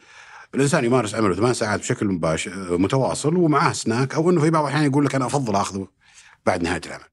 الإنسان 0.54 0.84
يمارس 0.84 1.14
عمله 1.14 1.34
ثمان 1.34 1.54
ساعات 1.54 1.80
بشكل 1.80 2.06
مباشر 2.06 2.78
متواصل 2.78 3.36
ومعاه 3.36 3.72
سناك 3.72 4.14
أو 4.14 4.30
إنه 4.30 4.40
في 4.40 4.50
بعض 4.50 4.64
الأحيان 4.64 4.90
يقول 4.90 5.04
لك 5.04 5.14
أنا 5.14 5.26
أفضل 5.26 5.56
آخذه 5.56 5.88
بعد 6.46 6.62
نهاية 6.62 6.80
العمل. 6.86 7.04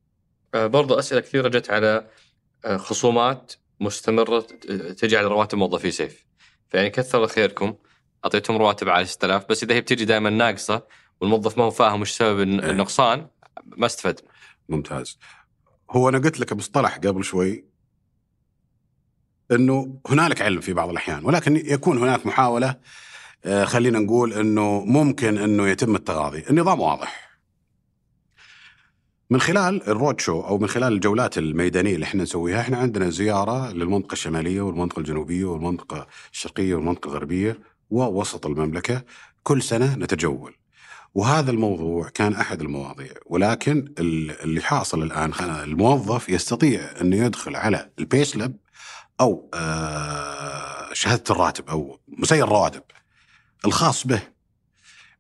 برضو 0.70 1.00
أسئلة 1.00 1.22
كثيرة 1.22 1.48
جت 1.48 1.70
على 1.70 2.08
خصومات 2.78 3.54
مستمرة 3.82 4.40
ت- 4.40 4.72
تجي 4.72 5.18
على 5.18 5.28
رواتب 5.28 5.58
موظفي 5.58 5.92
سيف 5.92 6.26
فيعني 6.70 6.90
كثر 6.90 7.28
خيركم 7.28 7.76
أعطيتهم 8.26 8.58
رواتب 8.58 8.90
على 8.90 9.06
6000 9.06 9.46
بس 9.50 9.64
إذا 9.64 9.76
هي 9.76 9.82
بتجي 9.82 10.06
دائما 10.06 10.30
ناقصة 10.30 10.88
والموظف 11.22 11.58
ما 11.58 11.64
هو 11.64 11.72
فاهم 11.72 12.02
وش 12.02 12.12
سبب 12.12 12.40
إيه. 12.40 12.70
النقصان 12.72 13.28
ما 13.66 13.86
استفد 13.86 14.20
ممتاز. 14.70 15.20
هو 15.92 16.10
أنا 16.10 16.18
قلت 16.18 16.40
لك 16.40 16.54
مصطلح 16.54 16.98
قبل 16.98 17.24
شوي 17.24 17.66
إنه 19.52 20.00
هنالك 20.08 20.42
علم 20.42 20.62
في 20.62 20.74
بعض 20.74 20.90
الأحيان 20.90 21.26
ولكن 21.26 21.56
يكون 21.56 21.98
هناك 21.98 22.26
محاولة 22.26 22.76
آه، 23.46 23.66
خلينا 23.66 24.00
نقول 24.00 24.34
إنه 24.34 24.86
ممكن 24.86 25.38
إنه 25.38 25.68
يتم 25.68 25.96
التغاضي، 25.96 26.44
النظام 26.50 26.80
واضح. 26.80 27.31
من 29.32 29.42
خلال 29.42 29.88
الرود 29.88 30.20
شو 30.20 30.42
أو 30.42 30.58
من 30.58 30.68
خلال 30.68 30.94
الجولات 30.94 31.38
الميدانية 31.38 31.96
اللي 31.96 32.04
إحنا 32.06 32.24
نسويها، 32.24 32.62
إحنا 32.62 32.78
عندنا 32.78 33.10
زيارة 33.10 33.72
للمنطقة 33.72 34.14
الشمالية 34.14 34.62
والمنطقة 34.62 35.00
الجنوبية 35.00 35.46
والمنطقة 35.46 36.08
الشرقية 36.32 36.76
والمنطقة 36.76 37.08
الغربية 37.08 37.60
ووسط 37.90 38.46
المملكة 38.46 39.04
كل 39.44 39.62
سنة 39.62 39.96
نتجول. 39.96 40.56
وهذا 41.14 41.52
الموضوع 41.52 42.10
كان 42.10 42.34
أحد 42.34 42.62
المواضيع 42.62 43.14
ولكن 43.26 43.94
ال- 44.00 44.42
اللي 44.42 44.62
حاصل 44.62 45.04
الآن 45.04 45.32
الموظف 45.64 46.30
يستطيع 46.30 46.82
إنه 47.02 47.16
يدخل 47.16 47.56
على 47.56 47.90
البيسلب 48.00 48.56
أو 49.22 49.50
آه، 49.54 50.94
شهادة 50.94 51.24
الراتب 51.30 51.70
أو 51.70 52.00
مسير 52.08 52.44
الرواتب 52.44 52.84
الخاص 53.66 54.08
به 54.08 54.22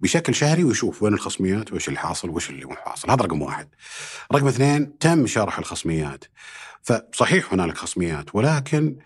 بشكل 0.01 0.35
شهري 0.35 0.63
ويشوف 0.63 1.03
وين 1.03 1.13
الخصميات 1.13 1.71
وإيش 1.71 1.87
اللي 1.87 1.99
حاصل 1.99 2.29
وإيش 2.29 2.49
اللي 2.49 2.65
مو 2.65 2.75
حاصل. 2.75 3.11
هذا 3.11 3.21
رقم 3.23 3.41
واحد. 3.41 3.67
رقم 4.33 4.47
اثنين 4.47 4.97
تم 4.97 5.27
شرح 5.27 5.59
الخصميات. 5.59 6.25
فصحيح 6.83 7.53
هنالك 7.53 7.77
خصميات 7.77 8.35
ولكن 8.35 8.97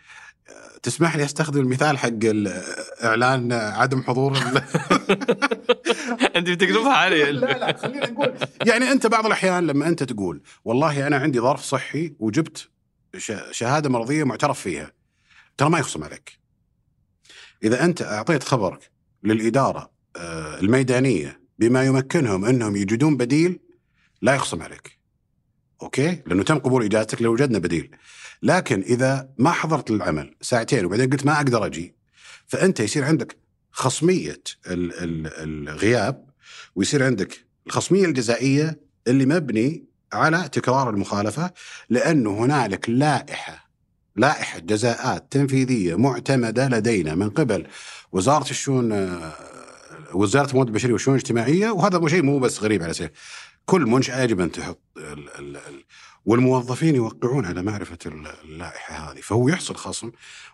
آه، 0.49 0.77
تسمح 0.83 1.15
لي 1.15 1.25
أستخدم 1.25 1.59
المثال 1.61 1.97
حق 1.97 2.09
ال- 2.23 2.63
إعلان 3.03 3.53
عدم 3.53 4.01
حضور 4.03 4.37
أنت 6.35 6.49
بتقلبها 6.49 6.93
علي. 7.03 7.31
لا 7.31 7.45
لا 7.57 7.77
خلينا 7.77 8.09
نقول 8.09 8.33
يعني 8.65 8.91
أنت 8.91 9.07
بعض 9.07 9.25
الأحيان 9.25 9.67
لما 9.67 9.87
أنت 9.87 10.03
تقول 10.03 10.41
والله 10.65 11.07
أنا 11.07 11.17
عندي 11.17 11.39
ظرف 11.39 11.61
صحي 11.63 12.15
وجبت 12.19 12.69
شهادة 13.51 13.89
مرضية 13.89 14.23
معترف 14.23 14.59
فيها 14.59 14.91
ترى 15.57 15.69
ما 15.69 15.79
يخصم 15.79 16.03
عليك. 16.03 16.39
إذا 17.63 17.85
أنت 17.85 18.01
أعطيت 18.01 18.43
خبرك 18.43 18.91
للإدارة 19.23 19.79
آه، 19.79 19.94
الميدانية 20.61 21.41
بما 21.59 21.83
يمكنهم 21.83 22.45
أنهم 22.45 22.75
يجدون 22.75 23.17
بديل 23.17 23.59
لا 24.21 24.35
يخصم 24.35 24.61
عليك. 24.61 24.99
أوكي؟ 25.81 26.23
لأنه 26.27 26.43
تم 26.43 26.57
قبول 26.59 26.83
إجازتك 26.85 27.21
لو 27.21 27.33
وجدنا 27.33 27.59
بديل. 27.59 27.95
لكن 28.43 28.81
إذا 28.81 29.29
ما 29.37 29.51
حضرت 29.51 29.91
للعمل 29.91 30.35
ساعتين 30.41 30.85
وبعدين 30.85 31.09
قلت 31.09 31.25
ما 31.25 31.35
أقدر 31.37 31.65
أجي 31.65 31.95
فأنت 32.47 32.79
يصير 32.79 33.03
عندك 33.05 33.37
خصمية 33.71 34.41
ال- 34.67 34.93
ال- 35.03 35.67
الغياب 35.69 36.25
ويصير 36.75 37.03
عندك 37.03 37.45
الخصمية 37.67 38.05
الجزائية 38.05 38.79
اللي 39.07 39.25
مبني 39.25 39.85
على 40.13 40.49
تكرار 40.51 40.89
المخالفة 40.89 41.51
لأنه 41.89 42.45
هنالك 42.45 42.89
لائحة 42.89 43.69
لائحة 44.15 44.59
جزاءات 44.59 45.31
تنفيذية 45.31 45.95
معتمدة 45.95 46.67
لدينا 46.67 47.15
من 47.15 47.29
قبل 47.29 47.67
وزارة 48.11 48.49
الشؤون 48.49 48.91
آه، 48.91 49.33
وزارة 50.13 50.49
الموارد 50.49 50.67
البشرية 50.67 50.93
والشؤون 50.93 51.15
الاجتماعية 51.17 51.69
وهذا 51.69 52.07
شيء 52.07 52.21
مو 52.23 52.39
بس 52.39 52.63
غريب 52.63 52.83
على 52.83 52.93
سبيل 52.93 53.09
كل 53.65 53.81
منشاه 53.81 54.23
يجب 54.23 54.41
أن 54.41 54.51
تحط 54.51 54.79
ال 54.97 55.29
ال 55.39 55.57
ال 55.57 55.83
والموظفين 56.25 56.95
يوقعون 56.95 57.45
على 57.45 57.61
معرفة 57.61 57.97
ال- 58.05 58.27
اللائحة 58.43 59.11
هذه 59.11 59.19
فهو 59.21 59.49
يحصل 59.49 59.75
خصم 59.75 60.11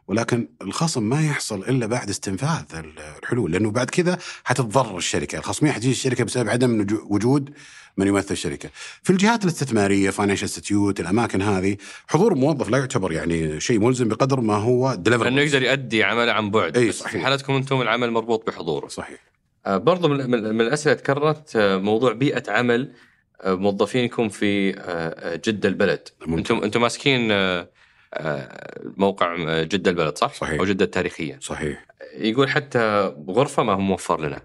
ولكن 0.07 0.47
الخصم 0.61 1.03
ما 1.03 1.25
يحصل 1.27 1.59
إلا 1.59 1.85
بعد 1.85 2.09
استنفاذ 2.09 2.63
ال- 2.73 2.99
الحلول 3.23 3.51
لأنه 3.51 3.71
بعد 3.71 3.89
كذا 3.89 4.17
حتتضرر 4.43 4.97
الشركة، 4.97 5.37
الخصميه 5.37 5.71
حتجي 5.71 5.91
الشركة 5.91 6.23
بسبب 6.23 6.49
عدم 6.49 6.87
وجود 7.09 7.53
من 7.97 8.07
يمثل 8.07 8.31
الشركة. 8.31 8.69
في 9.03 9.09
الجهات 9.09 9.43
الاستثمارية 9.43 10.09
financial 10.09 10.43
institute 10.43 10.99
الأماكن 10.99 11.41
هذه 11.41 11.77
حضور 12.07 12.35
موظف 12.35 12.69
لا 12.69 12.77
يعتبر 12.77 13.11
يعني 13.11 13.59
شيء 13.59 13.79
ملزم 13.79 14.07
بقدر 14.07 14.41
ما 14.41 14.55
هو 14.55 14.95
دليفري 14.95 15.29
لأنه 15.29 15.41
يقدر 15.41 15.63
يؤدي 15.63 16.03
عمله 16.03 16.31
عن 16.31 16.51
بعد. 16.51 16.77
أي 16.77 16.89
بس 16.89 16.95
صحيح. 16.99 17.11
في 17.11 17.19
حالتكم 17.19 17.53
أنتم 17.53 17.81
العمل 17.81 18.11
مربوط 18.11 18.47
بحضوره. 18.47 18.87
صحيح. 18.87 19.30
برضو 19.67 20.07
من, 20.07 20.61
الأسئلة 20.61 20.95
تكررت 20.95 21.55
آه، 21.55 21.77
موضوع 21.77 22.13
بيئة 22.13 22.51
عمل 22.51 22.93
آه، 23.41 23.53
موظفينكم 23.55 24.29
في 24.29 24.69
آه، 24.69 24.81
آه، 24.81 25.35
جدة 25.45 25.69
البلد. 25.69 26.07
أنتم 26.27 26.57
أنتم 26.63 26.81
ماسكين 26.81 27.31
آه، 27.31 27.69
آه، 28.13 28.81
موقع 28.97 29.35
آه، 29.47 29.63
جدة 29.63 29.91
البلد 29.91 30.17
صح؟ 30.17 30.33
صحيح. 30.33 30.59
أو 30.59 30.65
جدة 30.65 30.85
التاريخيه 30.85 31.39
صحيح 31.41 31.85
يقول 32.17 32.49
حتى 32.49 33.13
غرفة 33.29 33.63
ما 33.63 33.73
هو 33.73 33.79
موفر 33.79 34.21
لنا 34.21 34.41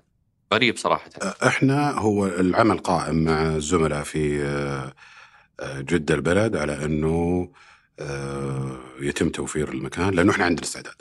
غريب 0.55 0.77
صراحة 0.77 1.11
إحنا 1.47 1.91
هو 1.91 2.27
العمل 2.27 2.79
قائم 2.79 3.25
مع 3.25 3.43
الزملاء 3.57 4.03
في 4.03 4.43
آه، 4.43 4.93
آه، 5.61 5.81
جدة 5.81 6.15
البلد 6.15 6.57
على 6.57 6.85
إنه 6.85 7.49
آه، 8.01 8.79
يتم 9.01 9.29
توفير 9.29 9.69
المكان 9.69 10.15
لأنه 10.15 10.33
إحنا 10.33 10.45
عندنا 10.45 10.65
استعداد. 10.65 10.95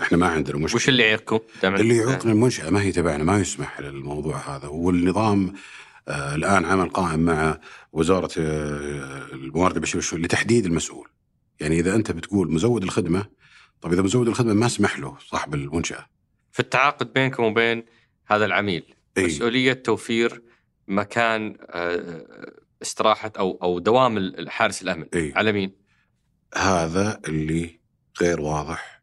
إحنا 0.00 0.18
ما 0.18 0.26
عندنا 0.26 0.56
مشكلة 0.56 0.76
وش 0.76 0.88
اللي 0.88 1.02
يعيقكم؟ 1.02 1.38
اللي 1.64 1.96
يعوقنا 1.96 2.32
المنشأة 2.32 2.70
ما 2.70 2.82
هي 2.82 2.92
تبعنا 2.92 3.24
ما 3.24 3.38
يسمح 3.38 3.80
للموضوع 3.80 4.56
هذا 4.56 4.68
والنظام 4.68 5.54
آه 6.08 6.34
الآن 6.34 6.64
عمل 6.64 6.88
قائم 6.88 7.20
مع 7.20 7.60
وزارة 7.92 8.30
آه 8.38 9.26
الموارد 9.32 9.78
والشؤون 9.78 10.22
لتحديد 10.22 10.66
المسؤول 10.66 11.08
يعني 11.60 11.80
إذا 11.80 11.94
أنت 11.94 12.12
بتقول 12.12 12.52
مزود 12.52 12.82
الخدمة 12.82 13.24
طب 13.80 13.92
إذا 13.92 14.02
مزود 14.02 14.28
الخدمة 14.28 14.54
ما 14.54 14.68
سمح 14.68 14.98
له 14.98 15.16
صاحب 15.26 15.54
المنشأة 15.54 16.06
في 16.52 16.60
التعاقد 16.60 17.12
بينكم 17.12 17.42
وبين 17.42 17.84
هذا 18.26 18.44
العميل 18.44 18.94
إي. 19.18 19.26
مسؤولية 19.26 19.72
توفير 19.72 20.42
مكان 20.88 21.56
آه، 21.60 22.52
استراحة 22.82 23.32
أو 23.38 23.58
أو 23.62 23.78
دوام 23.78 24.16
الحارس 24.16 24.82
الأمن 24.82 25.06
إي. 25.14 25.32
على 25.36 25.52
مين؟ 25.52 25.72
هذا 26.54 27.20
اللي 27.28 27.80
غير 28.20 28.40
واضح 28.40 28.97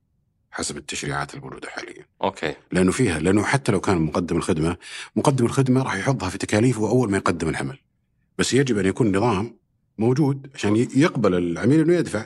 حسب 0.55 0.77
التشريعات 0.77 1.33
الموجودة 1.35 1.69
حاليا. 1.69 2.05
okay. 2.23 2.53
لأنه 2.71 2.91
فيها 2.91 3.19
لأنه 3.19 3.43
حتى 3.43 3.71
لو 3.71 3.79
كان 3.79 3.97
مقدم 3.97 4.37
الخدمة 4.37 4.77
مقدم 5.15 5.45
الخدمة 5.45 5.83
راح 5.83 5.95
يحطها 5.95 6.29
في 6.29 6.37
تكاليفه 6.37 6.89
اول 6.89 7.11
ما 7.11 7.17
يقدم 7.17 7.49
العمل 7.49 7.77
بس 8.37 8.53
يجب 8.53 8.77
أن 8.77 8.85
يكون 8.85 9.17
نظام 9.17 9.55
موجود 9.97 10.47
عشان 10.55 10.75
يقبل 10.75 11.35
العميل 11.35 11.79
إنه 11.79 11.93
يدفع 11.93 12.25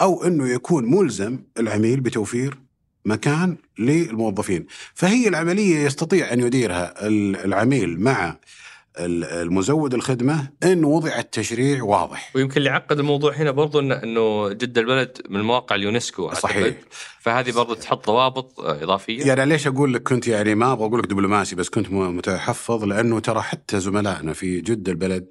أو 0.00 0.24
إنه 0.24 0.48
يكون 0.48 0.90
ملزم 0.94 1.38
العميل 1.58 2.00
بتوفير 2.00 2.58
مكان 3.04 3.56
للموظفين. 3.78 4.66
فهي 4.94 5.28
العملية 5.28 5.78
يستطيع 5.78 6.32
أن 6.32 6.40
يديرها 6.40 7.06
ال- 7.06 7.36
العميل 7.36 8.00
مع 8.00 8.36
المزود 8.98 9.94
الخدمة 9.94 10.48
إن 10.62 10.84
وضع 10.84 11.18
التشريع 11.18 11.82
واضح. 11.82 12.32
ويمكن 12.34 12.56
اللي 12.56 12.70
عقد 12.70 12.98
الموضوع 12.98 13.32
هنا 13.32 13.50
برضو 13.50 13.80
انه 13.80 14.48
جده 14.48 14.80
البلد 14.80 15.18
من 15.30 15.40
مواقع 15.40 15.76
اليونسكو 15.76 16.28
أعتقد. 16.28 16.40
صحيح. 16.42 16.74
فهذه 17.20 17.52
برضو 17.52 17.74
تحط 17.74 18.06
ضوابط 18.06 18.60
آه، 18.60 18.82
إضافية. 18.82 19.26
يعني 19.26 19.46
ليش 19.46 19.66
أقول 19.66 19.94
لك 19.94 20.02
كنت 20.02 20.28
يعني 20.28 20.54
ما 20.54 20.72
أبغى 20.72 20.86
أقول 20.86 20.98
لك 20.98 21.06
دبلوماسي 21.06 21.56
بس 21.56 21.68
كنت 21.68 21.90
متحفظ؟ 21.92 22.84
لأنه 22.84 23.20
ترى 23.20 23.42
حتى 23.42 23.80
زملائنا 23.80 24.32
في 24.32 24.60
جده 24.60 24.92
البلد 24.92 25.26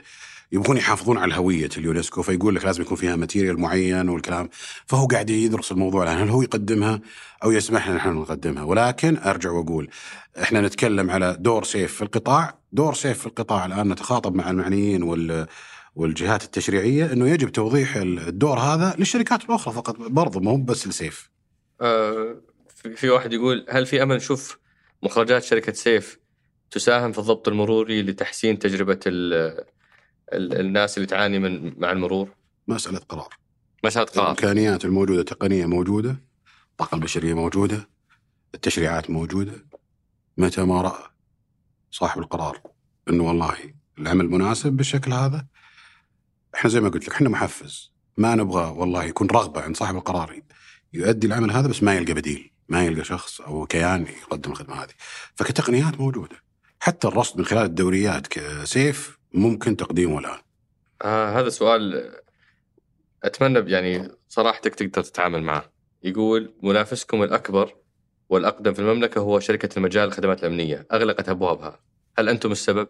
يبغون 0.51 0.77
يحافظون 0.77 1.17
على 1.17 1.35
هوية 1.35 1.69
اليونسكو 1.77 2.21
فيقول 2.21 2.55
لك 2.55 2.65
لازم 2.65 2.81
يكون 2.81 2.97
فيها 2.97 3.15
material 3.15 3.59
معين 3.59 4.09
والكلام. 4.09 4.49
فهو 4.85 5.05
قاعد 5.05 5.29
يدرس 5.29 5.71
الموضوع 5.71 6.03
الان 6.03 6.17
هل 6.17 6.29
هو 6.29 6.41
يقدمها 6.41 7.01
أو 7.43 7.51
يسمح 7.51 7.87
لنا 7.87 7.97
نحن 7.97 8.09
نقدمها؟ 8.09 8.63
ولكن 8.63 9.17
أرجع 9.17 9.51
وأقول 9.51 9.89
إحنا 10.41 10.61
نتكلم 10.61 11.11
على 11.11 11.37
دور 11.39 11.63
سيف 11.63 11.93
في 11.93 12.01
القطاع 12.01 12.62
دور 12.73 12.93
سيف 12.93 13.19
في 13.19 13.25
القطاع 13.27 13.65
الآن 13.65 13.89
نتخاطب 13.89 14.35
مع 14.35 14.49
المعنيين 14.49 15.03
وال 15.03 15.47
والجهات 15.95 16.43
التشريعية 16.43 17.13
إنه 17.13 17.29
يجب 17.29 17.49
توضيح 17.49 17.95
الدور 17.95 18.59
هذا 18.59 18.95
للشركات 18.97 19.45
الأخرى 19.45 19.73
فقط 19.73 19.95
برضه 19.99 20.39
ما 20.39 20.51
هو 20.51 20.57
بس 20.57 20.87
لسيف. 20.87 21.29
آه، 21.81 22.41
في 22.75 22.95
في 22.95 23.09
واحد 23.09 23.33
يقول 23.33 23.65
هل 23.69 23.85
في 23.85 24.03
أمل 24.03 24.15
نشوف 24.15 24.57
مخرجات 25.03 25.43
شركة 25.43 25.73
سيف 25.73 26.19
تساهم 26.71 27.11
في 27.11 27.19
الضبط 27.19 27.47
المروري 27.47 28.01
لتحسين 28.01 28.59
تجربة 28.59 28.99
ال 29.07 29.33
ال 30.33 30.59
الناس 30.59 30.97
اللي 30.97 31.07
تعاني 31.07 31.39
من 31.39 31.79
مع 31.79 31.91
المرور؟ 31.91 32.29
مسألة 32.67 32.99
قرار. 32.99 33.37
مسألة 33.83 34.05
قرار. 34.05 34.25
الإمكانيات 34.25 34.85
الموجودة 34.85 35.19
التقنية 35.19 35.65
موجودة 35.65 36.15
الطاقة 36.71 36.95
البشرية 36.95 37.33
موجودة 37.33 37.89
التشريعات 38.55 39.09
موجودة 39.09 39.53
متى 40.37 40.61
ما 40.61 40.81
رأى 40.81 41.12
صاحب 41.93 42.21
القرار 42.21 42.61
إنه 43.09 43.23
والله 43.23 43.57
العمل 43.99 44.29
مناسب 44.29 44.71
بالشكل 44.73 45.13
هذا. 45.13 45.45
إحنا 46.55 46.69
زي 46.69 46.79
ما 46.79 46.89
قلت 46.89 47.07
لك 47.07 47.13
إحنا 47.13 47.29
محفز. 47.29 47.93
ما 48.17 48.35
نبغى 48.35 48.71
والله 48.71 49.03
يكون 49.03 49.27
رغبة 49.27 49.61
عند 49.61 49.77
صاحب 49.77 49.95
القرار 49.95 50.41
يؤدي 50.93 51.27
العمل 51.27 51.51
هذا 51.51 51.67
بس 51.67 51.83
ما 51.83 51.95
يلقى 51.95 52.13
بديل 52.13 52.51
ما 52.69 52.85
يلقى 52.85 53.03
شخص 53.03 53.41
أو 53.41 53.65
كيان 53.65 54.01
يقدم 54.01 54.51
الخدمة 54.51 54.83
هذه. 54.83 54.91
فكتقنيات 55.35 55.99
موجودة. 55.99 56.35
حتى 56.79 57.07
الرصد 57.07 57.37
من 57.37 57.45
خلال 57.45 57.65
الدوريات 57.65 58.27
كسيف 58.27 59.19
ممكن 59.33 59.77
تقديمه 59.77 60.19
الآن. 60.19 60.39
آه 61.01 61.39
هذا 61.39 61.49
سؤال 61.49 62.11
أتمنى 63.23 63.71
يعني 63.71 64.11
صراحتك 64.29 64.75
تقدر 64.75 65.03
تتعامل 65.03 65.43
معه. 65.43 65.71
يقول 66.03 66.55
منافسكم 66.63 67.23
الأكبر 67.23 67.82
والأقدم 68.29 68.73
في 68.73 68.79
المملكة 68.79 69.19
هو 69.19 69.39
شركة 69.39 69.77
المجال 69.77 70.03
الخدمات 70.03 70.39
الأمنية، 70.43 70.87
أغلقت 70.93 71.29
أبوابها. 71.29 71.79
هل 72.17 72.29
أنتم 72.29 72.51
السبب؟ 72.51 72.87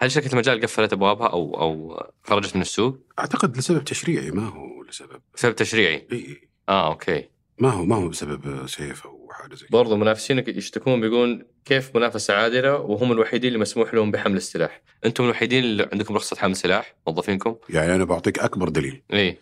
هل 0.00 0.10
شركة 0.10 0.32
المجال 0.32 0.60
قفلت 0.60 0.92
أبوابها 0.92 1.26
أو 1.26 1.60
أو 1.60 2.02
خرجت 2.24 2.56
من 2.56 2.62
السوق؟ 2.62 2.98
أعتقد 3.18 3.56
لسبب 3.56 3.84
تشريعي 3.84 4.30
ما 4.30 4.48
هو 4.48 4.82
لسبب 4.82 5.20
بسبب 5.34 5.54
تشريعي. 5.54 6.06
إي 6.12 6.48
آه 6.68 6.86
أوكي. 6.86 7.28
ما 7.58 7.70
هو 7.70 7.84
ما 7.84 7.96
هو 7.96 8.08
بسبب 8.08 8.66
سيف 8.66 9.06
أو 9.06 9.28
حاجة 9.32 9.54
زي. 9.54 9.66
برضو 9.70 9.96
منافسينك 9.96 10.48
يشتكون 10.48 11.00
بيقولون 11.00 11.44
كيف 11.64 11.96
منافسة 11.96 12.34
عادلة 12.34 12.74
وهم 12.74 13.12
الوحيدين 13.12 13.48
اللي 13.48 13.58
مسموح 13.58 13.94
لهم 13.94 14.10
بحمل 14.10 14.36
السلاح. 14.36 14.82
أنتم 15.04 15.24
الوحيدين 15.24 15.64
اللي 15.64 15.88
عندكم 15.92 16.14
رخصة 16.14 16.36
حمل 16.36 16.56
سلاح 16.56 16.94
موظفينكم؟ 17.06 17.56
يعني 17.70 17.94
أنا 17.94 18.04
بعطيك 18.04 18.38
أكبر 18.38 18.68
دليل 18.68 19.02
إيه 19.12 19.38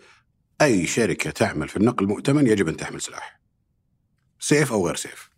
أي 0.62 0.86
شركة 0.86 1.31
تعمل 1.31 1.68
في 1.68 1.76
النقل 1.76 2.05
المؤتمن 2.05 2.47
يجب 2.47 2.68
أن 2.68 2.76
تحمل 2.76 3.01
سلاح 3.01 3.40
سيف 4.45 4.73
أو 4.73 4.87
غير 4.87 4.97
سيف 4.97 5.31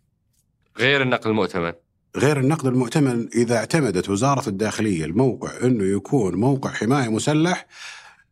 غير 0.77 1.01
النقل 1.01 1.29
المؤتمن. 1.29 1.73
غير 2.17 2.39
النقل 2.39 2.65
المؤتمن 2.67 3.27
إذا 3.35 3.55
اعتمدت 3.57 4.09
وزارة 4.09 4.49
الداخلية 4.49 5.05
الموقع 5.05 5.51
إنه 5.63 5.83
يكون 5.97 6.35
موقع 6.35 6.69
حماية 6.69 7.09
مسلح 7.09 7.65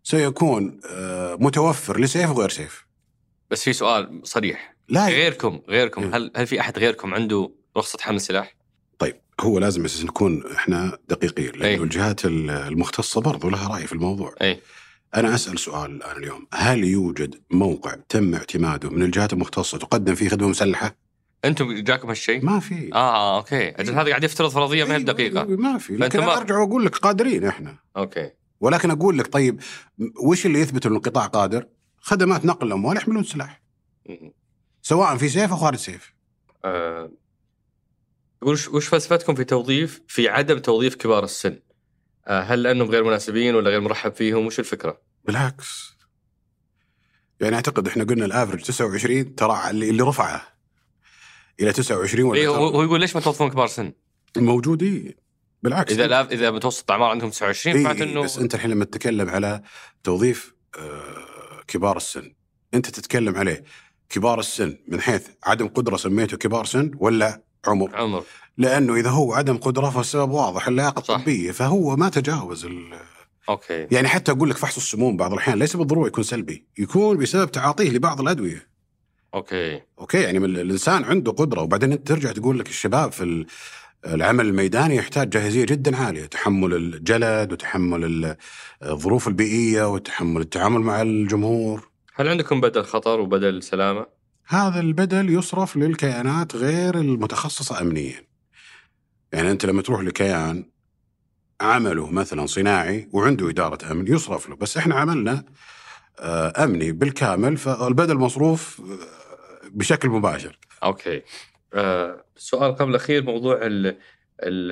سيكون 0.04 0.80
آه، 0.90 1.36
متوفر 1.40 2.00
لسيف 2.00 2.30
وغير 2.30 2.50
سيف 2.50 2.86
بس 3.52 3.64
في 3.64 3.74
سؤال 3.74 4.22
صريح 4.24 4.76
لا 4.90 5.06
غيركم 5.08 5.62
غيركم 5.70 6.04
إيه. 6.04 6.16
هل 6.18 6.32
هل 6.36 6.48
في 6.48 6.60
أحد 6.60 6.80
غيركم 6.80 7.14
عنده 7.14 7.52
رخصة 7.78 8.00
حمل 8.02 8.22
سلاح؟ 8.22 8.56
طيب 9.00 9.16
هو 9.42 9.60
لازم 9.60 9.86
نكون 10.04 10.44
إحنا 10.56 10.98
دقيقين 11.10 11.52
لأنه 11.52 11.66
أي. 11.66 11.76
الجهات 11.76 12.26
ال- 12.26 12.50
المختصة 12.50 13.22
برضو 13.22 13.50
لها 13.50 13.68
رأي 13.68 13.88
في 13.88 13.94
الموضوع 13.94 14.36
اي 14.42 14.60
أنا 15.16 15.36
أسأل 15.36 15.60
سؤال 15.60 15.92
الآن 15.92 16.18
اليوم 16.18 16.48
هل 16.54 16.84
يوجد 16.84 17.42
موقع 17.52 17.96
تم 18.10 18.36
اعتماده 18.36 18.90
من 18.90 19.04
الجهات 19.04 19.34
المختصة 19.34 19.78
تقدم 19.78 20.16
فيه 20.16 20.30
خدمة 20.30 20.48
مسلحة؟ 20.48 20.96
أنتم 21.46 21.74
جاكم 21.74 22.08
هالشيء؟ 22.10 22.46
ما 22.46 22.60
في 22.60 22.90
آه 22.94 23.38
أوكي 23.38 23.70
أجل 23.70 23.94
هذا 23.94 24.10
قاعد 24.10 24.24
يفترض 24.24 24.50
فرضيه 24.50 24.84
ما 24.84 24.96
هي 24.96 25.00
بدقيقه 25.00 25.42
أيوة، 25.42 25.58
ما 25.60 25.78
في 25.78 25.98
لكن 25.98 26.20
ما- 26.20 26.38
أرجع 26.38 26.58
وأقول 26.60 26.86
لك 26.86 26.96
قادرين 26.98 27.46
إحنا 27.46 27.78
أوكي 27.98 28.32
ولكن 28.60 28.92
أقول 28.92 29.18
لك 29.18 29.28
طيب 29.34 29.62
وش 30.26 30.46
اللي 30.46 30.60
يثبت 30.60 30.86
ان 30.86 30.96
القطاع 30.96 31.26
قادر؟ 31.26 31.68
خدمات 32.00 32.46
نقل 32.46 32.68
الأموال 32.68 32.98
يحملون 32.98 33.24
سلاح 33.24 33.62
سواء 34.82 35.18
في 35.18 35.30
سيف 35.30 35.52
أو 35.52 35.58
خارج 35.58 35.78
سيف. 35.78 36.14
وش- 38.42 38.68
وش 38.68 38.88
فلسفتكم 38.88 39.36
في 39.36 39.44
توظيف 39.44 40.02
في 40.08 40.30
عدم 40.30 40.58
توظيف 40.60 40.96
كبار 40.96 41.24
السن؟ 41.24 41.60
آه 42.28 42.42
هل 42.42 42.64
لأنهم 42.64 42.90
غير 42.90 43.04
مناسبين 43.04 43.56
ولا 43.56 43.70
غير 43.70 43.82
مرحب 43.82 44.14
فيهم؟ 44.14 44.46
وش 44.46 44.60
الفكرة؟ 44.60 45.02
بالعكس. 45.28 45.96
يعني 47.40 47.56
أعتقد 47.56 47.88
إحنا 47.88 48.04
قلنا 48.04 48.26
ال 48.26 48.30
average 48.30 48.62
29 48.62 49.36
ترى 49.36 49.70
اللي 49.70 49.90
اللي 49.90 50.04
رفعه. 50.04 50.42
إلى 51.60 51.74
29 51.74 52.30
ولا 52.30 52.40
اي 52.42 52.48
هو 52.48 52.84
يقول 52.84 53.00
ليش 53.00 53.16
ما 53.16 53.22
توظفون 53.22 53.50
كبار 53.50 53.68
سن؟ 53.68 53.94
موجودين 54.38 55.14
بالعكس. 55.64 55.94
إذا 55.94 56.08
لا 56.08 56.32
إذا 56.32 56.52
متوسط 56.52 56.92
الأعمار 56.92 57.10
عندهم 57.10 57.30
29 57.30 57.76
إيه 57.76 57.84
معناته 57.84 58.04
إيه 58.04 58.12
إنه 58.12 58.22
بس 58.22 58.38
أنت 58.38 58.56
الحين 58.56 58.72
لما 58.72 58.86
تتكلم 58.86 59.30
على 59.30 59.62
توظيف 60.04 60.56
آه، 60.78 61.62
كبار 61.68 61.98
السن 61.98 62.34
أنت 62.74 62.90
تتكلم 62.90 63.36
عليه 63.36 63.64
كبار 64.10 64.40
السن 64.40 64.78
من 64.88 65.02
حيث 65.02 65.28
عدم 65.44 65.68
قدرة 65.68 65.98
سميته 65.98 66.38
كبار 66.38 66.66
سن 66.66 66.92
ولا 66.98 67.44
عمر؟ 67.68 67.96
عمر. 67.96 68.24
لأنه 68.58 68.96
إذا 68.96 69.10
هو 69.10 69.34
عدم 69.34 69.58
قدرة 69.58 69.90
فالسبب 69.90 70.32
واضح 70.32 70.68
اللياقة. 70.68 71.00
الطبية 71.00 71.52
فهو 71.52 71.96
ما 71.96 72.10
تجاوز 72.10 72.66
ال... 72.66 72.94
أوكي. 73.50 73.88
يعني 73.92 74.08
حتى 74.08 74.32
أقول 74.32 74.50
لك 74.50 74.58
فحص 74.58 74.78
السموم 74.78 75.18
بعض 75.18 75.34
الأحيان 75.34 75.60
ليس 75.60 75.76
بالضرورة 75.76 76.08
يكون 76.08 76.24
سلبي 76.24 76.68
يكون 76.80 77.18
بسبب 77.18 77.52
تعاطيه 77.52 77.90
لبعض 77.90 78.22
الأدوية. 78.22 78.68
أوكي. 79.34 79.82
أوكي 80.00 80.22
يعني 80.22 80.38
الإنسان 80.38 81.04
عنده 81.04 81.32
قدرة 81.32 81.62
وبعدين 81.62 81.92
انت 81.92 82.08
ترجع 82.08 82.32
تقول 82.32 82.60
لك 82.60 82.70
الشباب 82.70 83.12
في 83.12 83.24
ال- 83.24 83.46
العمل 84.06 84.46
الميداني 84.46 84.96
يحتاج 84.96 85.30
جاهزية 85.30 85.66
جدا 85.66 85.98
عالية 85.98 86.26
تحمل 86.26 86.74
الجلد 86.74 87.52
وتحمل 87.54 88.04
ال- 88.06 88.36
الظروف 88.84 89.28
البيئية 89.28 89.94
وتحمل 89.94 90.42
التعامل 90.42 90.80
مع 90.82 91.02
الجمهور. 91.02 91.90
هل 92.16 92.28
عندكم 92.28 92.62
بدل 92.62 92.84
خطر 92.84 93.20
وبدل 93.20 93.64
سلامة؟ 93.64 94.06
هذا 94.48 94.80
البدل 94.80 95.30
يصرف 95.30 95.78
للكيانات 95.78 96.56
غير 96.56 96.96
المتخصصة 96.96 97.82
امنيا. 97.82 98.26
يعني 99.34 99.52
أنت 99.52 99.66
لما 99.66 99.82
تروح 99.82 100.02
لكيان 100.02 100.70
عمله 101.62 102.12
مثلا 102.12 102.46
صناعي 102.46 103.10
وعنده 103.14 103.50
إدارة 103.50 103.92
أمن 103.92 104.08
يصرف 104.14 104.50
له 104.50 104.56
بس 104.56 104.78
إحنا 104.78 104.96
عملنا 104.96 105.46
آه، 106.20 106.64
أمني 106.64 106.92
بالكامل 106.92 107.58
فالبدل 107.58 108.16
مصروف 108.16 108.82
آه، 108.82 109.68
بشكل 109.70 110.10
مباشر. 110.10 110.60
أوكي. 110.84 111.22
آه 111.74 112.26
السؤال 112.38 112.76
قبل 112.76 112.90
الأخير 112.90 113.24
موضوع 113.24 113.60
ال 113.62 113.98
ال 114.44 114.72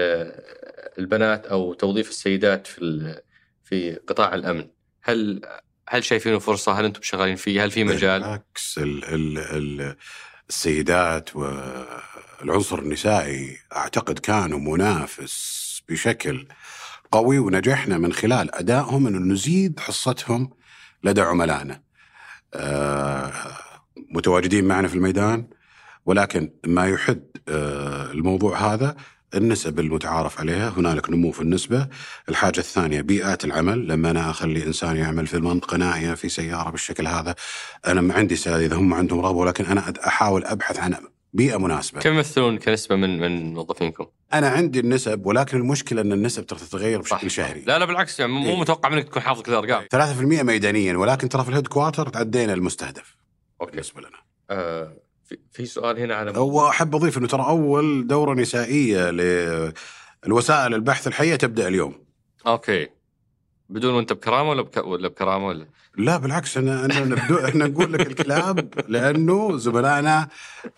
البنات 1.00 1.46
أو 1.46 1.74
توظيف 1.74 2.10
السيدات 2.10 2.68
في 2.68 3.22
في 3.64 3.96
قطاع 4.08 4.36
الأمن. 4.36 4.68
هل 5.02 5.42
هل 5.90 6.04
شايفينه 6.04 6.40
فرصة؟ 6.40 6.72
هل 6.72 6.86
أنتم 6.86 7.02
شغالين 7.02 7.36
فيه؟ 7.36 7.64
هل 7.64 7.72
في 7.72 7.84
مجال؟ 7.84 8.22
بالعكس 8.22 8.78
ال 8.78 9.06
ال 9.06 9.38
ال 9.38 9.96
السيدات 10.50 11.30
والعنصر 11.36 12.80
النسائي 12.80 13.58
أعتقد 13.76 14.20
كانوا 14.20 14.60
منافس 14.60 15.64
بشكل 15.90 16.48
قوي 17.14 17.40
ونجحنا 17.40 17.98
من 17.98 18.14
خلال 18.14 18.56
أدائهم 18.56 19.08
إنه 19.08 19.34
نزيد 19.34 19.80
حصتهم 19.80 20.50
لدى 21.04 21.22
عملائنا. 21.22 21.82
آه، 22.54 23.32
متواجدين 24.12 24.66
معنا 24.66 24.88
في 24.88 24.96
الميدان 24.96 25.48
ولكن 26.06 26.52
ما 26.66 26.88
يحد 26.88 27.24
آه، 27.50 28.12
الموضوع 28.12 28.74
هذا 28.74 28.96
النسب 29.36 29.80
المتعارف 29.80 30.40
عليها 30.40 30.70
هنالك 30.70 31.10
نمو 31.10 31.32
في 31.32 31.42
النسبة 31.42 31.88
الحاجة 32.30 32.60
الثانية 32.60 33.02
بيئات 33.02 33.46
العمل 33.46 33.88
لما 33.88 34.12
أنا 34.12 34.30
أخلي 34.30 34.66
إنسان 34.68 34.98
يعمل 34.98 35.28
في 35.28 35.40
منطقة 35.40 35.78
نائية 35.78 36.14
في 36.14 36.30
سيارة 36.30 36.70
بالشكل 36.70 37.08
هذا 37.08 37.36
أنا 37.88 38.02
ما 38.02 38.14
عندي 38.14 38.36
سيادة 38.36 38.66
إذا 38.66 38.76
هم 38.76 38.94
عندهم 38.94 39.20
رغبة 39.20 39.38
ولكن 39.38 39.66
أنا 39.66 39.94
أحاول 40.08 40.46
أبحث 40.46 40.80
عن 40.80 40.96
بيئة 41.34 41.58
مناسبة. 41.58 42.00
كم 42.00 42.14
يمثلون 42.14 42.58
كنسبة 42.58 42.96
من 42.96 43.20
من 43.20 43.54
موظفينكم؟ 43.54 44.06
أنا 44.34 44.50
عندي 44.50 44.80
النسب 44.80 45.26
ولكن 45.26 45.58
المشكلة 45.58 46.02
أن 46.02 46.12
النسب 46.12 46.46
ترى 46.46 46.60
تتغير 46.60 47.04
صح. 47.04 47.18
بشكل 47.18 47.32
شهري. 47.32 47.62
لا 47.62 47.80
لا 47.80 47.86
بالعكس 47.86 48.20
يعني 48.20 48.32
مو 48.32 48.50
إيه. 48.50 48.60
متوقع 48.60 48.90
منك 48.90 49.04
تكون 49.04 49.22
حافظ 49.22 49.42
كذا 49.42 49.58
أرقام. 49.58 49.88
3% 49.92 50.44
ميدانيا 50.44 50.98
ولكن 50.98 51.30
ترى 51.30 51.44
في 51.44 51.50
ال 51.50 51.68
headquarter 51.68 52.10
تعدينا 52.10 52.54
المستهدف 52.54 53.16
أوكي. 53.62 53.72
بالنسبة 53.72 54.02
لنا. 54.02 54.18
آه 54.50 54.94
في, 55.52 55.66
سؤال 55.66 56.00
هنا 56.00 56.16
على 56.16 56.32
وأحب 56.38 56.96
أضيف 56.96 57.18
إنه 57.18 57.28
ترى 57.28 57.46
أول 57.48 58.08
دورة 58.08 58.34
نسائية 58.34 59.12
للوسائل 59.12 60.74
البحث 60.74 61.08
الحية 61.08 61.36
تبدأ 61.36 61.68
اليوم. 61.68 62.06
أوكي. 62.48 62.88
بدون 63.70 63.94
وأنت 63.94 64.14
بكرامة 64.14 64.50
ولا 64.50 64.62
بك... 64.62 64.78
ولا 64.78 65.08
بكرامة 65.08 65.48
ولا 65.48 65.68
لا 65.98 66.18
بالعكس 66.18 66.58
أنا 66.58 66.86
أنا 66.86 67.00
نبدو 67.00 67.38
إحنا 67.48 67.68
نقول 67.68 67.94
لك 67.94 68.08
الكلاب 68.08 68.74
لأنه 68.88 69.58
زملائنا 69.58 70.28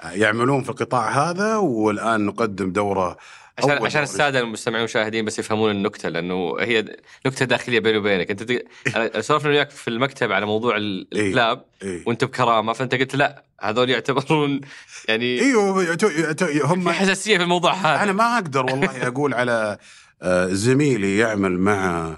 يعملون 0.04 0.64
في 0.64 0.70
القطاع 0.70 1.10
هذا 1.10 1.56
والآن 1.56 2.26
نقدم 2.26 2.72
دورة 2.72 3.18
عشان 3.58 3.70
أول 3.70 3.86
عشان 3.86 4.02
دورة. 4.02 4.04
السادة 4.04 4.40
المستمعين 4.40 4.82
والمشاهدين 4.82 5.26
بس 5.26 5.40
يفهمون 5.40 5.72
النكتة 5.72 6.10
لأنه 6.10 6.56
هي 6.60 6.86
نكتة 7.26 7.46
داخلية 7.46 7.80
بيني 7.80 7.98
وبينك 7.98 8.32
أنت 8.32 8.62
سولفنا 9.26 9.50
وياك 9.50 9.70
في 9.70 9.88
المكتب 9.88 10.32
على 10.32 10.46
موضوع 10.46 10.76
إيه. 10.76 11.06
الكلاب 11.14 11.66
إيه. 11.84 12.04
وأنت 12.06 12.24
بكرامة 12.24 12.74
فأنت 12.74 12.96
قلت 12.96 13.16
لا 13.16 13.44
هذول 13.62 13.90
يعتبرون 13.90 14.62
يعني 15.08 15.42
أيوه 15.42 15.98
هم 16.64 16.84
في 16.84 16.92
حساسية 16.92 17.38
في 17.38 17.44
الموضوع 17.44 17.74
هذا 17.74 18.04
أنا 18.04 18.12
ما 18.12 18.36
أقدر 18.36 18.66
والله 18.66 19.08
أقول 19.08 19.34
على 19.34 19.78
آه، 20.22 20.48
زميلي 20.48 21.18
يعمل 21.18 21.60
مع 21.60 22.18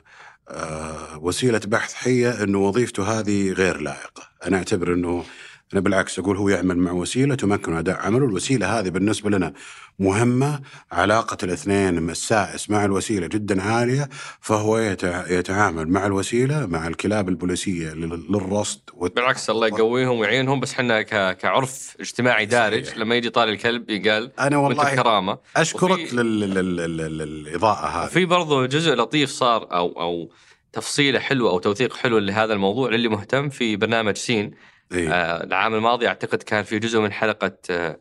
وسيلة 1.22 1.62
بحث 1.66 1.94
حية 1.94 2.44
إنه 2.44 2.60
وظيفته 2.60 3.20
هذه 3.20 3.52
غير 3.52 3.78
لائقة، 3.82 4.30
أنا 4.46 4.58
أعتبر 4.58 4.94
إنه 4.94 5.24
أنا 5.74 5.82
بالعكس 5.82 6.20
أقول 6.20 6.38
هو 6.38 6.50
يعمل 6.50 6.78
مع 6.78 6.92
وسيلة 6.92 7.36
تمكن 7.36 7.74
أداء 7.78 7.96
عمله، 8.00 8.26
الوسيلة 8.26 8.80
هذه 8.80 8.90
بالنسبة 8.90 9.30
لنا 9.30 9.54
مهمة، 10.00 10.60
علاقة 10.92 11.38
الاثنين 11.44 12.10
السائس 12.10 12.70
مع 12.70 12.86
الوسيلة 12.86 13.28
جدا 13.28 13.62
عالية، 13.62 14.10
فهو 14.42 14.78
يتع- 14.78 15.32
يتعامل 15.32 15.88
مع 15.90 16.06
الوسيلة 16.06 16.66
مع 16.66 16.88
الكلاب 16.88 17.30
البوليسية 17.30 17.90
لل- 17.94 18.26
للرصد 18.32 18.80
والت- 18.94 19.16
بالعكس 19.16 19.50
الله 19.50 19.68
يقويهم 19.68 20.20
ويعينهم 20.20 20.60
بس 20.60 20.74
إحنا 20.74 21.02
ك... 21.02 21.38
كعرف 21.38 21.96
اجتماعي 22.00 22.46
دارج 22.46 22.86
صحيح. 22.86 22.98
لما 22.98 23.16
يجي 23.16 23.30
طالي 23.30 23.52
الكلب 23.52 23.90
يقال 23.90 24.32
وأنت 24.40 24.54
والله 24.56 24.94
بكرامة 24.96 25.38
أشكرك 25.56 25.92
وفي- 26.00 26.16
لل... 26.16 26.40
لل... 26.40 26.54
لل... 26.76 26.98
لل... 26.98 27.18
للإضاءة 27.18 27.86
هذه. 27.88 28.10
في 28.10 28.26
برضو 28.26 28.66
جزء 28.66 28.96
لطيف 28.96 29.30
صار 29.30 29.68
أو 29.74 30.02
أو 30.02 30.30
تفصيلة 30.74 31.20
حلوة 31.20 31.52
أو 31.52 31.60
توثيق 31.60 31.96
حلو 31.96 32.18
لهذا 32.18 32.54
الموضوع 32.54 32.90
للي 32.90 33.08
مهتم 33.08 33.50
في 33.50 33.76
برنامج 33.76 34.16
سين. 34.18 34.52
إيه. 34.92 35.10
آه 35.10 35.44
العام 35.44 35.74
الماضي 35.74 36.08
أعتقد 36.08 36.44
كان 36.44 36.64
في 36.64 36.80
جزء 36.80 37.00
من 37.00 37.12
حلقة 37.12 37.58
آه 37.70 38.00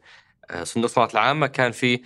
آه، 0.50 0.64
صندوق 0.64 0.84
الاستثمارات 0.84 1.14
العامة 1.14 1.46
كان 1.46 1.72
في 1.72 2.00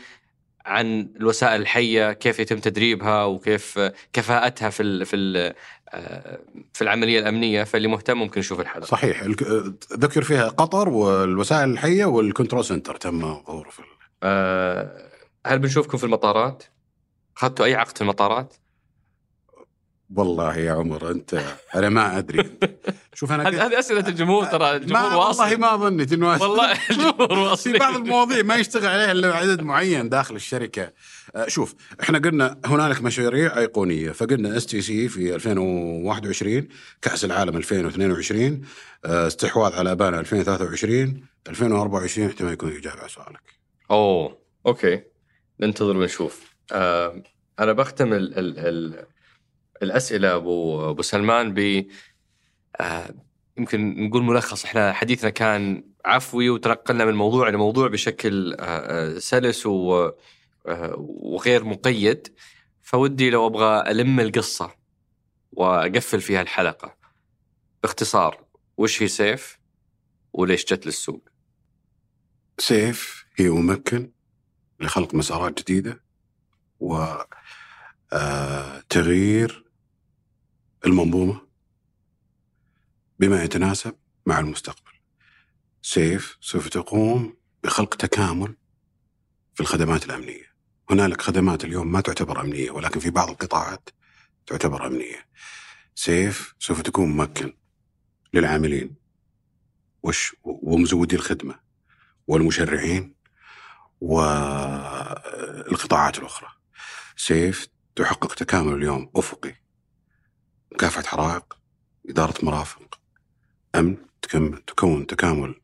عن 0.67 1.09
الوسائل 1.17 1.61
الحية 1.61 2.13
كيف 2.13 2.39
يتم 2.39 2.59
تدريبها 2.59 3.25
وكيف 3.25 3.79
آه، 3.79 3.93
كفاءتها 4.13 4.71
في 4.71 4.83
ال 4.83 5.07
في 5.07 5.17
ال 5.17 5.55
آه، 5.89 6.41
في 6.73 6.83
العملية 6.83 7.21
الأمنية 7.21 7.65
فاللي 7.65 7.89
مهتم 7.89 8.19
ممكن 8.19 8.41
يشوف 8.41 8.61
الحلقة 8.61 8.87
صحيح 8.87 9.23
ذكر 9.93 10.23
فيها 10.23 10.49
قطر 10.49 10.89
والوسائل 10.89 11.71
الحية 11.71 12.05
وال 12.05 12.18
control 12.18 12.65
center 12.65 12.97
تم 12.97 13.21
ظهوره 13.21 13.71
في 13.71 13.83
آه، 14.23 15.11
هل 15.47 15.59
بنشوفكم 15.59 15.99
في 15.99 16.05
المطارات؟ 16.05 16.63
اخذتوا 17.37 17.65
أي 17.67 17.75
عقد 17.75 17.97
في 17.97 18.03
المطارات؟ 18.03 18.55
والله 20.17 20.57
يا 20.57 20.73
عمر 20.73 21.11
أنت 21.11 21.43
أنا 21.75 21.89
ما 21.89 22.19
أدري. 22.19 22.51
شوف 23.15 23.33
أنا 23.33 23.49
هذه 23.49 23.79
أسئلة 23.79 24.09
الجمهور 24.09 24.45
ترى 24.45 24.77
الجمهور 24.77 25.11
ما 25.11 25.17
واصل. 25.17 25.43
والله 25.43 25.57
ما 25.57 25.77
ظنيت 25.77 26.13
إنه 26.13 26.29
والله 26.29 26.73
الجمهور 26.91 27.33
واصل. 27.39 27.73
في 27.73 27.79
بعض 27.79 27.97
المواضيع 27.97 28.43
ما 28.43 28.57
يشتغل 28.57 28.87
عليها 28.87 29.13
إلا 29.13 29.35
عدد 29.35 29.63
معين 29.63 30.09
داخل 30.09 30.37
الشركة. 30.37 30.93
آه، 31.37 31.49
شوف 31.49 31.75
إحنا 32.03 32.19
قلنا 32.19 32.59
هنالك 32.65 33.03
مشاريع 33.03 33.59
أيقونية 33.59 34.11
فقلنا 34.11 34.57
STC 34.57 35.09
في 35.09 35.35
2021 35.35 36.69
كأس 37.03 37.25
العالم 37.25 37.57
2022 37.57 38.61
آه، 39.05 39.27
استحواذ 39.27 39.73
على 39.73 39.93
أبانا 39.93 40.21
2023 40.21 41.25
2024 41.49 42.27
احتمال 42.29 42.53
يكون 42.53 42.77
إجابة 42.77 42.99
على 43.01 43.09
سؤالك. 43.09 43.43
أوه 43.91 44.39
أوكي. 44.67 45.03
ننتظر 45.61 45.97
ونشوف. 45.97 46.55
آه 46.73 47.23
أنا 47.61 47.73
بختم 47.73 48.13
ال 48.13 48.39
ال 48.39 48.59
ال 48.59 49.05
الأسئلة 49.83 50.37
أبو 50.37 50.91
أبو 50.91 51.03
سلمان 51.03 51.55
ب 51.55 51.87
آه 52.81 53.15
يمكن 53.59 54.05
نقول 54.07 54.23
ملخص. 54.23 54.65
إحنا 54.65 54.93
حديثنا 54.93 55.31
كان 55.31 55.85
عفوي 56.05 56.51
وتنقلنا 56.51 57.05
من 57.05 57.15
موضوع 57.15 57.49
لموضوع 57.49 57.89
بشكل 57.89 58.55
آه 58.55 58.57
آه، 58.61 59.19
سلس 59.19 59.67
و 59.67 60.11
آه 60.67 60.95
وغير 60.99 61.65
مقيد. 61.65 62.29
فودي 62.83 63.31
لو 63.31 63.47
أبغى 63.47 63.91
ألم 63.91 64.21
القصة 64.21 64.75
وأقفل 65.53 66.21
فيها 66.21 66.43
الحلقة. 66.43 66.97
باختصار 67.83 68.45
وش 68.77 69.03
هي 69.03 69.09
سيف 69.09 69.59
وليش 70.33 70.65
جت 70.65 70.87
للسوق؟ 70.87 71.29
سيف 72.59 73.27
هي 73.37 73.49
ممكن 73.49 74.11
لخلق 74.81 75.15
مسارات 75.15 75.61
جديدة 75.63 76.05
وتغيير 78.13 79.70
المنظومة 80.87 81.41
بما 83.19 83.45
يتناسب 83.45 83.95
مع 84.27 84.39
المستقبل. 84.39 84.93
سيف 85.83 86.39
سوف 86.41 86.69
تقوم 86.69 87.37
بخلق 87.65 87.95
تكامل 87.95 88.57
في 89.55 89.61
الخدمات 89.61 90.05
الأمنية. 90.05 90.51
هنالك 90.91 91.23
خدمات 91.23 91.65
اليوم 91.65 91.93
ما 91.93 92.01
تعتبر 92.01 92.41
أمنية 92.41 92.71
ولكن 92.71 93.01
في 93.01 93.11
بعض 93.11 93.31
القطاعات 93.31 93.89
تعتبر 94.47 94.87
أمنية. 94.87 95.27
سيف 95.95 96.55
سوف 96.59 96.83
تكون 96.83 97.09
ممكن 97.09 97.57
للعاملين 98.35 98.95
وش 100.03 100.37
ومزودي 100.43 101.17
الخدمة 101.17 101.61
والمشرعين 102.27 103.15
والقطاعات 104.01 105.39
الأخرى. 106.19 106.49
سيف 107.17 107.69
تحقق 107.97 108.35
تكامل 108.35 108.75
اليوم 108.75 109.11
أفقي. 109.17 109.55
مكافحة 110.73 111.03
حرائق 111.03 111.57
إدارة 112.09 112.35
مرافق 112.43 113.01
أمن 113.75 113.97
تكون 114.67 115.07
تكامل 115.07 115.61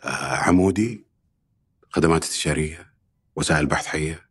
آه، 0.00 0.36
عمودي 0.36 1.06
خدمات 1.90 2.22
استشارية 2.22 2.94
وسائل 3.36 3.66
بحث 3.66 3.86
حية 3.86 4.24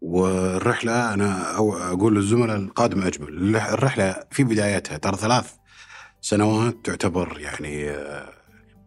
والرحلة 0.00 1.14
أنا 1.14 1.56
أو 1.56 1.76
أقول 1.76 2.14
للزملاء 2.14 2.56
القادم 2.56 3.02
أجمل 3.02 3.56
الرحلة 3.56 4.24
في 4.30 4.44
بدايتها 4.44 4.96
ترى 4.98 5.16
ثلاث 5.16 5.54
سنوات 6.20 6.76
تعتبر 6.84 7.40
يعني 7.40 7.90
آه، 7.90 8.32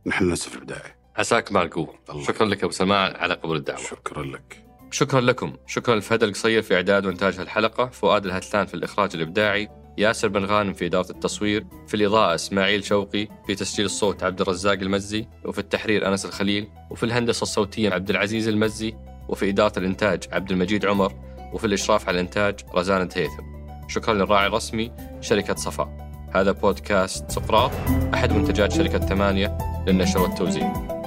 نحن 0.06 0.34
لسه 0.34 0.50
في 0.50 0.56
البداية. 0.56 0.98
عساك 1.16 1.52
مع 1.52 1.62
الله. 2.10 2.24
شكرا 2.24 2.46
لك 2.46 2.64
أبو 2.64 2.72
سلمان 2.72 3.16
على 3.16 3.34
قبول 3.34 3.58
الدعوة. 3.58 3.84
شكرا 3.84 4.24
لك. 4.24 4.66
شكرا 4.94 5.22
لكم. 5.22 5.54
شكرا 5.68 5.96
لفهد 5.96 6.24
القصير 6.24 6.62
في 6.62 6.76
إعداد 6.76 7.06
وإنتاج 7.06 7.40
الحلقة 7.40 7.86
فؤاد 7.86 8.26
الهتلان 8.26 8.66
في 8.66 8.74
الإخراج 8.74 9.10
الإبداعي 9.16 9.70
ياسر 9.98 10.28
بن 10.28 10.46
غانم 10.46 10.74
في 10.74 10.86
إدارة 10.86 11.12
التصوير 11.12 11.66
في 11.88 11.94
الإضاءة 11.94 12.36
إسماعيل 12.36 12.84
شوقي 12.84 13.28
في 13.48 13.56
تسجيل 13.56 13.86
الصوت 13.86 14.24
عبد 14.24 14.42
الرزاق 14.42 14.74
المزي 14.74 15.28
وفي 15.46 15.60
التحرير 15.60 16.08
أنس 16.08 16.26
الخليل 16.26 16.68
وفي 16.90 17.04
الهندسة 17.04 17.42
الصوتية 17.42 17.90
عبد 17.90 18.10
العزيز 18.10 18.48
المزي 18.48 18.94
وفي 19.30 19.50
إدارة 19.50 19.80
الإنتاج 19.80 20.24
عبد 20.32 20.52
المجيد 20.52 20.86
عمر 20.86 21.14
وفي 21.54 21.68
الإشراف 21.68 22.08
على 22.08 22.16
الإنتاج 22.16 22.60
رزان 22.76 23.10
تهيثم 23.10 23.44
شكرا 23.88 24.14
للراعي 24.14 24.48
الرسمي 24.48 24.92
شركة 25.22 25.56
صفاء 25.56 26.14
هذا 26.36 26.52
بودكاست 26.52 27.32
سقراط 27.32 27.72
أحد 28.14 28.34
منتجات 28.34 28.72
شركة 28.72 29.00
ثمانية 29.00 29.58
للنشر 29.88 30.22
والتوزيع. 30.22 31.03